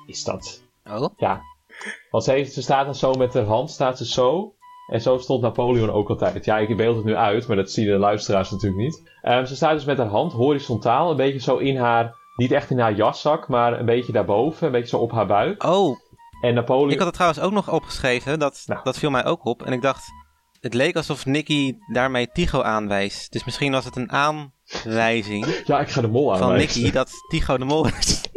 Is 0.06 0.24
dat? 0.24 0.64
Oh, 0.86 1.06
Ja. 1.18 1.41
Want 2.12 2.24
ze, 2.24 2.32
heeft, 2.32 2.54
ze 2.54 2.62
staat 2.62 2.86
dan 2.86 2.96
zo 2.96 3.14
met 3.14 3.34
haar 3.34 3.44
hand, 3.44 3.72
staat 3.72 3.98
ze 3.98 4.06
zo. 4.06 4.54
En 4.88 5.02
zo 5.02 5.18
stond 5.18 5.41
Napoleon 5.41 5.91
ook 5.91 6.10
altijd. 6.10 6.46
Ja, 6.46 6.58
ik 6.58 6.78
beeld 6.78 6.96
het 6.96 7.06
nu 7.06 7.16
uit, 7.16 7.48
maar 7.48 7.56
dat 7.56 7.72
zien 7.72 7.86
de 7.86 7.98
luisteraars 7.98 8.52
natuurlijk 8.52 8.82
niet. 8.82 9.04
Ehm, 9.22 9.46
ze 9.46 9.56
staat 9.56 9.74
dus 9.74 9.86
met 9.86 9.98
haar 9.98 10.08
hand 10.08 10.32
horizontaal, 10.34 11.10
een 11.10 11.18
beetje 11.18 11.39
zo 11.39 11.58
in 11.58 11.78
haar, 11.78 12.16
niet 12.36 12.52
echt 12.52 12.70
in 12.70 12.80
haar 12.80 12.94
jaszak, 12.94 13.48
maar 13.48 13.80
een 13.80 13.86
beetje 13.86 14.12
daarboven, 14.12 14.66
een 14.66 14.72
beetje 14.72 14.88
zo 14.88 14.98
op 14.98 15.12
haar 15.12 15.28
buik. 15.28 15.64
oh 15.64 15.98
En 16.44 16.54
Napoleon... 16.54 16.91
ik 16.91 16.98
had 16.98 17.06
het 17.06 17.16
trouwens 17.16 17.41
ook 17.41 17.52
nog 17.52 17.72
opgeschreven. 17.72 18.39
Dat, 18.39 18.64
Nou. 18.66 18.80
dat 18.84 18.98
viel 18.98 19.10
mij 19.10 19.26
ook 19.26 19.46
op. 19.46 19.64
En 19.64 19.74
ik 19.74 19.82
dacht, 19.82 20.04
het 20.60 20.74
leek 20.74 20.96
alsof 20.96 21.26
Nicky 21.26 21.76
daarmee 21.91 22.28
Tycho 22.32 22.62
aanwijst. 22.62 23.32
Dus 23.32 23.44
misschien 23.46 23.72
was 23.72 23.86
het 23.86 23.96
een 23.96 24.12
aanwijzing 24.12 25.46
Ja, 25.66 25.80
ik 25.80 25.88
ga 25.89 26.02
de 26.02 26.08
mol 26.08 26.30
van 26.38 26.41
aanwijzen. 26.41 26.82
Nicky 26.82 26.94
dat 26.94 27.12
Tycho 27.30 27.58
de 27.58 27.66
mol 27.66 27.88
is. 27.88 28.22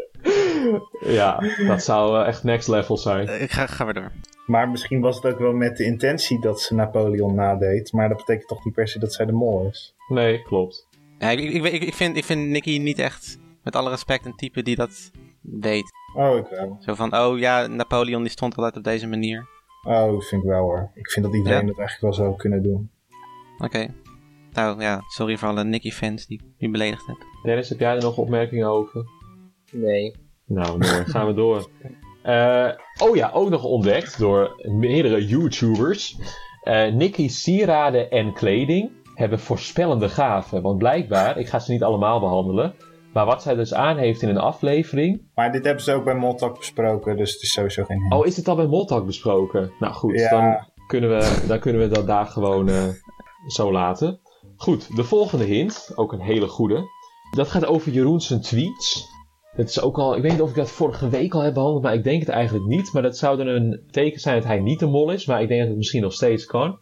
Ja, 1.00 1.40
dat 1.66 1.82
zou 1.82 2.20
eh, 2.20 2.28
echt 2.28 2.44
next 2.44 2.68
level 2.68 2.96
zijn. 2.96 3.28
Eh, 3.28 3.42
Ik 3.42 3.50
ga, 3.50 3.66
ga 3.66 3.84
weer 3.84 3.94
door. 3.94 4.12
Maar 4.46 4.68
misschien 4.68 5.00
was 5.00 5.16
het 5.16 5.24
ook 5.24 5.38
wel 5.38 5.52
met 5.52 5.76
de 5.76 5.84
intentie 5.84 6.40
dat 6.40 6.60
ze 6.60 6.74
Napoleon 6.74 7.34
nadeed. 7.34 7.92
Maar 7.92 8.08
dat 8.08 8.16
betekent 8.16 8.48
toch 8.48 8.64
niet 8.64 8.74
per 8.74 8.88
se 8.88 8.98
dat 8.98 9.12
zij 9.12 9.26
de 9.26 9.32
mol 9.32 9.66
is. 9.70 9.94
Nee, 10.08 10.42
klopt. 10.42 10.88
Ja, 11.18 11.30
ik, 11.30 11.38
ik, 11.38 11.64
ik, 11.64 11.82
ik, 11.82 11.94
vind, 11.94 12.16
ik 12.16 12.24
vind 12.24 12.48
Nicky 12.48 12.78
niet 12.78 12.98
echt, 12.98 13.38
met 13.62 13.76
alle 13.76 13.90
respect, 13.90 14.26
een 14.26 14.36
type 14.36 14.62
die 14.62 14.76
dat 14.76 15.10
weet. 15.40 15.95
Oh, 16.16 16.36
ik 16.36 16.46
wel. 16.50 16.76
Zo 16.80 16.94
van, 16.94 17.16
oh 17.16 17.38
ja, 17.38 17.66
Napoleon 17.66 18.22
die 18.22 18.30
stond 18.30 18.56
altijd 18.56 18.76
op 18.76 18.84
deze 18.84 19.06
manier. 19.06 19.46
Oh, 19.86 20.12
dat 20.12 20.24
vind 20.24 20.42
ik 20.42 20.48
wel 20.48 20.60
hoor. 20.62 20.90
Ik 20.94 21.10
vind 21.10 21.26
dat 21.26 21.34
iedereen 21.34 21.60
Ja? 21.60 21.66
dat 21.66 21.78
eigenlijk 21.78 22.00
wel 22.16 22.26
zou 22.26 22.36
kunnen 22.36 22.62
doen. 22.62 22.90
Oké. 23.58 23.86
Nou 24.52 24.80
ja, 24.80 25.00
sorry 25.06 25.36
voor 25.36 25.48
alle 25.48 25.64
Nicky-fans 25.64 26.26
die 26.26 26.38
ik 26.42 26.46
nu 26.58 26.70
beledigd 26.70 27.06
heb. 27.06 27.16
Dennis, 27.42 27.68
heb 27.68 27.78
jij 27.78 27.96
er 27.96 28.02
nog 28.02 28.16
opmerkingen 28.18 28.68
over? 28.68 29.04
Nee. 29.72 30.14
Nou, 30.44 30.78
mooi. 30.78 31.04
Gaan 31.04 31.26
we 31.26 31.34
door. 31.34 31.68
Eh, 32.22 32.68
oh 33.02 33.16
ja, 33.16 33.30
ook 33.34 33.48
nog 33.50 33.64
ontdekt 33.64 34.18
door 34.18 34.62
meerdere 34.62 35.26
YouTubers. 35.26 36.18
Eh 36.62 36.92
Nicky's 36.92 37.42
sieraden 37.42 38.10
en 38.10 38.32
kleding. 38.32 38.90
hebben 39.14 39.38
voorspellende 39.40 40.08
gaven. 40.08 40.62
Want 40.62 40.78
blijkbaar, 40.78 41.38
ik 41.38 41.48
ga 41.48 41.58
ze 41.58 41.72
niet 41.72 41.82
allemaal 41.82 42.20
behandelen. 42.20 42.74
Maar 43.16 43.26
wat 43.26 43.42
zij 43.42 43.54
dus 43.54 43.74
aan 43.74 43.96
heeft 43.96 44.22
in 44.22 44.28
een 44.28 44.38
aflevering. 44.38 45.22
Maar 45.34 45.52
dit 45.52 45.64
hebben 45.64 45.82
ze 45.82 45.92
ook 45.92 46.04
bij 46.04 46.14
Moltalk 46.14 46.58
besproken, 46.58 47.16
dus 47.16 47.32
het 47.32 47.42
is 47.42 47.52
sowieso 47.52 47.84
geen 47.84 48.00
hint. 48.00 48.12
Oh, 48.12 48.26
is 48.26 48.34
dit 48.34 48.48
al 48.48 48.56
bij 48.56 48.66
Moltalk 48.66 49.06
besproken? 49.06 49.72
Nou 49.78 49.92
goed, 49.92 50.14
Ja. 50.20 50.30
dan, 50.30 50.66
kunnen 50.86 51.10
we, 51.10 51.44
dan 51.48 51.58
kunnen 51.58 51.82
we 51.82 51.94
dat 51.94 52.06
daar 52.06 52.26
gewoon 52.26 52.68
eh, 52.68 52.84
zo 53.46 53.72
laten. 53.72 54.20
Goed, 54.56 54.96
de 54.96 55.04
volgende 55.04 55.44
hint, 55.44 55.92
ook 55.94 56.12
een 56.12 56.20
hele 56.20 56.48
goede. 56.48 56.82
Dat 57.30 57.48
gaat 57.48 57.66
over 57.66 57.92
Jeroen 57.92 58.20
zijn 58.20 58.40
tweets. 58.40 59.08
Dat 59.56 59.68
is 59.68 59.80
ook 59.80 59.98
al, 59.98 60.16
ik 60.16 60.22
weet 60.22 60.32
niet 60.32 60.40
of 60.40 60.50
ik 60.50 60.56
dat 60.56 60.70
vorige 60.70 61.08
week 61.08 61.34
al 61.34 61.40
heb 61.40 61.54
behandeld, 61.54 61.82
maar 61.82 61.94
ik 61.94 62.04
denk 62.04 62.20
het 62.20 62.28
eigenlijk 62.28 62.66
niet. 62.66 62.92
Maar 62.92 63.02
dat 63.02 63.16
zou 63.16 63.36
dan 63.36 63.46
een 63.46 63.82
teken 63.90 64.20
zijn 64.20 64.36
dat 64.36 64.44
hij 64.46 64.60
niet 64.60 64.78
de 64.78 64.86
mol 64.86 65.10
is, 65.10 65.26
maar 65.26 65.42
ik 65.42 65.48
denk 65.48 65.60
dat 65.60 65.68
het 65.68 65.78
misschien 65.78 66.02
nog 66.02 66.12
steeds 66.12 66.44
kan. 66.46 66.78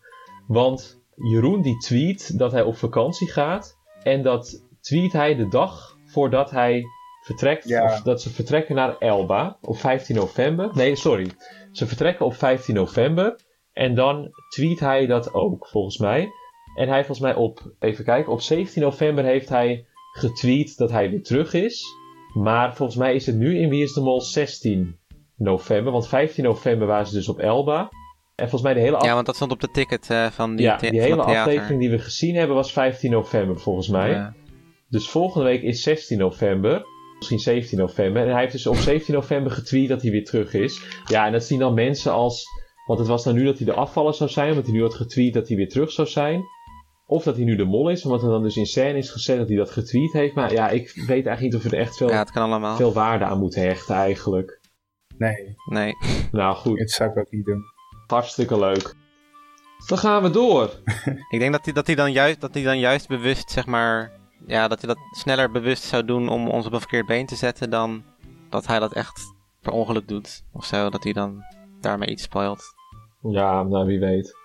Want 0.46 1.02
Jeroen 1.14 1.62
die 1.62 1.78
tweet 1.78 2.38
dat 2.38 2.52
hij 2.52 2.62
op 2.62 2.76
vakantie 2.76 3.30
gaat. 3.30 3.76
En 4.02 4.22
dat 4.22 4.66
tweet 4.80 5.12
hij 5.12 5.34
de 5.34 5.48
dag 5.48 5.93
voordat 6.14 6.50
hij 6.50 6.84
vertrekt. 7.24 7.68
Ja. 7.68 7.84
Of 7.84 8.02
dat 8.02 8.22
ze 8.22 8.30
vertrekken 8.30 8.74
naar 8.74 8.98
Elba 8.98 9.58
op 9.60 9.76
15 9.76 10.16
november. 10.16 10.70
Nee, 10.74 10.96
sorry. 10.96 11.30
Ze 11.72 11.86
vertrekken 11.86 12.26
op 12.26 12.34
15 12.34 12.74
november. 12.74 13.40
En 13.72 13.94
dan 13.94 14.30
tweet 14.48 14.80
hij 14.80 15.06
dat 15.06 15.34
ook, 15.34 15.68
volgens 15.68 15.98
mij. 15.98 16.28
En 16.74 16.88
hij 16.88 17.04
volgens 17.04 17.20
mij 17.20 17.34
op, 17.34 17.74
even 17.78 18.04
kijken, 18.04 18.32
op 18.32 18.40
17 18.40 18.82
november 18.82 19.24
heeft 19.24 19.48
hij 19.48 19.86
getweet 20.12 20.76
dat 20.76 20.90
hij 20.90 21.10
weer 21.10 21.22
terug 21.22 21.52
is. 21.52 21.84
Maar 22.34 22.76
volgens 22.76 22.98
mij 22.98 23.14
is 23.14 23.26
het 23.26 23.36
nu 23.36 23.58
in 23.58 23.68
Wie 23.68 23.82
is 23.82 23.92
de 23.92 24.00
Mol 24.00 24.20
16 24.20 24.98
november. 25.36 25.92
Want 25.92 26.08
15 26.08 26.44
november 26.44 26.86
waren 26.86 27.06
ze 27.06 27.14
dus 27.14 27.28
op 27.28 27.38
Elba. 27.38 27.88
En 28.34 28.48
volgens 28.48 28.62
mij 28.62 28.74
de 28.74 28.80
hele, 28.80 29.04
Ja, 29.04 29.14
want 29.14 29.26
dat 29.26 29.34
stond 29.34 29.52
op 29.52 29.60
de 29.60 29.70
ticket 29.70 30.10
eh, 30.10 30.26
van 30.26 30.56
die, 30.56 30.66
ja, 30.66 30.76
die 30.76 31.00
hele 31.00 31.22
aflevering 31.22 31.80
die 31.80 31.90
we 31.90 31.98
gezien 31.98 32.34
hebben 32.34 32.56
was 32.56 32.72
15 32.72 33.10
november 33.10 33.60
volgens 33.60 33.88
mij. 33.88 34.10
Ja. 34.10 34.34
Dus 34.94 35.10
volgende 35.10 35.46
week 35.46 35.62
is 35.62 35.82
16 35.82 36.18
november. 36.18 36.84
Misschien 37.16 37.38
17 37.38 37.78
november. 37.78 38.22
En 38.22 38.30
hij 38.30 38.40
heeft 38.40 38.52
dus 38.52 38.66
op 38.66 38.76
17 38.76 39.14
november 39.14 39.52
getweet 39.52 39.88
dat 39.88 40.02
hij 40.02 40.10
weer 40.10 40.24
terug 40.24 40.54
is. 40.54 41.00
Ja, 41.06 41.26
en 41.26 41.32
dat 41.32 41.44
zien 41.44 41.58
dan 41.58 41.74
mensen 41.74 42.12
als... 42.12 42.44
Want 42.86 42.98
het 42.98 43.08
was 43.08 43.24
dan 43.24 43.34
nu 43.34 43.44
dat 43.44 43.56
hij 43.56 43.66
de 43.66 43.72
afvaller 43.72 44.14
zou 44.14 44.30
zijn. 44.30 44.48
Omdat 44.48 44.64
hij 44.64 44.74
nu 44.74 44.82
had 44.82 44.94
getweet 44.94 45.34
dat 45.34 45.48
hij 45.48 45.56
weer 45.56 45.68
terug 45.68 45.90
zou 45.92 46.08
zijn. 46.08 46.42
Of 47.06 47.22
dat 47.22 47.36
hij 47.36 47.44
nu 47.44 47.56
de 47.56 47.64
mol 47.64 47.88
is. 47.88 48.04
Omdat 48.04 48.22
er 48.22 48.28
dan 48.28 48.42
dus 48.42 48.56
in 48.56 48.66
scène 48.66 48.98
is 48.98 49.10
gezet 49.10 49.38
dat 49.38 49.48
hij 49.48 49.56
dat 49.56 49.70
getweet 49.70 50.12
heeft. 50.12 50.34
Maar 50.34 50.52
ja, 50.52 50.68
ik 50.68 50.92
weet 50.94 51.26
eigenlijk 51.26 51.40
niet 51.40 51.54
of 51.54 51.62
we 51.62 51.76
er 51.76 51.82
echt 51.82 51.96
veel, 51.96 52.08
ja, 52.08 52.18
het 52.18 52.30
kan 52.30 52.42
allemaal. 52.42 52.76
veel 52.76 52.92
waarde 52.92 53.24
aan 53.24 53.38
moeten 53.38 53.62
hechten 53.62 53.94
eigenlijk. 53.94 54.60
Nee, 55.16 55.54
Nee. 55.68 55.92
Nou 56.32 56.56
goed, 56.56 56.78
dat 56.78 56.90
zou 56.90 57.10
ik 57.10 57.18
ook 57.18 57.30
niet 57.30 57.44
doen. 57.44 57.62
hartstikke 58.06 58.58
leuk. 58.58 58.94
Dan 59.86 59.98
gaan 59.98 60.22
we 60.22 60.30
door. 60.30 60.70
Ik 61.34 61.38
denk 61.38 61.52
dat 61.52 61.64
hij, 61.64 61.74
dat, 61.74 61.86
hij 61.86 61.96
dan 61.96 62.12
juist, 62.12 62.40
dat 62.40 62.54
hij 62.54 62.62
dan 62.62 62.78
juist 62.78 63.08
bewust, 63.08 63.50
zeg 63.50 63.66
maar... 63.66 64.22
Ja, 64.46 64.68
dat 64.68 64.78
hij 64.80 64.88
dat 64.94 64.98
sneller 65.10 65.50
bewust 65.50 65.82
zou 65.82 66.04
doen 66.04 66.28
om 66.28 66.48
ons 66.48 66.66
op 66.66 66.72
een 66.72 66.78
verkeerd 66.80 67.06
been 67.06 67.26
te 67.26 67.36
zetten... 67.36 67.70
dan 67.70 68.02
dat 68.50 68.66
hij 68.66 68.78
dat 68.78 68.92
echt 68.92 69.34
per 69.60 69.72
ongeluk 69.72 70.08
doet. 70.08 70.44
Of 70.52 70.64
zo, 70.64 70.90
dat 70.90 71.04
hij 71.04 71.12
dan 71.12 71.42
daarmee 71.80 72.08
iets 72.08 72.22
spoilt. 72.22 72.62
Ja, 73.22 73.62
nou 73.62 73.86
wie 73.86 73.98
weet. 74.00 74.36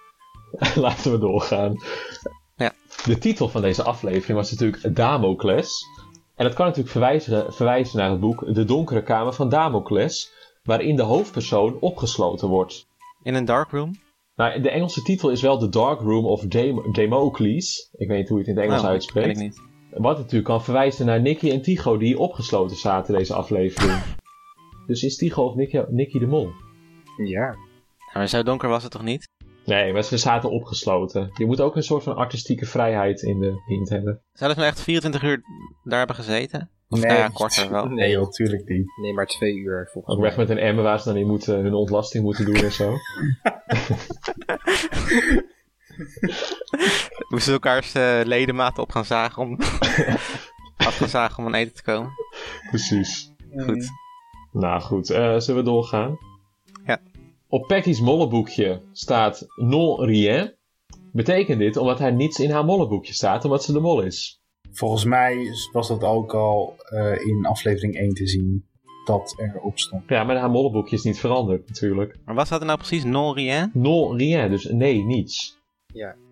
Laten 0.76 1.12
we 1.12 1.18
doorgaan. 1.18 1.76
Ja. 2.56 2.72
De 3.06 3.18
titel 3.18 3.50
van 3.50 3.62
deze 3.62 3.84
aflevering 3.84 4.38
was 4.38 4.52
natuurlijk 4.52 4.96
Damocles. 4.96 5.86
En 6.36 6.46
dat 6.46 6.54
kan 6.54 6.66
natuurlijk 6.66 6.92
verwijzen, 6.92 7.54
verwijzen 7.54 7.98
naar 7.98 8.10
het 8.10 8.20
boek 8.20 8.54
De 8.54 8.66
Donkere 8.66 9.04
Kamer 9.04 9.34
van 9.34 9.50
Damocles, 9.50 10.32
waarin 10.64 10.96
de 10.96 11.02
hoofdpersoon 11.02 11.78
opgesloten 11.80 12.48
wordt. 12.48 12.88
In 13.24 13.34
een 13.34 13.46
darkroom? 13.46 13.96
Nou, 14.36 14.62
de 14.62 14.70
Engelse 14.70 15.02
titel 15.02 15.30
is 15.30 15.42
wel 15.42 15.58
The 15.58 15.70
Dark 15.70 16.00
Room 16.00 16.26
of 16.26 16.42
Dam- 16.42 16.94
Damocles. 16.94 17.90
Ik 17.98 18.08
weet 18.08 18.18
niet 18.18 18.30
hoe 18.30 18.38
je 18.38 18.44
het 18.44 18.54
in 18.54 18.58
het 18.62 18.66
Engels 18.70 18.82
Oh, 18.84 18.90
uitspreekt. 18.90 19.28
weet 19.28 19.36
ik 19.38 19.42
niet. 19.44 19.62
Wat 19.90 20.18
natuurlijk 20.18 20.46
kan 20.46 20.64
verwijzen 20.64 21.06
naar 21.06 21.22
Nicky 21.22 21.52
en 21.52 21.62
Tycho 21.62 21.98
die 21.98 22.20
opgesloten 22.20 22.78
zaten 22.78 23.18
deze 23.18 23.34
aflevering. 23.34 24.02
dus 24.88 25.04
is 25.04 25.18
Tycho 25.18 25.44
of 25.44 25.56
Nicky, 25.56 25.82
Nicky 25.90 26.20
de 26.20 26.28
Mol? 26.28 26.52
Ja. 27.18 27.56
Maar 28.14 28.28
zo 28.28 28.44
donker 28.44 28.70
was 28.70 28.84
het 28.84 28.92
toch 28.92 29.04
niet? 29.04 29.28
Nee, 29.66 29.94
maar 29.94 30.04
ze 30.04 30.18
zaten 30.18 30.52
opgesloten. 30.52 31.32
Je 31.34 31.46
moet 31.46 31.62
ook 31.62 31.76
een 31.76 31.84
soort 31.84 32.04
van 32.04 32.16
artistieke 32.16 32.66
vrijheid 32.66 33.22
in 33.22 33.40
de 33.40 33.62
hint 33.66 33.90
hebben. 33.90 34.22
Zouden 34.34 34.58
ze 34.58 34.64
nou 34.64 34.76
echt 34.76 34.84
24 34.84 35.24
uur 35.24 35.42
daar 35.84 35.98
hebben 35.98 36.16
gezeten? 36.16 36.70
Of 36.90 37.00
Nee. 37.00 37.08
nou 37.08 37.20
ja, 37.20 37.28
korter 37.28 37.70
wel. 37.70 37.86
Nee, 38.00 38.12
joh, 38.12 38.30
tuurlijk 38.30 38.70
niet. 38.70 38.88
Nee, 39.02 39.14
maar 39.14 39.26
twee 39.26 39.56
uur 39.56 39.90
volgens 39.92 40.16
Ook 40.16 40.22
weg 40.22 40.38
met 40.38 40.50
een 40.50 40.58
emmer 40.58 40.84
waar 40.84 41.00
ze 41.00 41.08
dan 41.08 41.18
in 41.18 41.28
moeten, 41.28 41.62
hun 41.62 41.74
ontlasting 41.74 42.24
moeten 42.24 42.46
doen 42.46 42.56
en 42.56 42.72
zo. 42.72 42.94
Moesten 47.30 47.42
ze 47.42 47.52
elkaars 47.52 47.94
eh, 47.94 48.20
ledematen 48.24 48.84
op 48.84 48.92
gaan 48.92 49.06
zagen 49.06 49.42
om... 49.42 49.58
af 50.88 50.98
gaan 50.98 51.10
zagen 51.10 51.38
om 51.38 51.46
aan 51.46 51.54
eten 51.54 51.74
te 51.74 51.84
komen. 51.84 52.12
Precies. 52.70 53.34
Goed. 53.58 53.90
Nou 54.52 54.82
goed, 54.82 55.10
eh, 55.10 55.40
zullen 55.40 55.64
we 55.64 55.70
doorgaan? 55.70 56.18
Ja. 56.86 57.02
Op 57.48 57.68
Peggy's 57.68 58.00
molleboekje 58.00 58.82
staat 58.92 59.48
non 59.56 60.02
rien. 60.02 60.54
Betekent 61.12 61.60
dit 61.60 61.78
omdat 61.78 62.00
hij 62.00 62.12
niets 62.12 62.40
in 62.40 62.52
haar 62.52 62.66
molleboekje 62.66 63.14
staat, 63.14 63.46
omdat 63.46 63.64
ze 63.64 63.74
de 63.74 63.80
mol 63.80 64.02
is? 64.02 64.42
Volgens 64.72 65.04
mij 65.04 65.48
was 65.72 65.88
dat 65.88 66.04
ook 66.04 66.34
al 66.34 66.76
eh, 66.78 67.28
in 67.28 67.46
aflevering 67.46 67.96
1 67.96 68.14
te 68.14 68.28
zien 68.28 68.66
dat 69.06 69.36
erop 69.38 69.80
stond. 69.80 70.04
Ja, 70.08 70.24
maar 70.24 70.38
haar 70.38 70.50
molleboekje 70.50 70.96
is 70.96 71.04
niet 71.04 71.20
veranderd 71.20 71.68
natuurlijk. 71.68 72.16
Maar 72.26 72.36
wat 72.36 72.46
staat 72.46 72.60
er 72.60 72.66
nou 72.66 72.78
precies? 72.78 73.04
Non 73.04 73.34
rien? 73.34 73.72
Non 73.74 74.18
rien, 74.18 74.50
dus 74.50 74.66
nee, 74.66 75.04
niets. 75.04 75.59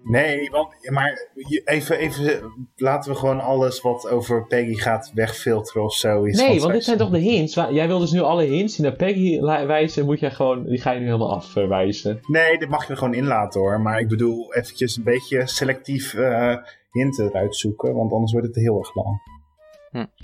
Nee, 0.03 0.49
want, 0.49 0.89
maar 0.89 1.29
even, 1.65 1.97
even 1.97 2.51
laten 2.75 3.11
we 3.11 3.17
gewoon 3.17 3.39
alles 3.39 3.81
wat 3.81 4.09
over 4.09 4.47
Peggy 4.47 4.73
gaat 4.73 5.11
wegfilteren 5.13 5.83
of 5.83 5.93
zoiets. 5.93 6.41
Nee, 6.41 6.59
want 6.59 6.73
dit 6.73 6.83
zijn 6.83 6.97
toch 6.97 7.09
de 7.09 7.19
hints? 7.19 7.53
Jij 7.53 7.87
wil 7.87 7.99
dus 7.99 8.11
nu 8.11 8.19
alle 8.19 8.43
hints 8.43 8.75
die 8.75 8.85
naar 8.85 8.95
Peggy 8.95 9.41
wijzen, 9.41 10.05
moet 10.05 10.19
jij 10.19 10.31
gewoon, 10.31 10.63
die 10.63 10.81
ga 10.81 10.91
je 10.91 10.99
nu 10.99 11.05
helemaal 11.05 11.35
afwijzen. 11.35 12.19
Nee, 12.27 12.57
dit 12.57 12.69
mag 12.69 12.83
je 12.83 12.91
er 12.91 12.97
gewoon 12.97 13.13
in 13.13 13.27
laten 13.27 13.59
hoor. 13.59 13.81
Maar 13.81 13.99
ik 13.99 14.07
bedoel, 14.07 14.53
eventjes 14.53 14.97
een 14.97 15.03
beetje 15.03 15.47
selectief 15.47 16.13
eh 16.13 16.55
hinten 16.91 17.25
eruit 17.25 17.55
zoeken, 17.55 17.95
want 17.95 18.11
anders 18.11 18.31
wordt 18.31 18.47
het 18.47 18.55
heel 18.55 18.77
erg 18.77 18.95
lang. 18.95 19.21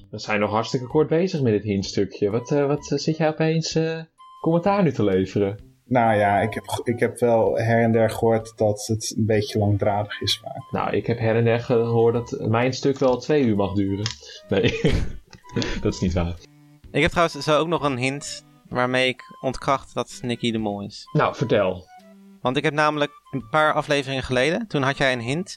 We 0.09 0.19
zijn 0.19 0.39
nog 0.39 0.51
hartstikke 0.51 0.87
kort 0.87 1.07
bezig 1.07 1.41
met 1.41 1.53
dit 1.53 1.63
hintstukje. 1.63 2.29
Wat, 2.29 2.51
eh, 2.51 2.67
wat 2.67 2.91
eh, 2.91 2.97
zit 2.97 3.17
jij 3.17 3.27
opeens 3.27 3.75
eh, 3.75 3.99
commentaar 4.41 4.83
nu 4.83 4.91
te 4.91 5.03
leveren? 5.03 5.72
Nou 5.93 6.15
ja, 6.15 6.39
ik 6.39 6.53
heb, 6.53 6.81
ik 6.83 6.99
heb 6.99 7.19
wel 7.19 7.57
her 7.57 7.83
en 7.83 7.91
der 7.91 8.09
gehoord 8.09 8.53
dat 8.57 8.85
het 8.87 9.13
een 9.17 9.25
beetje 9.25 9.59
langdradig 9.59 10.21
is 10.21 10.39
vaak. 10.43 10.71
Nou, 10.71 10.95
ik 10.95 11.07
heb 11.07 11.19
her 11.19 11.35
en 11.35 11.43
der 11.43 11.59
gehoord 11.59 12.13
dat 12.13 12.49
mijn 12.49 12.73
stuk 12.73 12.99
wel 12.99 13.17
twee 13.17 13.43
uur 13.43 13.55
mag 13.55 13.73
duren. 13.73 14.05
Nee, 14.47 14.81
dat 15.81 15.93
is 15.93 15.99
niet 15.99 16.13
waar. 16.13 16.35
Ik 16.91 17.01
heb 17.01 17.11
trouwens 17.11 17.39
zo 17.39 17.59
ook 17.59 17.67
nog 17.67 17.83
een 17.83 17.97
hint 17.97 18.45
waarmee 18.69 19.07
ik 19.07 19.23
ontkracht 19.41 19.93
dat 19.93 20.19
Nicky 20.21 20.51
de 20.51 20.57
Mol 20.57 20.81
is. 20.81 21.09
Nou, 21.11 21.35
vertel. 21.35 21.87
Want 22.41 22.57
ik 22.57 22.63
heb 22.63 22.73
namelijk 22.73 23.11
een 23.31 23.49
paar 23.49 23.73
afleveringen 23.73 24.23
geleden, 24.23 24.67
toen 24.67 24.81
had 24.81 24.97
jij 24.97 25.13
een 25.13 25.21
hint. 25.21 25.55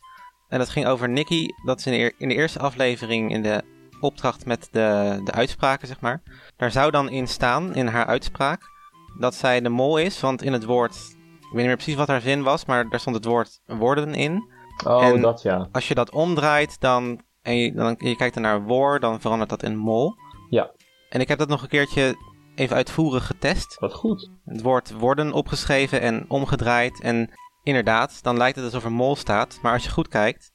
En 0.48 0.58
dat 0.58 0.68
ging 0.68 0.86
over 0.86 1.08
Nicky. 1.08 1.46
Dat 1.64 1.78
is 1.78 1.86
in 1.86 1.92
de, 1.92 2.14
in 2.18 2.28
de 2.28 2.34
eerste 2.34 2.58
aflevering 2.58 3.32
in 3.32 3.42
de 3.42 3.62
opdracht 4.00 4.46
met 4.46 4.68
de, 4.70 5.20
de 5.24 5.32
uitspraken, 5.32 5.88
zeg 5.88 6.00
maar. 6.00 6.22
Daar 6.56 6.70
zou 6.70 6.90
dan 6.90 7.10
in 7.10 7.28
staan, 7.28 7.74
in 7.74 7.86
haar 7.86 8.06
uitspraak, 8.06 8.74
dat 9.18 9.34
zij 9.34 9.60
de 9.60 9.68
mol 9.68 9.98
is. 9.98 10.20
Want 10.20 10.42
in 10.42 10.52
het 10.52 10.64
woord, 10.64 10.94
ik 10.94 11.42
weet 11.42 11.52
niet 11.52 11.66
meer 11.66 11.74
precies 11.74 11.94
wat 11.94 12.08
haar 12.08 12.20
zin 12.20 12.42
was, 12.42 12.64
maar 12.64 12.88
daar 12.88 13.00
stond 13.00 13.16
het 13.16 13.24
woord 13.24 13.60
worden 13.66 14.14
in. 14.14 14.48
Oh, 14.86 15.04
En- 15.04 15.20
dat 15.20 15.42
ja. 15.42 15.68
Als 15.72 15.88
je 15.88 15.94
dat 15.94 16.10
omdraait 16.10 16.80
dan, 16.80 17.20
en 17.42 17.56
je, 17.56 17.72
dan, 17.72 17.94
je 17.98 18.16
kijkt 18.16 18.34
er 18.34 18.40
naar 18.40 18.62
woor, 18.62 19.00
dan 19.00 19.20
verandert 19.20 19.50
dat 19.50 19.62
in 19.62 19.76
mol. 19.76 20.14
Ja. 20.50 20.70
En 21.08 21.20
ik 21.20 21.28
heb 21.28 21.38
dat 21.38 21.48
nog 21.48 21.62
een 21.62 21.68
keertje 21.68 22.16
even 22.54 22.76
uitvoerig 22.76 23.26
getest. 23.26 23.76
Wat 23.80 23.94
goed. 23.94 24.30
Het 24.44 24.62
woord 24.62 24.92
worden 24.92 25.32
opgeschreven 25.32 26.00
en 26.00 26.24
omgedraaid. 26.28 27.00
En 27.00 27.30
inderdaad, 27.62 28.22
dan 28.22 28.36
lijkt 28.36 28.56
het 28.56 28.64
alsof 28.64 28.84
er 28.84 28.92
mol 28.92 29.16
staat. 29.16 29.58
Maar 29.62 29.72
als 29.72 29.84
je 29.84 29.90
goed 29.90 30.08
kijkt, 30.08 30.52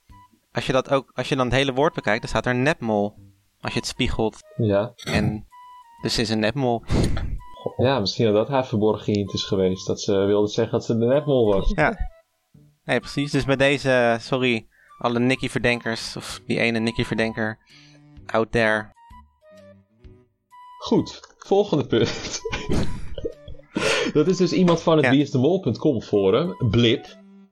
als 0.51 0.65
je, 0.65 0.71
dat 0.71 0.89
ook, 0.89 1.11
als 1.13 1.29
je 1.29 1.35
dan 1.35 1.45
het 1.45 1.55
hele 1.55 1.73
woord 1.73 1.93
bekijkt, 1.93 2.19
dan 2.21 2.29
staat 2.29 2.45
er 2.45 2.55
nepmol. 2.55 3.15
Als 3.61 3.73
je 3.73 3.79
het 3.79 3.87
spiegelt. 3.87 4.37
Ja. 4.55 4.93
En 5.03 5.47
dus 6.01 6.17
is 6.17 6.29
een 6.29 6.39
nepmol. 6.39 6.83
ja, 7.81 7.99
misschien 7.99 8.25
dat 8.25 8.33
dat 8.33 8.47
haar 8.47 8.67
verborgen 8.67 9.13
hint 9.13 9.33
is 9.33 9.43
geweest. 9.43 9.87
Dat 9.87 10.01
ze 10.01 10.13
wilde 10.13 10.47
zeggen 10.47 10.73
dat 10.73 10.85
ze 10.85 10.97
de 10.97 11.05
netmol 11.05 11.53
was. 11.53 11.71
Ja. 11.75 11.97
Nee, 12.83 12.99
precies. 12.99 13.31
Dus 13.31 13.45
bij 13.45 13.55
deze, 13.55 14.17
sorry, 14.19 14.67
alle 14.97 15.19
Nicky-verdenkers, 15.19 16.15
of 16.15 16.41
die 16.45 16.59
ene 16.59 16.79
Nicky-verdenker 16.79 17.57
out 18.25 18.51
there. 18.51 18.91
Goed, 20.77 21.19
volgende 21.37 21.85
punt. 21.85 22.39
dat 24.13 24.27
is 24.27 24.37
dus 24.37 24.53
iemand 24.53 24.81
van 24.81 24.95
het 24.95 25.05
Ja. 25.05 25.11
wieisdemol.com 25.11 26.01
forum, 26.01 26.55
Blip. 26.69 27.05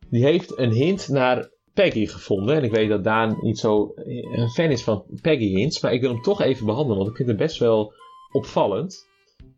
Die 0.09 0.23
heeft 0.23 0.57
een 0.57 0.71
hint 0.71 1.07
naar 1.07 1.49
Peggy 1.73 2.05
gevonden. 2.05 2.55
En 2.55 2.63
ik 2.63 2.71
weet 2.71 2.89
dat 2.89 3.03
Daan 3.03 3.37
niet 3.41 3.59
zo 3.59 3.91
een 3.95 4.49
fan 4.49 4.69
is 4.69 4.83
van 4.83 5.03
Peggy 5.21 5.55
hints. 5.55 5.81
Maar 5.81 5.93
ik 5.93 6.01
wil 6.01 6.11
hem 6.11 6.21
toch 6.21 6.41
even 6.41 6.65
behandelen, 6.65 6.97
want 6.97 7.09
ik 7.09 7.15
vind 7.15 7.27
het 7.29 7.37
best 7.37 7.57
wel 7.57 7.93
opvallend. 8.31 9.07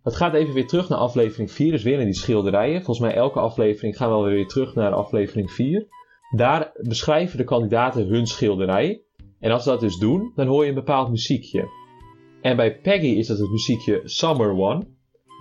Het 0.03 0.15
gaat 0.15 0.33
even 0.33 0.53
weer 0.53 0.67
terug 0.67 0.89
naar 0.89 0.97
aflevering 0.97 1.51
4, 1.51 1.71
dus 1.71 1.83
weer 1.83 1.95
naar 1.95 2.05
die 2.05 2.13
schilderijen. 2.13 2.83
Volgens 2.83 2.99
mij 2.99 3.15
elke 3.15 3.39
aflevering 3.39 3.97
gaan 3.97 4.23
we 4.23 4.29
weer 4.29 4.47
terug 4.47 4.75
naar 4.75 4.91
aflevering 4.91 5.51
4. 5.51 5.87
Daar 6.35 6.71
beschrijven 6.73 7.37
de 7.37 7.43
kandidaten 7.43 8.07
hun 8.07 8.27
schilderij. 8.27 9.01
En 9.39 9.51
als 9.51 9.63
ze 9.63 9.69
dat 9.69 9.79
dus 9.79 9.97
doen, 9.97 10.31
dan 10.35 10.47
hoor 10.47 10.63
je 10.63 10.69
een 10.69 10.75
bepaald 10.75 11.09
muziekje. 11.09 11.69
En 12.41 12.55
bij 12.55 12.79
Peggy 12.79 13.07
is 13.07 13.27
dat 13.27 13.37
het 13.37 13.49
muziekje 13.49 14.01
Summer 14.03 14.57
One. 14.57 14.87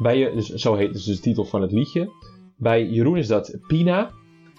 Bij 0.03 0.19
je, 0.19 0.33
dus 0.35 0.47
zo 0.49 0.75
heet 0.75 0.93
dus 0.93 1.05
de 1.05 1.21
titel 1.21 1.45
van 1.45 1.63
het 1.63 1.73
liedje. 1.73 2.11
Bij 2.57 2.87
Jeroen 2.87 3.17
is 3.17 3.27
dat 3.27 3.59
Pina. 3.67 4.11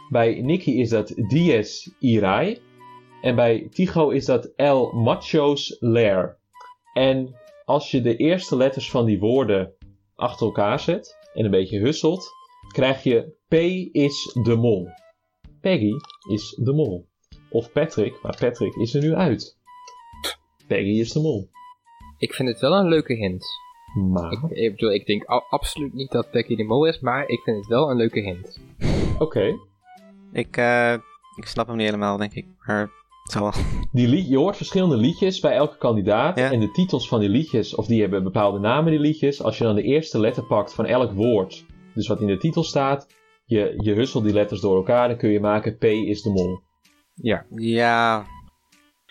Bij 0.10 0.42
Nicky 0.42 0.72
is 0.72 0.90
dat 0.90 1.14
Dies 1.28 1.92
Irae. 2.00 2.58
En 3.22 3.36
bij 3.36 3.68
Tycho 3.72 4.10
is 4.10 4.26
dat 4.26 4.46
El 4.56 4.92
Macho's 4.92 5.78
Lair. 5.80 6.38
En 6.94 7.36
als 7.66 7.92
je 7.92 8.02
de 8.02 8.16
eerste 8.16 8.56
letters 8.56 8.90
van 8.90 9.06
die 9.06 9.20
woorden 9.20 9.74
achter 10.22 10.46
elkaar 10.46 10.80
zet 10.80 11.18
en 11.34 11.46
een 11.46 11.52
beetje 11.52 11.80
husselt, 11.80 12.30
krijg 12.74 13.04
je 13.04 13.34
P 13.48 13.54
is 13.96 14.38
de 14.44 14.56
mol. 14.56 14.88
Peggy 15.62 15.92
is 16.30 16.60
de 16.64 16.74
mol. 16.74 17.08
Of 17.50 17.72
Patrick, 17.72 18.22
maar 18.22 18.38
Patrick 18.40 18.76
is 18.76 18.94
er 18.94 19.02
nu 19.02 19.14
uit. 19.14 19.58
Peggy 20.68 21.00
is 21.00 21.12
de 21.12 21.20
mol. 21.20 21.50
Ik 22.18 22.34
vind 22.34 22.50
het 22.50 22.60
wel 22.60 22.74
een 22.74 22.88
leuke 22.88 23.14
hint. 23.14 23.46
Maar, 24.12 24.32
Ik, 24.32 24.40
ik 24.50 24.72
bedoel, 24.72 24.92
ik 24.94 25.06
denk 25.06 25.24
absoluut 25.50 25.94
niet 25.94 26.12
dat 26.12 26.32
Becky 26.32 26.56
de 26.56 26.64
Mol 26.64 26.86
is, 26.86 27.00
maar 27.00 27.28
ik 27.28 27.40
vind 27.40 27.58
het 27.58 27.68
wel 27.68 27.90
een 27.90 27.98
leuke 27.98 28.20
hint. 28.20 28.60
oké. 29.20 29.58
Ik, 30.32 30.58
eh, 30.58 30.94
ik 31.36 31.46
snap 31.46 31.68
hem 31.68 31.76
niet 31.76 31.86
helemaal, 31.86 32.18
denk 32.18 32.34
ik. 32.34 32.46
Maar 32.66 32.92
Die 33.92 34.08
lied, 34.08 34.28
je 34.28 34.38
hoort 34.38 34.58
verschillende 34.58 34.96
liedjes 34.96 35.40
bij 35.40 35.54
elke 35.54 35.78
kandidaat. 35.78 36.38
Ja. 36.38 36.52
En 36.52 36.60
de 36.60 36.72
titels 36.72 37.08
van 37.08 37.20
die 37.20 37.30
liedjes, 37.30 37.76
of 37.76 37.86
die 37.86 38.02
hebben 38.02 38.24
bepaalde 38.24 38.60
namen, 38.60 38.92
die 38.92 39.00
liedjes. 39.00 39.44
Als 39.44 39.58
je 39.58 39.64
dan 39.64 39.76
de 39.76 39.84
eerste 39.84 40.20
letter 40.20 40.44
pakt 40.44 40.74
van 40.74 40.86
elk 40.86 41.12
woord, 41.12 41.66
dus 41.94 42.08
wat 42.08 42.22
in 42.22 42.28
de 42.28 42.38
titel 42.38 42.64
staat, 42.64 43.08
je, 43.46 43.74
je 43.78 43.94
husselt 43.94 44.24
die 44.24 44.34
letters 44.34 44.62
door 44.62 44.76
elkaar, 44.76 45.08
dan 45.08 45.18
kun 45.18 45.30
je 45.30 45.40
maken 45.40 45.78
P 45.78 45.84
is 45.84 46.22
de 46.22 46.30
mol. 46.30 46.60
Ja, 47.14 47.46
Ja, 47.56 48.26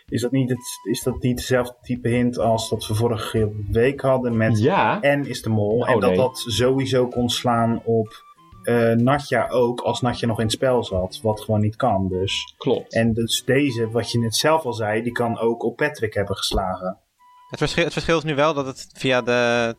Is 0.08 0.20
dat, 0.20 0.30
niet 0.30 0.48
het, 0.48 0.60
is 0.90 1.02
dat 1.02 1.22
niet 1.22 1.38
hetzelfde 1.38 1.76
type 1.80 2.08
hint 2.08 2.38
als 2.38 2.70
dat 2.70 2.86
we 2.86 2.94
vorige 2.94 3.52
week 3.70 4.00
hadden 4.00 4.36
met 4.36 4.58
Ja, 4.58 4.98
N 5.02 5.24
is 5.24 5.42
de 5.42 5.50
mol? 5.50 5.78
Oh, 5.78 5.90
en 5.90 6.00
dat 6.00 6.10
nee. 6.10 6.18
dat 6.18 6.38
sowieso 6.38 7.06
kon 7.06 7.28
slaan 7.28 7.82
op 7.84 8.24
eh, 8.62 8.92
Natja 8.92 9.48
ook, 9.48 9.80
als 9.80 10.00
Natja 10.00 10.26
nog 10.26 10.38
in 10.38 10.44
het 10.44 10.52
spel 10.52 10.84
zat. 10.84 11.20
Wat 11.22 11.40
gewoon 11.40 11.60
niet 11.60 11.76
kan, 11.76 12.08
dus. 12.08 12.54
klopt. 12.58 12.94
En 12.94 13.12
dus 13.12 13.44
deze, 13.44 13.90
wat 13.90 14.10
je 14.10 14.18
net 14.18 14.36
zelf 14.36 14.64
al 14.64 14.72
zei, 14.72 15.02
die 15.02 15.12
kan 15.12 15.38
ook 15.38 15.62
op 15.62 15.76
Patrick 15.76 16.14
hebben 16.14 16.36
geslagen. 16.36 16.98
het 17.48 17.58
verschil, 17.58 17.84
het 17.84 17.92
verschil 17.92 18.16
is 18.18 18.24
nu 18.24 18.34
wel 18.34 18.54
dat 18.54 18.66
het 18.66 18.90
via 18.92 19.22
de. 19.22 19.74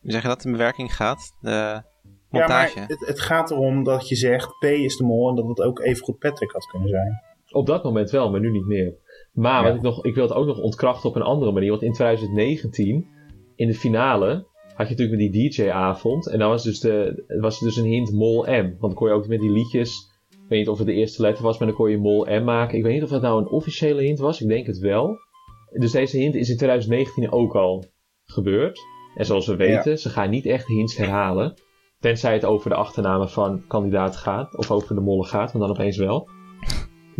Hoe 0.00 0.10
zeg 0.12 0.22
je 0.22 0.28
dat? 0.28 0.42
De 0.42 0.50
bewerking 0.50 0.94
gaat. 0.96 1.36
De 1.40 1.82
montage. 2.28 2.74
Ja, 2.74 2.80
maar 2.80 2.88
het, 2.88 3.06
het 3.06 3.20
gaat 3.20 3.50
erom 3.50 3.84
dat 3.84 4.08
je 4.08 4.16
zegt 4.16 4.58
P 4.58 4.64
is 4.64 4.96
de 4.96 5.04
mol 5.04 5.28
en 5.28 5.34
dat 5.36 5.48
het 5.48 5.60
ook 5.60 5.80
even 5.80 6.04
goed 6.04 6.18
Patrick 6.18 6.50
had 6.50 6.66
kunnen 6.66 6.88
zijn. 6.88 7.22
Op 7.50 7.66
dat 7.66 7.84
moment 7.84 8.10
wel, 8.10 8.30
maar 8.30 8.40
nu 8.40 8.50
niet 8.50 8.66
meer. 8.66 8.94
Maar 9.32 9.62
Ja. 9.62 9.68
wat 9.68 9.76
ik, 9.76 9.82
nog, 9.82 10.04
ik 10.04 10.14
wil 10.14 10.24
het 10.24 10.32
ook 10.36 10.46
nog 10.46 10.58
ontkrachten 10.58 11.08
op 11.08 11.16
een 11.16 11.22
andere 11.22 11.52
manier. 11.52 11.70
Want 11.70 11.82
in 11.82 11.92
2019, 11.92 13.06
in 13.54 13.66
de 13.66 13.74
finale, 13.74 14.46
had 14.80 14.88
je 14.88 14.94
natuurlijk 14.94 15.32
met 15.32 15.32
die 15.32 15.50
DJ-avond. 15.50 16.26
En 16.28 16.38
dan 16.38 16.48
was 16.48 16.62
dus, 16.62 16.80
de, 16.80 17.24
was 17.40 17.60
dus 17.60 17.76
een 17.76 17.84
hint 17.84 18.12
Mol 18.12 18.42
M. 18.42 18.62
Want 18.62 18.80
dan 18.80 18.94
kon 18.94 19.08
je 19.08 19.14
ook 19.14 19.26
met 19.26 19.40
die 19.40 19.50
liedjes. 19.50 20.08
Ik 20.30 20.38
weet 20.48 20.58
niet 20.58 20.68
of 20.68 20.78
het 20.78 20.86
de 20.86 20.92
eerste 20.92 21.22
letter 21.22 21.44
was, 21.44 21.58
maar 21.58 21.68
dan 21.68 21.76
kon 21.76 21.90
je 21.90 21.98
Mol 21.98 22.24
M 22.24 22.44
maken. 22.44 22.78
Ik 22.78 22.82
weet 22.82 22.92
niet 22.92 23.02
of 23.02 23.08
dat 23.10 23.22
nou 23.22 23.40
een 23.40 23.48
officiële 23.48 24.02
hint 24.02 24.18
was. 24.18 24.40
Ik 24.40 24.48
denk 24.48 24.66
het 24.66 24.78
wel. 24.78 25.18
Dus 25.72 25.92
deze 25.92 26.16
hint 26.16 26.34
is 26.34 26.50
in 26.50 26.56
2019 26.56 27.32
ook 27.32 27.54
al 27.54 27.84
gebeurd. 28.24 28.80
En 29.14 29.26
zoals 29.26 29.46
we 29.46 29.56
weten, 29.56 29.98
ze 29.98 30.08
gaan 30.08 30.30
niet 30.30 30.46
echt 30.46 30.66
hints 30.66 30.96
herhalen. 30.96 31.54
Tenzij 31.98 32.32
het 32.32 32.44
over 32.44 32.70
de 32.70 32.76
achternamen 32.76 33.30
van 33.30 33.66
kandidaat 33.66 34.16
gaat. 34.16 34.56
Of 34.56 34.70
over 34.70 34.94
de 34.94 35.00
mollen 35.00 35.26
gaat, 35.26 35.52
maar 35.52 35.62
dan 35.62 35.70
opeens 35.70 35.96
wel. 35.96 36.28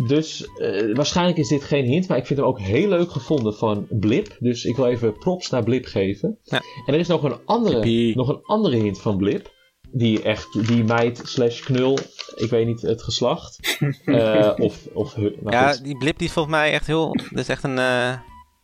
Dus 0.07 0.47
eh, 0.47 0.95
waarschijnlijk 0.95 1.39
is 1.39 1.49
dit 1.49 1.65
geen 1.65 1.85
hint, 1.85 2.09
maar 2.09 2.19
ik 2.19 2.27
vind 2.27 2.39
hem 2.39 2.49
ook 2.49 2.61
heel 2.61 2.89
leuk 2.89 3.11
gevonden 3.11 3.55
van 3.55 3.87
Blip. 3.91 4.37
Dus 4.39 4.65
ik 4.65 4.77
wil 4.77 4.87
even 4.87 5.19
props 5.19 5.51
naar 5.51 5.63
Blip 5.63 5.87
geven. 5.87 6.39
Ja. 6.43 6.63
En 6.87 6.95
er 6.95 7.01
is 7.01 7.09
nog 7.09 7.23
een 7.23 7.37
andere, 7.45 8.15
nog 8.15 8.29
een 8.29 8.43
andere 8.43 8.77
hint 8.77 9.01
van 9.01 9.17
Blip. 9.17 9.59
Die 9.93 10.23
echt, 10.23 10.67
die 10.67 10.85
meid 10.85 11.23
slash 11.25 11.61
knul, 11.61 11.99
ik 12.37 12.51
weet 12.51 12.67
niet 12.67 12.83
het 12.83 13.03
geslacht. 13.03 13.59
Eh, 14.05 14.53
of, 14.57 14.87
of, 14.93 15.17
ja, 15.51 15.73
goed. 15.73 15.85
die 15.85 15.97
blip 15.97 16.19
die 16.19 16.27
is 16.27 16.33
volgens 16.33 16.55
mij 16.55 16.73
echt 16.73 16.87
heel. 16.87 17.17
Dat 17.31 17.39
is 17.39 17.49
echt 17.49 17.65
een, 17.65 17.79
eh, 17.79 18.13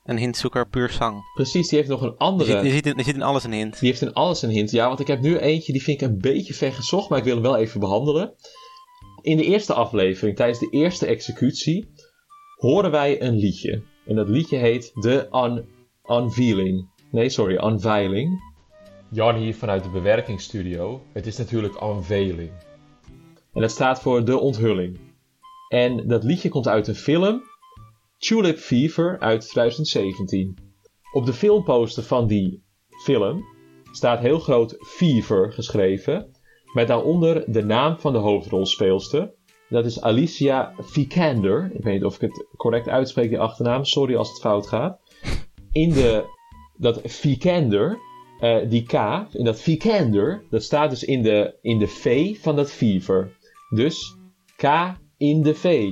een 0.04 0.16
hintzoeker 0.16 0.68
puur 0.68 0.90
zang. 0.90 1.22
Precies, 1.34 1.68
die 1.68 1.78
heeft 1.78 1.90
nog 1.90 2.02
een 2.02 2.16
andere. 2.16 2.52
ziet, 2.52 2.62
je, 2.62 2.70
ziet 2.70 2.86
in, 2.86 3.14
in 3.14 3.22
alles 3.22 3.44
een 3.44 3.52
hint. 3.52 3.80
Die 3.80 3.88
heeft 3.88 4.02
in 4.02 4.12
alles 4.12 4.42
een 4.42 4.50
hint. 4.50 4.70
Ja, 4.70 4.86
want 4.88 5.00
ik 5.00 5.06
heb 5.06 5.20
nu 5.20 5.38
eentje, 5.38 5.72
die 5.72 5.82
vind 5.82 6.00
ik 6.00 6.08
een 6.08 6.18
beetje 6.18 6.54
ver 6.54 6.72
gezocht, 6.72 7.08
maar 7.08 7.18
ik 7.18 7.24
wil 7.24 7.34
hem 7.34 7.42
wel 7.42 7.56
even 7.56 7.80
behandelen. 7.80 8.34
In 9.26 9.36
de 9.36 9.44
eerste 9.44 9.74
aflevering, 9.74 10.36
tijdens 10.36 10.58
de 10.58 10.70
eerste 10.70 11.06
executie, 11.06 11.88
horen 12.56 12.90
wij 12.90 13.22
een 13.22 13.36
liedje. 13.36 13.82
En 14.04 14.16
dat 14.16 14.28
liedje 14.28 14.56
heet 14.56 14.92
The 15.00 15.28
Un 15.32 15.68
Unveiling. 16.20 16.90
Nee, 17.10 17.28
sorry, 17.28 17.64
Unveiling. 17.64 18.40
Jan 19.10 19.36
hier 19.36 19.54
vanuit 19.54 19.82
de 19.82 19.90
bewerkingsstudio. 19.90 21.02
Het 21.12 21.26
is 21.26 21.36
natuurlijk 21.36 21.82
Unveiling. 21.82 22.50
En 23.52 23.60
dat 23.60 23.70
staat 23.70 24.00
voor 24.00 24.24
de 24.24 24.38
onthulling. 24.38 24.98
En 25.68 26.08
dat 26.08 26.24
liedje 26.24 26.48
komt 26.48 26.68
uit 26.68 26.88
een 26.88 26.94
film, 26.94 27.42
Tulip 28.18 28.58
Fever 28.58 29.18
uit 29.18 29.48
2017. 29.48 30.56
Op 31.12 31.26
de 31.26 31.32
filmposter 31.32 32.02
van 32.02 32.26
die 32.26 32.62
film 33.02 33.44
staat 33.92 34.20
heel 34.20 34.38
groot 34.38 34.74
Fever 34.78 35.52
geschreven, 35.52 36.35
met 36.76 36.88
daaronder 36.88 37.44
de 37.46 37.64
naam 37.64 37.98
van 37.98 38.12
de 38.12 38.18
hoofdrolspeelster. 38.18 39.32
Dat 39.68 39.84
is 39.84 40.00
Alicia 40.00 40.72
Vikander. 40.78 41.70
Ik 41.74 41.84
weet 41.84 41.94
niet 41.94 42.04
of 42.04 42.14
ik 42.14 42.20
het 42.20 42.46
correct 42.56 42.88
uitspreek, 42.88 43.28
die 43.28 43.40
achternaam. 43.40 43.84
Sorry 43.84 44.16
als 44.16 44.28
het 44.28 44.40
fout 44.40 44.66
gaat. 44.66 45.00
In 45.72 45.92
de, 45.92 46.24
dat 46.76 47.00
Vikander, 47.04 47.98
eh, 48.40 48.68
die 48.68 48.82
K, 48.82 48.92
in 49.32 49.44
dat 49.44 49.60
Vikander, 49.60 50.44
dat 50.50 50.62
staat 50.62 50.90
dus 50.90 51.04
in 51.04 51.22
de, 51.22 51.58
in 51.60 51.78
de 51.78 51.86
V 51.86 52.36
van 52.40 52.56
dat 52.56 52.70
Fever. 52.70 53.36
Dus 53.74 54.16
K 54.56 54.64
in 55.16 55.42
de 55.42 55.54
V. 55.54 55.88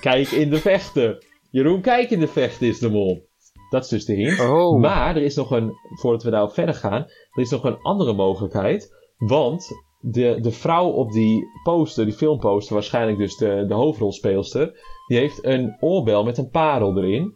Kijk 0.00 0.30
in 0.30 0.50
de 0.50 0.58
vechten. 0.58 1.18
Jeroen, 1.50 1.80
kijk 1.80 2.10
in 2.10 2.20
de 2.20 2.28
vechten 2.28 2.66
is 2.66 2.78
de 2.78 2.90
mol. 2.90 3.28
Dat 3.70 3.82
is 3.82 3.88
dus 3.88 4.04
de 4.04 4.14
hint. 4.14 4.40
Oh. 4.40 4.80
Maar 4.80 5.16
er 5.16 5.22
is 5.22 5.36
nog 5.36 5.50
een, 5.50 5.72
voordat 6.00 6.22
we 6.22 6.30
daarop 6.30 6.52
verder 6.52 6.74
gaan, 6.74 7.02
er 7.30 7.42
is 7.42 7.50
nog 7.50 7.64
een 7.64 7.78
andere 7.82 8.12
mogelijkheid. 8.12 9.02
Want 9.16 9.68
de, 10.00 10.38
de 10.40 10.50
vrouw 10.50 10.88
op 10.88 11.12
die 11.12 11.44
poster, 11.62 12.04
die 12.04 12.14
filmposter, 12.14 12.74
waarschijnlijk 12.74 13.18
dus 13.18 13.36
de, 13.36 13.64
de 13.68 13.74
hoofdrolspeelster, 13.74 14.72
die 15.06 15.18
heeft 15.18 15.44
een 15.44 15.76
oorbel 15.80 16.24
met 16.24 16.38
een 16.38 16.50
parel 16.50 16.98
erin. 16.98 17.34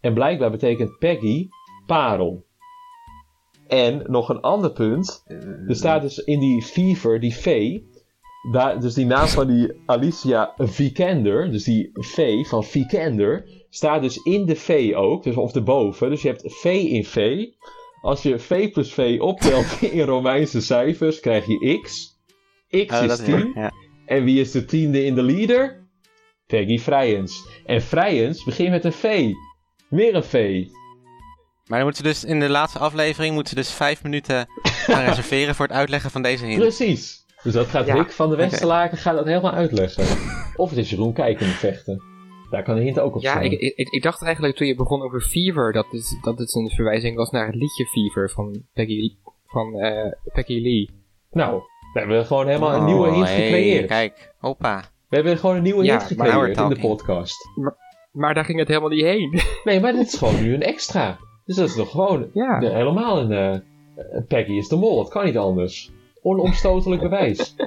En 0.00 0.14
blijkbaar 0.14 0.50
betekent 0.50 0.98
Peggy 0.98 1.48
parel. 1.86 2.44
En 3.66 4.02
nog 4.06 4.28
een 4.28 4.40
ander 4.40 4.72
punt. 4.72 5.24
Er 5.68 5.76
staat 5.76 6.02
dus 6.02 6.18
in 6.18 6.40
die 6.40 6.62
Fever, 6.62 7.20
die 7.20 7.34
V, 7.34 7.78
daar, 8.52 8.80
dus 8.80 8.94
die 8.94 9.06
naam 9.06 9.26
van 9.26 9.46
die 9.46 9.72
Alicia 9.86 10.54
Vikander, 10.56 11.50
dus 11.50 11.64
die 11.64 11.90
V 11.92 12.46
van 12.46 12.64
Vikander, 12.64 13.64
staat 13.70 14.02
dus 14.02 14.16
in 14.16 14.46
de 14.46 14.56
V 14.56 14.92
ook, 14.96 15.22
dus 15.22 15.36
of 15.36 15.54
erboven. 15.54 16.10
Dus 16.10 16.22
je 16.22 16.28
hebt 16.28 16.54
V 16.54 16.64
in 16.64 17.04
V. 17.04 17.46
Als 18.00 18.22
je 18.22 18.38
V 18.38 18.70
plus 18.72 18.92
V 18.92 19.16
optelt 19.20 19.66
in 19.92 20.00
Romeinse 20.00 20.60
cijfers, 20.60 21.20
krijg 21.20 21.46
je 21.46 21.80
X. 21.82 22.18
X 22.68 22.94
Oh, 22.94 23.02
is 23.02 23.08
dat 23.08 23.18
is 23.18 23.24
10. 23.24 23.52
ja. 23.54 23.70
En 24.06 24.24
wie 24.24 24.40
is 24.40 24.50
de 24.50 24.64
tiende 24.64 25.04
in 25.04 25.14
de 25.14 25.22
leader? 25.22 25.88
Peggy 26.46 26.78
Vrijens. 26.78 27.46
En 27.66 27.82
Vrijens 27.82 28.44
begint 28.44 28.70
met 28.70 28.84
een 28.84 28.92
V. 28.92 29.30
Weer 29.88 30.14
een 30.14 30.24
V. 30.24 30.64
Maar 31.66 31.78
dan 31.78 31.82
moeten 31.88 32.04
ze 32.06 32.10
dus 32.10 32.24
in 32.24 32.40
de 32.40 32.48
laatste 32.48 32.78
aflevering 32.78 33.34
moeten 33.34 33.48
ze 33.56 33.60
dus 33.62 33.72
vijf 33.72 34.02
minuten 34.02 34.46
gaan 34.62 35.04
reserveren 35.08 35.54
voor 35.54 35.66
het 35.66 35.74
uitleggen 35.74 36.10
van 36.10 36.22
deze 36.22 36.44
hint. 36.44 36.58
Precies. 36.60 37.24
Dus 37.42 37.52
dat 37.52 37.66
gaat 37.66 37.86
Ja, 37.86 37.94
Rick 37.94 38.10
van 38.12 38.30
de 38.30 38.36
Westerlaken 38.36 38.98
gaat 38.98 39.16
dat 39.16 39.26
helemaal 39.26 39.52
uitleggen. 39.52 40.04
Of 40.56 40.70
het 40.70 40.78
is 40.78 40.90
Jeroen 40.90 41.12
Kijken 41.12 41.46
vechten. 41.46 42.02
Daar 42.50 42.62
kan 42.62 42.74
de 42.74 42.82
hint 42.82 43.00
ook 43.00 43.14
op 43.16 43.22
Ja, 43.22 43.30
staan. 43.30 43.42
ik, 43.42 43.60
ik, 43.60 43.88
ik 43.88 44.02
dacht 44.02 44.22
eigenlijk 44.22 44.56
toen 44.56 44.66
je 44.66 44.74
begon 44.74 45.02
over 45.02 45.20
Fever 45.20 45.72
dat 45.72 45.86
het, 45.90 46.18
dat 46.22 46.38
het 46.38 46.54
een 46.54 46.70
verwijzing 46.70 47.16
was 47.16 47.30
naar 47.30 47.46
het 47.46 47.54
liedje 47.54 47.86
Fever 47.86 48.30
van 48.30 48.62
Peggy, 48.72 49.16
van, 49.46 49.74
eh, 49.80 50.12
Peggy 50.32 50.60
Lee. 50.62 50.90
Nou, 51.30 51.62
we 51.92 51.98
hebben 51.98 52.26
gewoon 52.26 52.46
helemaal 52.46 52.74
een 52.74 52.84
nieuwe 52.84 53.08
Oh, 53.08 53.14
hint 53.14 53.26
hey, 53.28 53.42
gecreëerd. 53.42 53.86
Kijk, 53.86 54.34
hoppa. 54.38 54.84
We 55.08 55.16
hebben 55.16 55.38
gewoon 55.38 55.56
een 55.56 55.62
nieuwe 55.62 55.84
Ja, 55.84 55.98
hint 55.98 56.16
maar 56.18 56.26
gecreëerd 56.26 56.56
now 56.56 56.70
in 56.72 56.74
de 56.80 56.88
podcast. 56.88 57.36
Maar 58.12 58.34
daar 58.34 58.44
ging 58.44 58.58
het 58.58 58.68
helemaal 58.68 58.88
niet 58.90 59.04
heen. 59.04 59.40
Nee, 59.64 59.80
maar 59.80 59.92
dit 59.92 60.06
is 60.06 60.18
gewoon 60.18 60.42
nu 60.42 60.54
een 60.54 60.62
extra. 60.62 61.18
Dus 61.44 61.56
dat 61.56 61.68
is 61.68 61.74
toch 61.74 61.90
gewoon 61.90 62.30
Ja. 62.32 62.58
de- 62.60 62.70
helemaal 62.70 63.18
een... 63.20 63.32
eh, 63.32 63.60
Peggy 64.28 64.52
is 64.52 64.68
de 64.68 64.76
mol, 64.76 64.98
het 64.98 65.08
kan 65.08 65.24
niet 65.24 65.36
anders. 65.38 65.90
Onomstotelijk 66.22 67.02
bewijs. 67.02 67.54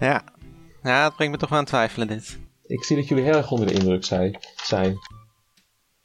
Ja. 0.00 0.24
ja, 0.82 1.04
het 1.04 1.14
brengt 1.14 1.32
me 1.32 1.38
toch 1.38 1.48
wel 1.48 1.58
aan 1.58 1.64
het 1.64 1.72
twijfelen 1.72 2.08
dit. 2.08 2.38
Ik 2.68 2.84
zie 2.84 2.96
dat 2.96 3.08
jullie 3.08 3.24
heel 3.24 3.34
erg 3.34 3.50
onder 3.50 3.66
de 3.66 3.72
indruk 3.72 4.04
zijn. 4.04 4.98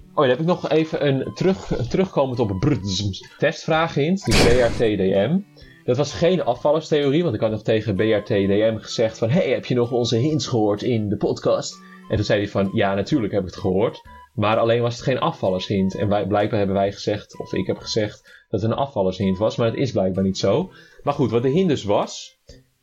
Oh, 0.10 0.20
dan 0.20 0.30
heb 0.30 0.40
ik 0.40 0.46
nog 0.46 0.70
even 0.70 1.08
een 1.08 1.34
terug, 1.34 1.88
terugkomend 1.90 2.40
op 2.40 2.50
een 2.50 3.14
testvraag 3.38 3.94
hint, 3.94 4.26
de 4.26 4.32
BRTDM. 4.32 5.40
Dat 5.84 5.98
was 5.98 6.14
geen 6.14 6.44
afvallerstheorie, 6.44 7.24
want 7.24 7.36
ik 7.36 7.42
had 7.42 7.52
nog 7.52 7.64
tegen 7.64 7.96
BRT 7.96 8.28
DM 8.28 8.78
gezegd 8.78 9.18
van... 9.18 9.30
hey, 9.30 9.50
heb 9.50 9.66
je 9.66 9.76
nog 9.76 9.92
onze 9.92 10.16
hints 10.16 10.48
gehoord 10.48 10.82
in 10.82 11.10
de 11.10 11.18
podcast? 11.18 11.76
En 12.10 12.16
toen 12.16 12.26
zei 12.26 12.40
hij 12.40 12.50
van, 12.50 12.70
ja, 12.74 12.94
natuurlijk 12.94 13.34
heb 13.34 13.42
ik 13.42 13.50
het 13.50 13.60
gehoord. 13.60 14.02
Maar 14.34 14.58
alleen 14.58 14.82
was 14.82 14.96
het 14.96 15.04
geen 15.04 15.20
afvallershint. 15.20 15.96
En 15.96 16.10
wij, 16.10 16.28
blijkbaar 16.28 16.58
hebben 16.58 16.76
wij 16.76 16.92
gezegd, 16.92 17.40
of 17.40 17.54
ik 17.54 17.68
heb 17.68 17.78
gezegd, 17.78 18.46
dat 18.50 18.62
het 18.62 18.72
een 18.72 18.78
afvallershint 18.78 19.38
was. 19.38 19.56
Maar 19.56 19.68
het 19.68 19.78
is 19.78 19.92
blijkbaar 19.92 20.24
niet 20.24 20.38
zo. 20.38 20.72
Maar 21.04 21.14
goed, 21.14 21.32
wat 21.32 21.42
de 21.42 21.50
hint 21.50 21.70
dus 21.70 21.84
was... 21.84 22.33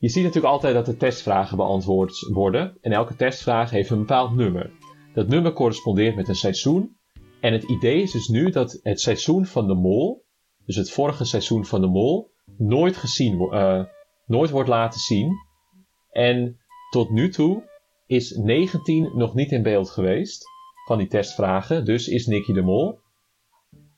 Je 0.00 0.08
ziet 0.08 0.24
natuurlijk 0.24 0.52
altijd 0.52 0.74
dat 0.74 0.86
de 0.86 0.96
testvragen 0.96 1.56
beantwoord 1.56 2.28
worden. 2.32 2.78
En 2.80 2.92
elke 2.92 3.16
testvraag 3.16 3.70
heeft 3.70 3.90
een 3.90 3.98
bepaald 3.98 4.34
nummer. 4.34 4.70
Dat 5.14 5.28
nummer 5.28 5.52
correspondeert 5.52 6.16
met 6.16 6.28
een 6.28 6.34
seizoen. 6.34 6.96
En 7.40 7.52
het 7.52 7.62
idee 7.62 8.02
is 8.02 8.12
dus 8.12 8.28
nu 8.28 8.50
dat 8.50 8.80
het 8.82 9.00
seizoen 9.00 9.46
van 9.46 9.66
de 9.66 9.74
mol... 9.74 10.28
Dus 10.64 10.76
het 10.76 10.90
vorige 10.90 11.24
seizoen 11.24 11.64
van 11.64 11.80
de 11.80 11.86
mol 11.86 12.30
nooit 12.56 12.96
gezien 12.96 13.50
eh, 13.50 13.84
nooit 14.26 14.50
wordt 14.50 14.68
laten 14.68 15.00
zien. 15.00 15.32
En 16.10 16.58
tot 16.90 17.10
nu 17.10 17.28
toe 17.28 17.68
is 18.06 18.30
19 18.36 19.10
nog 19.14 19.34
niet 19.34 19.52
in 19.52 19.62
beeld 19.62 19.90
geweest 19.90 20.44
van 20.86 20.98
die 20.98 21.06
testvragen. 21.06 21.84
Dus 21.84 22.08
is 22.08 22.26
Nicky 22.26 22.52
de 22.52 22.62
Mol. 22.62 22.98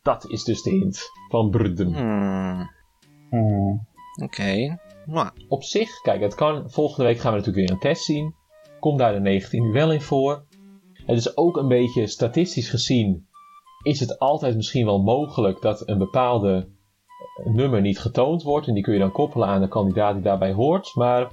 Dat 0.03 0.31
is 0.31 0.45
dus 0.45 0.63
de 0.63 0.71
hint 0.71 1.11
van 1.29 1.51
Brudden. 1.51 1.95
Hmm, 1.95 2.71
Hmm. 3.31 3.87
Oké. 4.23 4.79
Op 5.49 5.63
zich, 5.63 6.01
kijk, 6.01 6.21
het 6.21 6.35
kan. 6.35 6.71
Volgende 6.71 7.05
week 7.05 7.19
gaan 7.19 7.33
we 7.33 7.39
natuurlijk 7.39 7.67
weer 7.67 7.77
een 7.77 7.83
test 7.83 8.05
zien. 8.05 8.35
Komt 8.81 8.99
daar 8.99 9.13
de 9.13 9.21
19 9.21 9.63
nu 9.63 9.73
wel 9.73 9.93
in 9.93 10.01
voor? 10.01 10.45
Het 10.93 11.19
is 11.19 11.37
ook 11.37 11.57
een 11.57 11.69
beetje 11.69 12.07
statistisch 12.07 12.69
gezien. 12.69 13.27
Is 13.83 14.01
het 14.01 14.19
altijd 14.19 14.57
misschien 14.57 14.87
wel 14.87 15.03
mogelijk 15.03 15.61
dat 15.61 15.89
een 15.89 15.99
bepaalde 15.99 16.69
nummer 17.45 17.81
niet 17.81 17.99
getoond 17.99 18.43
wordt. 18.43 18.67
En 18.67 18.75
die 18.75 18.83
kun 18.83 18.93
je 18.93 18.99
dan 18.99 19.13
koppelen 19.13 19.49
aan 19.49 19.61
de 19.61 19.69
kandidaat 19.69 20.15
die 20.15 20.23
daarbij 20.23 20.53
hoort. 20.53 20.95
Maar 20.95 21.31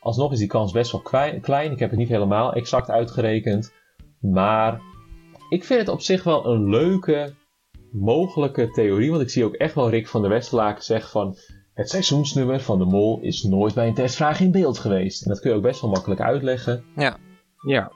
alsnog 0.00 0.32
is 0.32 0.38
die 0.38 0.48
kans 0.48 0.72
best 0.72 0.92
wel 0.92 1.00
klein. 1.40 1.72
Ik 1.72 1.78
heb 1.78 1.90
het 1.90 1.98
niet 1.98 2.08
helemaal 2.08 2.52
exact 2.52 2.90
uitgerekend. 2.90 3.72
Maar 4.20 4.80
ik 5.48 5.64
vind 5.64 5.80
het 5.80 5.88
op 5.88 6.00
zich 6.00 6.24
wel 6.24 6.46
een 6.46 6.68
leuke, 6.68 7.34
mogelijke 7.92 8.70
theorie. 8.70 9.10
Want 9.10 9.22
ik 9.22 9.30
zie 9.30 9.44
ook 9.44 9.54
echt 9.54 9.74
wel 9.74 9.90
Rick 9.90 10.08
van 10.08 10.20
der 10.20 10.30
Westerlaken 10.30 10.84
zeggen 10.84 11.10
van... 11.10 11.36
Het 11.74 11.90
seizoensnummer 11.90 12.60
van 12.60 12.78
de 12.78 12.84
mol 12.84 13.20
is 13.20 13.42
nooit 13.42 13.74
bij 13.74 13.86
een 13.88 13.94
testvraag 13.94 14.40
in 14.40 14.50
beeld 14.50 14.78
geweest. 14.78 15.22
En 15.22 15.28
dat 15.28 15.40
kun 15.40 15.50
je 15.50 15.56
ook 15.56 15.62
best 15.62 15.80
wel 15.80 15.90
makkelijk 15.90 16.20
uitleggen. 16.20 16.84
Ja. 17.66 17.90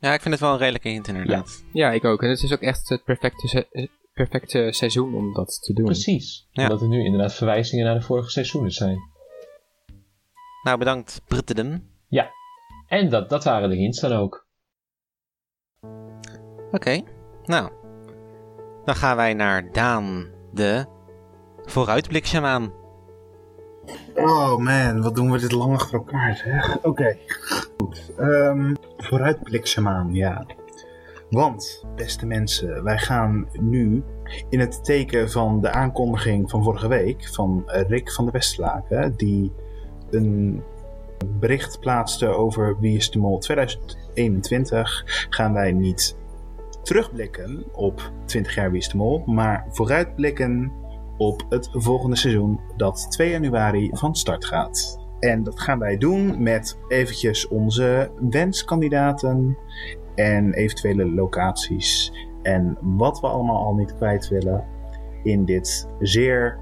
ja, 0.00 0.14
ik 0.14 0.20
vind 0.20 0.34
het 0.34 0.40
wel 0.42 0.52
een 0.52 0.58
redelijke 0.58 0.88
hint 0.88 1.08
inderdaad. 1.08 1.64
ja, 1.72 1.90
ik 1.90 2.04
ook. 2.04 2.22
En 2.22 2.28
het 2.28 2.42
is 2.42 2.52
ook 2.52 2.60
echt 2.60 2.88
het 2.88 3.04
perfecte, 3.04 3.48
se- 3.48 3.68
eh, 3.70 3.88
perfecte 4.12 4.68
seizoen 4.72 5.14
om 5.14 5.32
dat 5.32 5.62
te 5.62 5.72
doen. 5.72 5.84
Precies. 5.84 6.48
Ja. 6.50 6.62
Omdat 6.62 6.80
er 6.80 6.88
nu 6.88 7.04
inderdaad 7.04 7.34
verwijzingen 7.34 7.84
naar 7.84 7.94
de 7.94 8.02
vorige 8.04 8.30
seizoenen 8.30 8.70
zijn. 8.70 8.98
Nou, 10.62 10.78
bedankt 10.78 11.22
Britteden. 11.28 11.88
En 12.88 13.08
dat, 13.10 13.30
dat 13.30 13.44
waren 13.44 13.68
de 13.68 13.76
hints 13.76 14.00
dan 14.00 14.12
ook. 14.12 14.46
Oké, 16.72 17.02
nou. 17.44 17.70
Dan 18.84 18.94
gaan 18.94 19.16
wij 19.16 19.34
naar 19.34 19.72
Daan, 19.72 20.30
de 20.52 20.86
vooruitbliksjamaan. 21.64 22.72
Oh 24.14 24.56
man, 24.56 25.02
wat 25.02 25.14
doen 25.14 25.30
we 25.30 25.38
dit 25.38 25.52
lang 25.52 25.72
achter 25.72 25.94
elkaar 25.94 26.36
zeg. 26.36 26.78
Oké, 26.82 27.16
goed. 27.76 28.12
Ehm 28.18 28.74
vooruitbliksjamaan, 28.96 30.14
ja. 30.14 30.46
Want, 31.30 31.84
beste 31.96 32.26
mensen, 32.26 32.84
wij 32.84 32.98
gaan 32.98 33.48
nu 33.60 34.02
in 34.48 34.60
het 34.60 34.84
teken 34.84 35.30
van 35.30 35.60
de 35.60 35.70
aankondiging 35.70 36.50
van 36.50 36.62
vorige 36.62 36.88
week 36.88 37.28
van 37.28 37.62
Rick 37.66 38.12
van 38.12 38.24
der 38.24 38.32
Westlaken, 38.32 39.14
die 39.16 39.52
een 40.10 40.62
bericht 41.26 41.80
plaatste 41.80 42.26
over 42.26 42.76
Wie 42.80 42.96
is 42.96 43.10
de 43.10 43.18
Mol 43.18 43.38
2021, 43.38 45.26
gaan 45.30 45.52
wij 45.52 45.72
niet 45.72 46.16
terugblikken 46.82 47.64
op 47.72 48.12
20 48.24 48.54
jaar 48.54 48.70
Wie 48.70 48.80
is 48.80 48.88
de 48.88 48.96
Mol, 48.96 49.22
maar 49.26 49.66
vooruitblikken 49.68 50.72
op 51.16 51.46
het 51.48 51.68
volgende 51.72 52.16
seizoen 52.16 52.60
dat 52.76 53.06
2 53.10 53.30
januari 53.30 53.90
van 53.92 54.14
start 54.14 54.44
gaat. 54.44 55.02
En 55.20 55.42
dat 55.42 55.60
gaan 55.60 55.78
wij 55.78 55.96
doen 55.96 56.42
met 56.42 56.78
eventjes 56.88 57.48
onze 57.48 58.10
wenskandidaten 58.30 59.58
en 60.14 60.52
eventuele 60.52 61.10
locaties 61.10 62.12
en 62.42 62.78
wat 62.80 63.20
we 63.20 63.26
allemaal 63.26 63.64
al 63.66 63.74
niet 63.74 63.94
kwijt 63.94 64.28
willen 64.28 64.64
in 65.22 65.44
dit 65.44 65.88
zeer 66.00 66.58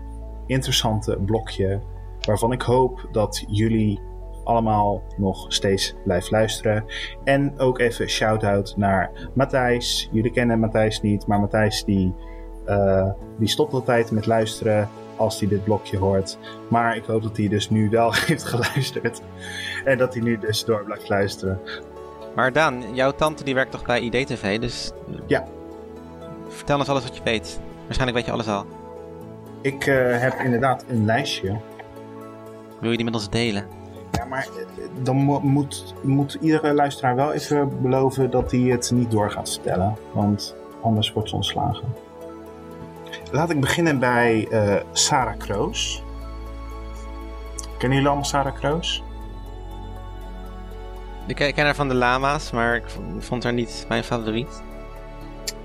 interessante 0.47 1.19
blokje 1.25 1.81
waarvan 2.21 2.53
ik 2.53 2.63
hoop 2.63 3.09
dat 3.13 3.45
jullie 3.49 4.01
allemaal 4.45 5.03
nog 5.17 5.45
steeds 5.53 5.95
blijft 6.05 6.31
luisteren. 6.31 6.85
En 7.25 7.59
ook 7.59 7.79
even 7.79 8.09
shout-out 8.09 8.77
naar 8.77 9.31
Matthijs. 9.35 10.09
Jullie 10.13 10.31
kennen 10.31 10.61
Matthijs 10.61 11.01
niet, 11.01 11.27
maar 11.27 11.41
Matthijs 11.41 11.85
die, 11.85 12.15
eh, 12.65 13.11
die 13.39 13.49
stopt 13.49 13.73
altijd 13.73 14.11
met 14.11 14.27
luisteren 14.27 14.89
als 15.17 15.41
hij 15.41 15.49
dit 15.49 15.65
blokje 15.65 15.99
hoort. 15.99 16.39
Maar 16.69 16.97
ik 16.97 17.05
hoop 17.05 17.23
dat 17.23 17.37
hij 17.37 17.49
dus 17.49 17.71
nu 17.71 17.91
wel 17.91 18.15
heeft 18.27 18.45
geluisterd. 18.45 19.21
En 19.85 19.99
dat 19.99 20.15
hij 20.15 20.23
nu 20.23 20.39
dus 20.39 20.65
door 20.65 20.85
blijft 20.85 21.09
luisteren. 21.09 21.61
Maar 22.35 22.53
Daan, 22.53 22.95
jouw 22.95 23.13
tante 23.13 23.45
die 23.45 23.55
werkt 23.55 23.71
toch 23.71 23.85
bij 23.85 24.01
IDTV, 24.01 24.61
dus... 24.61 24.93
Ja. 25.27 25.45
Vertel 26.49 26.79
ons 26.79 26.89
alles 26.89 27.03
wat 27.03 27.17
je 27.17 27.23
weet. 27.23 27.61
Waarschijnlijk 27.85 28.17
weet 28.17 28.27
je 28.27 28.33
alles 28.33 28.49
al. 28.49 28.67
Ik 29.61 29.87
eh, 29.87 30.21
heb 30.21 30.35
inderdaad 30.45 30.85
een 30.89 31.05
lijstje. 31.05 31.57
Wil 32.81 32.91
je 32.91 32.97
die 32.97 33.05
met 33.05 33.15
ons 33.15 33.31
delen? 33.31 33.67
Ja, 34.13 34.25
maar 34.25 34.49
eh, 34.59 34.85
dan 35.03 35.17
mo- 35.17 35.41
moet, 35.41 35.95
moet 36.03 36.39
iedere 36.41 36.75
luisteraar 36.75 37.17
wel 37.17 37.33
even 37.33 37.83
beloven 37.83 38.31
dat 38.31 38.51
hij 38.51 38.61
het 38.61 38.91
niet 38.91 39.11
door 39.11 39.31
gaat 39.31 39.51
vertellen. 39.53 39.97
Want 40.13 40.55
anders 40.83 41.13
wordt 41.13 41.29
ze 41.29 41.35
ontslagen. 41.35 41.85
Laat 43.33 43.51
ik 43.51 43.61
beginnen 43.61 43.99
bij 43.99 44.49
eh, 44.51 44.83
Sarah 44.93 45.39
Kroos. 45.39 46.03
Kennen 47.79 47.99
jullie 47.99 48.07
allemaal 48.07 48.25
Sarah 48.25 48.55
Kroos? 48.55 49.03
Ik, 51.27 51.37
ken 51.37 51.65
haar 51.65 51.75
van 51.75 51.89
de 51.89 51.95
lama's, 51.95 52.51
maar 52.51 52.77
ik 52.77 52.85
vond 53.19 53.43
haar 53.43 53.53
niet 53.53 53.85
mijn 53.89 54.05
favoriet. 54.05 54.63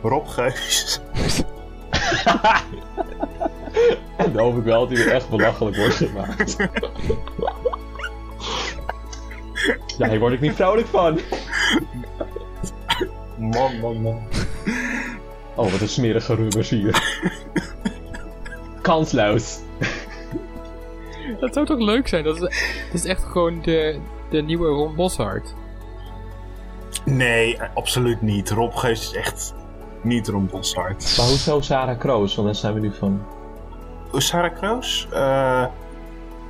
Rob 0.02 0.28
Geus. 0.28 1.00
En 4.18 4.32
dan 4.34 4.44
hoop 4.44 4.58
ik 4.58 4.64
wel 4.64 4.88
dat 4.88 4.98
hij 4.98 5.08
er 5.08 5.14
echt 5.14 5.30
belachelijk 5.30 5.78
wordt 5.78 5.96
gemaakt. 5.96 6.56
Ja, 9.98 10.10
hier 10.10 10.20
word 10.20 10.34
ik 10.34 10.40
niet 10.40 10.56
vrolijk 10.56 10.88
van. 10.88 11.20
Man, 13.38 13.80
man, 13.80 14.02
man. 14.02 14.22
Oh, 15.58 15.72
wat 15.72 15.82
een 15.82 15.90
smerige 15.90 16.36
rubbers 16.36 16.70
hier. 16.70 17.20
Kansloos. 18.82 19.60
Dat 21.40 21.54
zou 21.54 21.66
toch 21.66 21.80
leuk 21.80 22.08
zijn? 22.08 22.24
Dat 22.24 22.36
is, 22.36 22.42
dat 22.42 22.94
is 22.94 23.06
echt 23.06 23.24
gewoon 23.24 23.62
de, 23.62 24.00
de 24.30 24.42
nieuwe 24.42 24.68
Ron 24.68 24.96
Boshart. 24.96 25.54
Nee, 27.06 27.62
absoluut 27.74 28.22
niet. 28.22 28.50
Rob 28.50 28.76
Geus 28.76 29.02
is 29.02 29.14
echt 29.14 29.54
niet 30.02 30.28
Ron 30.28 30.48
Boshart. 30.52 31.18
Maar 31.18 31.26
hoezo 31.26 31.62
Sarah 31.62 32.00
Kroos? 32.00 32.36
Want 32.36 32.48
daar 32.48 32.58
zijn 32.58 32.74
we 32.74 32.80
nu 32.80 32.94
van. 32.94 33.26
Oh, 34.12 34.20
Sarah 34.20 34.54
Kroos? 34.54 35.08
Eh, 35.12 35.66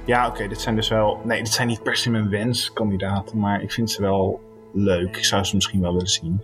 ja, 0.05 0.27
oké, 0.27 0.47
dit 0.47 0.61
zijn 0.61 0.75
dus 0.75 0.87
wel... 0.87 1.21
Nee, 1.23 1.43
dit 1.43 1.53
zijn 1.53 1.67
niet 1.67 1.83
per 1.83 1.95
se 1.95 2.09
mijn 2.09 2.29
wenskandidaten, 2.29 3.39
maar 3.39 3.61
ik 3.61 3.71
vind 3.71 3.91
ze 3.91 4.01
wel 4.01 4.41
leuk. 4.73 5.17
Ik 5.17 5.25
zou 5.25 5.43
ze 5.43 5.55
misschien 5.55 5.81
wel 5.81 5.91
willen 5.91 6.07
zien 6.07 6.41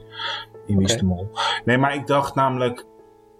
in 0.65 0.81
is 0.81 1.01
Mol. 1.01 1.29
Nee, 1.65 1.77
maar 1.77 1.95
ik 1.95 2.07
dacht 2.07 2.35
namelijk 2.35 2.85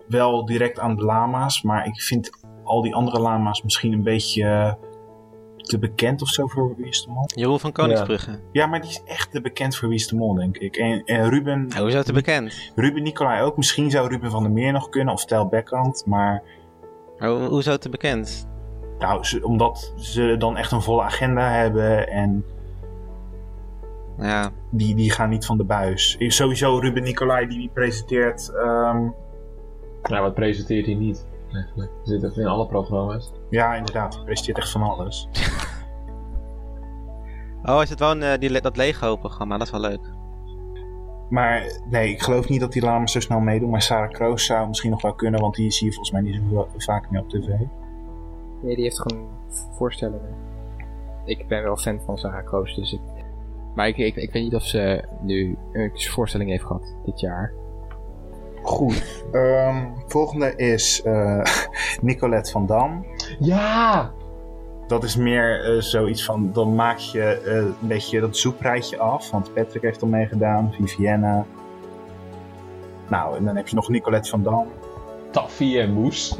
wel 0.08 0.46
direct 0.46 0.80
aan 0.80 0.96
de 0.96 1.04
lama's, 1.04 1.62
maar 1.62 1.86
ik 1.88 2.02
vind 2.02 2.30
al 2.64 2.82
die 2.82 2.96
andere 2.96 3.20
lama's 3.20 3.62
misschien 3.64 3.94
een 3.94 4.04
beetje 4.04 4.78
te 5.58 5.80
bekend 5.80 6.22
of 6.22 6.28
zo 6.30 6.48
voor 6.48 6.76
Wie 6.78 6.86
is 6.88 7.04
de 7.04 7.12
Mol. 7.12 7.24
Jeroen 7.26 7.60
van 7.60 7.72
Koningsbrugge. 7.72 8.40
Ja, 8.52 8.66
maar 8.66 8.82
die 8.82 8.90
is 8.90 9.04
echt 9.06 9.32
te 9.32 9.42
bekend 9.42 9.76
voor 9.76 9.88
Wie 9.90 9.98
is 9.98 10.08
de 10.08 10.16
Mol, 10.16 10.34
denk 10.34 10.58
ik. 10.58 10.76
En, 10.76 11.04
en 11.06 11.30
Ruben, 11.30 11.68
Nou, 11.68 11.82
hoezo 11.82 12.02
te 12.02 12.14
bekend? 12.14 12.72
Ruben 12.76 13.04
Nicolai 13.04 13.42
ook. 13.44 13.58
Misschien 13.58 13.92
zou 13.92 14.08
Ruben 14.08 14.32
van 14.32 14.44
der 14.44 14.52
Meer 14.52 14.72
nog 14.72 14.90
kunnen, 14.90 15.14
of 15.14 15.26
Tel 15.26 15.48
Beckhand, 15.48 16.04
maar... 16.06 16.44
Maar 17.18 17.30
ho- 17.30 17.48
hoezo 17.48 17.78
te 17.78 17.90
bekend? 17.90 18.48
Nou, 19.00 19.24
ze- 19.24 19.44
omdat 19.46 19.94
ze 19.98 20.36
dan 20.38 20.58
echt 20.58 20.72
een 20.72 20.82
volle 20.82 21.02
agenda 21.02 21.50
hebben 21.52 22.08
en 22.10 22.46
Ja, 24.18 24.52
die, 24.70 24.96
die 24.96 25.12
gaan 25.12 25.30
niet 25.30 25.46
van 25.46 25.58
de 25.58 25.64
buis. 25.64 26.16
Sowieso 26.20 26.78
Ruben 26.78 27.04
Nicolai 27.04 27.48
die 27.48 27.70
presenteert. 27.74 28.50
ehm, 28.50 29.08
Nou, 30.04 30.22
wat 30.22 30.34
presenteert 30.34 30.86
hij 30.86 30.96
niet? 30.96 31.26
Eigenlijk. 31.54 31.92
Zit 32.04 32.24
even 32.24 32.42
in 32.42 32.48
alle 32.48 32.68
programma's. 32.68 33.32
ja, 33.50 33.76
inderdaad, 33.76 34.16
hij 34.16 34.24
presenteert 34.24 34.58
echt 34.58 34.72
van 34.72 34.82
alles. 34.82 35.28
Oh, 37.66 37.82
is 37.82 37.90
het 37.90 38.00
wel 38.00 38.12
een, 38.12 38.24
eh, 38.24 38.40
die, 38.40 38.62
dat 38.62 38.78
Lego-programma? 38.78 39.58
Dat 39.58 39.66
is 39.68 39.72
wel 39.72 39.82
leuk. 39.82 40.00
Maar 41.30 41.80
nee, 41.90 42.10
ik 42.10 42.22
geloof 42.22 42.50
niet 42.50 42.60
dat 42.60 42.72
die 42.72 42.82
Lamas 42.82 43.12
zo 43.12 43.20
snel 43.20 43.40
meedoen. 43.40 43.70
Maar 43.70 43.82
Sarah 43.82 44.10
Kroos 44.10 44.46
zou 44.46 44.68
misschien 44.68 44.90
nog 44.92 45.02
wel 45.02 45.14
kunnen, 45.14 45.40
want 45.42 45.56
die 45.56 45.72
zie 45.72 45.88
je 45.88 45.94
volgens 45.94 46.12
mij 46.12 46.22
niet 46.22 46.42
zo 46.52 46.68
vaak 46.78 47.10
meer 47.12 47.22
op 47.22 47.30
tv. 47.30 47.48
Nee, 48.62 48.76
die 48.76 48.84
heeft 48.84 49.00
gewoon 49.02 49.28
voorstellingen. 49.78 50.36
Ik 51.26 51.48
ben 51.48 51.64
wel 51.64 51.78
fan 51.78 52.00
van 52.06 52.18
Sarah 52.18 52.46
Kroos, 52.46 52.76
dus 52.76 52.94
ik... 52.94 53.00
Maar 53.76 53.88
ik, 53.88 53.98
ik, 53.98 54.16
ik 54.16 54.32
weet 54.32 54.44
niet 54.44 54.56
of 54.56 54.64
ze 54.64 55.04
nu 55.22 55.58
een 55.72 55.92
voorstelling 55.94 56.50
heeft 56.50 56.64
gehad 56.64 56.96
dit 57.06 57.20
jaar. 57.20 57.54
Goed. 58.62 59.26
Ehm, 59.32 59.86
volgende 60.08 60.56
is 60.56 61.02
eh, 61.02 61.46
Nicolette 62.02 62.52
van 62.52 62.66
Dam. 62.66 63.06
Ja! 63.40 64.12
Dat 64.88 65.04
is 65.04 65.16
meer 65.16 65.76
eh, 65.76 65.82
zoiets 65.82 66.26
van, 66.26 66.52
dan 66.54 66.76
maak 66.76 66.98
je 66.98 67.24
eh, 67.24 67.56
een 67.56 67.76
beetje 67.80 68.20
dat 68.20 68.38
zoekrijtje 68.38 68.98
af. 68.98 69.32
Want 69.32 69.54
Patrick 69.54 69.82
heeft 69.82 70.02
al 70.02 70.08
meegedaan, 70.08 70.74
Vivienne. 70.74 71.44
Nou, 73.10 73.38
en 73.38 73.46
dan 73.46 73.56
heb 73.56 73.68
je 73.68 73.76
nog 73.76 73.90
Nicolette 73.90 74.30
van 74.30 74.44
Dam. 74.44 74.68
Taffy 75.32 75.80
en 75.80 75.94
Moes. 75.94 76.40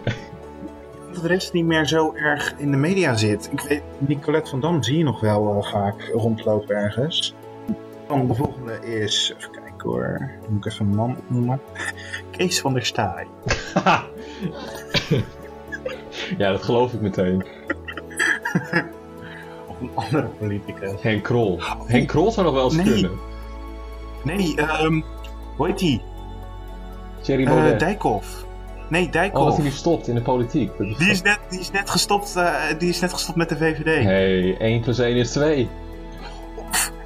Dat 1.14 1.22
de 1.22 1.28
rest 1.28 1.54
niet 1.54 1.66
meer 1.66 1.88
zo 1.88 2.14
erg 2.16 2.54
in 2.58 2.72
de 2.72 2.78
media 2.78 3.16
zit. 3.16 3.50
Ik 3.52 3.60
weet, 3.62 3.82
Nicolette 3.98 4.50
van 4.50 4.60
Dam 4.60 4.84
zie 4.84 4.98
je 4.98 5.04
nog 5.04 5.20
wel 5.20 5.56
eh, 5.64 5.72
vaak 5.72 6.12
rondlopen 6.14 6.76
ergens. 6.76 7.36
Dan 8.08 8.28
de 8.28 8.34
volgende 8.36 8.80
is, 8.86 9.34
even 9.38 9.52
kijken 9.52 9.90
hoor, 9.90 10.30
moet 10.50 10.66
ik 10.66 10.72
even 10.72 10.86
een 10.86 10.96
man 10.96 11.18
opnoemen. 11.18 11.60
Kees 12.32 12.62
van 12.62 12.74
der 12.74 12.86
Staaij. 12.86 13.28
ja, 16.38 16.52
dat 16.52 16.64
geloof 16.64 16.94
ik 16.94 17.02
meteen. 17.02 17.44
Of 19.68 19.80
een 19.82 19.92
andere 19.96 20.28
politicus. 20.40 21.02
Henk 21.02 21.24
Krol. 21.24 21.60
Henk 21.86 22.08
Krol 22.08 22.32
zou 22.32 22.46
nog 22.46 22.56
wel 22.56 22.64
eens 22.64 22.76
Nee. 22.76 22.86
kunnen. 22.86 23.12
Nee, 24.24 24.56
ehm 24.56 25.02
hoe 25.56 25.68
heet 25.68 25.80
die? 25.80 26.02
Thierry 27.22 27.46
Eh. 27.46 27.78
Dijkhoff. 27.78 28.43
Nee, 28.94 29.06
oh, 29.06 29.12
dat 29.12 29.22
Dijkhoff. 29.22 29.56
hij 29.56 29.66
nu 29.66 29.72
stopt 29.72 30.08
in 30.08 30.16
de 30.16 30.22
politiek. 30.22 30.78
Die 30.78 31.10
is 31.12 31.22
net, 31.22 31.40
die 31.50 31.60
is 31.60 31.72
net, 31.72 31.90
gestopt, 31.90 32.36
eh, 32.36 32.54
die 32.78 32.90
is 32.90 33.00
net 33.00 33.14
gestopt 33.14 33.38
met 33.38 33.50
de 33.50 33.58
VVD. 33.58 34.04
Hey, 34.04 34.58
1 34.60 34.82
plus 34.82 35.00
1 35.00 35.16
is 35.16 35.32
2. 35.32 35.70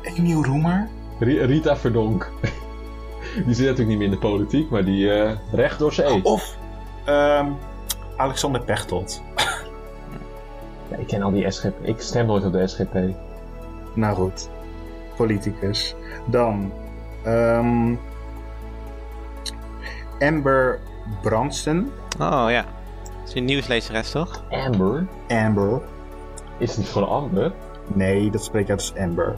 Emiel 0.02 0.44
Roemer. 0.46 0.88
Ri- 1.20 1.40
Rita 1.46 1.78
Verdonk. 1.78 2.32
Die 3.46 3.56
zit 3.56 3.66
natuurlijk 3.66 3.88
niet 3.88 3.98
meer 3.98 4.06
in 4.08 4.12
de 4.14 4.18
politiek, 4.18 4.70
maar 4.70 4.86
die 4.86 5.12
eh, 5.14 5.32
recht 5.52 5.80
door 5.80 5.94
zee. 5.94 6.24
Of 6.24 6.58
ehm, 7.06 7.46
Alexander 8.18 8.62
Pechtold. 8.62 9.22
Ja, 10.90 10.98
ik 10.98 11.08
ken 11.08 11.22
al 11.22 11.32
die 11.32 11.52
SGP. 11.52 11.74
Ik 11.82 12.00
stem 12.02 12.26
nooit 12.26 12.46
op 12.46 12.52
de 12.52 12.68
SGP. 12.68 12.96
Nou 13.94 14.16
goed, 14.16 14.50
politicus. 15.16 15.96
Dan 16.26 16.72
ehm, 17.24 17.96
Amber 20.20 20.80
Branston. 21.22 21.92
Oh 22.20 22.46
ja. 22.50 22.66
Dat 23.20 23.28
is 23.28 23.34
een 23.34 23.46
nieuwslezeres, 23.46 24.12
toch? 24.12 24.44
Amber? 24.50 25.08
Amber. 25.28 25.82
Is 26.58 26.70
het 26.70 26.78
niet 26.78 26.88
gewoon 26.88 27.10
Amber? 27.10 27.54
Nee, 27.94 28.32
dat 28.32 28.44
spreekt 28.44 28.70
uit 28.70 28.80
als 28.80 28.96
Amber. 28.96 29.38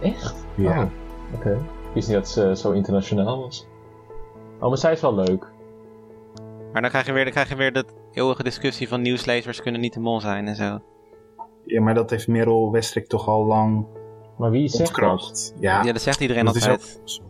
Echt? 0.00 0.34
Ja. 0.54 0.78
Oh, 0.82 0.86
Oké. 1.34 1.50
Ik 1.52 1.94
wist 1.96 2.08
niet 2.08 2.16
dat 2.16 2.28
ze 2.28 2.56
zo 2.56 2.70
internationaal 2.70 3.40
was. 3.40 3.66
Oh, 4.60 4.68
maar 4.68 4.78
zij 4.78 4.92
is 4.92 5.00
wel 5.00 5.14
leuk. 5.14 5.46
Maar 6.72 6.82
dan 6.82 6.90
krijg 6.90 7.06
je 7.06 7.12
weer, 7.12 7.24
dan 7.24 7.32
krijg 7.32 7.48
je 7.48 7.54
weer 7.54 7.72
de 7.72 7.84
eeuwige 8.12 8.42
discussie 8.42 8.88
van 8.88 9.02
nieuwslezers 9.02 9.62
kunnen 9.62 9.80
niet 9.80 9.94
de 9.94 10.00
mol 10.00 10.20
zijn 10.20 10.46
en 10.48 10.56
zo. 10.56 10.78
Ja, 11.64 11.80
maar 11.80 11.94
dat 11.94 12.10
heeft 12.10 12.28
Merel 12.28 12.70
Westrik 12.72 13.06
toch 13.06 13.28
al 13.28 13.44
lang 13.46 13.86
Maar 14.38 14.50
wie 14.50 14.68
zegt 14.68 15.00
dat? 15.00 15.54
Ja, 15.60 15.82
Ja, 15.82 15.92
dat 15.92 16.02
zegt 16.02 16.20
iedereen 16.20 16.44
dat 16.44 16.54
is 16.54 16.68
altijd. 16.68 16.98
ook 17.00 17.08
zo, 17.08 17.22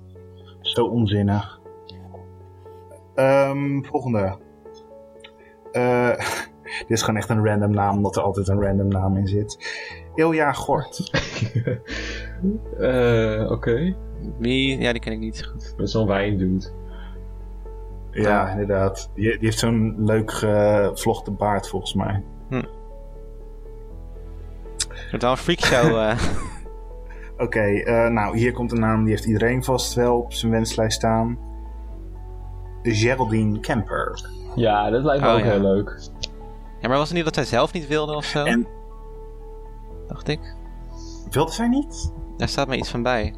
zo 0.60 0.84
onzinnig. 0.84 1.59
Ehm, 3.14 3.82
volgende. 3.82 4.38
Eh, 5.72 6.18
dit 6.78 6.90
is 6.90 7.00
gewoon 7.02 7.16
echt 7.16 7.28
een 7.28 7.46
random 7.46 7.70
naam, 7.70 7.96
omdat 7.96 8.16
er 8.16 8.22
altijd 8.22 8.48
een 8.48 8.62
random 8.62 8.88
naam 8.88 9.16
in 9.16 9.26
zit. 9.26 9.58
Ilja 10.14 10.52
Gort. 10.52 11.00
Eh, 12.78 13.50
oké. 13.50 13.96
Wie? 14.38 14.78
Ja, 14.78 14.92
die 14.92 15.00
ken 15.00 15.12
ik 15.12 15.18
niet 15.18 15.36
zo 15.36 15.50
goed. 15.50 15.74
Dat 15.76 15.86
is 15.86 15.92
zo'n 15.92 16.06
wijndude. 16.06 16.70
Ja, 18.10 18.50
inderdaad. 18.50 19.10
Die, 19.14 19.30
die 19.30 19.38
heeft 19.40 19.58
zo'n 19.58 19.94
leuk 19.98 20.30
gevlochten 20.30 21.36
baard 21.36 21.68
volgens 21.68 21.94
mij. 21.94 22.22
Het 25.10 25.10
wordt 25.10 25.22
wel 25.22 25.30
een 25.30 25.36
freakshow. 25.36 25.96
eh. 26.08 26.18
Oké, 27.38 27.60
eh, 27.60 28.08
nou 28.08 28.38
hier 28.38 28.52
komt 28.52 28.72
een 28.72 28.80
naam 28.80 29.02
die 29.02 29.10
heeft 29.10 29.24
iedereen 29.24 29.64
vast 29.64 29.94
wel 29.94 30.18
op 30.18 30.32
zijn 30.32 30.52
wenslijst 30.52 30.96
staan. 30.96 31.38
Geraldine 32.82 33.60
Kemper. 33.60 34.28
Ja, 34.54 34.90
dat 34.90 35.04
lijkt 35.04 35.22
me 35.22 35.28
Oh, 35.28 35.34
ook 35.34 35.40
ja. 35.40 35.46
heel 35.50 35.60
leuk. 35.60 35.98
ja, 36.80 36.88
maar 36.88 36.98
was 36.98 37.06
het 37.08 37.16
niet 37.16 37.24
dat 37.24 37.34
zij 37.34 37.44
zelf 37.44 37.72
niet 37.72 37.86
wilde 37.86 38.14
of 38.16 38.24
zo? 38.24 38.44
En 38.44 38.66
Dacht 40.06 40.28
ik. 40.28 40.54
wilde 41.30 41.52
zij 41.52 41.68
niet? 41.68 42.12
Daar 42.36 42.48
staat 42.48 42.68
me 42.68 42.76
iets 42.76 42.90
van 42.90 43.02
bij. 43.02 43.34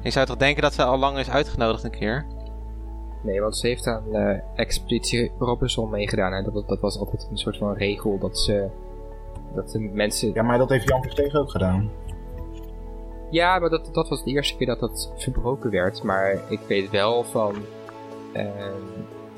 Je 0.00 0.10
zou 0.10 0.26
toch 0.26 0.36
denken 0.36 0.62
dat 0.62 0.74
ze 0.74 0.84
al 0.84 0.98
lang 0.98 1.18
is 1.18 1.30
uitgenodigd 1.30 1.84
een 1.84 1.90
keer? 1.90 2.26
Nee, 3.22 3.40
want 3.40 3.56
ze 3.56 3.66
heeft 3.66 3.86
aan 3.86 4.14
eh 4.14 4.38
Expeditie 4.54 5.32
Robinson 5.38 5.90
meegedaan. 5.90 6.32
En 6.32 6.44
dat, 6.52 6.68
dat 6.68 6.80
was 6.80 6.98
altijd 6.98 7.26
een 7.30 7.36
soort 7.38 7.56
van 7.56 7.72
regel 7.74 8.18
dat 8.18 8.38
ze... 8.38 8.68
Dat 9.54 9.70
de 9.70 9.78
mensen... 9.80 10.32
Ja, 10.34 10.42
maar 10.42 10.58
dat 10.58 10.68
heeft 10.68 10.88
Jan 10.88 11.02
Verstegen 11.02 11.40
ook 11.40 11.50
gedaan. 11.50 11.90
Ja, 13.30 13.58
maar 13.58 13.70
dat, 13.70 13.88
dat 13.92 14.08
was 14.08 14.24
de 14.24 14.30
eerste 14.30 14.56
keer 14.56 14.66
dat 14.66 14.80
dat 14.80 15.12
verbroken 15.16 15.70
werd. 15.70 16.02
Maar 16.02 16.38
ik 16.48 16.60
weet 16.68 16.90
wel 16.90 17.24
van, 17.24 17.54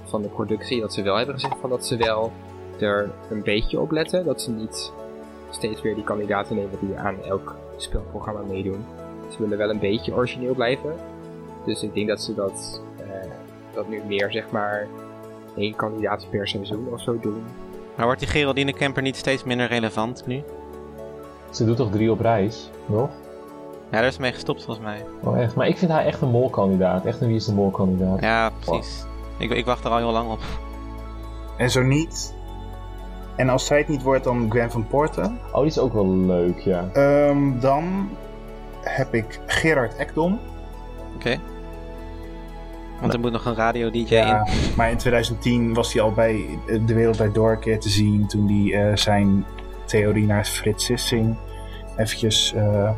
van 0.05 0.23
de 0.23 0.29
productie 0.29 0.81
dat 0.81 0.95
ze 0.95 1.03
wel 1.03 1.17
hebben 1.17 1.35
gezegd 1.35 1.57
van 1.61 1.71
dat 1.71 1.87
ze 1.87 1.97
wel 1.97 2.33
er 2.79 3.11
een 3.31 3.43
beetje 3.43 3.81
op 3.81 3.91
letten. 3.91 4.25
Dat 4.25 4.43
ze 4.43 4.51
niet 4.51 4.93
steeds 5.51 5.83
weer 5.83 5.95
die 5.95 6.05
kandidaten 6.05 6.57
nemen 6.57 6.79
die 6.81 6.97
aan 6.97 7.23
elk 7.23 7.57
spelprogramma 7.77 8.41
meedoen. 8.41 8.85
Ze 9.29 9.39
willen 9.39 9.59
wel 9.59 9.71
een 9.71 9.79
beetje 9.79 10.15
origineel 10.15 10.55
blijven. 10.55 10.95
Dus 11.65 11.83
ik 11.83 11.95
denk 11.95 12.09
dat 12.09 12.23
ze 12.23 12.35
dat, 12.35 12.83
eh, 12.99 13.31
dat 13.75 13.89
nu 13.89 14.03
meer 14.07 14.33
zeg 14.33 14.51
maar 14.51 14.87
één 15.57 15.77
kandidaat 15.77 16.27
per 16.31 16.49
seizoen 16.49 16.89
of 16.93 17.01
zo 17.01 17.19
doen. 17.21 17.45
Maar 17.97 18.07
wordt 18.07 18.21
die 18.21 18.29
Geraldine 18.29 18.73
Kemper 18.73 19.03
niet 19.03 19.17
steeds 19.17 19.45
minder 19.45 19.67
relevant 19.67 20.27
nu? 20.27 20.43
Ze 21.51 21.65
doet 21.65 21.77
toch 21.77 21.91
drie 21.91 22.11
op 22.11 22.21
reis, 22.21 22.71
nog? 22.87 23.11
Ja, 23.91 23.99
daar 23.99 24.05
is 24.07 24.15
ze 24.15 24.21
mee 24.21 24.33
gestopt 24.33 24.65
volgens 24.65 24.87
mij. 24.87 25.05
Oh, 25.23 25.39
echt. 25.41 25.55
Maar 25.55 25.67
ik 25.67 25.79
vind 25.79 25.91
haar 25.91 26.05
echt 26.05 26.21
een 26.21 26.31
molkandidaat. 26.31 27.05
Echt 27.05 27.21
een 27.21 27.27
wie 27.27 27.37
is 27.37 27.45
de 27.45 27.55
molkandidaat. 27.55 28.21
Ja, 28.21 28.51
precies. 28.61 29.05
Ik, 29.39 29.51
ik 29.51 29.65
wacht 29.65 29.85
er 29.85 29.91
al 29.91 29.97
heel 29.97 30.13
lang 30.13 30.31
op. 30.31 30.41
En 31.57 31.71
zo 31.71 31.83
niet. 31.83 32.35
En 33.37 33.49
als 33.49 33.67
zij 33.67 33.79
het 33.79 33.89
niet 33.89 34.03
wordt, 34.03 34.25
dan 34.25 34.51
Gwen 34.51 34.71
van 34.71 34.87
Poorten. 34.87 35.39
Oh, 35.53 35.59
die 35.59 35.67
is 35.67 35.79
ook 35.79 35.93
wel 35.93 36.09
leuk, 36.17 36.59
ja. 36.59 36.89
Ehm, 36.93 37.61
dan 37.61 38.09
heb 38.81 39.15
ik 39.15 39.41
Gerard 39.47 39.97
Ekdom. 39.97 40.39
Oké. 41.15 41.37
Want 43.01 43.13
er 43.13 43.21
moet 43.21 43.33
nog 43.33 43.45
een 43.45 43.55
radio-dj 43.55 44.15
Ja, 44.15 44.47
in. 44.47 44.53
maar 44.77 44.91
in 44.91 44.97
2010 44.97 45.75
was 45.75 45.93
hij 45.93 46.03
al 46.03 46.13
bij 46.13 46.45
De 46.87 46.95
Wereld 46.95 47.17
Draait 47.17 47.35
Door 47.35 47.51
een 47.51 47.59
keer 47.59 47.81
te 47.81 47.89
zien. 47.89 48.27
Toen 48.27 48.47
hij 48.49 48.89
eh, 48.91 48.97
zijn 48.97 49.47
theorie 49.85 50.27
naar 50.27 50.45
Frits 50.45 50.85
Sissing 50.85 51.37
eventjes 51.97 52.53
eh, 52.55 52.91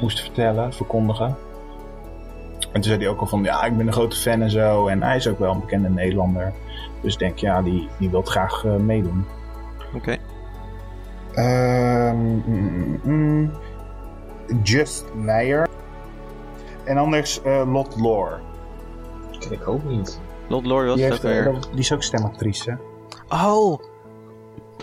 moest 0.00 0.20
vertellen, 0.20 0.72
verkondigen. 0.72 1.36
En 2.58 2.80
toen 2.80 2.82
zei 2.82 2.98
hij 2.98 3.08
ook 3.08 3.20
al 3.20 3.26
van, 3.26 3.42
ja, 3.42 3.64
ik 3.64 3.76
ben 3.76 3.86
een 3.86 3.92
grote 3.92 4.16
fan 4.16 4.42
en 4.42 4.50
zo. 4.50 4.86
En 4.86 5.02
hij 5.02 5.16
is 5.16 5.28
ook 5.28 5.38
wel 5.38 5.52
een 5.52 5.60
bekende 5.60 5.88
Nederlander. 5.88 6.52
Dus 7.00 7.12
ik 7.12 7.18
denk, 7.18 7.38
ja, 7.38 7.62
die, 7.62 7.88
die 7.98 8.10
wil 8.10 8.22
graag 8.22 8.64
eh, 8.64 8.76
meedoen. 8.76 9.24
Oké. 9.94 10.16
Ehm, 11.32 12.16
mm, 12.16 12.42
mm, 12.46 13.00
mm. 13.04 13.52
Just 14.62 15.04
Meijer. 15.14 15.68
En 16.84 16.96
anders 16.96 17.42
eh, 17.42 17.72
Lot 17.72 18.00
Lore. 18.00 18.38
Dat 19.30 19.38
ken 19.38 19.52
ik 19.52 19.68
ook 19.68 19.84
niet. 19.84 20.20
Lot 20.48 20.66
Lore 20.66 20.86
was 20.86 20.94
Die, 20.94 21.04
heeft, 21.04 21.24
eh, 21.24 21.30
weer. 21.30 21.54
die 21.70 21.78
is 21.78 21.92
ook 21.92 22.02
stemactrice. 22.02 22.78
Oh! 23.28 23.78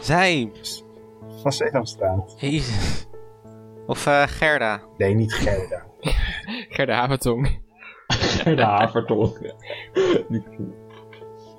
Zij! 0.02 0.52
Van 1.42 1.52
Sesamstraat. 1.52 2.36
Jezus. 2.38 3.08
Of 3.88 4.08
eh, 4.08 4.24
Gerda. 4.28 4.82
Nee, 4.98 5.14
niet 5.14 5.34
Gerda. 5.34 5.86
Gerda 6.76 6.96
Havertong. 6.96 7.60
De 8.44 8.64
havertong. 8.64 9.54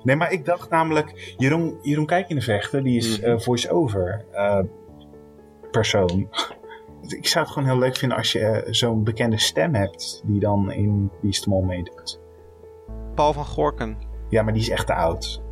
Nee, 0.03 0.15
maar 0.15 0.31
ik 0.31 0.45
dacht 0.45 0.69
namelijk, 0.69 1.33
Jeroen, 1.37 1.77
Jeroen 1.81 2.05
Kijk 2.05 2.29
in 2.29 2.35
de 2.35 2.41
Vechten, 2.41 2.83
die 2.83 2.97
is 2.97 3.19
eh, 3.19 3.39
voice-over 3.39 4.25
eh, 4.31 4.59
persoon. 5.71 6.29
ik 7.19 7.27
zou 7.27 7.45
het 7.45 7.53
gewoon 7.53 7.69
heel 7.69 7.79
leuk 7.79 7.95
vinden 7.95 8.17
als 8.17 8.31
je 8.31 8.67
zo'n 8.69 9.03
bekende 9.03 9.39
stem 9.39 9.73
hebt 9.73 10.21
die 10.25 10.39
dan 10.39 10.71
in 10.71 11.11
de 11.21 11.43
Mol 11.45 11.61
meedoet. 11.61 12.19
Paul 13.15 13.33
van 13.33 13.45
Gorken. 13.45 13.97
Ja, 14.29 14.43
maar 14.43 14.53
die 14.53 14.61
is 14.61 14.69
echt 14.69 14.87
te 14.87 14.93
oud. 14.93 15.42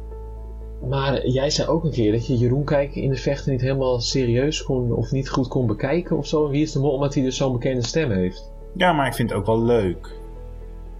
Maar 0.89 1.27
jij 1.27 1.49
zei 1.49 1.67
ook 1.67 1.83
een 1.83 1.91
keer 1.91 2.11
dat 2.11 2.27
je 2.27 2.37
Jeroen 2.37 2.63
Kijken 2.63 3.01
in 3.01 3.09
de 3.09 3.15
vechten 3.15 3.51
niet 3.51 3.61
helemaal 3.61 3.99
serieus 3.99 4.63
kon 4.63 4.91
of 4.93 5.11
niet 5.11 5.29
goed 5.29 5.47
kon 5.47 5.67
bekijken 5.67 6.17
of 6.17 6.27
zo. 6.27 6.45
En 6.45 6.51
wie 6.51 6.61
is 6.61 6.71
de 6.71 6.79
mol? 6.79 6.91
Omdat 6.91 7.13
hij 7.13 7.23
dus 7.23 7.37
zo'n 7.37 7.51
bekende 7.51 7.85
stem 7.85 8.11
heeft. 8.11 8.51
Ja, 8.75 8.93
maar 8.93 9.07
ik 9.07 9.13
vind 9.13 9.29
het 9.29 9.39
ook 9.39 9.45
wel 9.45 9.61
leuk. 9.63 10.15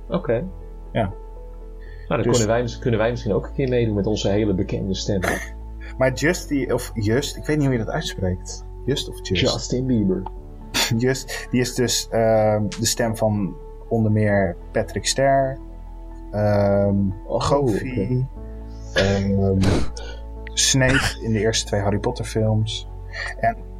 Oké. 0.10 0.44
Ja. 0.92 1.14
Nou, 2.08 2.24
dan 2.24 2.32
Dus- 2.32 2.38
kunnen, 2.38 2.48
wij, 2.48 2.78
kunnen 2.80 3.00
wij 3.00 3.10
misschien 3.10 3.34
ook 3.34 3.46
een 3.46 3.54
keer 3.54 3.70
meedoen 3.70 3.96
met 3.96 4.08
onze 4.08 4.30
hele 4.30 4.54
bekende 4.54 4.96
stem. 4.96 5.20
Maar 5.30 5.56
Maar 5.98 6.14
Just, 6.14 6.48
die, 6.48 6.74
of 6.74 6.92
Just, 6.94 7.38
ik 7.38 7.46
weet 7.46 7.58
niet 7.58 7.66
hoe 7.66 7.78
je 7.78 7.84
dat 7.84 7.94
uitspreekt. 7.94 8.66
Just 8.86 9.10
of 9.10 9.16
Just? 9.22 9.42
Justin 9.42 9.86
Bieber. 9.86 10.24
Just, 10.98 11.48
die 11.52 11.62
is 11.62 11.76
dus 11.76 12.08
ehm, 12.10 12.64
de 12.80 12.86
stem 12.86 13.18
van 13.18 13.56
onder 13.90 14.12
meer 14.12 14.56
Patrick 14.72 15.06
Ster, 15.06 15.58
ehm 16.32 16.96
Oh, 17.28 17.42
Goofy, 17.42 18.24
ehm, 18.94 19.62
Snape 20.54 21.18
in 21.22 21.34
de 21.34 21.40
eerste 21.40 21.66
twee 21.66 21.82
Harry 21.82 22.00
Potter 22.00 22.26
films. 22.26 22.88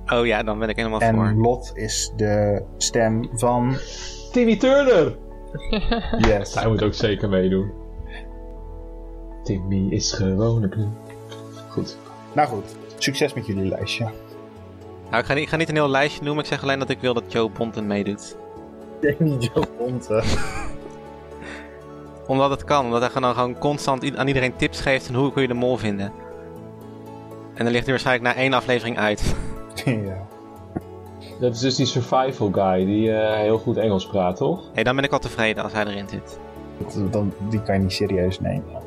Oh 0.06 0.26
ja, 0.26 0.44
dan 0.44 0.60
ben 0.60 0.70
ik 0.70 0.76
helemaal 0.76 1.00
En 1.00 1.16
voor. 1.16 1.34
Lot 1.36 1.72
is 1.74 2.14
de 2.16 2.64
stem 2.78 3.30
van... 3.34 3.78
Timmy 4.32 4.58
Turner! 4.58 5.18
Yes. 6.18 6.54
Hij 6.56 6.68
moet 6.68 6.84
ook 6.84 6.94
zeker 6.94 7.30
meedoen. 7.30 7.72
Timmy 9.44 9.88
is 9.90 10.12
gewoon 10.12 10.64
een. 10.64 10.94
Goed. 11.70 11.98
Nou 12.34 12.48
goed, 12.48 12.76
succes 12.98 13.34
met 13.34 13.46
jullie 13.46 13.68
lijstje. 13.68 14.04
Nou, 15.10 15.22
ik, 15.22 15.26
ga 15.26 15.34
niet, 15.34 15.44
ik 15.44 15.50
ga 15.50 15.56
niet 15.56 15.70
een 15.70 15.76
heel 15.76 15.90
lijstje 15.90 16.24
noemen. 16.24 16.44
Ik 16.44 16.50
zeg 16.50 16.64
alleen 16.64 16.80
dat 16.80 16.90
ik 16.90 17.00
wil 17.00 17.14
dat 17.14 17.32
Joe 17.32 17.50
Bonten 17.50 17.88
meedoet. 17.88 18.38
Jamie 19.02 19.38
Joe 19.54 19.66
Ponte. 19.78 20.24
Omdat 22.32 22.50
het 22.50 22.64
kan. 22.64 22.86
Omdat 22.86 23.02
hij 23.02 23.10
gewoon, 23.10 23.34
gewoon 23.34 23.58
constant 23.58 24.18
aan 24.18 24.28
iedereen 24.28 24.56
tips 24.56 24.82
geeft 24.82 25.06
van 25.06 25.16
hoe 25.16 25.32
kun 25.32 25.42
je 25.42 25.48
de 25.48 25.54
mol 25.54 25.78
vinden. 25.78 26.12
En 27.54 27.64
dan 27.64 27.68
ligt 27.72 27.84
hij 27.84 27.94
waarschijnlijk 27.94 28.36
na 28.36 28.42
één 28.42 28.54
aflevering 28.54 28.98
uit. 28.98 29.36
ja. 29.86 30.28
Dat 31.40 31.54
is 31.56 31.60
dus 31.60 31.76
die 31.76 31.86
survival 31.86 32.50
guy 32.52 32.86
die 32.86 33.12
eh, 33.14 33.36
heel 33.36 33.58
goed 33.58 33.78
Engels 33.78 34.08
praat, 34.08 34.36
toch? 34.38 34.64
Hey, 34.74 34.84
dan 34.84 34.96
ben 34.96 35.04
ik 35.04 35.12
al 35.12 35.20
tevreden 35.20 35.64
als 35.64 35.74
hij 35.74 35.86
erin 35.86 36.10
zit. 36.10 36.40
Dat- 36.78 37.14
Dan, 37.14 37.34
die 37.50 37.62
kan 37.62 37.76
je 37.76 37.82
niet 37.82 37.92
serieus 37.94 38.40
nemen. 38.40 38.82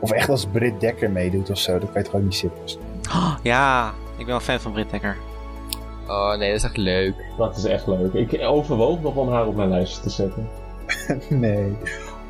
Of 0.00 0.10
echt 0.10 0.28
als 0.28 0.46
Britt 0.46 0.80
Dekker 0.80 1.10
meedoet 1.10 1.50
of 1.50 1.58
zo, 1.58 1.78
dat 1.78 1.92
kan 1.92 2.02
je 2.02 2.06
toch 2.08 2.14
ook 2.16 2.22
niet 2.22 2.34
serieus 2.34 2.78
nemen. 2.78 3.38
Ja, 3.42 3.88
ik 3.88 4.16
ben 4.16 4.26
wel 4.26 4.40
fan 4.40 4.60
van 4.60 4.72
Britt 4.72 4.90
Dekker. 4.90 5.16
Oh 6.08 6.28
nee, 6.36 6.48
dat 6.48 6.56
is 6.58 6.64
echt 6.64 6.76
leuk. 6.76 7.14
Dat 7.38 7.56
is 7.56 7.64
echt 7.64 7.86
leuk. 7.86 8.12
Ik 8.12 8.40
overwoog 8.42 9.00
nog 9.00 9.14
om 9.14 9.28
haar 9.32 9.46
op 9.46 9.56
mijn 9.56 9.68
lijstje 9.68 10.02
te 10.02 10.10
zetten. 10.10 10.48
nee. 11.28 11.76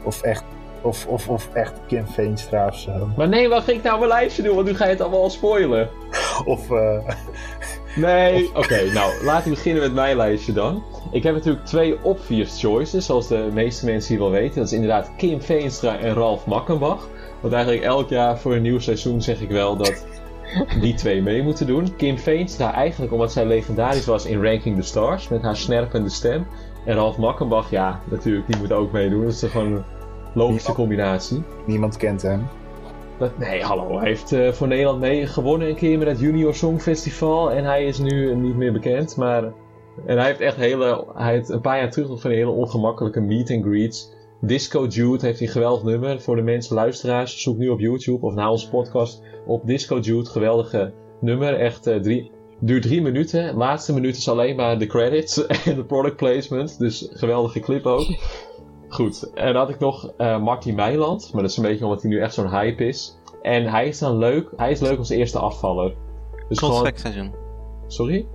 Of 0.07 0.23
echt, 0.23 0.45
of, 0.83 1.07
of, 1.07 1.29
of 1.29 1.49
echt 1.53 1.73
Kim 1.87 2.07
Veenstra 2.07 2.67
of 2.67 2.79
zo. 2.79 3.11
Maar 3.17 3.29
nee, 3.29 3.49
wat 3.49 3.65
ging 3.65 3.77
ik 3.77 3.83
nou 3.83 3.99
mijn 3.99 4.11
lijstje 4.11 4.43
doen? 4.43 4.55
Want 4.55 4.67
nu 4.67 4.75
ga 4.75 4.85
je 4.85 4.91
het 4.91 5.01
allemaal 5.01 5.23
al 5.23 5.31
spoilen. 5.31 5.89
Of, 6.45 6.71
eh 6.71 6.99
Nee. 7.97 8.51
Oké, 8.55 8.93
nou, 8.93 9.25
laten 9.25 9.49
we 9.49 9.55
beginnen 9.55 9.83
met 9.83 9.93
mijn 9.93 10.17
lijstje 10.17 10.53
dan. 10.53 10.83
Ik 11.11 11.23
heb 11.23 11.35
natuurlijk 11.35 11.65
twee 11.65 12.05
obvious 12.05 12.61
choices, 12.61 13.07
zoals 13.07 13.29
de 13.29 13.49
meeste 13.53 13.85
mensen 13.85 14.15
hier 14.15 14.23
wel 14.23 14.31
weten. 14.31 14.57
Dat 14.57 14.67
is 14.67 14.73
inderdaad 14.73 15.11
Kim 15.17 15.43
Veenstra 15.43 15.99
en 15.99 16.15
Ralf 16.15 16.47
Makkenbach. 16.47 17.09
Want 17.41 17.55
eigenlijk 17.55 17.85
elk 17.85 18.09
jaar 18.09 18.39
voor 18.39 18.55
een 18.55 18.63
nieuw 18.63 18.79
seizoen 18.79 19.23
zeg 19.23 19.41
ik 19.41 19.51
wel 19.51 19.77
dat 19.77 20.07
die 20.81 20.95
twee 20.95 21.23
mee 21.23 21.43
moeten 21.43 21.67
doen. 21.67 21.97
Kim 21.97 22.19
Veenstra 22.19 22.73
eigenlijk 22.73 23.13
omdat 23.13 23.33
zij 23.33 23.47
legendarisch 23.47 24.07
was 24.07 24.27
in 24.27 24.43
Ranking 24.43 24.77
the 24.77 24.83
Stars 24.83 25.29
met 25.29 25.43
haar 25.43 25.57
snerpende 25.57 26.11
stem. 26.11 26.47
En 26.85 26.95
Ralf 26.95 27.17
Makkenbach, 27.17 27.71
ja, 27.71 28.01
natuurlijk, 28.05 28.47
die 28.47 28.57
moet 28.57 28.73
ook 28.73 28.93
meedoen. 28.93 29.23
Dat 29.23 29.33
is 29.33 29.39
toch 29.39 29.51
gewoon 29.51 29.85
logische 30.37 30.73
combinatie. 30.73 31.43
niemand 31.67 31.97
kent 31.97 32.23
hem. 32.23 32.49
Dat, 33.19 33.39
nee, 33.39 33.63
hallo. 33.63 33.99
Hij 33.99 34.09
heeft 34.09 34.33
eh, 34.33 34.53
voor 34.53 34.69
Nederland 34.69 35.01
mee 35.01 35.27
gewonnen 35.27 35.69
een 35.69 35.75
keer 35.75 35.99
met 35.99 36.09
het 36.09 36.21
Junior 36.21 36.55
Songfestival. 36.55 37.51
En 37.51 37.65
hij 37.65 37.85
is 37.85 37.99
nu 37.99 38.35
niet 38.35 38.57
meer 38.57 38.73
bekend. 38.73 39.17
Maar. 39.17 39.43
En 40.07 40.17
hij 40.17 40.27
heeft 40.27 40.41
echt 40.41 40.57
hele. 40.57 41.05
Hij 41.15 41.33
heeft 41.33 41.49
een 41.49 41.61
paar 41.61 41.79
jaar 41.79 41.91
terug 41.91 42.09
nog 42.09 42.21
van 42.21 42.31
een 42.31 42.37
hele 42.37 42.51
ongemakkelijke 42.51 43.21
meet 43.21 43.51
and 43.51 43.65
greets. 43.65 44.15
Disco 44.41 44.87
Jude 44.87 45.27
heeft 45.27 45.39
hij 45.39 45.47
een 45.47 45.53
geweldig 45.53 45.83
nummer. 45.83 46.21
Voor 46.21 46.37
de 46.37 46.43
mensen, 46.43 46.75
luisteraars, 46.75 47.43
zoek 47.43 47.59
nu 47.59 47.69
op 47.69 47.81
YouTube 47.81 48.27
of 48.27 48.35
na 48.35 48.51
onze 48.51 48.71
podcast 48.71 49.23
op 49.47 49.67
Disco 49.67 49.99
Jude. 49.99 50.29
Geweldige 50.31 50.93
nummer. 51.21 51.55
Echt 51.55 51.87
eh, 51.87 51.97
drie. 51.97 52.31
Duurt 52.61 52.83
drie 52.83 53.03
minuten. 53.03 53.55
Laatste 53.55 53.95
minuut 53.95 54.17
is 54.17 54.29
alleen 54.29 54.57
maar 54.57 54.79
de 54.79 54.87
credits 54.87 55.47
en 55.65 55.75
de 55.75 55.85
product 55.85 56.17
placement. 56.17 56.79
Dus 56.79 57.09
geweldige 57.13 57.61
clip 57.61 57.87
ook. 57.87 58.07
Goed, 58.89 59.31
en 59.35 59.47
dan 59.47 59.57
had 59.57 59.69
ik 59.71 59.79
nog 59.79 60.13
eh 60.17 60.43
Marty 60.43 60.73
Meiland. 60.73 61.33
Maar 61.33 61.43
dat 61.43 61.51
is 61.51 61.57
een 61.57 61.63
beetje 61.63 61.85
omdat 61.85 62.03
hij 62.03 62.11
nu 62.11 62.21
echt 62.21 62.35
zo'n 62.35 62.51
hype 62.51 62.87
is. 62.87 63.19
En 63.43 63.67
hij 63.67 63.89
is 63.89 63.99
dan 63.99 64.19
leuk. 64.19 64.51
Hij 64.57 64.71
is 64.71 64.81
leuk 64.81 64.99
als 64.99 65.09
eerste 65.09 65.39
afvaller. 65.39 65.95
Dus 66.49 66.59
gewoon... 66.59 66.93
Sorry? 67.87 68.27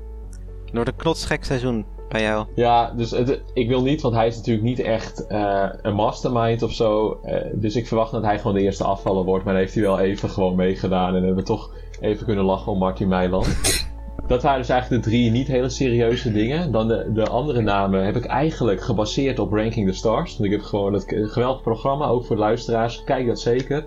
Door 0.71 0.85
de 0.85 0.95
knotsgek 0.95 1.43
seizoen 1.43 1.85
bij 2.09 2.21
jou. 2.21 2.45
Ja, 2.55 2.91
dus 2.91 3.11
het, 3.11 3.43
ik 3.53 3.67
wil 3.67 3.81
niet, 3.81 4.01
want 4.01 4.15
hij 4.15 4.27
is 4.27 4.35
natuurlijk 4.35 4.65
niet 4.65 4.79
echt 4.79 5.27
eh, 5.27 5.69
een 5.81 5.95
mastermind 5.95 6.61
of 6.63 6.71
zo. 6.71 7.19
Eh, 7.23 7.51
dus 7.53 7.75
ik 7.75 7.87
verwacht 7.87 8.11
dat 8.11 8.23
hij 8.23 8.37
gewoon 8.37 8.53
de 8.53 8.61
eerste 8.61 8.83
afvaller 8.83 9.23
wordt. 9.23 9.45
Maar 9.45 9.53
dan 9.53 9.61
heeft 9.61 9.75
hij 9.75 9.83
wel 9.83 9.99
even 9.99 10.29
gewoon 10.29 10.55
meegedaan. 10.55 11.07
En 11.07 11.23
hebben 11.23 11.35
we 11.35 11.43
toch 11.43 11.73
even 11.99 12.25
kunnen 12.25 12.45
lachen 12.45 12.71
om 12.71 12.77
Martin 12.77 13.07
Meiland. 13.07 13.47
Dat 14.31 14.43
waren 14.43 14.59
dus 14.59 14.69
eigenlijk 14.69 15.03
de 15.03 15.09
drie 15.09 15.31
niet 15.31 15.47
hele 15.47 15.69
serieuze 15.69 16.31
dingen. 16.31 16.71
Dan 16.71 16.87
de, 16.87 17.09
de 17.13 17.27
andere 17.27 17.61
namen 17.61 18.05
heb 18.05 18.15
ik 18.15 18.25
eigenlijk 18.25 18.81
gebaseerd 18.81 19.39
op 19.39 19.53
Ranking 19.53 19.87
the 19.87 19.93
Stars. 19.93 20.37
Want 20.37 20.43
ik 20.43 20.51
heb 20.51 20.61
gewoon 20.61 20.91
dat 20.91 21.03
geweldig 21.07 21.61
programma, 21.61 22.05
ook 22.05 22.25
voor 22.25 22.35
de 22.35 22.41
luisteraars. 22.41 23.03
Kijk 23.03 23.27
dat 23.27 23.39
zeker. 23.39 23.85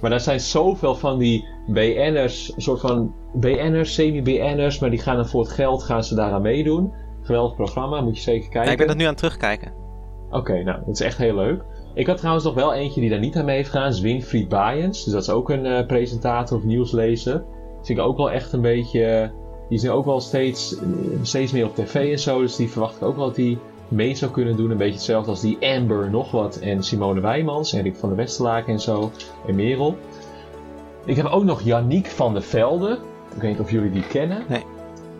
Maar 0.00 0.10
daar 0.10 0.20
zijn 0.20 0.40
zoveel 0.40 0.94
van 0.94 1.18
die 1.18 1.44
BN'ers, 1.66 2.52
een 2.54 2.62
soort 2.62 2.80
van 2.80 3.14
BN'ers, 3.32 3.94
semi-BN'ers. 3.94 4.78
Maar 4.78 4.90
die 4.90 4.98
gaan 4.98 5.16
dan 5.16 5.26
voor 5.26 5.40
het 5.40 5.52
geld 5.52 5.82
gaan 5.82 6.04
ze 6.04 6.14
daaraan 6.14 6.42
meedoen. 6.42 6.92
Geweldig 7.22 7.56
programma, 7.56 8.00
moet 8.00 8.16
je 8.16 8.22
zeker 8.22 8.48
kijken. 8.48 8.64
Ja, 8.64 8.70
ik 8.70 8.78
ben 8.78 8.86
dat 8.86 8.96
nu 8.96 9.02
aan 9.02 9.08
het 9.08 9.18
terugkijken. 9.18 9.72
Oké, 10.30 10.62
nou, 10.62 10.78
dat 10.86 10.94
is 10.94 11.00
echt 11.00 11.18
heel 11.18 11.34
leuk. 11.34 11.64
Ik 11.94 12.06
had 12.06 12.16
trouwens 12.16 12.44
nog 12.44 12.54
wel 12.54 12.74
eentje 12.74 13.00
die 13.00 13.10
daar 13.10 13.18
niet 13.18 13.36
aan 13.36 13.44
mee 13.44 13.56
heeft 13.56 13.70
gedaan. 13.70 13.88
is 13.88 14.00
Winfried 14.00 14.48
Baaiens. 14.48 15.04
Dus 15.04 15.12
dat 15.12 15.22
is 15.22 15.30
ook 15.30 15.50
een 15.50 15.66
eh, 15.66 15.86
presentator 15.86 16.58
of 16.58 16.64
nieuwslezer. 16.64 17.32
Dat 17.76 17.86
vind 17.86 17.98
ik 17.98 18.04
ook 18.04 18.16
wel 18.16 18.30
echt 18.30 18.52
een 18.52 18.60
beetje... 18.60 19.32
die 19.68 19.76
is 19.78 19.82
nu 19.82 19.90
ook 19.90 20.04
wel 20.04 20.20
steeds, 20.20 20.76
eh, 20.78 20.82
steeds 21.22 21.52
meer 21.52 21.64
op 21.66 21.74
tv 21.74 22.12
en 22.12 22.18
zo. 22.18 22.40
Dus 22.40 22.56
die 22.56 22.70
verwacht 22.70 22.96
ik 22.96 23.02
ook 23.02 23.16
wel 23.16 23.24
dat 23.26 23.34
die 23.34 23.58
mee 23.88 24.14
zou 24.14 24.30
kunnen 24.30 24.56
doen. 24.56 24.70
Een 24.70 24.76
beetje 24.76 24.92
hetzelfde 24.94 25.30
als 25.30 25.40
die 25.40 25.58
Amber 25.76 26.10
nog 26.10 26.30
wat. 26.30 26.56
En 26.56 26.82
Simone 26.82 27.20
Wijmans. 27.20 27.72
En 27.72 27.82
Rick 27.82 27.96
van 27.96 28.08
der 28.08 28.18
Westerlaken 28.18 28.72
en 28.72 28.80
zo. 28.80 29.10
En 29.46 29.54
Merel. 29.54 29.96
Ik 31.04 31.16
heb 31.16 31.26
ook 31.26 31.44
nog 31.44 31.60
Yannick 31.62 32.06
van 32.06 32.32
der 32.32 32.42
Velde. 32.42 32.98
Ik 33.34 33.40
weet 33.42 33.50
niet 33.50 33.60
of 33.60 33.70
jullie 33.70 33.90
die 33.90 34.06
kennen. 34.06 34.42
Nee. 34.48 34.64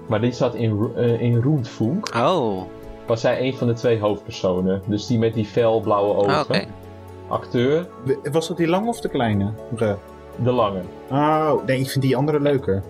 Maar 0.06 0.20
die 0.20 0.32
zat 0.32 0.54
in, 0.54 0.90
eh, 0.96 1.20
in 1.20 1.40
Roentfunk 1.42 2.14
Oh, 2.16 2.62
was 3.06 3.20
zij 3.20 3.40
een 3.40 3.54
van 3.54 3.66
de 3.66 3.72
twee 3.72 4.00
hoofdpersonen. 4.00 4.82
Dus 4.86 5.06
die 5.06 5.18
met 5.18 5.34
die 5.34 5.44
felblauwe 5.44 6.14
ogen. 6.14 6.32
ah, 6.34 6.40
oké. 6.40 6.64
Acteur, 7.28 7.86
Was 8.32 8.48
dat 8.48 8.56
die 8.56 8.66
lange 8.68 8.88
of 8.88 9.00
de 9.00 9.08
kleine? 9.08 9.50
De- 9.76 9.94
de 10.42 10.52
lange. 10.52 10.80
Oh, 11.10 11.52
nee, 11.66 11.80
ik 11.80 11.90
vind 11.90 12.04
die 12.04 12.16
andere 12.16 12.40
leuker. 12.40 12.82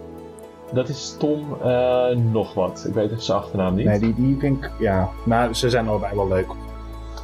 Dat 0.72 0.88
is 0.88 1.16
Tom 1.18 1.56
eh, 1.62 2.06
nog 2.16 2.54
wat. 2.54 2.84
Ik 2.88 2.94
weet 2.94 3.10
even 3.10 3.22
zijn 3.22 3.38
achternaam 3.38 3.74
niet. 3.74 3.86
Nee, 3.86 3.98
die, 3.98 4.14
die 4.14 4.36
vind 4.38 4.64
ik, 4.64 4.70
ja. 4.78 5.08
Maar 5.24 5.56
ze 5.56 5.70
zijn 5.70 5.88
allebei 5.88 6.14
wel 6.16 6.28
leuk. 6.28 6.46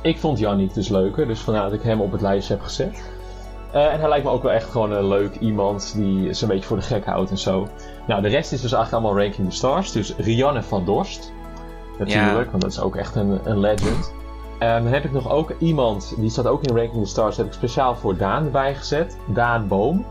Ik 0.03 0.19
vond 0.19 0.39
Jannik 0.39 0.75
dus 0.75 0.89
leuker, 0.89 1.27
dus 1.27 1.41
vandaar 1.41 1.63
dat 1.63 1.73
ik 1.73 1.83
hem 1.83 2.01
op 2.01 2.13
het 2.13 2.21
lijstje 2.21 2.55
heb 2.55 2.63
gezet. 2.63 3.11
Eh, 3.73 3.93
en 3.93 4.01
hij 4.01 4.09
lijkt 4.09 4.25
me 4.25 4.31
ook 4.31 4.43
wel 4.43 4.53
echt 4.53 4.71
gewoon 4.71 4.93
een 4.93 5.09
leuk 5.09 5.37
iemand 5.37 5.93
die 5.97 6.33
ze 6.35 6.43
een 6.43 6.49
beetje 6.49 6.67
voor 6.67 6.77
de 6.77 6.83
gek 6.83 7.05
houdt 7.05 7.31
en 7.31 7.39
zo. 7.39 7.69
Nou, 8.07 8.23
de 8.23 8.29
rest 8.29 8.53
is 8.53 8.61
dus 8.61 8.73
eigenlijk 8.73 9.05
allemaal 9.05 9.25
Ranking 9.25 9.49
the 9.49 9.57
Stars. 9.57 9.93
Dus 9.93 10.15
Rianne 10.17 10.63
van 10.63 10.85
Dorst. 10.85 11.33
Natuurlijk, 11.99 12.45
Ja. 12.45 12.51
want 12.51 12.63
dat 12.63 12.71
is 12.71 12.81
ook 12.81 12.97
echt 12.97 13.15
een, 13.17 13.41
een 13.45 13.59
legend. 13.61 14.13
En 14.59 14.83
dan 14.83 14.93
heb 14.93 15.05
ik 15.05 15.13
nog 15.13 15.31
ook 15.31 15.55
iemand, 15.59 16.15
die 16.17 16.31
staat 16.31 16.47
ook 16.47 16.63
in 16.63 16.77
Ranking 16.77 17.03
the 17.05 17.09
Stars, 17.11 17.37
heb 17.37 17.47
ik 17.47 17.53
speciaal 17.53 17.95
voor 17.97 18.17
Daan 18.17 18.45
erbij 18.45 18.75
gezet. 18.75 19.17
Daan 19.27 19.69
Boom. 19.69 20.05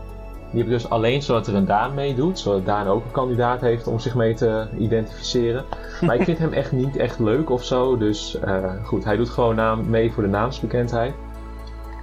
Die 0.52 0.62
heb 0.62 0.70
ik 0.72 0.78
dus 0.78 0.90
alleen 0.90 1.22
zodat 1.22 1.46
er 1.46 1.54
een 1.54 1.66
Daan 1.66 1.94
meedoet. 1.94 2.38
Zodat 2.38 2.66
Daan 2.66 2.86
ook 2.86 3.04
een 3.04 3.10
kandidaat 3.10 3.60
heeft 3.60 3.86
om 3.86 3.98
zich 3.98 4.14
mee 4.14 4.34
te 4.34 4.66
identificeren. 4.78 5.64
Maar 6.00 6.14
ik 6.16 6.22
vind 6.24 6.38
hem 6.38 6.52
echt 6.52 6.72
niet 6.72 6.96
echt 6.96 7.18
leuk 7.18 7.50
of 7.50 7.64
zo. 7.64 7.96
Dus 7.96 8.38
eh, 8.40 8.64
goed, 8.84 9.04
hij 9.04 9.16
doet 9.16 9.30
gewoon 9.30 9.54
naam, 9.54 9.90
mee 9.90 10.12
voor 10.12 10.22
de 10.22 10.28
naamsbekendheid. 10.28 11.14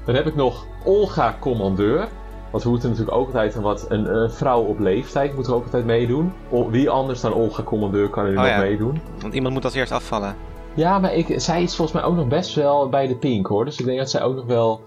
Dan 0.05 0.15
heb 0.15 0.27
ik 0.27 0.35
nog 0.35 0.65
Olga 0.85 1.35
Commandeur. 1.39 2.07
Want 2.51 2.63
we 2.63 2.69
moeten 2.69 2.89
natuurlijk 2.89 3.17
ook 3.17 3.26
altijd 3.26 3.55
een, 3.55 3.61
wat, 3.61 3.85
een, 3.89 4.15
een 4.15 4.31
vrouw 4.31 4.61
op 4.61 4.80
leeftijd 4.80 5.35
moet 5.35 5.47
er 5.47 5.53
ook 5.53 5.63
altijd 5.63 5.85
meedoen. 5.85 6.31
O- 6.49 6.69
wie 6.69 6.89
anders 6.89 7.21
dan 7.21 7.34
Olga 7.34 7.63
Commandeur 7.63 8.09
kan 8.09 8.23
er 8.23 8.30
nu 8.30 8.35
Oh 8.35 8.41
nog 8.43 8.51
ja. 8.51 8.59
meedoen? 8.59 9.01
Want 9.21 9.34
iemand 9.34 9.53
moet 9.53 9.63
als 9.63 9.73
eerst 9.73 9.91
afvallen. 9.91 10.35
Ja, 10.73 10.99
maar 10.99 11.13
ik, 11.13 11.34
zij 11.41 11.63
is 11.63 11.76
volgens 11.76 12.01
mij 12.01 12.09
ook 12.09 12.15
nog 12.15 12.27
best 12.27 12.55
wel 12.55 12.89
bij 12.89 13.07
de 13.07 13.15
Pink 13.15 13.47
hoor. 13.47 13.65
Dus 13.65 13.80
ik 13.80 13.85
denk 13.85 13.97
dat 13.97 14.09
zij 14.09 14.21
ook 14.21 14.35
nog 14.35 14.45
wel. 14.45 14.81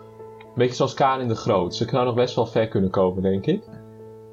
Beetje 0.55 0.75
zoals 0.75 0.95
Karin 0.95 1.29
de 1.29 1.35
Groot. 1.35 1.75
Ze 1.75 1.85
kan 1.85 2.05
nog 2.05 2.15
best 2.15 2.35
wel 2.35 2.47
ver 2.47 2.69
kunnen 2.69 2.91
komen, 2.91 3.23
denk 3.23 3.47
ik. 3.47 3.63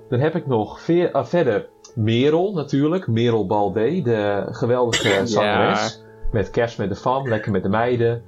Dan 0.10 0.20
heb 0.20 0.36
ik 0.36 0.48
nog 0.48 0.82
veer, 0.82 1.12
ah, 1.12 1.26
verder 1.26 1.70
Merel 1.96 2.54
natuurlijk. 2.54 3.08
Merel 3.08 3.46
Baldé, 3.46 4.02
de 4.02 4.48
geweldige 4.52 5.28
zangeres. 5.28 6.04
Met 6.32 6.50
Kerst 6.50 6.78
met 6.78 6.90
de 6.90 6.96
Fam, 6.96 7.28
Lekker 7.28 7.52
met 7.52 7.64
de 7.64 7.70
Meiden. 7.70 8.24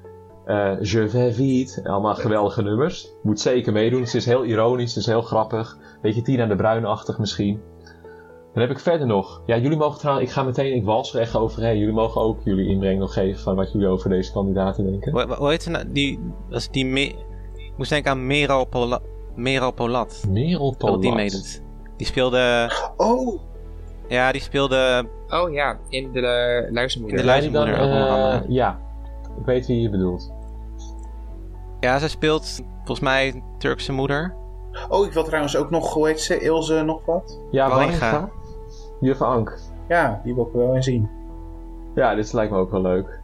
eh 0.45 0.73
Je 0.81 1.09
vais 1.09 1.35
vite. 1.35 1.89
Allemaal 1.89 2.15
geweldige 2.15 2.61
nummers. 2.61 3.07
Moet 3.23 3.39
zeker 3.39 3.73
meedoen. 3.73 4.07
Ze 4.07 4.17
is 4.17 4.25
heel 4.25 4.43
ironisch, 4.43 4.93
ze 4.93 4.99
is 4.99 5.05
heel 5.05 5.21
grappig. 5.21 5.77
Beetje 6.01 6.21
Tina 6.21 6.45
de 6.45 6.55
Bruin-achtig 6.55 7.19
misschien. 7.19 7.61
Dan 8.53 8.61
heb 8.61 8.71
ik 8.71 8.79
verder 8.79 9.07
nog. 9.07 9.41
Ja, 9.45 9.57
jullie 9.57 9.77
mogen 9.77 9.99
trouwens. 9.99 10.27
Ik 10.27 10.33
ga 10.33 10.43
meteen. 10.43 10.75
Ik 10.75 10.83
wals 10.85 11.13
er 11.13 11.21
echt 11.21 11.35
overheen. 11.35 11.77
Jullie 11.77 11.93
mogen 11.93 12.21
ook 12.21 12.39
jullie 12.43 12.67
inbreng 12.69 12.99
nog 12.99 13.13
geven 13.13 13.41
van 13.41 13.55
wat 13.55 13.71
jullie 13.71 13.87
over 13.87 14.09
deze 14.09 14.31
kandidaten 14.31 14.83
denken. 14.83 15.35
Hoe, 15.37 15.49
heet 15.49 15.63
ze 15.63 15.69
nou? 15.69 15.85
Die, 15.91 16.19
is 16.49 16.69
die 16.69 16.85
moest 17.81 17.93
denken 17.93 18.11
aan 18.11 18.27
Meral, 18.27 18.65
Pola, 18.65 18.99
Meral 19.35 19.71
Polat. 19.71 20.23
Merel 20.29 20.69
die 20.69 20.77
Polat. 20.77 21.15
meedoet. 21.15 21.61
Die 21.97 22.05
speelde... 22.05 22.71
Oh! 22.97 23.39
Ja, 24.07 24.31
die 24.31 24.41
speelde... 24.41 25.07
Oh 25.29 25.51
ja, 25.51 25.77
in 25.89 26.11
de 26.11 26.19
uh, 26.19 26.73
luistermoeder. 26.73 27.19
In 27.19 27.25
de 27.25 27.31
luistermoeder 27.31 27.77
Dan, 27.77 27.83
ook 27.83 27.95
eh, 27.95 28.11
andere. 28.11 28.43
ja, 28.47 28.79
ik 29.39 29.45
weet 29.45 29.67
wie 29.67 29.81
je 29.81 29.89
bedoelt. 29.89 30.33
Ja, 31.79 31.99
ze 31.99 32.09
speelt 32.09 32.61
volgens 32.77 32.99
mij 32.99 33.43
Turkse 33.57 33.91
moeder. 33.91 34.35
Oh, 34.89 35.05
ik 35.05 35.13
wil 35.13 35.23
trouwens 35.23 35.57
ook 35.57 35.69
nog, 35.69 35.93
hoe 35.93 36.07
heet 36.07 36.21
ze? 36.21 36.39
Ilse 36.39 36.81
nog 36.81 37.05
wat? 37.05 37.39
Ja, 37.51 37.69
Wallinga. 37.69 38.11
Wallinga. 38.11 38.29
Juf 38.99 39.21
Ank. 39.21 39.59
Ja, 39.87 40.21
die 40.23 40.35
wil 40.35 40.45
ik 40.45 40.53
wel 40.53 40.75
in 40.75 40.83
zien. 40.83 41.09
Ja, 41.95 42.15
dit 42.15 42.33
lijkt 42.33 42.51
me 42.51 42.57
ook 42.57 42.71
wel 42.71 42.81
leuk. 42.81 43.19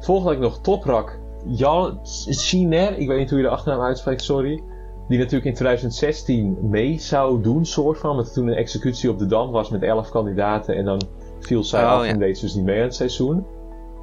Volgende 0.00 0.30
heb 0.30 0.38
ik 0.38 0.44
nog 0.44 0.60
Toprak 0.60 1.18
Jan 1.48 1.98
Schiner. 2.02 2.98
Ik 2.98 3.08
weet 3.08 3.18
niet 3.18 3.28
hoe 3.30 3.38
je 3.38 3.44
de 3.44 3.50
achternaam 3.50 3.80
uitspreekt, 3.80 4.22
sorry. 4.22 4.62
Die 5.08 5.18
natuurlijk 5.18 5.44
in 5.46 5.54
2016 5.54 6.58
mee 6.62 6.98
zou 6.98 7.42
doen, 7.42 7.64
soort 7.66 7.98
van. 7.98 8.16
Want 8.16 8.32
toen 8.32 8.48
een 8.48 8.54
executie 8.54 9.10
op 9.10 9.18
de 9.18 9.26
Dam 9.26 9.50
was 9.50 9.70
met 9.70 9.82
11 9.82 10.10
kandidaten. 10.10 10.76
En 10.76 10.84
dan 10.84 11.00
viel 11.40 11.64
zij 11.64 11.84
Oh, 11.84 11.90
af 11.90 12.04
ja. 12.04 12.10
en 12.10 12.18
deed 12.18 12.38
ze 12.38 12.44
dus 12.44 12.54
niet 12.54 12.64
mee 12.64 12.76
aan 12.76 12.82
het 12.82 12.94
seizoen. 12.94 13.46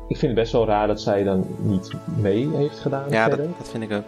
Ik 0.07 0.17
vind 0.17 0.31
het 0.31 0.41
best 0.41 0.51
wel 0.51 0.65
raar 0.65 0.87
dat 0.87 1.01
zij 1.01 1.23
dan 1.23 1.45
niet 1.61 1.91
mee 2.17 2.49
heeft 2.55 2.79
gedaan 2.79 3.09
Ja, 3.09 3.29
dat, 3.29 3.39
vind 3.61 3.83
ik 3.83 3.91
ook. 3.91 4.03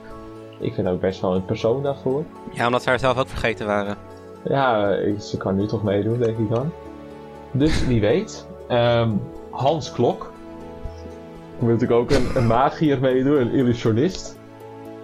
Ik 0.60 0.74
vind 0.74 0.88
ook 0.88 1.00
best 1.02 1.22
wel 1.22 1.36
een 1.36 1.46
persoon 1.46 1.84
daarvoor. 1.84 2.24
Ja, 2.54 2.66
omdat 2.66 2.84
ze 2.84 2.90
haar 2.90 3.00
zelf 3.00 3.18
ook 3.18 3.28
vergeten 3.28 3.66
waren. 3.66 3.96
Ja, 4.44 4.96
ze 5.20 5.38
kan 5.38 5.56
nu 5.56 5.66
toch 5.66 5.84
meedoen, 5.84 6.20
denk 6.20 6.38
ik 6.38 6.50
dan. 6.50 6.72
Dus 7.52 7.86
wie 7.86 8.02
weet. 8.02 8.48
Ehm, 8.68 9.12
Hans 9.50 9.92
Klok. 9.92 10.32
Moet 11.60 11.70
natuurlijk 11.70 12.00
ook 12.00 12.12
een, 12.12 12.28
een 12.36 12.48
magier 12.48 13.00
meedoen, 13.00 13.42
een 13.42 13.52
illusionist. 13.52 14.38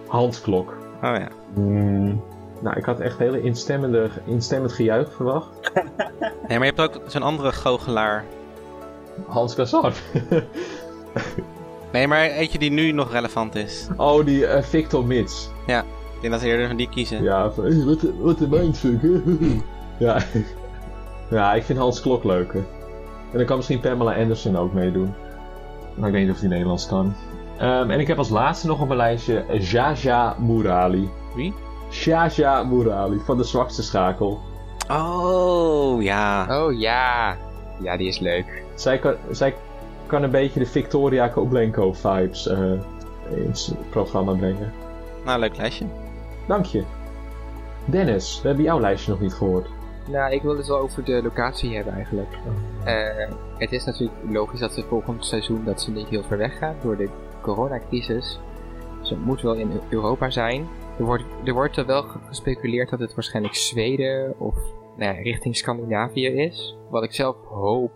Hans 0.08 0.42
Klok. 0.42 0.70
Oh 0.96 1.16
ja. 1.18 1.28
Hmm, 1.54 2.24
nou, 2.62 2.78
ik 2.78 2.86
had 2.86 3.00
echt 3.00 3.18
hele 3.18 3.42
instemmende, 3.42 4.10
instemmend 4.26 4.74
gejuich 4.74 5.14
verwacht. 5.14 5.50
Nee, 6.48 6.58
maar 6.60 6.68
je 6.68 6.74
hebt 6.76 6.96
ook 6.96 7.02
zo'n 7.12 7.22
andere 7.22 7.52
goochelaar. 7.52 8.24
Hans 9.28 9.56
Kazan. 9.56 9.92
Nee, 11.92 12.08
maar 12.08 12.22
eentje 12.30 12.60
die 12.60 12.72
nu 12.72 12.92
nog 12.92 13.12
relevant 13.12 13.56
is. 13.56 13.88
oh, 13.98 14.26
die 14.26 14.46
eh, 14.46 14.64
Victor 14.64 15.06
Mits. 15.06 15.50
Ja, 15.68 15.80
ik 15.82 16.22
denk 16.22 16.34
dat 16.34 16.42
ze 16.42 16.48
eerder 16.48 16.68
van 16.68 16.78
die 16.78 16.90
kiezen. 16.90 17.24
Ja, 17.24 17.52
van, 17.52 17.66
"Hey, 17.66 17.84
wat, 17.86 18.00
wat 18.20 18.40
een 18.40 18.50
mindfuck. 18.50 19.02
hè?" 19.02 19.22
ja. 20.06 20.22
ja, 21.30 21.54
ik 21.54 21.64
vind 21.64 21.80
Hans 21.80 22.02
Klok 22.02 22.24
leuker. 22.24 22.64
En 23.32 23.38
dan 23.38 23.46
kan 23.46 23.58
misschien 23.58 23.80
Pamela 23.80 24.16
Anderson 24.16 24.58
ook 24.58 24.74
meedoen. 24.74 25.14
Maar 25.96 26.08
ik 26.08 26.14
weet 26.14 26.26
niet 26.26 26.34
of 26.34 26.40
die 26.40 26.50
Nederlands 26.50 26.88
kan. 26.88 27.14
Ehm, 27.58 27.90
en 27.90 28.00
ik 28.00 28.08
heb 28.08 28.18
als 28.18 28.30
laatste 28.30 28.68
nog 28.68 28.82
op 28.82 28.88
mijn 28.88 29.00
lijstje 29.00 29.46
Jaja 29.60 30.36
Murali. 30.40 31.10
Wie? 31.36 31.54
Jaja 31.90 32.64
Murali 32.64 33.20
van 33.26 33.38
de 33.38 33.44
zwakste 33.44 33.84
schakel. 33.84 34.40
Oh, 34.92 36.02
ja. 36.02 36.62
Oh 36.64 36.80
ja. 36.80 37.38
Ja, 37.82 37.98
die 37.98 38.08
is 38.08 38.20
leuk. 38.20 38.64
Zij 38.76 39.00
kan, 39.00 39.16
zij 39.32 39.56
kan 40.06 40.24
een 40.24 40.32
beetje 40.32 40.60
de 40.60 40.66
Victoria 40.66 41.28
Koblenko 41.28 41.94
vibes 41.94 42.48
eh, 42.48 42.60
in 43.30 43.48
het 43.48 43.76
programma 43.90 44.34
brengen. 44.34 44.74
Nou, 45.26 45.40
leuk 45.40 45.58
lijstje. 45.58 45.86
Dank 46.48 46.66
je. 46.66 46.84
Dennis, 47.86 48.40
we 48.42 48.48
hebben 48.48 48.66
jouw 48.66 48.80
lijstje 48.80 49.12
nog 49.12 49.20
niet 49.20 49.34
gehoord. 49.34 49.68
Nou, 50.10 50.34
ik 50.34 50.42
wil 50.42 50.58
het 50.58 50.68
wel 50.68 50.78
over 50.80 51.04
de 51.04 51.24
locatie 51.24 51.76
hebben 51.76 51.94
eigenlijk. 51.94 52.38
Eh, 52.86 53.30
het 53.58 53.72
is 53.72 53.86
natuurlijk 53.86 54.20
logisch 54.30 54.60
dat 54.60 54.74
ze 54.74 54.84
volgend 54.84 55.26
seizoen 55.26 55.64
dat 55.66 55.82
ze 55.82 55.92
niet 55.92 56.08
heel 56.08 56.24
ver 56.24 56.38
weg 56.38 56.58
gaan 56.58 56.76
door 56.82 56.98
de 56.98 57.10
coronacrisis. 57.42 58.40
Dus 59.00 59.10
het 59.10 59.26
moet 59.26 59.42
wel 59.42 59.56
in 59.56 59.72
Europa 59.90 60.30
zijn. 60.30 60.68
Er 60.98 61.06
wordt, 61.06 61.24
er 61.44 61.54
wordt 61.54 61.78
er 61.78 61.86
wel 61.86 62.04
ge- 62.04 62.20
gespeculeerd 62.28 62.90
dat 62.90 63.00
het 63.00 63.14
waarschijnlijk 63.14 63.56
Zweden 63.56 64.40
of 64.40 64.56
nou 64.98 65.16
ja, 65.16 65.22
richting 65.22 65.56
Scandinavië 65.56 66.28
is. 66.28 66.78
Wat 66.90 67.04
ik 67.04 67.14
zelf 67.14 67.36
hoop 67.46 67.92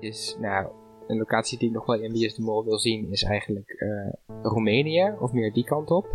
is, 0.00 0.36
nou, 0.40 0.66
een 1.06 1.18
locatie 1.18 1.58
die 1.58 1.68
ik 1.68 1.74
nog 1.74 1.86
wel 1.86 2.00
in 2.00 2.12
Wie 2.12 2.24
is 2.24 2.34
de 2.34 2.42
Mol 2.42 2.64
wil 2.64 2.78
zien 2.78 3.10
is 3.10 3.22
eigenlijk 3.22 3.70
eh, 3.70 4.12
Roemenië 4.42 5.14
of 5.18 5.32
meer 5.32 5.52
die 5.52 5.64
kant 5.64 5.90
op. 5.90 6.06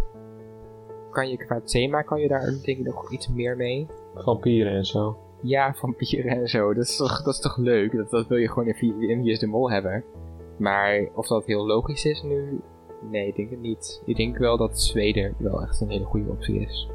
Kan 1.12 1.30
je 1.30 1.38
qua 1.38 1.62
thema, 1.62 2.02
kan 2.02 2.22
je 2.22 2.28
daar 2.28 2.46
denk 2.46 2.78
ik 2.78 2.84
nog 2.86 3.12
iets 3.12 3.28
meer 3.30 3.56
mee? 3.56 3.88
Vampieren 4.16 4.74
en 4.74 4.86
zo. 4.86 5.18
Ja, 5.42 5.74
vampieren 5.74 6.32
en 6.42 6.48
zo. 6.48 6.74
Dat 6.74 6.84
is 6.86 6.96
toch, 6.96 7.24
dat 7.24 7.34
is 7.34 7.40
toch 7.40 7.58
leuk? 7.58 7.96
Dat, 7.96 8.10
dat 8.10 8.28
wil 8.28 8.38
je 8.38 8.48
gewoon 8.50 8.68
in, 8.68 8.76
Wie- 8.80 9.08
in 9.10 9.22
Wie 9.24 9.32
is 9.32 9.40
de 9.40 9.48
Mol 9.48 9.72
hebben. 9.72 10.04
Maar 10.58 11.08
of 11.16 11.28
dat 11.28 11.46
heel 11.46 11.66
logisch 11.66 12.06
is 12.06 12.22
nu? 12.24 12.60
Nee, 13.12 13.28
ik 13.28 13.36
denk 13.36 13.50
het 13.50 13.62
niet. 13.62 14.02
Ik 14.06 14.16
denk 14.16 14.38
wel 14.38 14.58
dat 14.58 14.82
Zweden 14.82 15.34
wel 15.38 15.62
echt 15.62 15.82
een 15.82 15.90
hele 15.90 16.04
goede 16.06 16.30
optie 16.30 16.60
is. 16.60 16.88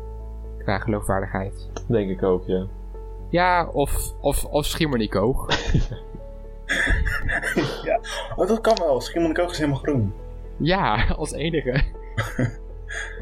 Qua 0.58 0.78
geloofwaardigheid. 0.78 1.68
Denk 1.88 2.10
ik 2.10 2.22
ook, 2.22 2.46
ja. 2.46 2.66
Ja, 3.30 3.68
of, 3.72 4.12
of, 4.20 4.44
of 4.44 4.64
Schiermonnikoog. 4.64 5.46
ja. 7.84 8.00
Oh, 8.36 8.48
dat 8.48 8.60
kan 8.60 8.76
wel. 8.78 9.00
Schiermonnikoog 9.00 9.50
is 9.50 9.58
helemaal 9.58 9.78
groen. 9.80 10.12
Ja, 10.56 11.06
als 11.16 11.32
enige. 11.32 11.82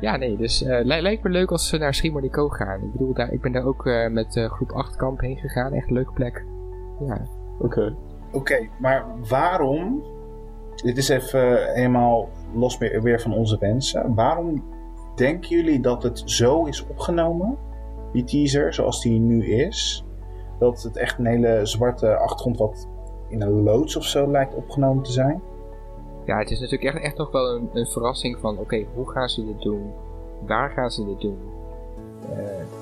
ja, 0.00 0.16
nee, 0.16 0.36
dus 0.36 0.62
eh, 0.62 0.84
li- 0.84 1.00
lijkt 1.02 1.22
me 1.22 1.30
leuk 1.30 1.50
als 1.50 1.68
ze 1.68 1.76
naar 1.78 1.94
Schiermonnikoog 1.94 2.56
gaan. 2.56 2.82
Ik 2.82 2.92
bedoel, 2.92 3.14
daar, 3.14 3.32
ik 3.32 3.40
ben 3.40 3.52
daar 3.52 3.64
ook 3.64 3.86
eh, 3.86 4.08
met 4.10 4.36
eh, 4.36 4.50
groep 4.50 4.72
8 4.72 4.96
kamp 4.96 5.20
heen 5.20 5.36
gegaan. 5.36 5.72
Echt 5.72 5.86
een 5.88 5.94
leuke 5.94 6.12
plek. 6.12 6.44
Ja. 7.06 7.26
Oké. 7.58 7.96
Oké, 8.32 8.68
maar 8.80 9.04
waarom... 9.28 10.02
Dit 10.74 10.96
is 10.96 11.08
even 11.08 11.72
helemaal 11.74 12.28
los 12.54 12.78
weer, 12.78 13.02
weer 13.02 13.20
van 13.20 13.34
onze 13.34 13.58
wensen. 13.58 14.14
Waarom 14.14 14.64
denken 15.14 15.48
jullie 15.48 15.80
dat 15.80 16.02
het 16.02 16.22
zo 16.24 16.64
is 16.64 16.86
opgenomen? 16.86 17.56
Die 18.12 18.24
teaser, 18.24 18.74
zoals 18.74 19.02
die 19.02 19.20
nu 19.20 19.44
is. 19.46 20.04
Dat 20.58 20.82
het 20.82 20.96
echt 20.96 21.18
een 21.18 21.26
hele 21.26 21.60
zwarte 21.62 22.16
achtergrond 22.16 22.58
wat 22.58 22.88
in 23.28 23.42
een 23.42 23.62
loods 23.62 23.96
of 23.96 24.04
zo 24.04 24.30
lijkt 24.30 24.54
opgenomen 24.54 25.02
te 25.02 25.12
zijn. 25.12 25.42
Ja, 26.24 26.38
het 26.38 26.50
is 26.50 26.60
natuurlijk 26.60 26.94
echt, 26.94 27.04
echt 27.04 27.16
nog 27.16 27.30
wel 27.30 27.54
een, 27.54 27.70
een 27.72 27.86
verrassing 27.86 28.36
van, 28.40 28.58
oké, 28.58 28.84
hoe 28.94 29.10
gaan 29.10 29.28
ze 29.28 29.44
dit 29.44 29.60
doen? 29.62 29.92
Waar 30.46 30.70
gaan 30.70 30.90
ze 30.90 31.04
dit 31.04 31.20
doen? 31.20 31.38
Eh, 32.32 32.38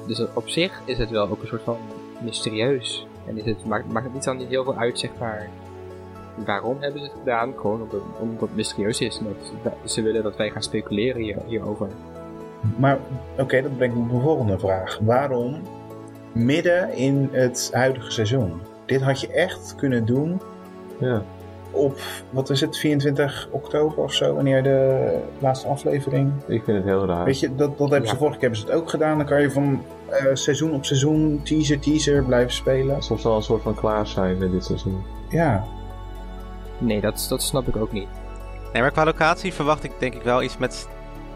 dus 0.07 0.27
op 0.35 0.49
zich 0.49 0.81
is 0.85 0.99
het 0.99 1.11
wel 1.11 1.29
ook 1.29 1.41
een 1.41 1.47
soort 1.47 1.63
van 1.63 1.77
mysterieus. 2.25 3.07
En 3.27 3.39
is 3.39 3.45
het, 3.45 3.65
maakt, 3.67 3.93
maakt 3.93 4.05
het 4.05 4.15
niet 4.15 4.25
dan 4.25 4.37
niet 4.37 4.49
heel 4.49 4.65
veel 4.65 4.77
uit, 4.77 4.99
zeg 4.99 5.11
maar, 5.19 5.49
waarom 6.47 6.77
hebben 6.81 7.01
ze 7.01 7.07
het 7.07 7.17
gedaan? 7.19 7.53
Gewoon 7.57 7.83
omdat, 7.83 8.01
omdat 8.21 8.41
het 8.41 8.55
mysterieus 8.57 9.01
is. 9.01 9.19
En 9.19 9.25
dat 9.25 9.47
ze- 9.85 9.89
ze 9.95 10.03
willen 10.03 10.23
dat 10.23 10.37
wij 10.37 10.51
gaan 10.51 10.63
speculeren 10.63 11.23
hier, 11.23 11.37
hierover. 11.47 11.89
Maar 12.79 12.99
oké, 13.39 13.63
dat 13.63 13.77
brengt 13.77 13.97
me 13.97 14.03
op 14.03 14.11
de 14.11 14.21
volgende 14.21 14.59
vraag. 14.59 14.99
Waarom 15.03 15.61
midden 16.33 16.93
in 16.95 17.29
het 17.33 17.71
huidige 17.73 18.11
seizoen? 18.11 18.53
Dit 18.85 19.01
had 19.03 19.21
je 19.21 19.29
echt 19.29 19.75
kunnen 19.75 20.05
doen 20.07 20.41
Ja. 20.99 21.23
Op, 21.73 21.99
wat 22.31 22.51
is 22.51 22.61
het, 22.61 22.77
24 22.79 23.49
oktober 23.51 23.99
of 23.99 24.13
zo, 24.13 24.35
wanneer 24.35 24.63
de 24.63 25.19
laatste 25.39 25.67
aflevering. 25.69 26.33
Ik 26.47 26.65
vind 26.65 26.77
het 26.77 26.87
heel 26.87 27.07
raar. 27.07 27.25
Weet 27.25 27.41
je, 27.41 27.55
dat, 27.55 27.79
dat 27.79 27.91
hebben 27.91 28.09
ze 28.09 28.15
Ja. 28.15 28.21
vorige 28.21 28.39
keer 28.39 28.49
hebben 28.49 28.67
ze 28.67 28.73
het 28.73 28.83
ook 28.83 28.91
gedaan. 28.91 29.17
Dan 29.17 29.27
kan 29.27 29.41
je 29.41 29.51
van 29.51 29.83
eh, 30.09 30.27
seizoen 30.33 30.73
op 30.73 30.85
seizoen, 30.85 31.41
teaser, 31.45 31.79
teaser 31.79 32.25
blijven 32.25 32.53
spelen. 32.53 33.03
Soms 33.03 33.23
wel 33.23 33.37
een 33.37 33.43
soort 33.43 33.63
van 33.63 33.75
klaar 33.75 34.07
zijn 34.07 34.39
met 34.39 34.53
dit 34.53 34.65
seizoen. 34.65 35.03
Ja, 35.29 35.65
Nee, 36.79 37.01
dat, 37.01 37.27
dat 37.29 37.43
snap 37.43 37.69
ik 37.69 37.77
ook 37.77 37.93
niet. 37.93 38.09
Nee, 38.73 38.83
maar 38.83 38.91
qua 38.91 39.05
locatie 39.05 39.53
verwacht 39.53 39.85
ik 39.85 39.93
denk 39.99 40.15
ik 40.15 40.23
wel 40.23 40.43
iets 40.43 40.59
met 40.59 40.89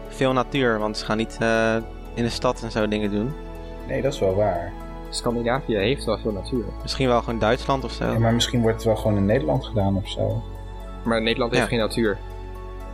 veel 0.07 0.33
natuur. 0.33 0.79
Want 0.79 0.97
ze 0.97 1.05
gaan 1.05 1.17
niet 1.17 1.37
eh, 1.39 1.75
in 2.13 2.23
de 2.23 2.29
stad 2.29 2.61
en 2.63 2.71
zo 2.71 2.87
dingen 2.87 3.11
doen. 3.11 3.33
nee, 3.87 4.01
dat 4.01 4.13
is 4.13 4.19
wel 4.19 4.35
waar. 4.35 4.71
Scandinavië 5.17 5.75
heeft 5.75 6.05
wel 6.05 6.17
veel 6.17 6.31
natuur. 6.31 6.63
Misschien 6.81 7.07
wel 7.07 7.21
gewoon 7.21 7.39
Duitsland 7.39 7.83
of 7.83 7.91
zo. 7.91 8.05
Ja, 8.05 8.19
maar 8.19 8.33
misschien 8.33 8.61
wordt 8.61 8.75
het 8.75 8.85
wel 8.85 8.95
gewoon 8.95 9.17
in 9.17 9.25
Nederland 9.25 9.65
gedaan 9.65 9.95
of 9.95 10.07
zo. 10.09 10.41
Maar 11.03 11.21
Nederland 11.21 11.51
heeft 11.51 11.63
Ja. 11.63 11.69
geen 11.69 11.79
natuur. 11.79 12.17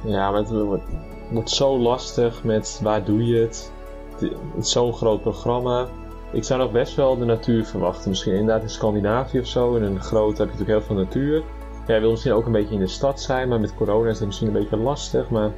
Ja, 0.06 0.32
maar 0.32 0.40
het 0.40 0.50
wordt, 0.50 0.84
wordt 1.32 1.50
zo 1.50 1.78
lastig 1.80 2.44
met 2.44 2.80
waar 2.84 3.04
doe 3.04 3.26
je 3.26 3.36
het. 3.42 3.72
Het 4.20 4.22
het 4.56 4.64
is 4.66 4.72
zo'n 4.72 4.94
groot 4.94 5.22
programma. 5.22 5.88
Ik 6.32 6.44
zou 6.44 6.60
nog 6.60 6.72
best 6.72 6.96
wel 6.96 7.18
de 7.18 7.26
natuur 7.26 7.66
verwachten. 7.66 8.10
Misschien 8.10 8.34
inderdaad 8.34 8.62
in 8.64 8.70
Scandinavië 8.70 9.40
of 9.40 9.48
zo. 9.48 9.76
In 9.76 9.84
een 9.84 10.02
groot 10.02 10.38
heb 10.38 10.48
je 10.48 10.54
natuurlijk 10.58 10.70
heel 10.70 10.82
veel 10.96 11.04
natuur. 11.04 11.44
Jij 11.88 12.00
wil 12.00 12.10
misschien 12.10 12.34
ook 12.34 12.46
een 12.46 12.52
beetje 12.52 12.74
in 12.74 12.80
de 12.80 12.88
stad 12.88 13.22
zijn, 13.22 13.48
maar 13.48 13.60
met 13.60 13.76
corona 13.76 14.10
is 14.10 14.18
dat 14.18 14.28
misschien 14.28 14.48
een 14.48 14.54
beetje 14.54 14.78
lastig. 14.78 15.30
Maar 15.30 15.52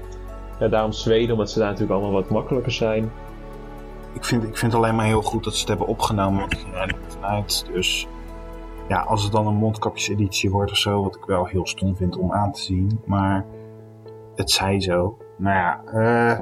ja, 0.59 0.67
daarom 0.67 0.91
Zweden, 0.91 1.31
omdat 1.31 1.51
ze 1.51 1.59
daar 1.59 1.67
natuurlijk 1.71 1.93
allemaal 1.99 2.21
wat 2.21 2.29
makkelijker 2.29 2.71
zijn. 2.71 3.11
Ik 4.15 4.25
vind, 4.25 4.43
ik 4.43 4.57
vind 4.57 4.71
het 4.71 4.81
alleen 4.81 4.95
maar 4.95 5.05
heel 5.05 5.21
goed 5.21 5.43
dat 5.43 5.53
ze 5.53 5.59
het 5.59 5.67
hebben 5.67 5.87
opgenomen. 5.87 6.39
want 6.39 6.53
Ik 6.53 6.65
er 6.73 6.95
vanuit. 7.07 7.65
Dus 7.73 8.07
ja, 8.87 9.01
als 9.01 9.23
het 9.23 9.31
dan 9.31 9.47
een 9.47 9.55
mondkapjeseditie 9.55 10.49
wordt 10.49 10.71
of 10.71 10.77
zo, 10.77 11.03
wat 11.03 11.15
ik 11.15 11.25
wel 11.25 11.45
heel 11.45 11.67
stom 11.67 11.95
vind 11.95 12.17
om 12.17 12.33
aan 12.33 12.51
te 12.51 12.61
zien. 12.61 13.01
Maar 13.05 13.45
het 14.35 14.51
zij 14.51 14.81
zo. 14.81 15.17
Nou 15.37 15.55
ja, 15.55 15.83
eh, 15.85 16.39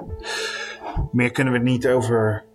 meer 1.12 1.32
kunnen 1.32 1.54
we 1.54 1.60
er 1.60 1.66
niet 1.66 1.88
over 1.88 2.45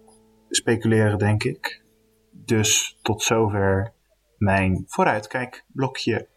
speculeren, 0.48 1.18
denk 1.18 1.44
ik. 1.44 1.82
Dus 2.30 2.98
tot 3.02 3.22
zover 3.22 3.92
mijn 4.38 4.84
vooruitkijkblokje. 4.86 6.28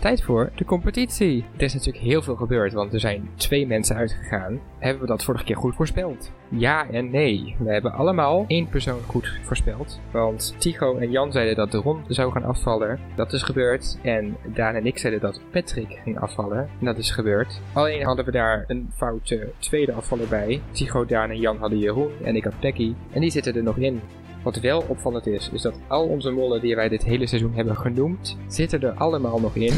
Tijd 0.00 0.22
voor 0.22 0.50
de 0.54 0.64
competitie. 0.64 1.44
Er 1.56 1.62
is 1.62 1.74
natuurlijk 1.74 2.04
heel 2.04 2.22
veel 2.22 2.36
gebeurd, 2.36 2.72
want 2.72 2.92
er 2.92 3.00
zijn 3.00 3.30
twee 3.34 3.66
mensen 3.66 3.96
uitgegaan. 3.96 4.60
Hebben 4.78 5.00
we 5.00 5.08
dat 5.08 5.24
vorige 5.24 5.44
keer 5.44 5.56
goed 5.56 5.74
voorspeld? 5.74 6.32
Ja 6.48 6.90
en 6.90 7.10
nee. 7.10 7.56
We 7.58 7.72
hebben 7.72 7.92
allemaal 7.92 8.44
één 8.46 8.68
persoon 8.68 9.00
goed 9.06 9.38
voorspeld. 9.42 10.00
Want 10.12 10.54
Tycho 10.58 10.96
en 10.96 11.10
Jan 11.10 11.32
zeiden 11.32 11.56
dat 11.56 11.70
de 11.70 11.78
Ron 11.78 12.02
zou 12.08 12.32
gaan 12.32 12.44
afvallen. 12.44 12.98
Dat 13.16 13.32
is 13.32 13.42
gebeurd. 13.42 13.98
En 14.02 14.36
Daan 14.54 14.74
en 14.74 14.86
ik 14.86 14.98
zeiden 14.98 15.20
dat 15.20 15.40
Patrick 15.50 16.00
ging 16.04 16.20
afvallen. 16.20 16.68
En 16.78 16.86
dat 16.86 16.98
is 16.98 17.10
gebeurd. 17.10 17.60
Alleen 17.72 18.04
hadden 18.04 18.24
we 18.24 18.30
daar 18.30 18.64
een 18.66 18.90
foute 18.96 19.52
tweede 19.58 19.92
afvaller 19.92 20.28
bij. 20.28 20.60
Tycho, 20.70 21.04
Daan 21.04 21.30
en 21.30 21.40
Jan 21.40 21.58
hadden 21.58 21.78
Jeroen 21.78 22.12
en 22.24 22.36
ik 22.36 22.44
had 22.44 22.60
Becky. 22.60 22.94
En 23.12 23.20
die 23.20 23.30
zitten 23.30 23.56
er 23.56 23.62
nog 23.62 23.76
in. 23.76 24.00
Wat 24.42 24.60
wel 24.60 24.84
opvallend 24.88 25.26
is, 25.26 25.50
is 25.52 25.62
dat 25.62 25.74
al 25.86 26.06
onze 26.06 26.30
mollen 26.30 26.60
die 26.60 26.76
wij 26.76 26.88
dit 26.88 27.04
hele 27.04 27.26
seizoen 27.26 27.54
hebben 27.54 27.76
genoemd, 27.76 28.36
zitten 28.46 28.82
er 28.82 28.92
allemaal 28.92 29.40
nog 29.40 29.54
in. 29.54 29.74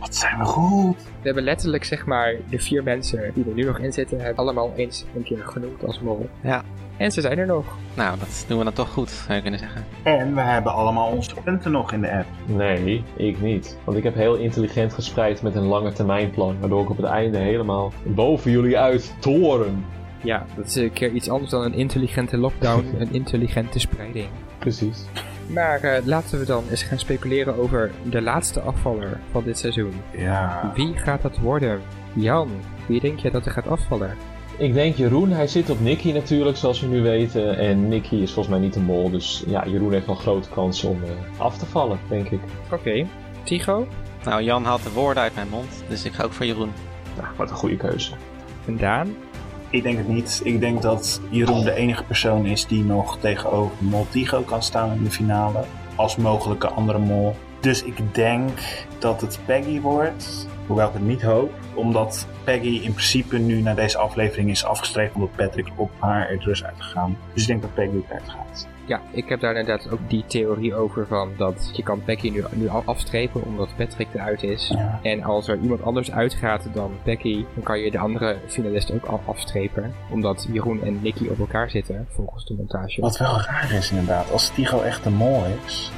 Wat 0.00 0.14
zijn 0.14 0.38
we 0.38 0.44
goed. 0.44 0.96
We 0.96 1.22
hebben 1.22 1.42
letterlijk 1.42 1.84
zeg 1.84 2.06
maar 2.06 2.34
de 2.50 2.58
vier 2.58 2.82
mensen 2.82 3.30
die 3.34 3.44
er 3.44 3.54
nu 3.54 3.64
nog 3.64 3.78
in 3.78 3.92
zitten, 3.92 4.20
hebben 4.20 4.44
allemaal 4.44 4.72
eens 4.76 5.04
een 5.16 5.22
keer 5.22 5.44
genoemd 5.44 5.84
als 5.84 6.00
mol. 6.00 6.28
Ja. 6.42 6.62
En 6.96 7.12
ze 7.12 7.20
zijn 7.20 7.38
er 7.38 7.46
nog. 7.46 7.64
Nou, 7.94 8.18
dat 8.18 8.44
doen 8.48 8.58
we 8.58 8.64
dan 8.64 8.72
toch 8.72 8.88
goed, 8.88 9.10
zou 9.10 9.34
je 9.34 9.42
kunnen 9.42 9.60
zeggen. 9.60 9.84
En 10.02 10.34
we 10.34 10.40
hebben 10.40 10.72
allemaal 10.72 11.10
onze 11.10 11.34
punten 11.44 11.72
nog 11.72 11.92
in 11.92 12.00
de 12.00 12.12
app. 12.12 12.26
Nee, 12.46 13.04
ik 13.16 13.40
niet. 13.40 13.78
Want 13.84 13.96
ik 13.96 14.02
heb 14.02 14.14
heel 14.14 14.34
intelligent 14.34 14.92
gespreid 14.92 15.42
met 15.42 15.54
een 15.54 15.66
lange 15.66 15.92
termijnplan, 15.92 16.56
waardoor 16.60 16.82
ik 16.82 16.90
op 16.90 16.96
het 16.96 17.06
einde 17.06 17.38
helemaal 17.38 17.92
boven 18.02 18.50
jullie 18.50 18.78
uit 18.78 19.14
toren. 19.18 19.84
Ja, 20.22 20.46
dat 20.56 20.66
is 20.66 20.74
een 20.74 20.92
keer 20.92 21.10
iets 21.12 21.28
anders 21.28 21.50
dan 21.50 21.62
een 21.62 21.74
intelligente 21.74 22.36
lockdown, 22.36 22.94
een 22.98 23.12
intelligente 23.12 23.78
spreiding. 23.78 24.28
Precies. 24.58 25.04
Maar 25.46 25.80
eh, 25.80 26.06
laten 26.06 26.38
we 26.38 26.44
dan 26.44 26.64
eens 26.70 26.82
gaan 26.82 26.98
speculeren 26.98 27.58
over 27.58 27.90
de 28.10 28.22
laatste 28.22 28.60
afvaller 28.60 29.20
van 29.30 29.44
dit 29.44 29.58
seizoen. 29.58 29.92
Ja. 30.16 30.72
Wie 30.74 30.96
gaat 30.96 31.22
dat 31.22 31.38
worden? 31.38 31.80
Jan, 32.12 32.50
wie 32.86 33.00
denk 33.00 33.18
je 33.18 33.30
dat 33.30 33.46
er 33.46 33.52
gaat 33.52 33.66
afvallen? 33.66 34.16
Ik 34.58 34.74
denk 34.74 34.96
Jeroen, 34.96 35.30
hij 35.30 35.46
zit 35.46 35.70
op 35.70 35.80
Nicky 35.80 36.12
natuurlijk, 36.12 36.56
zoals 36.56 36.80
we 36.80 36.86
nu 36.86 37.02
weten. 37.02 37.58
En 37.58 37.88
Nicky 37.88 38.14
is 38.14 38.32
volgens 38.32 38.54
mij 38.54 38.64
niet 38.64 38.74
de 38.74 38.80
mol, 38.80 39.10
dus 39.10 39.44
ja, 39.46 39.66
Jeroen 39.66 39.92
heeft 39.92 40.06
wel 40.06 40.14
grote 40.14 40.48
kans 40.48 40.84
om 40.84 41.02
eh, 41.04 41.40
af 41.40 41.58
te 41.58 41.66
vallen, 41.66 41.98
denk 42.08 42.28
ik. 42.28 42.40
Oké. 42.72 43.06
Tycho? 43.42 43.86
Nou, 44.24 44.42
Jan 44.42 44.64
haalt 44.64 44.82
de 44.82 44.92
woorden 44.92 45.22
uit 45.22 45.34
mijn 45.34 45.48
mond, 45.48 45.84
dus 45.88 46.04
ik 46.04 46.12
ga 46.12 46.24
ook 46.24 46.32
voor 46.32 46.46
Jeroen. 46.46 46.72
Nou, 47.16 47.28
wat 47.36 47.50
een 47.50 47.56
goede 47.56 47.76
keuze. 47.76 48.12
En 48.66 48.76
Daan? 48.76 49.16
Ik 49.70 49.82
denk 49.82 49.98
het 49.98 50.08
niet. 50.08 50.40
Ik 50.44 50.60
denk 50.60 50.82
dat 50.82 51.20
Jeroen 51.30 51.64
de 51.64 51.74
enige 51.74 52.04
persoon 52.04 52.46
is 52.46 52.66
die 52.66 52.84
nog 52.84 53.18
tegenover 53.18 53.76
Moltigo 53.78 54.42
kan 54.42 54.62
staan 54.62 54.92
in 54.92 55.04
de 55.04 55.10
finale. 55.10 55.64
Als 55.94 56.16
mogelijke 56.16 56.68
andere 56.68 56.98
mol. 56.98 57.36
Dus 57.60 57.82
ik 57.82 58.14
denk 58.14 58.50
dat 58.98 59.20
het 59.20 59.38
Peggy 59.44 59.80
wordt. 59.80 60.48
Hoewel 60.66 60.86
ik 60.86 60.92
het 60.92 61.02
niet 61.02 61.22
hoop. 61.22 61.52
Omdat 61.74 62.26
Peggy 62.44 62.80
in 62.82 62.92
principe 62.92 63.38
nu 63.38 63.60
naar 63.60 63.76
deze 63.76 63.98
aflevering 63.98 64.50
is 64.50 64.64
afgestreefd. 64.64 65.14
Omdat 65.14 65.36
Patrick 65.36 65.68
op 65.76 65.90
haar 65.98 66.28
er 66.28 66.40
dus 66.44 66.64
uitgegaan. 66.64 67.18
Dus 67.32 67.42
ik 67.42 67.48
denk 67.48 67.62
dat 67.62 67.74
Peggy 67.74 68.02
eruit 68.08 68.28
gaat. 68.28 68.68
Ja, 68.88 69.00
ik 69.10 69.28
heb 69.28 69.40
daar 69.40 69.56
inderdaad 69.56 69.90
ook 69.90 69.98
die 70.08 70.24
theorie 70.26 70.74
over 70.74 71.06
van 71.06 71.30
dat 71.36 71.70
je 71.72 71.82
kan 71.82 72.02
Becky 72.04 72.30
nu, 72.30 72.44
nu 72.52 72.68
af- 72.68 72.86
afstrepen 72.86 73.42
omdat 73.44 73.68
Patrick 73.76 74.08
eruit 74.14 74.42
is. 74.42 74.68
Ja. 74.68 74.98
En 75.02 75.22
als 75.22 75.48
er 75.48 75.58
iemand 75.62 75.82
anders 75.82 76.10
uitgaat 76.12 76.68
dan 76.72 76.90
Becky, 77.04 77.44
dan 77.54 77.62
kan 77.62 77.78
je 77.78 77.90
de 77.90 77.98
andere 77.98 78.36
finalisten 78.46 78.94
ook 78.94 79.04
af 79.04 79.20
afstrepen. 79.28 79.94
Omdat 80.10 80.48
Jeroen 80.52 80.82
en 80.82 80.98
Nicky 81.02 81.28
op 81.28 81.38
elkaar 81.38 81.70
zitten, 81.70 82.06
volgens 82.10 82.44
de 82.44 82.54
montage. 82.54 83.00
Wat 83.00 83.18
wel 83.18 83.40
raar 83.40 83.72
is 83.72 83.90
inderdaad. 83.90 84.30
Als 84.32 84.48
Tigo 84.48 84.80
echt 84.80 85.04
de 85.04 85.10
mol 85.10 85.42
is. 85.66 85.90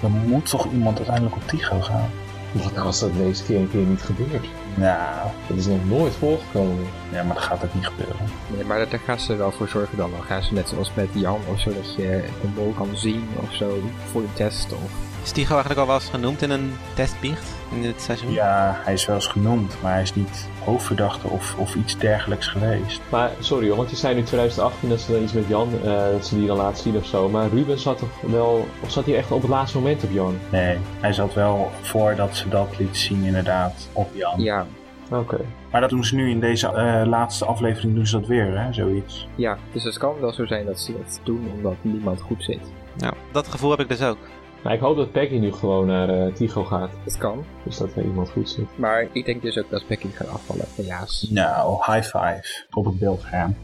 Dan 0.00 0.10
moet 0.26 0.50
toch 0.50 0.72
iemand 0.72 0.96
uiteindelijk 0.96 1.36
op 1.36 1.42
Tigo 1.46 1.80
gaan. 1.80 2.10
Wat 2.52 2.72
nou 2.74 2.86
als 2.86 3.00
dat 3.00 3.16
deze 3.16 3.44
keer 3.44 3.56
een 3.58 3.70
keer 3.70 3.84
niet 3.84 4.02
gebeurt? 4.02 4.46
Nou, 4.74 5.28
Dat 5.48 5.56
is 5.56 5.66
nog 5.66 5.84
nooit 5.88 6.14
voorgekomen. 6.14 6.86
ja, 7.12 7.22
maar 7.22 7.34
dat 7.34 7.44
gaat 7.44 7.64
ook 7.64 7.74
niet 7.74 7.86
gebeuren. 7.86 8.16
Nee, 8.54 8.64
maar 8.64 8.78
daar 8.90 9.00
gaan 9.04 9.20
ze 9.20 9.36
wel 9.36 9.52
voor 9.52 9.68
zorgen 9.68 9.96
dan. 9.96 10.10
Dan 10.10 10.22
gaan 10.22 10.42
ze 10.42 10.54
net 10.54 10.68
zoals 10.68 10.90
met 10.94 11.08
Jan 11.12 11.40
of 11.52 11.60
zo, 11.60 11.72
dat 11.74 11.94
je 11.94 12.24
de 12.40 12.48
mol 12.54 12.72
kan 12.72 12.88
zien 12.94 13.28
of 13.42 13.54
zo 13.54 13.82
voor 14.10 14.20
de 14.20 14.32
test. 14.32 14.72
Of... 14.72 14.90
Is 15.22 15.30
Tycho 15.32 15.50
eigenlijk 15.50 15.80
al 15.80 15.86
wel 15.86 15.94
eens 15.94 16.08
genoemd 16.08 16.42
in 16.42 16.50
een 16.50 16.72
testbiecht 16.94 17.48
in 17.70 17.82
dit 17.82 18.02
seizoen? 18.02 18.32
Ja, 18.32 18.80
hij 18.84 18.92
is 18.92 19.06
wel 19.06 19.16
eens 19.16 19.26
genoemd. 19.26 19.76
Maar 19.82 19.92
hij 19.92 20.02
is 20.02 20.14
niet 20.14 20.48
hoofdverdachte 20.64 21.28
of, 21.28 21.54
of 21.58 21.74
iets 21.74 21.98
dergelijks 21.98 22.46
geweest. 22.48 23.00
Maar 23.10 23.30
sorry 23.38 23.68
hoor, 23.68 23.76
want 23.76 23.90
je 23.90 23.96
zei 23.96 24.14
nu 24.14 24.22
2018 24.22 24.88
dat 24.88 25.00
ze 25.00 25.12
dan 25.12 25.22
iets 25.22 25.32
met 25.32 25.46
Jan, 25.48 25.68
eh, 25.84 26.10
dat 26.12 26.26
ze 26.26 26.34
die 26.38 26.46
dan 26.46 26.56
laten 26.56 26.82
zien 26.82 26.96
of 26.96 27.06
zo. 27.06 27.28
Maar 27.28 27.48
Ruben 27.48 27.78
zat 27.78 27.98
toch 27.98 28.20
wel, 28.20 28.68
of 28.80 28.90
zat 28.90 29.04
hij 29.04 29.16
echt 29.16 29.30
op 29.30 29.40
het 29.40 29.50
laatste 29.50 29.78
moment 29.78 30.04
op 30.04 30.10
Jan? 30.10 30.38
Nee, 30.50 30.78
hij 31.00 31.12
zat 31.12 31.34
wel 31.34 31.70
voordat 31.80 32.36
ze 32.36 32.48
dat 32.48 32.78
liet 32.78 32.96
zien 32.96 33.24
inderdaad 33.24 33.88
op 33.92 34.08
Jan. 34.14 34.40
Ja, 34.40 34.66
Oké. 35.12 35.40
Maar 35.70 35.80
dat 35.80 35.90
doen 35.90 36.04
ze 36.04 36.14
nu 36.14 36.30
in 36.30 36.40
deze 36.40 36.66
eh, 36.66 37.02
laatste 37.06 37.44
aflevering 37.44 37.94
doen 37.94 38.06
ze 38.06 38.18
dat 38.18 38.28
weer, 38.28 38.60
hè? 38.60 38.72
Zoiets. 38.72 39.28
ja, 39.34 39.58
dus 39.72 39.84
het 39.84 39.98
kan 39.98 40.20
wel 40.20 40.32
zo 40.32 40.46
zijn 40.46 40.66
dat 40.66 40.80
ze 40.80 40.92
dat 40.92 41.20
doen 41.24 41.50
omdat 41.54 41.74
niemand 41.80 42.20
goed 42.20 42.42
zit. 42.42 42.60
Ja, 42.96 43.12
dat 43.32 43.48
gevoel 43.48 43.70
heb 43.70 43.80
ik 43.80 43.88
dus 43.88 44.02
ook. 44.02 44.18
Nou, 44.62 44.74
ik 44.74 44.80
hoop 44.80 44.96
dat 44.96 45.12
Peggy 45.12 45.38
nu 45.38 45.52
gewoon 45.52 45.86
naar 45.86 46.08
eh 46.08 46.32
Tigo 46.32 46.64
gaat. 46.64 46.90
Het 47.04 47.18
kan. 47.18 47.44
Dus 47.64 47.76
dat 47.76 47.96
er 47.96 48.04
iemand 48.04 48.30
goed 48.30 48.48
zit. 48.48 48.78
Maar 48.78 49.06
ik 49.12 49.24
denk 49.24 49.42
dus 49.42 49.58
ook 49.58 49.70
dat 49.70 49.86
Becky 49.86 50.08
gaat 50.08 50.28
afvallen, 50.28 50.66
helaas. 50.74 51.26
Nou, 51.30 51.92
high 51.92 52.16
five 52.16 52.66
op 52.70 52.84
het 52.84 52.98
beeldscherm. 52.98 53.56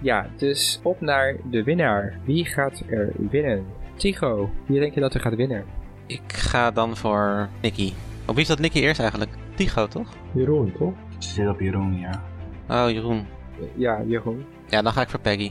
Ja, 0.00 0.26
dus 0.36 0.80
op 0.82 1.00
naar 1.00 1.36
de 1.50 1.62
winnaar. 1.62 2.18
Wie 2.24 2.44
gaat 2.44 2.82
er 2.88 3.12
winnen? 3.30 3.64
Tycho, 3.94 4.50
wie 4.66 4.80
denk 4.80 4.94
je 4.94 5.00
dat 5.00 5.14
er 5.14 5.20
gaat 5.20 5.34
winnen? 5.34 5.64
Ik 6.06 6.32
ga 6.32 6.70
dan 6.70 6.96
voor 6.96 7.48
Nicky. 7.62 7.92
Op 8.26 8.34
wie 8.34 8.42
is 8.42 8.48
dat 8.48 8.58
Nicky 8.58 8.78
eerst 8.78 9.00
eigenlijk? 9.00 9.30
Tycho, 9.54 9.86
toch? 9.86 10.08
Jeroen, 10.32 10.72
toch? 10.78 10.92
Ze 11.18 11.28
zit 11.32 11.48
op 11.48 11.60
Jeroen, 11.60 11.98
ja. 11.98 12.22
Oh, 12.68 12.90
Jeroen. 12.90 13.26
Ja, 13.74 14.02
Jeroen. 14.06 14.44
Ja, 14.68 14.82
dan 14.82 14.92
ga 14.92 15.00
ik 15.00 15.08
voor 15.08 15.20
Peggy. 15.20 15.50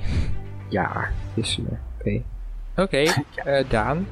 Ja, 0.69 1.07
wisselen. 1.33 1.79
Oké. 1.99 2.21
Oké, 2.77 3.03
eh, 3.35 3.69
Daan. 3.69 4.07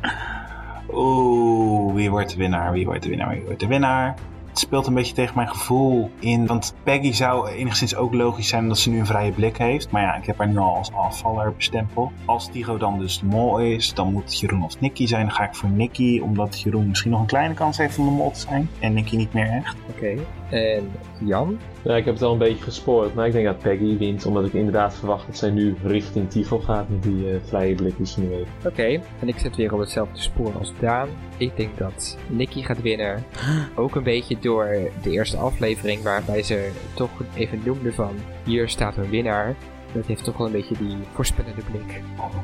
Oeh, 0.93 1.93
wie 1.93 2.09
wordt 2.09 2.29
de 2.29 2.37
winnaar? 2.37 2.71
Wie 2.71 2.85
wordt 2.85 3.03
de 3.03 3.09
winnaar? 3.09 3.29
Wie 3.29 3.43
wordt 3.43 3.59
de 3.59 3.67
winnaar? 3.67 4.15
Het 4.49 4.61
speelt 4.61 4.87
een 4.87 4.93
beetje 4.93 5.13
tegen 5.13 5.35
mijn 5.35 5.47
gevoel 5.47 6.09
in. 6.19 6.47
Want 6.47 6.75
Peggy 6.83 7.11
zou 7.11 7.49
enigszins 7.49 7.95
ook 7.95 8.13
logisch 8.13 8.47
zijn 8.47 8.61
omdat 8.61 8.77
ze 8.77 8.89
nu 8.89 8.99
een 8.99 9.05
vrije 9.05 9.31
blik 9.31 9.57
heeft. 9.57 9.91
Maar 9.91 10.01
ja, 10.01 10.15
ik 10.15 10.25
heb 10.25 10.37
haar 10.37 10.47
nu 10.47 10.57
al 10.57 10.75
als 10.75 10.93
afvaller 10.93 11.53
bestempeld. 11.55 12.11
Als 12.25 12.49
Tigo 12.51 12.77
dan 12.77 12.99
dus 12.99 13.19
de 13.19 13.25
mol 13.25 13.59
is, 13.59 13.93
dan 13.93 14.11
moet 14.11 14.39
Jeroen 14.39 14.63
of 14.63 14.79
Nicky 14.79 15.05
zijn. 15.07 15.25
Dan 15.25 15.35
ga 15.35 15.43
ik 15.43 15.55
voor 15.55 15.69
Nicky, 15.69 16.19
omdat 16.19 16.61
Jeroen 16.61 16.87
misschien 16.87 17.11
nog 17.11 17.19
een 17.19 17.25
kleine 17.25 17.53
kans 17.53 17.77
heeft 17.77 17.97
om 17.97 18.05
de 18.05 18.11
mol 18.11 18.31
te 18.31 18.39
zijn. 18.39 18.69
En 18.79 18.93
Nicky 18.93 19.15
niet 19.15 19.33
meer 19.33 19.49
echt. 19.49 19.75
Oké. 19.89 20.15
En 20.49 20.91
Jan? 21.19 21.57
Ja, 21.83 21.95
ik 21.95 22.05
heb 22.05 22.13
het 22.13 22.23
al 22.23 22.31
een 22.31 22.37
beetje 22.37 22.63
gespoord, 22.63 23.13
maar 23.13 23.27
ik 23.27 23.31
denk 23.31 23.45
dat 23.45 23.59
Peggy 23.59 23.97
wint, 23.97 24.25
omdat 24.25 24.45
ik 24.45 24.53
inderdaad 24.53 24.95
verwacht 24.95 25.25
dat 25.27 25.37
zij 25.37 25.49
nu 25.49 25.75
richting 25.83 26.29
Tigo 26.29 26.59
gaat 26.59 26.89
met 26.89 27.03
die 27.03 27.29
eh, 27.29 27.35
vrije 27.43 27.75
blik 27.75 27.97
die 27.97 28.05
ze 28.05 28.19
nu 28.19 28.33
heeft. 28.33 28.49
Oké. 28.65 29.01
En 29.19 29.27
ik 29.27 29.39
zit 29.39 29.55
weer 29.55 29.73
op 29.73 29.79
hetzelfde 29.79 30.19
spoor 30.19 30.53
als 30.57 30.73
Daan. 30.79 31.09
Ik 31.37 31.57
denk 31.57 31.77
dat 31.77 32.17
Nicky 32.27 32.61
gaat 32.61 32.81
winnen. 32.81 33.23
Ook 33.75 33.95
een 33.95 34.03
beetje 34.03 34.37
door 34.39 34.77
de 35.01 35.09
eerste 35.09 35.37
aflevering 35.37 36.03
waarbij 36.03 36.43
ze 36.43 36.69
toch 36.93 37.11
even 37.35 37.61
noemde 37.65 37.93
van 37.93 38.15
hier 38.45 38.69
staat 38.69 38.97
een 38.97 39.09
winnaar. 39.09 39.55
Dat 39.93 40.05
heeft 40.05 40.23
toch 40.23 40.37
wel 40.37 40.47
een 40.47 40.53
beetje 40.53 40.77
die 40.77 40.97
voorspellende 41.13 41.61
blik. 41.71 42.01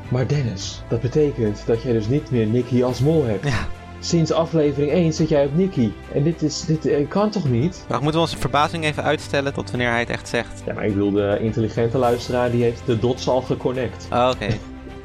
Maar 0.08 0.28
Dennis, 0.28 0.82
dat 0.88 1.00
betekent 1.00 1.66
dat 1.66 1.82
jij 1.82 1.92
dus 1.92 2.08
niet 2.08 2.30
meer 2.30 2.46
Nicky 2.46 2.82
als 2.82 3.00
mol 3.00 3.24
hebt. 3.24 3.48
Ja. 3.48 3.66
Sinds 4.00 4.32
aflevering 4.32 4.90
1 4.92 5.12
zit 5.12 5.28
jij 5.28 5.44
op 5.44 5.54
Nicky. 5.56 5.90
En 6.12 6.22
dit, 6.22 6.42
is, 6.42 6.60
dit 6.64 6.86
eh, 6.86 7.08
kan 7.08 7.30
toch 7.30 7.48
niet? 7.48 7.84
Wacht, 7.88 8.02
moeten 8.02 8.20
we 8.20 8.26
onze 8.26 8.38
verbazing 8.38 8.84
even 8.84 9.02
uitstellen 9.02 9.52
tot 9.52 9.70
wanneer 9.70 9.90
hij 9.90 9.98
het 10.00 10.10
echt 10.10 10.28
zegt? 10.28 10.62
Ja, 10.66 10.74
maar 10.74 10.84
ik 10.84 10.92
bedoel, 10.92 11.10
de 11.10 11.38
intelligente 11.40 11.98
luisteraar 11.98 12.50
die 12.50 12.62
heeft 12.62 12.82
de 12.86 12.98
dots 12.98 13.28
al 13.28 13.40
geconnect. 13.40 14.08
Oh, 14.12 14.30
oké. 14.34 14.46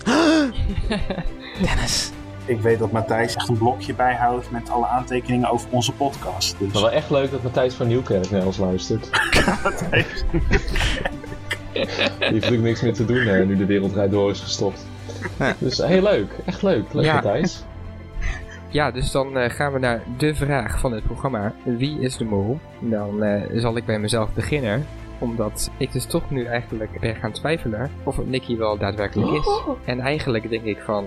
Dennis. 1.65 2.11
Ik 2.45 2.61
weet 2.61 2.79
dat 2.79 2.91
Matthijs 2.91 3.35
echt 3.35 3.49
een 3.49 3.57
blokje 3.57 3.93
bijhoudt 3.93 4.51
met 4.51 4.69
alle 4.69 4.85
aantekeningen 4.87 5.49
over 5.49 5.67
onze 5.71 5.91
podcast. 5.91 6.55
Dus 6.59 6.73
Maar 6.73 6.81
wel 6.81 6.91
echt 6.91 7.09
leuk 7.09 7.31
dat 7.31 7.43
Matthijs 7.43 7.73
van 7.73 7.87
Nieuwkerk 7.87 8.29
naar 8.31 8.45
ons 8.45 8.57
luistert. 8.57 9.09
Matthijs. 9.63 10.23
Die 11.73 11.85
heeft 11.85 12.31
natuurlijk 12.31 12.61
niks 12.61 12.81
meer 12.81 12.93
te 12.93 13.05
doen 13.05 13.27
eh, 13.27 13.45
nu 13.45 13.55
de 13.57 13.65
wereldrijd 13.65 14.11
door 14.11 14.31
is 14.31 14.39
gestopt. 14.39 14.85
Ja. 15.39 15.55
Dus 15.59 15.77
heel 15.77 16.01
leuk, 16.01 16.31
echt 16.45 16.61
leuk. 16.61 16.93
Leuk 16.93 17.05
Ja. 17.05 17.13
Matthijs. 17.13 17.63
Ja, 18.75 18.91
dus 18.91 19.11
dan 19.11 19.37
eh, 19.37 19.49
gaan 19.49 19.73
we 19.73 19.79
naar 19.79 20.03
de 20.17 20.35
vraag 20.35 20.79
van 20.79 20.91
het 20.91 21.03
programma. 21.03 21.53
Wie 21.63 21.99
is 21.99 22.17
de 22.17 22.25
mol? 22.25 22.59
Dan 22.79 23.23
eh, 23.23 23.59
zal 23.59 23.77
ik 23.77 23.85
bij 23.85 23.99
mezelf 23.99 24.33
beginnen. 24.33 24.85
Omdat 25.19 25.71
ik 25.77 25.91
dus 25.91 26.05
toch 26.05 26.29
nu 26.29 26.45
eigenlijk 26.45 26.99
ben 26.99 27.15
gaan 27.15 27.31
twijfelen 27.31 27.91
of 28.03 28.15
het 28.17 28.29
Nicky 28.29 28.57
wel 28.57 28.77
daadwerkelijk 28.77 29.31
is. 29.31 29.61
En 29.85 29.99
eigenlijk 29.99 30.49
denk 30.49 30.63
ik 30.63 30.79
van, 30.79 31.05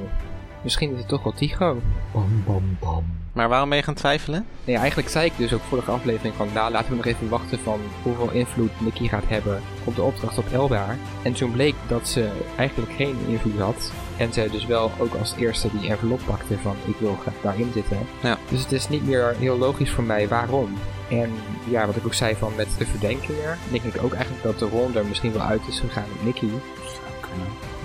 misschien 0.62 0.93
is 0.93 0.99
het 0.99 1.09
toch 1.09 1.23
wel 1.23 1.32
Tycho. 1.32 1.81
Bam, 2.12 2.43
bam, 2.47 2.77
bam. 2.81 3.05
Maar 3.32 3.49
waarom 3.49 3.69
ben 3.69 3.78
je 3.78 3.85
gaan 3.85 3.95
twijfelen? 3.95 4.47
Nee, 4.65 4.77
eigenlijk 4.77 5.09
zei 5.09 5.27
ik 5.27 5.36
dus 5.36 5.53
ook 5.53 5.61
vorige 5.61 5.90
aflevering 5.90 6.35
van, 6.35 6.49
nou 6.55 6.70
laten 6.73 6.90
we 6.90 6.97
nog 6.97 7.07
even 7.07 7.28
wachten 7.28 7.59
van 7.59 7.81
hoeveel 8.03 8.31
invloed 8.31 8.81
Nicky 8.81 9.09
gaat 9.09 9.28
hebben 9.28 9.61
op 9.85 9.95
de 9.95 10.03
opdracht 10.03 10.39
op 10.39 10.53
Elbaar. 10.53 10.97
En 11.23 11.32
toen 11.32 11.53
bleek 11.53 11.74
dat 11.86 12.09
ze 12.09 12.31
eigenlijk 12.57 12.93
geen 12.93 13.16
invloed 13.27 13.59
had. 13.59 13.93
En 14.19 14.32
zij 14.32 14.49
dus 14.51 14.66
wel 14.66 14.90
ook 14.99 15.15
als 15.15 15.35
eerste 15.39 15.69
die 15.78 15.90
envelop 15.90 16.20
pakte 16.27 16.59
van 16.62 16.77
ik 16.86 16.97
wil 16.99 17.19
graag 17.23 17.35
daarin 17.43 17.70
zitten. 17.74 17.99
Ja. 18.23 18.39
Dus 18.51 18.61
het 18.62 18.73
is 18.73 18.89
niet 18.89 19.07
meer 19.07 19.35
heel 19.39 19.59
logisch 19.59 19.90
voor 19.90 20.05
mij 20.05 20.28
waarom. 20.28 20.78
En 21.11 21.31
ja, 21.65 21.86
wat 21.86 21.97
ik 21.97 22.05
ook 22.07 22.15
zei 22.15 22.35
van 22.36 22.53
met 22.57 22.69
de 22.78 22.86
verdenkingen, 22.86 23.59
denk 23.70 23.82
ik 23.85 24.03
ook 24.03 24.12
eigenlijk 24.12 24.43
dat 24.45 24.59
de 24.59 24.69
rol 24.69 24.90
er 24.95 25.07
misschien 25.07 25.32
wel 25.32 25.43
uit 25.43 25.61
is 25.69 25.81
gegaan 25.81 26.05
met 26.15 26.24
Nicky. 26.24 26.49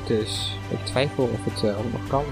Dus 0.07 0.57
ik 0.69 0.85
twijfel 0.85 1.23
of 1.33 1.53
het 1.53 1.63
eh, 1.69 1.77
ook 1.79 1.91
nog 1.91 2.07
kan. 2.07 2.23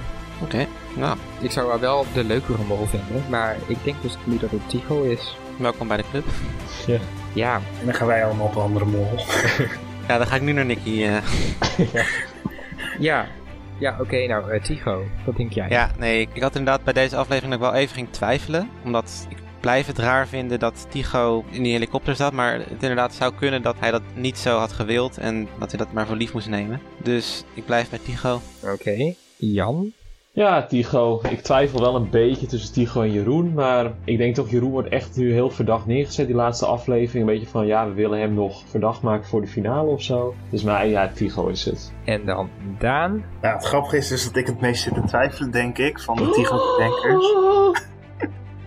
Oké, 0.43 0.65
nou, 0.95 1.17
Ik 1.39 1.51
zou 1.51 1.69
haar 1.69 1.79
wel 1.79 2.05
de 2.13 2.23
leukere 2.23 2.63
mol 2.67 2.85
vinden, 2.85 3.23
maar 3.29 3.55
ik 3.67 3.77
denk 3.83 4.01
dus 4.01 4.17
nu 4.23 4.37
dat 4.37 4.51
het 4.51 4.69
Tycho 4.69 5.01
is. 5.03 5.37
welkom 5.57 5.87
bij 5.87 5.97
de 5.97 6.03
club. 6.11 6.25
Ja, 7.33 7.55
En 7.79 7.85
dan 7.85 7.93
gaan 7.93 8.07
wij 8.07 8.25
allemaal 8.25 8.45
op 8.45 8.55
een 8.55 8.61
andere 8.61 8.85
mol. 8.85 9.09
Ja, 10.07 10.17
dan 10.17 10.27
ga 10.27 10.35
ik 10.35 10.41
nu 10.41 10.51
naar 10.51 10.65
Nicky. 10.65 11.03
eh. 11.03 11.17
ja, 11.93 12.03
ja, 12.99 13.27
oké, 13.99 14.27
nou, 14.27 14.51
eh, 14.51 14.61
Tycho, 14.61 15.03
wat 15.25 15.37
denk 15.37 15.53
jij? 15.53 15.69
Ja, 15.69 15.91
nee, 15.97 16.21
ik, 16.21 16.29
ik 16.33 16.41
had 16.41 16.55
inderdaad 16.55 16.83
bij 16.83 16.93
deze 16.93 17.15
aflevering 17.15 17.53
nog 17.53 17.61
wel 17.61 17.79
even 17.79 17.95
ging 17.95 18.07
twijfelen. 18.09 18.69
Omdat 18.83 19.27
ik 19.29 19.37
blijf 19.59 19.87
het 19.87 19.97
raar 19.97 20.27
vinden 20.27 20.59
dat 20.59 20.87
Tycho 20.89 21.43
in 21.49 21.63
die 21.63 21.71
helikopter 21.71 22.15
zat. 22.15 22.33
Maar 22.33 22.53
het 22.53 22.81
inderdaad 22.81 23.13
zou 23.13 23.33
kunnen 23.33 23.61
dat 23.61 23.75
hij 23.79 23.91
dat 23.91 24.01
niet 24.13 24.37
zo 24.37 24.57
had 24.57 24.71
gewild. 24.71 25.17
En 25.17 25.47
dat 25.59 25.69
hij 25.69 25.79
dat 25.79 25.93
maar 25.93 26.07
voor 26.07 26.15
lief 26.15 26.33
moest 26.33 26.49
nemen. 26.49 26.81
Dus 26.97 27.43
ik 27.53 27.65
blijf 27.65 27.89
bij 27.89 27.99
Tycho. 27.99 28.41
Oké, 28.63 29.13
Jan? 29.37 29.93
Ja, 30.33 30.65
Tycho. 30.65 31.21
Ik 31.29 31.41
twijfel 31.41 31.79
wel 31.79 31.95
een 31.95 32.09
beetje 32.09 32.45
tussen 32.45 32.73
Tycho 32.73 33.01
en 33.01 33.11
Jeroen. 33.11 33.53
Maar 33.53 33.91
ik 34.03 34.17
denk 34.17 34.35
toch, 34.35 34.49
Jeroen 34.49 34.71
wordt 34.71 34.89
echt 34.89 35.17
nu 35.17 35.33
heel 35.33 35.49
verdacht 35.49 35.85
neergezet, 35.85 36.27
die 36.27 36.35
laatste 36.35 36.65
aflevering. 36.65 37.27
Een 37.27 37.33
beetje 37.33 37.51
van, 37.51 37.65
ja, 37.65 37.87
we 37.87 37.93
willen 37.93 38.19
hem 38.19 38.33
nog 38.33 38.63
verdacht 38.65 39.01
maken 39.01 39.27
voor 39.27 39.41
de 39.41 39.47
finale 39.47 39.89
of 39.89 40.01
zo. 40.01 40.33
Dus 40.49 40.63
maar 40.63 40.87
ja, 40.87 41.11
Tycho 41.13 41.47
is 41.47 41.65
het. 41.65 41.93
En 42.05 42.25
dan 42.25 42.49
Daan? 42.79 43.23
Nou, 43.41 43.55
het 43.55 43.65
grappige 43.65 43.97
is 43.97 44.07
dus 44.07 44.25
dat 44.25 44.35
ik 44.35 44.45
het 44.45 44.61
meest 44.61 44.83
zit 44.83 44.93
te 44.93 45.03
twijfelen, 45.03 45.51
denk 45.51 45.77
ik, 45.77 45.99
van 45.99 46.15
de 46.15 46.29
Tycho-bedenkers. 46.29 47.33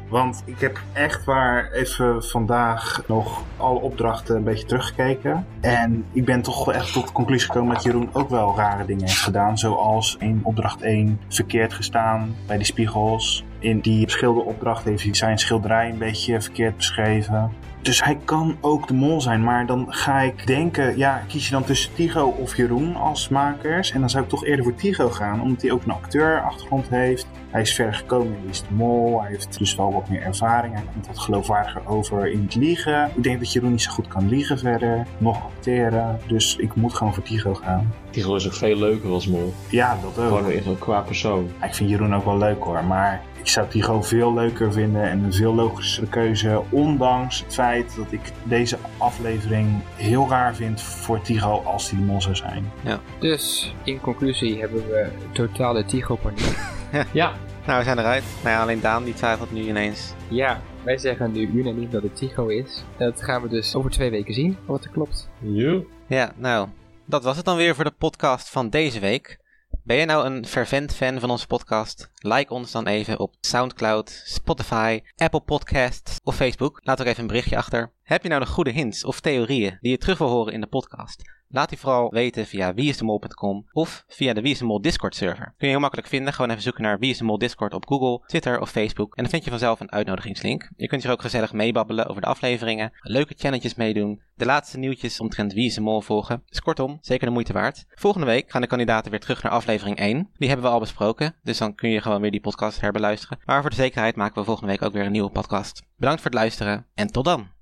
Want 0.08 0.42
ik 0.44 0.60
heb 0.60 0.80
echt 0.92 1.24
waar 1.24 1.70
even 1.72 2.24
vandaag 2.24 3.02
nog 3.06 3.42
alle 3.56 3.78
opdrachten 3.78 4.36
een 4.36 4.44
beetje 4.44 4.66
teruggekeken. 4.66 5.46
En 5.60 6.04
ik 6.12 6.24
ben 6.24 6.42
toch 6.42 6.72
echt 6.72 6.92
tot 6.92 7.06
de 7.06 7.12
conclusie 7.12 7.46
gekomen 7.46 7.74
dat 7.74 7.82
Jeroen 7.82 8.10
ook 8.12 8.28
wel 8.28 8.56
rare 8.56 8.84
dingen 8.84 9.06
heeft 9.06 9.22
gedaan. 9.22 9.58
Zoals 9.58 10.16
in 10.20 10.40
opdracht 10.42 10.82
1 10.82 11.20
verkeerd 11.28 11.72
gestaan 11.72 12.36
bij 12.46 12.56
die 12.56 12.66
spiegels. 12.66 13.44
In 13.58 13.80
die 13.80 14.10
schilderopdracht 14.10 14.84
heeft 14.84 15.02
hij 15.02 15.14
zijn 15.14 15.38
schilderij 15.38 15.90
een 15.90 15.98
beetje 15.98 16.40
verkeerd 16.40 16.76
beschreven. 16.76 17.52
Dus 17.84 18.04
hij 18.04 18.18
kan 18.24 18.56
ook 18.60 18.88
de 18.88 18.94
mol 18.94 19.20
zijn, 19.20 19.42
maar 19.42 19.66
dan 19.66 19.86
ga 19.88 20.20
ik 20.20 20.46
denken, 20.46 20.98
ja, 20.98 21.22
kies 21.28 21.44
je 21.44 21.50
dan 21.50 21.64
tussen 21.64 21.94
Tycho 21.94 22.26
of 22.26 22.56
Jeroen 22.56 22.96
als 22.96 23.28
makers? 23.28 23.90
En 23.90 24.00
dan 24.00 24.10
zou 24.10 24.24
ik 24.24 24.28
toch 24.28 24.44
eerder 24.44 24.64
voor 24.64 24.74
Tycho 24.74 25.10
gaan, 25.10 25.40
omdat 25.40 25.62
hij 25.62 25.70
ook 25.70 25.84
een 25.84 25.90
acteurachtergrond 25.90 26.88
heeft. 26.88 27.26
Hij 27.50 27.60
is 27.60 27.74
ver 27.74 27.94
gekomen 27.94 28.40
Wie 28.40 28.50
is 28.50 28.60
de 28.60 28.74
Mol, 28.74 29.20
hij 29.20 29.30
heeft 29.30 29.58
dus 29.58 29.74
wel 29.74 29.92
wat 29.92 30.08
meer 30.08 30.22
ervaring, 30.22 30.74
hij 30.74 30.82
komt 30.92 31.06
wat 31.06 31.18
geloofwaardiger 31.18 31.86
over 31.86 32.30
in 32.30 32.42
het 32.42 32.54
liegen. 32.54 33.10
Ik 33.16 33.22
denk 33.22 33.38
dat 33.38 33.52
Jeroen 33.52 33.70
niet 33.70 33.82
zo 33.82 33.90
goed 33.90 34.08
kan 34.08 34.28
liegen 34.28 34.58
verder, 34.58 35.06
nog 35.18 35.44
acteren, 35.44 36.20
dus 36.26 36.56
ik 36.56 36.74
moet 36.74 36.94
gewoon 36.94 37.14
voor 37.14 37.22
Tycho 37.22 37.54
gaan. 37.54 37.92
Tycho 38.10 38.34
is 38.34 38.46
ook 38.46 38.54
veel 38.54 38.76
leuker 38.76 39.10
als 39.10 39.26
mol. 39.26 39.54
Ja, 39.70 39.98
dat 40.02 40.24
ook. 40.24 40.38
Gewoon 40.38 40.78
qua 40.78 41.00
persoon. 41.00 41.50
Ja, 41.60 41.66
Ik 41.66 41.74
vind 41.74 41.90
Jeroen 41.90 42.14
ook 42.14 42.24
wel 42.24 42.38
leuk 42.38 42.62
hoor, 42.62 42.84
maar 42.84 43.22
ik 43.44 43.50
zou 43.50 43.68
Tycho 43.68 44.02
veel 44.02 44.34
leuker 44.34 44.72
vinden 44.72 45.02
en 45.02 45.24
een 45.24 45.32
veel 45.32 45.54
logischere 45.54 46.06
keuze. 46.08 46.62
Ondanks 46.70 47.40
het 47.40 47.54
feit 47.54 47.96
dat 47.96 48.12
ik 48.12 48.20
deze 48.42 48.76
aflevering 48.98 49.82
heel 49.96 50.28
raar 50.28 50.54
vind 50.54 50.82
voor 50.82 51.20
Tycho 51.20 51.62
als 51.62 51.90
hij 51.90 51.98
de 51.98 52.04
mol 52.04 52.20
zou 52.20 52.34
zijn. 52.34 52.72
Dus, 53.18 53.74
in 53.82 54.00
conclusie 54.00 54.60
hebben 54.60 54.86
we 54.86 55.08
totale 55.32 55.84
Tycho-paniek. 55.84 56.56
Ja, 57.12 57.32
Nou, 57.66 57.78
we 57.78 57.84
zijn 57.84 57.98
eruit. 57.98 58.24
Nou 58.42 58.54
ja, 58.54 58.62
alleen 58.62 58.80
Daan 58.80 59.04
die 59.04 59.14
twijfelt 59.14 59.52
nu 59.52 59.60
ineens. 59.60 60.12
ja, 60.28 60.60
wij 60.82 60.98
zeggen 60.98 61.32
nu 61.32 61.50
unaniem 61.54 61.90
dat 61.90 62.02
het 62.02 62.16
Tycho 62.16 62.46
is. 62.46 62.84
Dat 62.96 63.22
gaan 63.22 63.42
we 63.42 63.48
dus 63.48 63.74
over 63.74 63.90
twee 63.90 64.10
weken 64.10 64.34
zien, 64.34 64.56
wat 64.66 64.84
er 64.84 64.90
klopt. 64.90 65.28
you. 65.38 65.86
Ja, 66.06 66.32
nou, 66.36 66.68
dat 67.04 67.24
was 67.24 67.36
het 67.36 67.44
dan 67.44 67.56
weer 67.56 67.74
voor 67.74 67.84
de 67.84 67.94
podcast 67.98 68.48
van 68.48 68.68
deze 68.68 69.00
week. 69.00 69.38
Ben 69.86 69.96
je 69.96 70.04
nou 70.04 70.26
een 70.26 70.46
fervent 70.46 70.94
fan 70.94 71.20
van 71.20 71.30
onze 71.30 71.46
podcast? 71.46 72.10
Like 72.18 72.52
ons 72.52 72.70
dan 72.70 72.86
even 72.86 73.18
op 73.18 73.34
SoundCloud, 73.40 74.22
Spotify, 74.24 75.00
Apple 75.16 75.40
Podcasts 75.40 76.20
of 76.22 76.36
Facebook. 76.36 76.80
Laat 76.82 77.00
ook 77.00 77.06
even 77.06 77.20
een 77.20 77.26
berichtje 77.26 77.56
achter. 77.56 77.92
Heb 78.04 78.22
je 78.22 78.28
nou 78.28 78.40
nog 78.40 78.48
goede 78.48 78.70
hints 78.70 79.04
of 79.04 79.20
theorieën 79.20 79.78
die 79.80 79.90
je 79.90 79.98
terug 79.98 80.18
wil 80.18 80.28
horen 80.28 80.52
in 80.52 80.60
de 80.60 80.66
podcast? 80.66 81.22
Laat 81.48 81.68
die 81.68 81.78
vooral 81.78 82.10
weten 82.10 82.46
via 82.46 82.74
wieisdemol.com 82.74 83.68
of 83.72 84.04
via 84.08 84.32
de 84.32 84.40
Wie 84.40 84.50
is 84.50 84.58
de 84.58 84.64
Mol 84.64 84.80
Discord 84.80 85.14
server. 85.14 85.44
Kun 85.44 85.66
je 85.66 85.66
heel 85.66 85.80
makkelijk 85.80 86.08
vinden. 86.08 86.32
Gewoon 86.32 86.50
even 86.50 86.62
zoeken 86.62 86.82
naar 86.82 86.98
Wie 86.98 87.10
is 87.10 87.18
de 87.18 87.24
Mol 87.24 87.38
Discord 87.38 87.74
op 87.74 87.86
Google, 87.86 88.26
Twitter 88.26 88.60
of 88.60 88.70
Facebook. 88.70 89.14
En 89.14 89.22
dan 89.22 89.32
vind 89.32 89.44
je 89.44 89.50
vanzelf 89.50 89.80
een 89.80 89.92
uitnodigingslink. 89.92 90.70
Je 90.76 90.86
kunt 90.86 91.02
hier 91.02 91.12
ook 91.12 91.20
gezellig 91.20 91.52
meebabbelen 91.52 92.06
over 92.06 92.20
de 92.20 92.28
afleveringen, 92.28 92.92
leuke 93.00 93.34
challenges 93.36 93.74
meedoen, 93.74 94.20
de 94.34 94.44
laatste 94.44 94.78
nieuwtjes 94.78 95.20
omtrent 95.20 95.54
de 95.54 95.80
Mol 95.80 96.00
volgen. 96.00 96.42
Dus 96.48 96.60
kortom, 96.60 96.98
zeker 97.00 97.26
de 97.26 97.32
moeite 97.32 97.52
waard. 97.52 97.84
Volgende 97.88 98.26
week 98.26 98.50
gaan 98.50 98.60
de 98.60 98.66
kandidaten 98.66 99.10
weer 99.10 99.20
terug 99.20 99.42
naar 99.42 99.52
aflevering 99.52 99.96
1. 99.96 100.30
Die 100.36 100.48
hebben 100.48 100.66
we 100.66 100.72
al 100.72 100.80
besproken, 100.80 101.34
dus 101.42 101.58
dan 101.58 101.74
kun 101.74 101.90
je 101.90 102.00
gewoon 102.00 102.20
weer 102.20 102.30
die 102.30 102.40
podcast 102.40 102.80
herbeluisteren. 102.80 103.38
Maar 103.44 103.60
voor 103.60 103.70
de 103.70 103.76
zekerheid 103.76 104.16
maken 104.16 104.38
we 104.38 104.44
volgende 104.44 104.70
week 104.70 104.82
ook 104.82 104.92
weer 104.92 105.04
een 105.04 105.12
nieuwe 105.12 105.30
podcast. 105.30 105.82
Bedankt 105.96 106.20
voor 106.22 106.30
het 106.30 106.40
luisteren 106.40 106.86
en 106.94 107.06
tot 107.06 107.24
dan! 107.24 107.53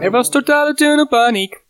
Er 0.00 0.10
was 0.10 0.28
totale 0.28 0.74
tunnelpaniek. 0.74 1.64